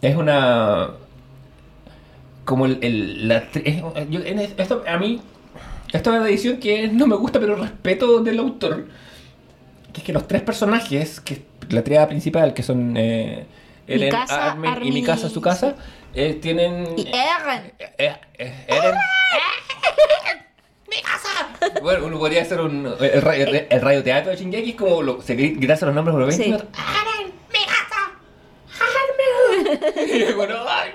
Es 0.02 0.16
una. 0.16 0.92
Como 2.46 2.66
el. 2.66 2.80
el- 2.82 3.28
la, 3.28 3.44
es- 3.54 3.82
yo- 4.10 4.22
en 4.26 4.40
es- 4.40 4.54
esto, 4.58 4.84
a 4.88 4.98
mí. 4.98 5.22
Esta 5.94 6.10
es 6.12 6.20
una 6.20 6.28
edición 6.30 6.58
que 6.58 6.88
no 6.88 7.06
me 7.06 7.16
gusta, 7.18 7.40
pero 7.40 7.56
respeto 7.58 8.22
del 8.24 8.40
autor. 8.40 8.88
Que 9.94 10.00
es 10.00 10.04
que 10.06 10.14
los 10.14 10.28
tres 10.28 10.42
personajes, 10.42 11.20
que 11.20 11.42
la 11.70 11.84
triada 11.84 12.08
principal, 12.08 12.54
que 12.54 12.64
son 12.64 12.96
eh, 12.98 13.46
Eren, 13.88 14.06
Mikasa, 14.06 14.52
Armin 14.52 14.70
y 14.70 14.74
Armin 14.74 14.94
mi 14.94 15.04
casa, 15.04 15.30
su 15.30 15.42
casa, 15.42 15.76
eh, 16.14 16.34
tienen. 16.42 16.86
Y 16.98 17.08
Eren. 17.08 17.74
eh, 17.80 17.94
eh, 17.98 18.16
eh, 18.38 18.66
Eren. 18.68 18.96
Bueno, 21.82 22.06
uno 22.08 22.18
podría 22.20 22.42
hacer 22.42 22.60
un, 22.60 22.86
el, 23.00 23.28
el, 23.28 23.68
el 23.70 23.82
radioteatro 23.82 24.32
de 24.32 24.38
Shingeki, 24.38 24.72
es 24.72 24.76
como 24.76 25.02
lo, 25.02 25.22
se 25.22 25.38
gri- 25.38 25.56
gritan 25.58 25.78
los 25.82 25.96
nombres 25.96 26.14
por 26.16 26.26
20 26.26 26.44
Sí. 26.44 26.52
¡Aren! 26.52 27.32
¡Mi 27.52 27.66
casa! 27.66 28.12
¡Aren! 28.80 30.30
Y 30.30 30.34
bueno, 30.34 30.56
¡ay! 30.68 30.92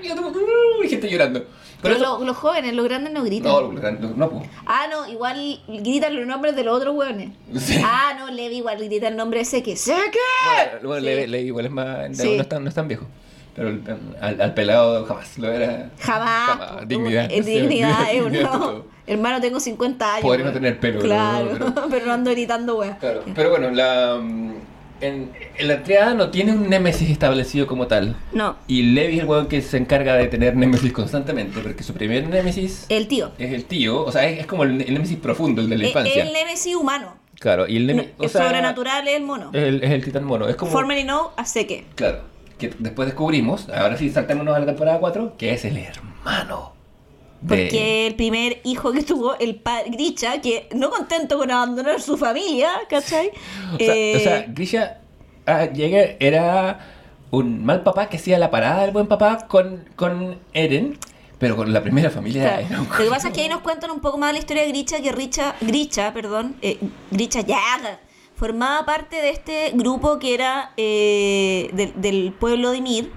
y 0.85 0.89
gente 0.89 1.09
llorando. 1.09 1.47
Pero 1.95 2.25
los 2.25 2.37
jóvenes, 2.37 2.75
los 2.75 2.85
grandes 2.85 3.13
no 3.13 3.23
gritan. 3.25 3.53
no, 3.53 3.61
no, 3.73 3.91
no, 3.93 4.09
no, 4.17 4.31
pues. 4.31 4.49
Ah, 4.67 4.87
no, 4.91 5.07
igual 5.09 5.61
gritan 5.69 6.17
los 6.17 6.27
nombres 6.27 6.57
de 6.57 6.65
los 6.65 6.77
otros 6.77 6.95
hueones. 6.95 7.31
Sí. 7.59 7.81
Ah, 7.85 8.15
no, 8.19 8.31
Levi 8.31 8.57
igual 8.57 8.79
grita 8.79 9.09
el 9.09 9.17
nombre 9.17 9.41
ese 9.41 9.63
que 9.63 9.77
¡Seque! 9.77 10.19
Bueno, 10.81 10.89
bueno, 10.89 11.01
Sí. 11.01 11.07
le, 11.07 11.27
le- 11.29 11.43
igual 11.43 11.67
es 11.67 11.73
más, 11.73 12.17
Sí. 12.17 12.37
no, 12.37 12.43
es 12.43 12.49
tan, 12.49 12.63
no 12.65 12.69
es 12.69 12.75
tan 12.75 12.89
viejo. 12.89 13.07
Pero 13.55 13.69
el- 13.71 13.83
al, 14.21 14.41
al 14.41 14.55
pelado 14.55 15.07
jamás 15.07 15.39
lo 15.39 15.51
era. 15.51 15.91
Jamás. 16.01 16.87
Dignidad. 16.87 17.29
Es 17.31 17.47
dignidad, 17.47 18.13
es 18.13 18.23
uno. 18.23 18.85
Hermano, 19.07 19.41
tengo 19.41 19.61
50 19.61 20.15
años. 20.15 20.23
Podría 20.23 20.45
no 20.47 20.53
tener 20.53 20.79
pelo, 20.81 21.01
Claro, 21.01 21.51
pero- 21.53 21.75
pero, 21.91 22.07
no 22.07 22.13
ando 22.13 22.31
gritando, 22.33 22.77
weón. 22.77 22.97
Claro, 22.97 23.23
pero 23.35 23.51
bueno, 23.51 23.71
la, 23.71 24.19
mm, 24.21 24.53
en, 25.01 25.31
en 25.59 25.69
la 25.69 25.83
triada 25.83 26.15
no 26.15 26.31
tiene 26.31 26.53
un 26.53 26.69
némesis 26.69 27.11
establecido 27.11 27.67
como 27.67 27.87
tal. 27.87 28.17
No, 28.33 28.57
Y 28.67 28.83
Levi 28.83 29.17
es 29.17 29.21
el 29.23 29.27
weón 29.29 29.47
que 29.49 29.61
se 29.63 29.77
encarga 29.77 30.15
de 30.15 30.27
tener 30.29 30.57
némesis 30.57 30.93
constantemente, 30.93 31.61
porque 31.61 31.83
su 31.83 31.93
primer 31.95 32.29
némesis 32.29 32.87
el 32.89 33.09
tío. 33.09 33.33
es 33.39 33.53
el 33.53 33.65
tío, 33.65 34.03
o 34.05 34.13
sea, 34.13 34.27
es, 34.29 34.41
es 34.41 34.47
como 34.47 34.63
el, 34.65 34.81
el 34.81 34.93
némesis 34.95 35.19
profundo, 35.19 35.61
el 35.63 35.69
de 35.69 35.79
la 35.79 35.85
Es 35.85 35.91
infancia. 35.91 36.23
el 36.23 36.33
Nemesis 36.33 36.75
humano. 36.77 37.15
Claro, 37.39 37.69
y 37.69 37.77
el 37.77 37.87
No, 37.87 37.93
némesis... 37.95 38.13
el 38.21 38.31
sobrenatural 38.31 39.07
es 39.09 39.15
el 39.17 39.23
mono. 39.23 39.51
Es 39.53 39.63
el, 39.63 39.83
es 39.85 39.91
el 39.91 40.05
titán 40.05 40.25
mono, 40.25 40.49
es 40.49 40.57
como... 40.57 40.71
Formerly 40.73 41.05
know 41.05 41.31
a 41.37 41.45
Seke. 41.45 41.85
Claro, 41.95 42.21
que 42.59 42.73
después 42.79 43.07
descubrimos, 43.07 43.69
ahora 43.69 43.97
sí 43.99 44.09
saltémonos 44.11 44.57
a 44.57 44.61
la 44.61 44.67
temporada 44.67 44.99
4, 44.99 45.35
que 45.37 45.53
es 45.53 45.65
el 45.67 45.77
hermano. 45.77 46.73
De- 47.41 47.57
Porque 47.65 48.07
el 48.07 48.15
primer 48.15 48.61
hijo 48.65 48.93
que 48.93 49.03
tuvo, 49.03 49.37
el 49.39 49.57
padre 49.57 49.91
Grisha, 49.91 50.41
que 50.41 50.69
no 50.75 50.91
contento 50.91 51.39
con 51.39 51.51
abandonar 51.51 52.01
su 52.01 52.17
familia, 52.17 52.71
¿cachai? 52.89 53.31
O 53.75 53.79
sea, 53.79 53.95
Eh, 53.95 54.15
o 54.17 54.21
sea, 54.21 54.45
Grisha 54.49 54.99
ah, 55.47 55.67
Jäger 55.73 56.17
era 56.21 56.79
un 57.31 57.65
mal 57.65 57.83
papá 57.83 58.09
que 58.09 58.17
hacía 58.17 58.39
la 58.39 58.51
parada 58.51 58.83
del 58.83 58.91
buen 58.93 59.07
papá 59.07 59.47
con, 59.49 59.85
con 59.97 60.39
Eren, 60.55 60.99
pero 61.39 61.55
con 61.57 61.73
la 61.73 61.83
primera 61.83 62.09
familia 62.11 62.65
Claro. 62.67 62.83
un 62.83 62.89
Lo 62.89 62.97
que 63.05 63.11
pasa 63.11 63.29
es 63.29 63.35
que 63.35 63.43
ahí 63.43 63.49
nos 63.49 63.61
cuentan 63.61 63.91
un 63.91 64.01
poco 64.01 64.17
más 64.17 64.33
la 64.33 64.39
historia 64.39 64.63
de 64.63 64.69
Grisha, 64.71 65.01
que 65.03 65.13
Richa, 65.13 65.55
Grisha, 65.61 66.13
perdón, 66.15 66.57
eh, 66.63 66.79
Grisha 67.11 67.41
Yaga, 67.41 68.01
formaba 68.35 68.85
parte 68.87 69.17
de 69.17 69.31
este 69.31 69.71
grupo 69.75 70.19
que 70.19 70.35
era 70.35 70.73
eh, 70.77 71.71
del 71.97 72.33
pueblo 72.33 72.71
de 72.71 72.81
Mir, 72.81 73.11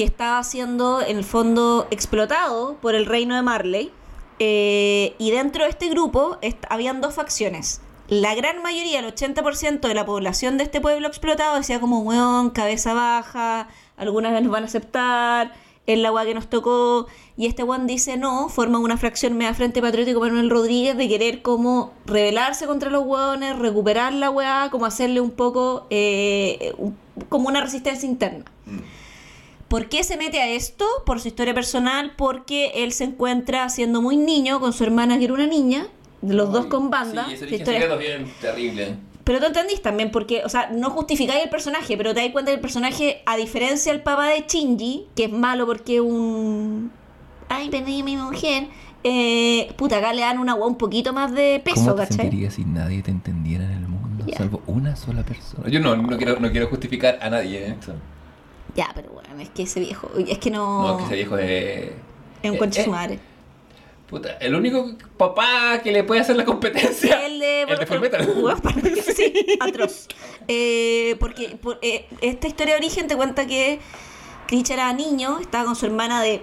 que 0.00 0.06
estaba 0.06 0.42
siendo 0.44 1.02
en 1.02 1.18
el 1.18 1.24
fondo 1.24 1.86
explotado 1.90 2.78
por 2.80 2.94
el 2.94 3.04
reino 3.04 3.36
de 3.36 3.42
Marley. 3.42 3.92
eh, 4.38 5.14
y 5.18 5.30
dentro 5.30 5.64
de 5.64 5.68
este 5.68 5.90
grupo 5.90 6.38
habían 6.70 7.02
dos 7.02 7.12
facciones. 7.12 7.82
La 8.08 8.34
gran 8.34 8.62
mayoría, 8.62 9.00
el 9.00 9.14
80% 9.14 9.80
de 9.86 9.92
la 9.92 10.06
población 10.06 10.56
de 10.56 10.64
este 10.64 10.80
pueblo 10.80 11.06
explotado 11.06 11.54
decía 11.54 11.80
como, 11.80 12.00
weón, 12.00 12.48
cabeza 12.48 12.94
baja, 12.94 13.68
algunas 13.98 14.42
nos 14.42 14.50
van 14.50 14.62
a 14.62 14.66
aceptar, 14.68 15.52
es 15.84 15.98
la 15.98 16.24
que 16.24 16.32
nos 16.32 16.48
tocó. 16.48 17.06
Y 17.36 17.44
este 17.44 17.62
weón 17.62 17.86
dice, 17.86 18.16
no, 18.16 18.48
forma 18.48 18.78
una 18.78 18.96
fracción 18.96 19.36
media 19.36 19.52
Frente 19.52 19.82
Patriótico 19.82 20.20
Manuel 20.20 20.48
Rodríguez 20.48 20.96
de 20.96 21.08
querer 21.08 21.42
como 21.42 21.92
rebelarse 22.06 22.66
contra 22.66 22.88
los 22.88 23.04
weones, 23.04 23.58
recuperar 23.58 24.14
la 24.14 24.30
weá, 24.30 24.68
como 24.70 24.86
hacerle 24.86 25.20
un 25.20 25.32
poco, 25.32 25.86
eh, 25.90 26.72
como 27.28 27.48
una 27.48 27.60
resistencia 27.60 28.08
interna. 28.08 28.46
¿Por 29.70 29.88
qué 29.88 30.02
se 30.02 30.16
mete 30.16 30.40
a 30.40 30.48
esto? 30.48 30.84
Por 31.06 31.20
su 31.20 31.28
historia 31.28 31.54
personal, 31.54 32.12
porque 32.16 32.72
él 32.82 32.90
se 32.92 33.04
encuentra 33.04 33.68
siendo 33.68 34.02
muy 34.02 34.16
niño 34.16 34.58
con 34.58 34.72
su 34.72 34.82
hermana 34.82 35.16
que 35.16 35.24
era 35.26 35.34
una 35.34 35.46
niña, 35.46 35.86
de 36.22 36.34
los 36.34 36.52
dos 36.52 36.66
con 36.66 36.90
banda. 36.90 37.26
Sí, 37.28 37.34
ese 37.34 37.54
historia- 37.54 37.94
bien 37.96 38.26
terrible. 38.40 38.96
Pero 39.22 39.38
tú 39.38 39.46
entendís 39.46 39.80
también, 39.80 40.10
porque, 40.10 40.42
o 40.44 40.48
sea, 40.48 40.70
no 40.70 40.90
justificáis 40.90 41.44
el 41.44 41.50
personaje, 41.50 41.96
pero 41.96 42.12
te 42.14 42.20
das 42.20 42.30
cuenta 42.32 42.50
que 42.50 42.56
el 42.56 42.60
personaje, 42.60 43.22
a 43.26 43.36
diferencia 43.36 43.92
del 43.92 44.02
papá 44.02 44.26
de 44.26 44.44
Shinji, 44.48 45.06
que 45.14 45.26
es 45.26 45.32
malo 45.32 45.66
porque 45.66 45.94
es 45.96 46.00
un. 46.00 46.90
Ay, 47.48 47.68
perdí 47.70 48.00
a 48.00 48.04
mi 48.04 48.16
mujer. 48.16 48.66
Eh, 49.04 49.72
puta, 49.76 49.98
acá 49.98 50.12
le 50.12 50.22
dan 50.22 50.40
una 50.40 50.52
agua 50.52 50.66
un 50.66 50.76
poquito 50.76 51.12
más 51.12 51.32
de 51.32 51.62
peso, 51.64 51.76
¿Cómo 51.76 51.94
te 51.94 52.02
¿cachai? 52.02 52.16
sentirías 52.16 52.54
si 52.54 52.64
nadie 52.64 53.02
te 53.02 53.10
entendiera 53.12 53.64
en 53.64 53.70
el 53.70 53.86
mundo? 53.88 54.24
Salvo 54.36 54.62
una 54.66 54.96
sola 54.96 55.22
persona. 55.22 55.68
Yo 55.68 55.78
no, 55.80 55.94
no, 55.96 56.16
quiero, 56.18 56.40
no 56.40 56.50
quiero 56.50 56.66
justificar 56.66 57.18
a 57.22 57.30
nadie 57.30 57.66
en 57.66 57.72
esto. 57.74 57.94
Ya, 58.74 58.90
pero 58.94 59.10
bueno, 59.10 59.28
es 59.40 59.48
que 59.50 59.62
ese 59.64 59.80
viejo. 59.80 60.10
Es 60.26 60.38
que 60.38 60.50
no. 60.50 60.82
No, 60.86 60.98
que 60.98 61.04
ese 61.04 61.14
viejo 61.16 61.38
es. 61.38 61.90
Es 62.42 62.50
un 62.50 62.56
conche 62.58 62.80
eh, 62.80 62.84
su 62.84 62.90
madre. 62.90 63.18
Puta, 64.08 64.32
el 64.40 64.54
único 64.56 64.94
papá 65.16 65.80
que 65.84 65.92
le 65.92 66.02
puede 66.02 66.20
hacer 66.20 66.34
la 66.36 66.44
competencia. 66.44 67.24
El 67.26 67.38
de, 67.38 67.62
el 67.62 67.68
de 67.68 67.76
para- 67.76 68.00
sí, 69.14 69.32
atroz. 69.60 70.08
Eh, 70.48 71.16
porque 71.20 71.50
por- 71.62 71.78
eh, 71.82 72.06
esta 72.20 72.48
historia 72.48 72.74
de 72.74 72.80
origen 72.80 73.06
te 73.06 73.14
cuenta 73.16 73.46
que 73.46 73.78
Critch 74.48 74.70
era 74.70 74.92
niño, 74.92 75.38
estaba 75.40 75.64
con 75.66 75.76
su 75.76 75.86
hermana 75.86 76.22
de 76.22 76.42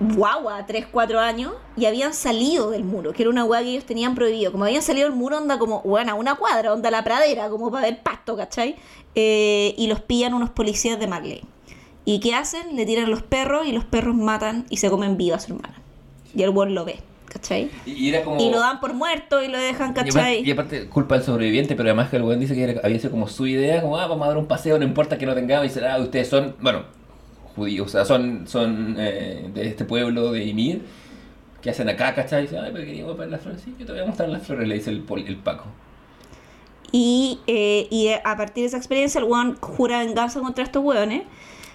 guagua, 0.00 0.66
3, 0.66 0.86
4 0.90 1.20
años, 1.20 1.52
y 1.76 1.84
habían 1.86 2.12
salido 2.12 2.70
del 2.70 2.82
muro, 2.82 3.12
que 3.12 3.22
era 3.22 3.30
una 3.30 3.44
hueá 3.44 3.62
que 3.62 3.70
ellos 3.70 3.84
tenían 3.84 4.16
prohibido. 4.16 4.50
Como 4.50 4.64
habían 4.64 4.82
salido 4.82 5.08
del 5.08 5.16
muro, 5.16 5.36
onda 5.38 5.58
como, 5.60 5.82
bueno, 5.82 6.10
a 6.10 6.14
una 6.16 6.34
cuadra, 6.34 6.72
onda 6.72 6.90
la 6.90 7.04
pradera, 7.04 7.48
como 7.48 7.70
para 7.70 7.86
ver 7.86 8.02
pasto, 8.02 8.36
¿cachai? 8.36 8.74
Eh, 9.14 9.74
y 9.78 9.86
los 9.86 10.00
pillan 10.00 10.34
unos 10.34 10.50
policías 10.50 10.98
de 10.98 11.06
Marley. 11.06 11.42
¿Y 12.06 12.20
qué 12.20 12.34
hacen? 12.34 12.74
Le 12.76 12.86
tiran 12.86 13.10
los 13.10 13.22
perros 13.22 13.66
y 13.66 13.72
los 13.72 13.84
perros 13.84 14.14
matan 14.14 14.64
y 14.70 14.78
se 14.78 14.88
comen 14.88 15.18
viva 15.18 15.36
a 15.36 15.40
su 15.40 15.52
hermana. 15.54 15.74
Y 16.34 16.42
el 16.42 16.50
buen 16.50 16.74
lo 16.74 16.84
ve, 16.84 17.00
¿cachai? 17.26 17.68
Y, 17.84 17.92
y 17.92 18.08
era 18.10 18.22
como. 18.22 18.40
Y 18.40 18.48
lo 18.50 18.60
dan 18.60 18.78
por 18.80 18.94
muerto 18.94 19.42
y 19.42 19.48
lo 19.48 19.58
dejan, 19.58 19.88
Y 19.88 19.90
aparte, 19.90 20.12
¿cachai? 20.12 20.42
y 20.48 20.50
aparte, 20.52 20.88
culpa 20.88 21.16
del 21.16 21.24
sobreviviente, 21.24 21.74
pero 21.74 21.88
además 21.88 22.08
que 22.08 22.16
el 22.16 22.22
weón 22.22 22.38
dice 22.40 22.54
que 22.54 22.62
era- 22.62 22.80
había 22.84 22.98
sido 22.98 23.10
como 23.10 23.26
su 23.28 23.46
idea, 23.46 23.82
como, 23.82 23.98
ah, 23.98 24.06
vamos 24.06 24.24
a 24.24 24.28
dar 24.28 24.38
un 24.38 24.46
paseo, 24.46 24.78
no 24.78 24.84
importa 24.84 25.18
que 25.18 25.26
no 25.26 25.34
tengamos, 25.34 25.64
y 25.66 25.68
dice, 25.68 25.86
ah, 25.86 25.98
ustedes 25.98 26.28
son, 26.28 26.54
bueno, 26.60 26.84
judíos, 27.56 27.88
o 27.88 27.90
sea, 27.90 28.04
son, 28.04 28.46
son 28.46 28.94
eh, 28.98 29.50
de 29.52 29.66
este 29.66 29.84
pueblo 29.84 30.30
de 30.30 30.44
Ymir, 30.44 30.82
que 31.60 31.70
hacen 31.70 31.88
acá, 31.88 32.14
¿cachai? 32.14 32.40
Y 32.40 32.46
dice, 32.46 32.58
ay, 32.58 32.70
pero 32.72 32.84
queríamos 32.84 33.16
ver 33.18 33.30
las 33.30 33.40
flores, 33.40 33.62
sí, 33.64 33.74
yo 33.80 33.84
te 33.84 33.90
voy 33.92 34.02
a 34.02 34.06
mostrar 34.06 34.28
las 34.28 34.46
flores, 34.46 34.68
le 34.68 34.74
dice 34.76 34.90
el, 34.90 35.04
el 35.26 35.36
Paco. 35.38 35.64
Y, 36.92 37.40
eh, 37.48 37.88
y 37.90 38.08
a 38.10 38.36
partir 38.36 38.62
de 38.62 38.68
esa 38.68 38.76
experiencia, 38.76 39.18
el 39.18 39.24
weón 39.24 39.56
jura 39.60 39.98
venganza 39.98 40.38
contra 40.40 40.62
estos 40.62 40.84
weones. 40.84 41.22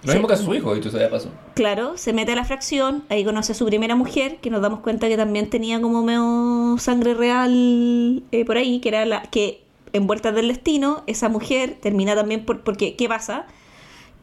Lo 0.03 0.13
mismo 0.13 0.27
que 0.27 0.33
a 0.33 0.37
su 0.37 0.53
hijo, 0.55 0.73
dicho 0.73 0.89
sea 0.89 1.01
de 1.01 1.07
paso. 1.07 1.29
Claro, 1.53 1.97
se 1.97 2.11
mete 2.11 2.31
a 2.31 2.35
la 2.35 2.43
fracción, 2.43 3.03
ahí 3.09 3.23
conoce 3.23 3.51
a 3.51 3.55
su 3.55 3.65
primera 3.65 3.95
mujer, 3.95 4.37
que 4.41 4.49
nos 4.49 4.61
damos 4.61 4.79
cuenta 4.79 5.07
que 5.07 5.17
también 5.17 5.49
tenía 5.49 5.79
como 5.79 6.03
medio 6.03 6.77
sangre 6.79 7.13
real 7.13 8.23
eh, 8.31 8.45
por 8.45 8.57
ahí, 8.57 8.79
que 8.79 8.89
era 8.89 9.05
la 9.05 9.21
que 9.23 9.63
en 9.93 10.07
Vueltas 10.07 10.33
del 10.33 10.47
Destino, 10.47 11.03
esa 11.05 11.29
mujer 11.29 11.77
termina 11.81 12.15
también 12.15 12.45
por, 12.45 12.63
porque, 12.63 12.95
¿qué 12.95 13.07
pasa? 13.07 13.45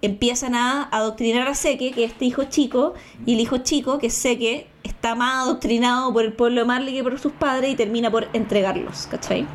Empiezan 0.02 0.54
a 0.54 0.84
adoctrinar 0.84 1.46
a 1.46 1.54
Seque, 1.54 1.92
que 1.92 2.04
es 2.04 2.12
este 2.12 2.24
hijo 2.24 2.44
chico, 2.44 2.94
y 3.26 3.34
el 3.34 3.40
hijo 3.40 3.58
chico, 3.58 3.98
que 3.98 4.08
es 4.08 4.14
Seque, 4.14 4.66
está 4.82 5.14
más 5.14 5.44
adoctrinado 5.44 6.12
por 6.12 6.24
el 6.24 6.32
pueblo 6.32 6.62
de 6.62 6.66
Marley 6.66 6.94
que 6.94 7.02
por 7.02 7.18
sus 7.20 7.32
padres 7.32 7.70
y 7.70 7.76
termina 7.76 8.10
por 8.10 8.28
entregarlos, 8.32 9.06
¿cachai? 9.08 9.46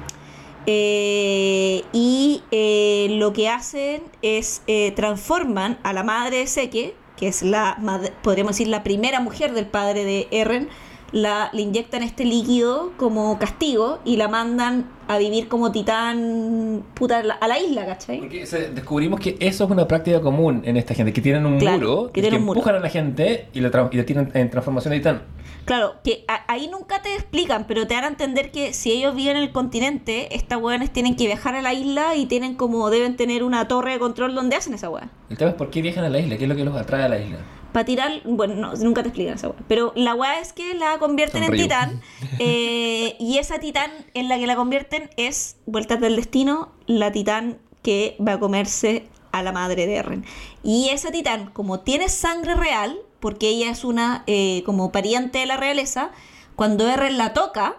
Eh, 0.65 1.84
y 1.91 2.41
eh, 2.52 3.07
lo 3.18 3.34
que 3.34 3.49
hacen 3.49 4.03
es 4.22 4.61
eh, 4.68 4.91
transforman 4.91 5.77
a 5.84 5.94
la 5.94 6.03
madre 6.03 6.38
de 6.38 6.48
Seque, 6.48 6.95
que 7.18 7.27
es 7.27 7.44
la, 7.44 7.77
podríamos 8.22 8.53
decir, 8.53 8.68
la 8.68 8.84
primera 8.84 9.19
mujer 9.19 9.53
del 9.53 9.65
padre 9.65 10.06
de 10.06 10.27
Eren, 10.31 10.69
la, 11.11 11.49
le 11.53 11.61
inyectan 11.61 12.02
este 12.02 12.26
líquido 12.26 12.91
como 12.98 13.38
castigo 13.38 13.99
y 14.03 14.15
la 14.15 14.27
mandan 14.27 14.90
a 15.07 15.19
vivir 15.19 15.48
como 15.48 15.72
titán 15.72 16.84
puta, 16.95 17.19
a 17.40 17.48
la, 17.48 17.60
isla, 17.60 17.85
¿cachai? 17.85 18.19
Porque 18.19 18.45
descubrimos 18.73 19.19
que 19.19 19.38
eso 19.40 19.65
es 19.65 19.69
una 19.69 19.88
práctica 19.88 20.22
común 20.22 20.64
en 20.65 20.76
esta 20.76 20.95
gente, 20.95 21.14
que 21.14 21.22
tienen 21.22 21.45
un 21.45 21.60
Claro, 21.60 21.77
muro, 21.77 22.11
que 22.11 22.22
tienen 22.22 22.40
un 22.40 22.48
muro. 22.48 22.60
empujan 22.60 22.76
a 22.77 22.80
la 22.80 22.90
gente 22.90 23.48
y 23.53 23.60
la, 23.60 23.90
y 23.91 23.98
la 23.98 24.06
tienen 24.06 24.31
en 24.34 24.49
transformación 24.49 24.91
de 24.94 24.98
titán. 24.98 25.22
Claro, 25.65 25.95
que 26.03 26.26
a- 26.27 26.44
ahí 26.52 26.68
nunca 26.68 27.02
te 27.02 27.14
explican, 27.15 27.65
pero 27.68 27.88
te 27.88 27.94
dan 27.95 28.03
a 28.03 28.07
entender 28.07 28.52
que 28.52 28.73
si 28.73 28.91
ellos 28.91 29.15
viven 29.15 29.38
en 29.38 29.44
el 29.44 29.52
continente, 29.52 30.35
estas 30.35 30.61
weones 30.61 30.91
tienen 30.91 31.15
que 31.15 31.26
viajar 31.26 31.56
a 31.56 31.61
la 31.61 31.73
isla 31.73 32.15
y 32.15 32.26
tienen 32.26 32.56
como, 32.56 32.90
deben 32.90 33.15
tener 33.15 33.44
una 33.44 33.68
torre 33.68 33.94
de 33.94 33.99
control 33.99 34.35
donde 34.35 34.56
hacen 34.56 34.73
esa 34.73 34.90
weá. 34.90 35.10
El 35.30 35.38
tema 35.38 35.52
es 35.52 35.56
por 35.57 35.69
qué 35.69 35.81
viajan 35.81 36.03
a 36.03 36.10
la 36.10 36.19
isla, 36.19 36.38
qué 36.38 36.44
es 36.44 36.49
lo 36.49 36.56
que 36.56 36.65
los 36.65 36.76
atrae 36.76 37.03
a 37.03 37.10
la 37.10 37.19
isla. 37.19 37.38
Para 37.72 37.85
tirar, 37.85 38.11
bueno, 38.26 38.53
no, 38.56 38.73
nunca 38.76 39.02
te 39.02 39.10
explican 39.10 39.35
esa 39.35 39.48
weá. 39.49 39.57
Pero 39.68 39.94
la 39.95 40.14
weá 40.14 40.40
es 40.40 40.53
que 40.53 40.73
la 40.76 40.99
convierten 40.99 41.44
en 41.44 41.52
titán. 41.52 42.02
eh, 42.40 43.15
y 43.19 43.38
esa 43.40 43.60
titán 43.60 43.90
en 44.14 44.27
la 44.30 44.38
que 44.38 44.45
la 44.48 44.56
convierten 44.56 45.10
es, 45.18 45.57
vueltas 45.65 45.99
del 45.99 46.15
destino, 46.15 46.72
la 46.85 47.11
titán 47.11 47.57
que 47.81 48.15
va 48.26 48.34
a 48.34 48.40
comerse 48.40 49.07
a 49.31 49.41
la 49.41 49.52
madre 49.52 49.88
de 49.88 49.95
Eren. 49.95 50.26
Y 50.61 50.90
esa 50.90 51.11
titán, 51.11 51.49
como 51.52 51.80
tiene 51.80 52.10
sangre 52.10 52.53
real, 52.56 52.98
porque 53.24 53.48
ella 53.48 53.70
es 53.70 53.86
una 53.86 54.24
eh, 54.28 54.64
como 54.66 54.91
pariente 54.91 55.40
de 55.40 55.45
la 55.45 55.56
realeza, 55.56 56.12
cuando 56.58 56.88
Eren 56.90 57.18
la 57.18 57.32
toca, 57.34 57.78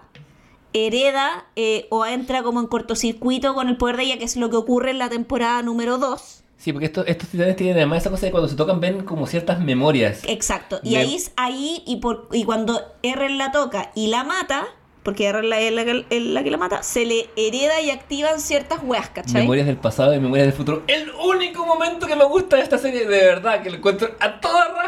hereda 0.73 1.45
eh, 1.55 1.87
o 1.91 2.05
entra 2.07 2.43
como 2.43 2.61
en 2.61 2.67
cortocircuito 2.67 3.55
con 3.55 3.69
el 3.69 3.77
poder 3.77 3.97
de 3.99 4.05
ella, 4.05 4.19
que 4.19 4.25
es 4.25 4.37
lo 4.37 4.49
que 4.51 4.57
ocurre 4.57 4.91
en 4.91 4.99
la 4.99 5.09
temporada 5.09 5.63
número 5.63 5.99
2. 5.99 6.41
Sí, 6.57 6.73
porque 6.73 6.87
estos, 6.87 7.05
estos 7.07 7.29
titanes 7.29 7.57
tienen 7.57 7.77
además 7.77 7.99
esa 8.03 8.11
cosa 8.11 8.25
de 8.27 8.33
cuando 8.33 8.49
se 8.49 8.57
tocan 8.57 8.81
ven 8.81 9.05
como 9.05 9.27
ciertas 9.27 9.61
memorias. 9.61 10.23
Exacto. 10.27 10.81
Y 10.83 10.93
Me- 10.93 10.97
ahí, 10.99 11.19
ahí 11.37 11.83
y, 11.87 11.97
por, 11.97 12.29
y 12.33 12.45
cuando 12.45 12.81
Eren 13.03 13.37
la 13.37 13.53
toca 13.53 13.93
y 13.95 14.07
la 14.07 14.25
mata, 14.25 14.65
porque 15.03 15.27
Eren 15.27 15.51
la- 15.51 15.61
es 15.61 15.73
la, 15.73 15.85
que- 15.85 16.07
es 16.09 16.23
la 16.23 16.43
que 16.43 16.51
la 16.51 16.57
mata, 16.57 16.83
se 16.83 17.05
le 17.05 17.29
hereda 17.37 17.83
y 17.83 17.91
activan 17.91 18.41
ciertas 18.41 18.81
weas, 18.83 19.11
¿cachai? 19.11 19.43
Memorias 19.43 19.67
del 19.67 19.77
pasado 19.77 20.15
y 20.15 20.21
memorias 20.21 20.47
del 20.47 20.57
futuro. 20.57 20.83
El 20.87 21.11
único 21.11 21.67
momento 21.67 22.07
que 22.07 22.17
me 22.17 22.25
gusta 22.25 22.57
de 22.57 22.63
esta 22.63 22.79
serie, 22.79 23.01
de 23.07 23.19
verdad, 23.27 23.63
que 23.63 23.69
lo 23.71 23.77
encuentro 23.77 24.09
a 24.19 24.41
toda 24.41 24.65
raja. 24.69 24.84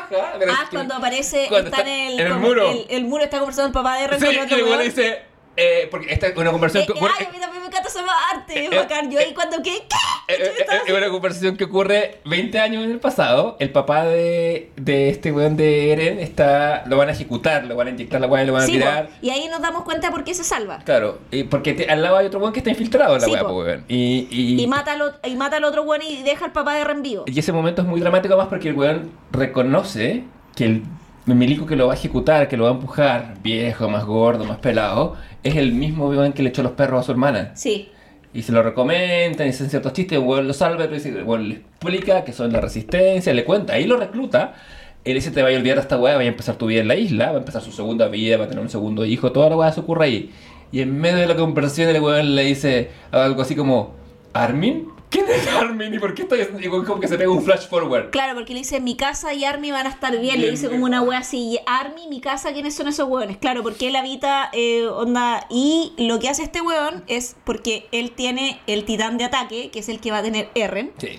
Ah, 0.49 0.66
cuando 0.70 0.95
aparece, 0.95 1.47
cuando 1.49 1.70
está, 1.70 1.83
en 1.83 1.89
el, 1.89 2.20
en 2.20 2.27
el 2.27 2.33
como- 2.35 2.47
muro. 2.49 2.70
El, 2.70 2.87
el 2.89 3.05
muro 3.05 3.24
está 3.24 3.39
conversando 3.39 3.69
el 3.69 3.73
papá 3.73 3.97
de 3.99 4.05
Eren 4.05 4.20
Sí, 4.20 4.27
y 4.27 4.55
el 4.55 4.62
weón. 4.65 4.83
dice, 4.83 5.23
eh, 5.57 5.89
porque 5.91 6.12
esta 6.12 6.27
es 6.28 6.37
una 6.37 6.51
conversación 6.53 6.85
Eh, 6.85 6.87
que 6.87 6.93
eh, 6.93 6.97
ocurre... 6.97 7.12
ay, 7.19 7.27
a 7.27 7.33
mí 7.33 7.39
también 7.39 7.62
me 7.62 7.69
encanta 7.69 7.89
esa 7.89 8.01
parte, 8.05 8.65
es 8.66 8.73
eh, 8.73 8.77
bacán. 8.77 9.11
Yo 9.11 9.19
eh, 9.19 9.24
ahí 9.24 9.35
cuando 9.35 9.62
¿qué? 9.62 9.74
Eh, 9.77 9.83
eh, 10.28 10.53
eh, 10.59 10.66
Es 10.87 10.93
una 10.93 11.09
conversación 11.11 11.57
que 11.57 11.65
ocurre 11.65 12.20
20 12.24 12.59
años 12.59 12.85
en 12.85 12.91
el 12.91 12.99
pasado. 13.01 13.57
El 13.61 13.70
papá 13.70 14.05
de, 14.05 14.70
de 14.77 15.09
este 15.11 15.33
weón 15.33 15.57
de 15.57 15.93
Eren 15.93 16.19
está, 16.19 16.85
lo 16.87 16.97
van 16.97 17.09
a 17.09 17.12
ejecutar, 17.12 17.65
lo 17.65 17.77
van 17.77 17.87
a 17.89 17.91
inyectar 17.91 18.20
la 18.20 18.27
weá 18.27 18.43
y 18.43 18.47
lo 18.47 18.53
van 18.53 18.62
a 18.62 18.66
Sí, 18.66 18.73
tirar. 18.73 19.07
po. 19.07 19.12
y 19.23 19.31
ahí 19.31 19.49
nos 19.49 19.61
damos 19.62 19.83
cuenta 19.85 20.11
por 20.11 20.24
qué 20.24 20.35
se 20.35 20.45
salva. 20.45 20.78
Claro, 20.85 21.19
y 21.31 21.45
porque 21.45 21.73
te- 21.74 21.89
al 21.91 22.03
lado 22.03 22.16
hay 22.19 22.27
otro 22.27 22.41
weón 22.41 22.53
que 22.53 22.61
está 22.61 22.70
infiltrado 22.70 23.15
en 23.15 23.20
la 23.23 23.27
Sí, 23.27 23.33
weá, 23.33 23.45
weón. 23.45 23.85
Y, 23.89 24.28
y, 24.31 24.62
Y 24.62 24.66
mata, 24.66 24.93
al, 24.93 25.15
y 25.24 25.37
mata 25.37 25.57
al 25.57 25.65
otro 25.65 25.83
weón 25.83 26.03
y 26.03 26.23
deja 26.23 26.45
al 26.45 26.53
papá 26.53 26.74
de 26.74 26.81
Eren 26.83 27.03
vivo. 27.03 27.24
y 27.27 27.39
ese 27.39 27.53
momento 27.53 27.83
es 27.83 27.89
muy 27.89 28.01
dramático 28.01 28.37
más 28.37 28.49
porque 28.49 28.69
el 28.70 28.74
weón 28.74 29.11
reconoce 29.33 30.24
que 30.55 30.65
el 30.65 30.83
milico 31.27 31.66
que 31.66 31.77
lo 31.77 31.87
va 31.89 31.95
a 31.95 31.97
ejecutar, 31.97 32.47
que 32.49 32.57
lo 32.57 32.65
va 32.65 32.70
a 32.70 32.74
empujar, 32.74 33.35
viejo, 33.43 33.89
más 33.89 34.05
gordo, 34.05 34.45
más 34.45 34.59
pelado, 34.59 35.16
es 35.48 35.56
el 35.56 35.73
mismo 35.73 36.09
weón 36.09 36.32
que 36.32 36.43
le 36.43 36.51
echó 36.51 36.62
los 36.62 36.73
perros 36.73 37.01
a 37.01 37.02
su 37.05 37.12
hermana. 37.12 37.52
Sí. 37.55 37.89
Y 38.35 38.43
se 38.43 38.52
lo 38.52 38.62
recomiendan, 38.62 39.47
dicen 39.47 39.70
ciertos 39.70 39.93
chistes, 39.93 40.18
el 40.18 40.24
weón 40.24 40.47
lo 40.47 40.52
salva, 40.52 40.85
el 40.85 41.24
weón 41.24 41.48
le 41.48 41.55
explica 41.56 42.24
que 42.24 42.32
son 42.32 42.52
la 42.52 42.60
resistencia, 42.60 43.32
le 43.32 43.44
cuenta, 43.44 43.74
ahí 43.74 43.86
lo 43.86 43.97
recluta. 43.97 44.55
Él 45.05 45.14
dice, 45.14 45.31
te 45.31 45.43
vaya 45.43 45.56
a 45.56 45.60
olvidar 45.60 45.78
esta 45.78 45.97
weá, 45.98 46.16
vaya 46.16 46.28
a 46.28 46.32
empezar 46.32 46.56
tu 46.56 46.66
vida 46.66 46.81
en 46.81 46.89
la 46.89 46.97
isla, 46.97 47.27
va 47.27 47.36
a 47.36 47.39
empezar 47.39 47.62
su 47.62 47.70
segunda 47.70 48.09
vida, 48.09 48.36
va 48.36 48.44
a 48.44 48.48
tener 48.48 48.62
un 48.62 48.68
segundo 48.68 49.05
hijo, 49.05 49.31
toda 49.31 49.48
la 49.48 49.56
weá 49.56 49.73
se 49.73 49.81
ocurre 49.81 50.05
ahí. 50.05 50.31
Y 50.73 50.81
en 50.81 50.98
medio 50.98 51.18
de 51.18 51.27
la 51.27 51.36
conversación 51.36 51.89
el 51.89 52.02
weón 52.02 52.35
le 52.35 52.43
dice 52.43 52.90
algo 53.12 53.43
así 53.43 53.55
como, 53.55 53.94
¿Armin? 54.32 54.89
¿Quién 55.11 55.27
es 55.28 55.47
Armin? 55.49 55.95
¿Y 55.95 55.99
por 55.99 56.15
qué 56.15 56.23
estoy 56.23 56.41
Y 56.61 56.69
como 56.69 57.01
que 57.01 57.09
se 57.09 57.16
pega 57.16 57.31
un 57.31 57.43
flash 57.43 57.69
forward. 57.69 58.11
Claro, 58.11 58.35
porque 58.35 58.53
le 58.53 58.61
dice, 58.61 58.81
mi 58.81 58.97
casa 58.97 59.33
y 59.35 59.45
Army 59.45 59.70
van 59.70 59.87
a 59.87 59.91
estar 59.91 60.19
bien. 60.19 60.41
Le 60.41 60.51
dice 60.51 60.69
como 60.69 60.85
una 60.85 61.03
wea 61.03 61.19
así, 61.19 61.39
y 61.39 61.59
Army, 61.66 62.09
mi 62.09 62.20
casa, 62.20 62.53
¿quiénes 62.53 62.74
son 62.74 62.89
esos 62.89 63.09
hueones? 63.09 63.37
Claro, 63.37 63.62
porque 63.62 63.89
él 63.89 63.97
habita, 63.97 64.51
eh, 64.53 64.87
onda... 64.87 65.47
Y 65.49 65.93
lo 65.99 66.19
que 66.19 66.28
hace 66.28 66.43
este 66.43 66.61
hueón 66.61 67.05
es 67.07 67.37
porque 67.45 67.87
él 67.93 68.12
tiene 68.12 68.61
el 68.66 68.85
titán 68.85 69.19
de 69.19 69.24
ataque, 69.24 69.70
que 69.70 69.78
es 69.78 69.89
el 69.89 70.01
que 70.01 70.11
va 70.11 70.19
a 70.19 70.23
tener 70.23 70.51
Eren. 70.55 70.93
Sí. 70.99 71.19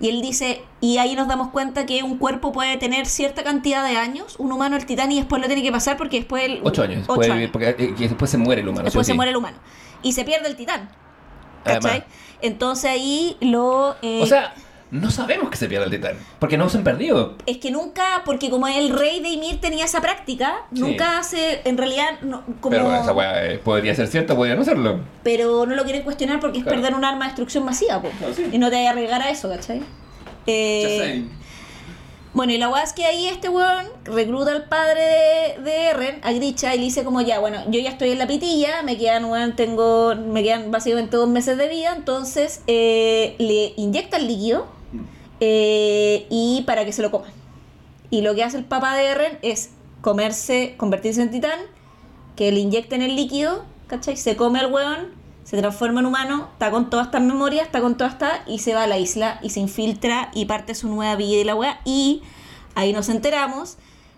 Y 0.00 0.08
él 0.08 0.20
dice, 0.20 0.62
y 0.80 0.98
ahí 0.98 1.14
nos 1.14 1.28
damos 1.28 1.50
cuenta 1.50 1.86
que 1.86 2.02
un 2.02 2.18
cuerpo 2.18 2.52
puede 2.52 2.76
tener 2.76 3.06
cierta 3.06 3.44
cantidad 3.44 3.88
de 3.88 3.96
años, 3.96 4.34
un 4.38 4.50
humano 4.50 4.76
el 4.76 4.84
titán, 4.84 5.12
y 5.12 5.16
después 5.16 5.40
lo 5.40 5.46
tiene 5.46 5.62
que 5.62 5.70
pasar 5.70 5.96
porque 5.96 6.18
después... 6.18 6.44
El, 6.44 6.60
Ocho 6.64 6.82
años. 6.82 7.04
ocho 7.04 7.14
puede 7.14 7.30
años. 7.30 7.36
vivir, 7.38 7.52
porque 7.52 7.68
eh, 7.78 7.94
después 7.96 8.30
se 8.30 8.36
muere 8.36 8.62
el 8.62 8.68
humano. 8.68 8.84
Después 8.84 9.06
sí 9.06 9.10
se 9.10 9.12
sí. 9.12 9.16
muere 9.16 9.30
el 9.30 9.36
humano. 9.36 9.58
Y 10.02 10.12
se 10.12 10.24
pierde 10.24 10.48
el 10.48 10.56
titán. 10.56 10.90
¿Cachai? 11.64 11.90
Además. 11.90 12.02
Entonces 12.40 12.90
ahí 12.90 13.36
lo... 13.40 13.96
eh, 14.02 14.20
O 14.22 14.26
sea, 14.26 14.54
no 14.90 15.10
sabemos 15.10 15.48
que 15.48 15.56
se 15.56 15.68
pierde 15.68 15.86
el 15.86 15.90
titán. 15.90 16.16
Porque 16.38 16.58
no 16.58 16.68
se 16.68 16.76
han 16.78 16.84
perdido. 16.84 17.36
Es 17.46 17.56
que 17.58 17.70
nunca, 17.70 18.22
porque 18.26 18.50
como 18.50 18.66
el 18.68 18.90
rey 18.90 19.20
de 19.20 19.30
Ymir 19.30 19.60
tenía 19.60 19.84
esa 19.86 20.00
práctica, 20.02 20.56
Sí. 20.74 20.80
nunca 20.80 21.18
hace, 21.18 21.62
en 21.64 21.78
realidad, 21.78 22.20
no, 22.22 22.42
como, 22.60 22.70
Pero 22.76 22.94
esa 22.94 23.12
weá 23.12 23.46
eh, 23.46 23.58
podría 23.58 23.94
ser 23.94 24.08
cierta, 24.08 24.34
podría 24.36 24.54
no 24.54 24.64
serlo. 24.64 25.00
pero 25.22 25.64
no 25.64 25.74
lo 25.76 25.84
quieren 25.84 26.02
cuestionar 26.02 26.40
porque 26.40 26.58
es 26.58 26.64
Claro. 26.64 26.80
perder 26.80 26.94
un 26.98 27.04
arma 27.06 27.24
de 27.24 27.30
destrucción 27.30 27.64
masiva, 27.64 28.02
sí. 28.36 28.48
y 28.52 28.58
no 28.58 28.68
te 28.68 28.76
vayas 28.76 28.88
a 28.88 28.92
arriesgar 28.92 29.22
a 29.22 29.30
eso, 29.30 29.48
¿cachai? 29.48 29.80
Eh, 30.46 31.24
Bueno, 32.34 32.54
y 32.54 32.58
la 32.58 32.70
weá 32.70 32.82
es 32.82 32.94
que 32.94 33.04
ahí 33.04 33.26
este 33.26 33.50
weón 33.50 33.86
recluta 34.04 34.52
al 34.52 34.64
padre 34.64 35.02
de, 35.02 35.62
de 35.62 35.84
Eren, 35.90 36.20
a 36.22 36.32
Grisha, 36.32 36.74
y 36.74 36.78
le 36.78 36.84
dice 36.84 37.04
como 37.04 37.20
ya, 37.20 37.40
bueno, 37.40 37.58
yo 37.70 37.78
ya 37.78 37.90
estoy 37.90 38.10
en 38.10 38.18
la 38.18 38.26
pitilla, 38.26 38.82
me 38.82 38.96
quedan, 38.96 39.26
weón, 39.26 39.54
tengo, 39.54 40.14
me 40.14 40.42
quedan 40.42 40.70
básicamente 40.70 41.14
dos 41.18 41.28
meses 41.28 41.58
de 41.58 41.68
vida, 41.68 41.92
entonces 41.94 42.62
eh, 42.66 43.34
le 43.38 43.74
inyecta 43.76 44.16
el 44.16 44.28
líquido 44.28 44.66
eh, 45.40 46.26
y 46.30 46.62
para 46.66 46.86
que 46.86 46.92
se 46.92 47.02
lo 47.02 47.10
coman. 47.10 47.30
Y 48.08 48.22
lo 48.22 48.34
que 48.34 48.44
hace 48.44 48.56
el 48.56 48.64
papá 48.64 48.96
de 48.96 49.04
Eren 49.04 49.38
es 49.42 49.70
comerse, 50.00 50.74
convertirse 50.78 51.20
en 51.20 51.30
titán, 51.30 51.60
que 52.34 52.50
le 52.50 52.60
inyecten 52.60 53.02
el 53.02 53.14
líquido, 53.14 53.64
¿cachai? 53.88 54.16
Se 54.16 54.36
come 54.36 54.58
al 54.58 54.72
weón, 54.72 55.08
se 55.52 55.58
transforma 55.58 56.00
en 56.00 56.06
humano, 56.06 56.48
está 56.54 56.70
con 56.70 56.88
todas 56.88 57.08
estas 57.08 57.20
memorias, 57.20 57.66
está 57.66 57.82
con 57.82 57.98
todas 57.98 58.14
estas, 58.14 58.40
y 58.46 58.60
se 58.60 58.72
va 58.72 58.84
a 58.84 58.86
la 58.86 58.96
isla 58.96 59.38
y 59.42 59.50
se 59.50 59.60
infiltra 59.60 60.30
y 60.32 60.46
parte 60.46 60.74
su 60.74 60.88
nueva 60.88 61.14
vida 61.14 61.42
y 61.42 61.44
la 61.44 61.54
weá. 61.54 61.78
Y 61.84 62.22
ahí 62.74 62.94
nos 62.94 63.10
enteramos 63.10 63.76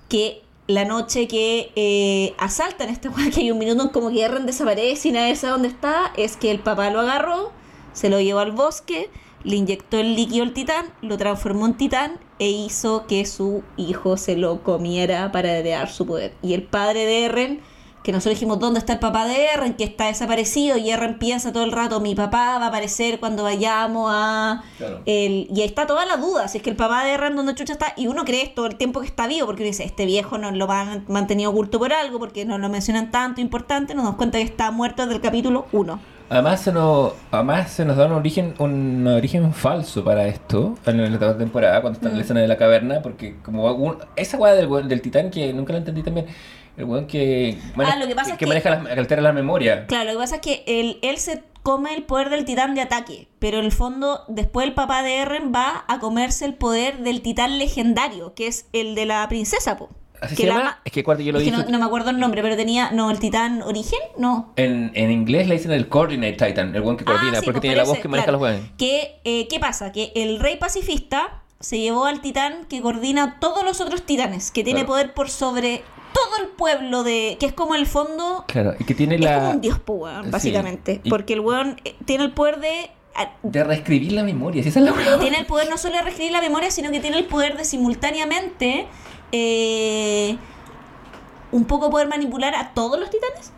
que 0.08 0.44
la 0.68 0.84
noche 0.84 1.26
que 1.26 1.72
eh, 1.74 2.36
asaltan 2.38 2.88
a 2.88 2.92
este 2.92 3.08
weá, 3.08 3.30
que 3.34 3.40
hay 3.40 3.50
un 3.50 3.58
minuto 3.58 3.90
como 3.90 4.10
que 4.10 4.22
Eren 4.22 4.46
desaparece 4.46 5.08
y 5.08 5.10
nadie 5.10 5.34
sabe 5.34 5.54
dónde 5.54 5.66
está, 5.66 6.12
es 6.16 6.36
que 6.36 6.52
el 6.52 6.60
papá 6.60 6.90
lo 6.90 7.00
agarró, 7.00 7.50
se 7.94 8.10
lo 8.10 8.20
llevó 8.20 8.38
al 8.38 8.52
bosque, 8.52 9.10
le 9.42 9.56
inyectó 9.56 9.98
el 9.98 10.14
líquido 10.14 10.44
al 10.44 10.52
titán, 10.52 10.86
lo 11.02 11.18
transformó 11.18 11.66
en 11.66 11.74
titán 11.74 12.20
e 12.38 12.48
hizo 12.48 13.08
que 13.08 13.26
su 13.26 13.64
hijo 13.76 14.18
se 14.18 14.36
lo 14.36 14.62
comiera 14.62 15.32
para 15.32 15.50
heredar 15.50 15.90
su 15.90 16.06
poder. 16.06 16.32
Y 16.42 16.54
el 16.54 16.62
padre 16.62 17.06
de 17.06 17.24
Eren, 17.24 17.60
que 18.04 18.12
nosotros 18.12 18.34
dijimos, 18.34 18.58
¿dónde 18.60 18.78
está 18.78 18.92
el 18.92 18.98
papá 19.00 19.24
de 19.26 19.46
Eren? 19.46 19.74
Que 19.74 19.82
está 19.84 20.06
desaparecido 20.06 20.76
y 20.76 20.90
Eren 20.90 21.18
piensa 21.18 21.52
todo 21.52 21.64
el 21.64 21.72
rato, 21.72 22.00
mi 22.00 22.14
papá 22.14 22.58
va 22.58 22.66
a 22.66 22.68
aparecer 22.68 23.18
cuando 23.18 23.42
vayamos 23.42 24.10
a... 24.14 24.62
Claro. 24.78 25.00
El, 25.06 25.48
y 25.50 25.62
ahí 25.62 25.66
está 25.66 25.86
toda 25.86 26.04
la 26.04 26.18
duda, 26.18 26.46
si 26.48 26.58
es 26.58 26.62
que 26.62 26.68
el 26.70 26.76
papá 26.76 27.02
de 27.04 27.12
Eren 27.14 27.34
donde 27.34 27.54
chucha 27.54 27.72
está, 27.72 27.94
y 27.96 28.06
uno 28.06 28.24
cree 28.26 28.52
todo 28.54 28.66
el 28.66 28.76
tiempo 28.76 29.00
que 29.00 29.06
está 29.06 29.26
vivo, 29.26 29.46
porque 29.46 29.62
uno 29.62 29.68
dice, 29.68 29.84
este 29.84 30.04
viejo 30.04 30.36
nos 30.36 30.52
lo 30.54 30.70
han 30.70 31.04
mantenido 31.08 31.50
oculto 31.50 31.78
por 31.78 31.92
algo, 31.94 32.18
porque 32.18 32.44
no 32.44 32.58
lo 32.58 32.68
mencionan 32.68 33.10
tanto, 33.10 33.40
importante, 33.40 33.94
nos 33.94 34.04
damos 34.04 34.18
cuenta 34.18 34.36
que 34.38 34.44
está 34.44 34.70
muerto 34.70 35.02
desde 35.02 35.16
el 35.16 35.20
capítulo 35.22 35.66
1. 35.72 35.98
Además 36.30 36.60
se 36.60 36.72
nos, 36.72 37.12
además 37.30 37.70
se 37.70 37.84
nos 37.84 37.96
da 37.96 38.06
un 38.06 38.12
origen, 38.12 38.54
un 38.58 39.06
origen 39.06 39.52
falso 39.52 40.02
para 40.04 40.26
esto 40.26 40.74
en 40.86 41.18
la 41.20 41.38
temporada, 41.38 41.80
cuando 41.80 41.98
está 41.98 42.08
en 42.10 42.16
la 42.16 42.22
escena 42.22 42.40
de 42.40 42.48
la 42.48 42.56
caverna, 42.56 43.00
porque 43.02 43.36
como 43.42 43.70
un- 43.72 43.96
esa 44.16 44.36
weá 44.38 44.54
del, 44.54 44.88
del 44.88 45.00
titán 45.02 45.30
que 45.30 45.52
nunca 45.52 45.72
la 45.72 45.80
entendí 45.80 46.02
también, 46.02 46.26
el 46.76 46.84
weón 46.84 47.06
que, 47.06 47.58
Ah, 47.78 47.96
lo 47.96 48.06
que 48.06 48.14
pasa 48.14 48.32
es 48.32 48.38
que- 48.38 48.46
maneja 48.46 48.70
las, 48.70 48.86
que 48.86 48.92
altera 49.00 49.22
la 49.22 49.32
memoria. 49.32 49.86
Claro, 49.86 50.04
lo 50.06 50.12
que 50.12 50.18
pasa 50.18 50.34
es 50.36 50.40
que 50.40 50.64
él, 50.66 50.98
él 51.02 51.18
se 51.18 51.42
come 51.62 51.94
el 51.94 52.02
poder 52.02 52.28
del 52.30 52.44
titán 52.44 52.74
de 52.74 52.82
ataque, 52.82 53.28
pero 53.38 53.58
en 53.58 53.64
el 53.64 53.72
fondo 53.72 54.20
después 54.28 54.66
el 54.66 54.74
papá 54.74 55.02
de 55.02 55.16
Eren 55.18 55.52
va 55.54 55.84
a 55.88 55.98
comerse 55.98 56.44
el 56.44 56.54
poder 56.54 56.98
del 56.98 57.22
titán 57.22 57.58
legendario, 57.58 58.34
que 58.34 58.46
es 58.48 58.66
el 58.72 58.94
de 58.94 59.06
la 59.06 59.26
princesa, 59.28 59.76
po. 59.76 59.88
¿Así 60.20 60.36
que 60.36 60.42
se 60.42 60.48
la 60.48 60.54
llama? 60.54 60.64
ma- 60.70 60.80
Es 60.84 60.92
que 60.92 61.02
cuando 61.04 61.22
yo 61.22 61.32
lo 61.32 61.38
es 61.38 61.44
que 61.44 61.50
no, 61.50 61.64
no 61.64 61.78
me 61.78 61.84
acuerdo 61.84 62.10
el 62.10 62.18
nombre, 62.18 62.40
pero 62.42 62.56
tenía, 62.56 62.90
no, 62.92 63.10
el 63.10 63.18
titán 63.18 63.62
origen, 63.62 63.98
no. 64.16 64.52
En, 64.56 64.90
en 64.94 65.10
inglés 65.10 65.48
le 65.48 65.56
dicen 65.56 65.70
el 65.72 65.88
Coordinate 65.88 66.32
Titan, 66.46 66.74
el 66.74 66.82
weón 66.82 66.96
que 66.96 67.04
coordina, 67.04 67.32
Ah, 67.38 67.40
sí, 67.40 67.44
porque 67.44 67.60
pues, 67.60 67.60
tiene 67.62 67.76
la 67.76 67.84
voz 67.84 67.98
que 67.98 68.08
maneja 68.08 68.26
claro. 68.28 68.38
los 68.38 68.42
weones. 68.50 68.70
Que, 68.78 69.20
eh, 69.24 69.48
¿Qué 69.48 69.58
pasa? 69.60 69.90
Que 69.92 70.12
el 70.14 70.40
rey 70.40 70.56
pacifista 70.56 71.42
se 71.60 71.78
llevó 71.78 72.04
al 72.06 72.20
titán 72.20 72.66
que 72.68 72.80
coordina 72.82 73.38
todos 73.40 73.64
los 73.64 73.80
otros 73.80 74.02
titanes, 74.04 74.50
que 74.50 74.62
tiene 74.64 74.80
Claro. 74.80 74.92
poder 74.92 75.14
por 75.14 75.30
sobre 75.30 75.82
todo 76.14 76.38
el 76.42 76.48
pueblo 76.48 77.02
de... 77.02 77.36
que 77.38 77.44
es 77.46 77.52
como 77.52 77.74
el 77.74 77.86
fondo... 77.86 78.44
Claro, 78.48 78.74
y 78.78 78.84
que 78.84 78.94
tiene 78.94 79.16
Es 79.16 79.20
la... 79.20 79.34
como 79.40 79.50
un 79.50 79.60
dios, 79.60 79.78
po, 79.80 79.92
weón, 79.94 80.30
básicamente. 80.30 81.02
Porque 81.10 81.34
el 81.34 81.40
weón 81.40 81.78
eh, 81.84 81.94
tiene 82.06 82.24
el 82.24 82.32
poder 82.32 82.60
de... 82.60 82.90
De 83.42 83.62
reescribir 83.62 84.12
la 84.12 84.22
memoria, 84.24 84.62
si 84.62 84.70
esa 84.70 84.78
es 84.80 84.86
la 84.86 84.92
weá. 84.92 85.18
Tiene 85.18 85.38
el 85.38 85.46
poder 85.46 85.68
no 85.68 85.76
solo 85.76 85.96
de 85.96 86.02
reescribir 86.02 86.32
la 86.32 86.40
memoria, 86.40 86.70
sino 86.70 86.90
que 86.90 87.00
tiene 87.00 87.18
el 87.18 87.26
poder 87.26 87.56
de 87.58 87.64
simultáneamente... 87.66 88.86
eh, 89.32 90.36
un 91.52 91.64
poco 91.66 91.88
poder 91.90 92.08
manipular 92.08 92.54
a 92.56 92.74
todos 92.74 92.98
los 92.98 93.10
titanes, 93.10 93.52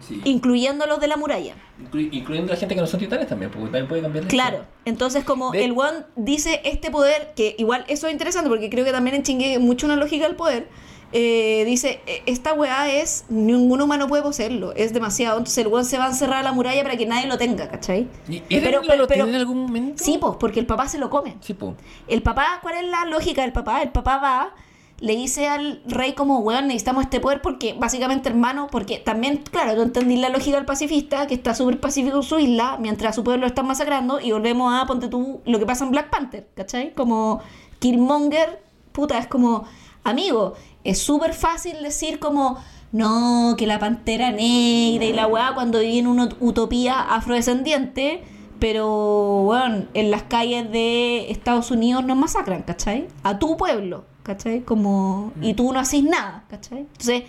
Sí. 0.00 0.20
incluyendo 0.24 0.84
a 0.84 0.86
los 0.88 0.98
de 1.00 1.06
la 1.06 1.16
muralla. 1.16 1.54
Inclu- 1.80 2.08
incluyendo 2.12 2.52
a 2.52 2.56
la 2.56 2.60
gente 2.60 2.74
que 2.74 2.80
no 2.80 2.86
son 2.88 2.98
titanes 3.00 3.26
también, 3.28 3.50
porque 3.50 3.64
también 3.66 3.86
puede 3.88 4.02
cambiar 4.02 4.24
la 4.24 4.30
Claro, 4.30 4.56
historia. 4.56 4.74
entonces 4.84 5.24
como 5.24 5.50
De- 5.52 5.64
el 5.64 5.72
one 5.72 6.04
dice 6.16 6.60
este 6.64 6.90
poder, 6.90 7.32
que 7.36 7.54
igual 7.58 7.84
eso 7.88 8.06
es 8.08 8.12
interesante 8.12 8.48
porque 8.50 8.68
creo 8.68 8.84
que 8.84 8.90
también 8.92 9.14
en 9.16 9.22
chingue 9.22 9.58
mucho 9.60 9.86
una 9.86 9.94
lógica 9.96 10.26
del 10.26 10.34
poder, 10.36 10.68
eh, 11.16 11.62
dice, 11.64 12.00
"E- 12.06 12.22
esta 12.26 12.52
weá 12.54 12.92
es, 12.92 13.24
ningún 13.28 13.80
humano 13.80 14.08
puede 14.08 14.22
poseerlo, 14.24 14.72
es 14.74 14.92
demasiado, 14.92 15.38
entonces 15.38 15.64
el 15.64 15.72
one 15.72 15.84
se 15.84 15.96
va 15.96 16.06
a 16.06 16.08
encerrar 16.08 16.38
a 16.38 16.42
la 16.42 16.50
muralla 16.52 16.82
para 16.82 16.96
que 16.96 17.06
nadie 17.06 17.28
lo 17.28 17.38
tenga, 17.38 17.68
¿cachai? 17.68 18.08
¿Y 18.28 18.40
Pero- 18.40 18.80
pero- 18.82 18.96
lo 18.96 19.06
pero- 19.06 19.26
en 19.28 19.34
algún 19.36 19.60
momento? 19.62 20.02
Sí, 20.02 20.18
pues, 20.20 20.34
porque 20.40 20.58
el 20.58 20.66
papá 20.66 20.88
se 20.88 20.98
lo 20.98 21.10
come. 21.10 21.36
Sí, 21.40 21.54
po. 21.54 21.76
El 22.08 22.22
papá, 22.22 22.58
¿cuál 22.62 22.74
es 22.84 22.90
la 22.90 23.04
lógica 23.06 23.42
del 23.42 23.52
papá? 23.52 23.80
El 23.82 23.90
papá 23.90 24.18
va, 24.18 24.54
le 24.98 25.14
dice 25.16 25.46
al 25.46 25.82
rey 25.86 26.14
como, 26.14 26.38
weón, 26.40 26.66
necesitamos 26.66 27.04
este 27.04 27.20
poder 27.20 27.40
porque, 27.42 27.74
básicamente, 27.78 28.28
hermano, 28.28 28.66
porque 28.70 28.98
también, 28.98 29.42
claro, 29.50 29.74
tú 29.76 29.82
entendís 29.82 30.18
la 30.18 30.30
lógica 30.30 30.56
del 30.56 30.66
pacifista, 30.66 31.26
que 31.28 31.34
está 31.34 31.54
súper 31.54 31.78
pacífico 31.78 32.16
en 32.16 32.22
su 32.24 32.38
isla, 32.40 32.76
mientras 32.80 33.10
a 33.10 33.12
su 33.14 33.22
pueblo 33.22 33.42
lo 33.42 33.46
están 33.46 33.66
masacrando, 33.66 34.20
y 34.20 34.32
volvemos 34.32 34.72
a, 34.74 34.84
ponte 34.86 35.06
tú, 35.08 35.42
lo 35.46 35.58
que 35.60 35.66
pasa 35.66 35.84
en 35.84 35.90
Black 35.92 36.10
Panther, 36.10 36.48
¿cachai? 36.54 36.92
Como 36.94 37.40
Killmonger, 37.80 38.60
puta, 38.92 39.18
es 39.18 39.26
como, 39.26 39.64
amigo, 40.04 40.54
es 40.84 40.98
súper 41.00 41.34
fácil 41.34 41.82
decir 41.82 42.18
como... 42.18 42.58
No, 42.92 43.56
que 43.58 43.66
la 43.66 43.80
pantera 43.80 44.30
negra 44.30 45.04
y 45.04 45.12
la 45.12 45.26
weá 45.26 45.52
cuando 45.52 45.80
viví 45.80 45.98
en 45.98 46.06
una 46.06 46.28
utopía 46.38 47.00
afrodescendiente, 47.00 48.22
pero, 48.60 49.42
bueno, 49.44 49.86
en 49.94 50.12
las 50.12 50.22
calles 50.22 50.70
de 50.70 51.28
Estados 51.28 51.72
Unidos 51.72 52.04
nos 52.04 52.16
masacran, 52.16 52.62
¿cachai? 52.62 53.08
A 53.24 53.40
tu 53.40 53.56
pueblo, 53.56 54.04
¿cachai? 54.22 54.60
Como, 54.60 55.32
y 55.42 55.54
tú 55.54 55.72
no 55.72 55.80
haces 55.80 56.04
nada, 56.04 56.44
¿cachai? 56.48 56.78
Entonces, 56.82 57.24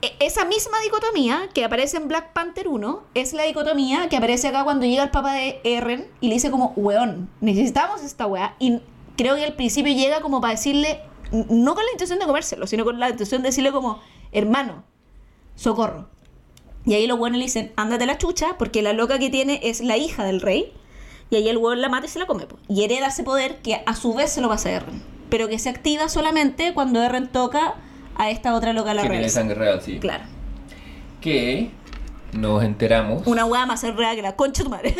e- 0.00 0.12
esa 0.20 0.44
misma 0.44 0.78
dicotomía 0.84 1.48
que 1.52 1.64
aparece 1.64 1.96
en 1.96 2.06
Black 2.06 2.32
Panther 2.32 2.68
1 2.68 3.02
es 3.14 3.32
la 3.32 3.42
dicotomía 3.42 4.08
que 4.08 4.16
aparece 4.16 4.46
acá 4.46 4.62
cuando 4.62 4.86
llega 4.86 5.02
el 5.02 5.10
papá 5.10 5.32
de 5.34 5.60
Eren 5.64 6.06
y 6.20 6.28
le 6.28 6.34
dice 6.34 6.52
como, 6.52 6.72
weón, 6.76 7.28
necesitamos 7.40 8.02
esta 8.04 8.26
weá. 8.26 8.54
Y 8.60 8.80
creo 9.16 9.34
que 9.34 9.44
al 9.44 9.54
principio 9.54 9.92
llega 9.92 10.20
como 10.20 10.40
para 10.40 10.52
decirle, 10.52 11.00
no 11.32 11.74
con 11.74 11.84
la 11.84 11.92
intención 11.92 12.18
de 12.18 12.26
comérselo, 12.26 12.66
sino 12.66 12.84
con 12.84 12.98
la 12.98 13.10
intención 13.10 13.42
de 13.42 13.48
decirle 13.48 13.72
como, 13.72 14.00
hermano, 14.32 14.84
socorro. 15.56 16.08
Y 16.84 16.94
ahí 16.94 17.06
los 17.06 17.18
buenos 17.18 17.38
le 17.38 17.44
dicen, 17.44 17.72
ándate 17.76 18.06
la 18.06 18.16
chucha, 18.18 18.56
porque 18.58 18.80
la 18.82 18.92
loca 18.94 19.18
que 19.18 19.28
tiene 19.30 19.60
es 19.62 19.80
la 19.80 19.96
hija 19.96 20.24
del 20.24 20.40
rey. 20.40 20.72
Y 21.30 21.36
ahí 21.36 21.48
el 21.48 21.58
hueón 21.58 21.82
la 21.82 21.90
mata 21.90 22.06
y 22.06 22.08
se 22.08 22.18
la 22.18 22.24
come. 22.26 22.46
po. 22.46 22.56
Y 22.68 22.84
hereda 22.84 23.08
ese 23.08 23.22
poder 23.22 23.56
que 23.58 23.82
a 23.84 23.94
su 23.94 24.14
vez 24.14 24.32
se 24.32 24.40
lo 24.40 24.48
pasa 24.48 24.70
a 24.70 24.72
Eren. 24.72 25.02
Pero 25.28 25.48
que 25.48 25.58
se 25.58 25.68
activa 25.68 26.08
solamente 26.08 26.72
cuando 26.72 27.02
Eren 27.02 27.28
toca 27.28 27.74
a 28.16 28.30
esta 28.30 28.54
otra 28.54 28.72
loca 28.72 28.94
la 28.94 29.02
que 29.02 29.10
tiene 29.10 29.28
sangre 29.28 29.56
real, 29.56 29.82
sí. 29.82 29.98
Claro. 29.98 30.24
Que 31.20 31.70
nos 32.32 32.62
enteramos. 32.64 33.26
Una 33.26 33.44
hueá 33.44 33.66
más 33.66 33.82
real 33.94 34.16
que 34.16 34.22
la 34.22 34.36
concha 34.36 34.62
de 34.62 34.64
tu 34.64 34.70
madre. 34.70 34.94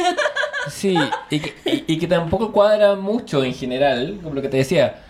Sí, 0.68 0.94
y 1.30 1.40
que, 1.40 1.55
y- 1.64 1.94
y 1.94 1.98
que 1.98 2.06
tampoco 2.06 2.52
cuadra 2.52 2.94
mucho 2.96 3.42
en 3.42 3.55
general, 3.55 4.18
como 4.22 4.34
lo 4.34 4.42
que 4.42 4.48
te 4.48 4.59
decía, 4.59 5.02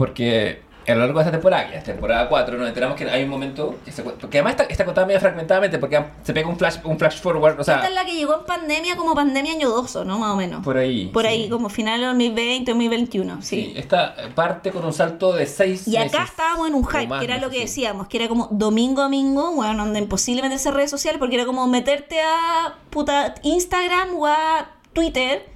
porque 0.00 0.62
a 0.88 0.94
lo 0.94 1.00
largo 1.00 1.18
de 1.18 1.24
esta 1.26 1.30
temporada, 1.32 1.68
que 1.68 1.76
es 1.76 1.84
temporada 1.84 2.26
4, 2.26 2.56
nos 2.56 2.66
enteramos 2.66 2.96
que 2.96 3.04
hay 3.08 3.22
un 3.24 3.28
momento, 3.28 3.78
que 3.84 3.92
se 3.92 4.02
porque 4.02 4.38
además 4.38 4.52
está, 4.52 4.64
está 4.64 4.86
contada 4.86 5.06
medio 5.06 5.20
fragmentadamente, 5.20 5.78
porque 5.78 6.02
se 6.22 6.32
pega 6.32 6.48
un 6.48 6.56
flash, 6.56 6.76
un 6.84 6.98
flash 6.98 7.20
forward, 7.20 7.58
o 7.58 7.60
Esta 7.60 7.80
sea, 7.80 7.86
es 7.86 7.94
la 7.94 8.06
que 8.06 8.12
llegó 8.14 8.34
en 8.40 8.46
pandemia 8.46 8.96
como 8.96 9.14
pandemia 9.14 9.52
año 9.52 9.68
2, 9.68 10.06
¿no? 10.06 10.18
Más 10.18 10.30
o 10.30 10.36
menos. 10.36 10.64
por 10.64 10.78
ahí. 10.78 11.08
Por 11.12 11.24
sí. 11.24 11.28
ahí, 11.28 11.48
como 11.50 11.68
final 11.68 12.00
de 12.00 12.06
2020, 12.06 12.70
2021. 12.70 13.42
Sí, 13.42 13.48
Sí. 13.56 13.72
esta 13.76 14.16
parte 14.34 14.70
con 14.70 14.82
un 14.86 14.94
salto 14.94 15.34
de 15.34 15.44
6 15.44 15.86
Y 15.86 15.98
acá 15.98 16.24
estábamos 16.24 16.68
en 16.68 16.74
un 16.74 16.86
hype, 16.86 17.06
más 17.08 17.18
que 17.18 17.26
era 17.26 17.36
lo 17.36 17.50
que 17.50 17.60
decíamos, 17.60 18.08
que 18.08 18.16
era 18.16 18.28
como 18.28 18.48
domingo 18.50 19.02
domingo, 19.02 19.52
bueno, 19.52 19.84
donde 19.84 19.98
imposible 19.98 20.40
meterse 20.40 20.70
en 20.70 20.76
redes 20.76 20.90
sociales, 20.90 21.18
porque 21.18 21.34
era 21.36 21.44
como 21.44 21.66
meterte 21.66 22.22
a 22.22 22.76
puta 22.88 23.34
Instagram 23.42 24.14
o 24.16 24.26
a 24.26 24.70
Twitter, 24.94 25.46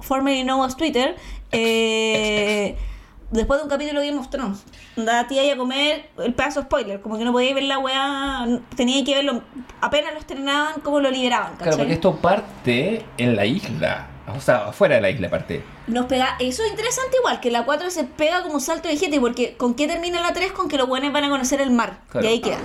formerly 0.00 0.42
known 0.42 0.64
as 0.66 0.76
Twitter, 0.76 1.14
eh, 1.52 2.76
después 3.30 3.60
de 3.60 3.64
un 3.64 3.70
capítulo 3.70 4.00
de 4.00 4.08
Game 4.08 4.20
of 4.20 4.30
Thrones. 4.30 4.64
A 4.96 5.26
comer 5.56 6.10
el 6.18 6.34
pedazo 6.34 6.62
spoiler, 6.62 7.00
como 7.00 7.18
que 7.18 7.24
no 7.24 7.32
podía 7.32 7.54
ver 7.54 7.64
la 7.64 7.78
weá, 7.78 8.46
tenía 8.76 9.04
que 9.04 9.14
verlo, 9.14 9.42
apenas 9.80 10.12
lo 10.12 10.20
estrenaban, 10.20 10.80
como 10.80 11.00
lo 11.00 11.10
liberaban, 11.10 11.56
Claro, 11.56 11.76
porque 11.76 11.94
esto 11.94 12.16
parte 12.16 13.04
en 13.16 13.36
la 13.36 13.46
isla, 13.46 14.08
o 14.34 14.40
sea, 14.40 14.68
afuera 14.68 14.96
de 14.96 15.00
la 15.00 15.10
isla 15.10 15.30
parte. 15.30 15.64
Nos 15.86 16.06
pega, 16.06 16.36
eso 16.38 16.62
es 16.62 16.70
interesante 16.70 17.16
igual, 17.18 17.40
que 17.40 17.50
la 17.50 17.64
4 17.64 17.90
se 17.90 18.04
pega 18.04 18.42
como 18.42 18.54
un 18.54 18.60
salto 18.60 18.88
de 18.88 18.96
gente, 18.96 19.20
porque 19.20 19.56
¿con 19.56 19.74
qué 19.74 19.86
termina 19.86 20.20
la 20.20 20.32
3? 20.32 20.52
Con 20.52 20.68
que 20.68 20.78
los 20.78 20.88
buenos 20.88 21.12
van 21.12 21.24
a 21.24 21.28
conocer 21.28 21.60
el 21.60 21.70
mar. 21.70 22.00
Claro. 22.08 22.26
Y 22.26 22.30
ahí 22.30 22.40
queda. 22.40 22.58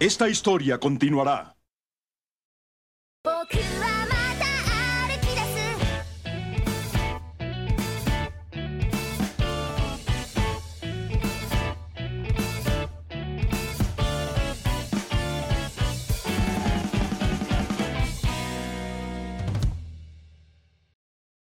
Esta 0.00 0.28
historia 0.28 0.78
continuará. 0.78 1.54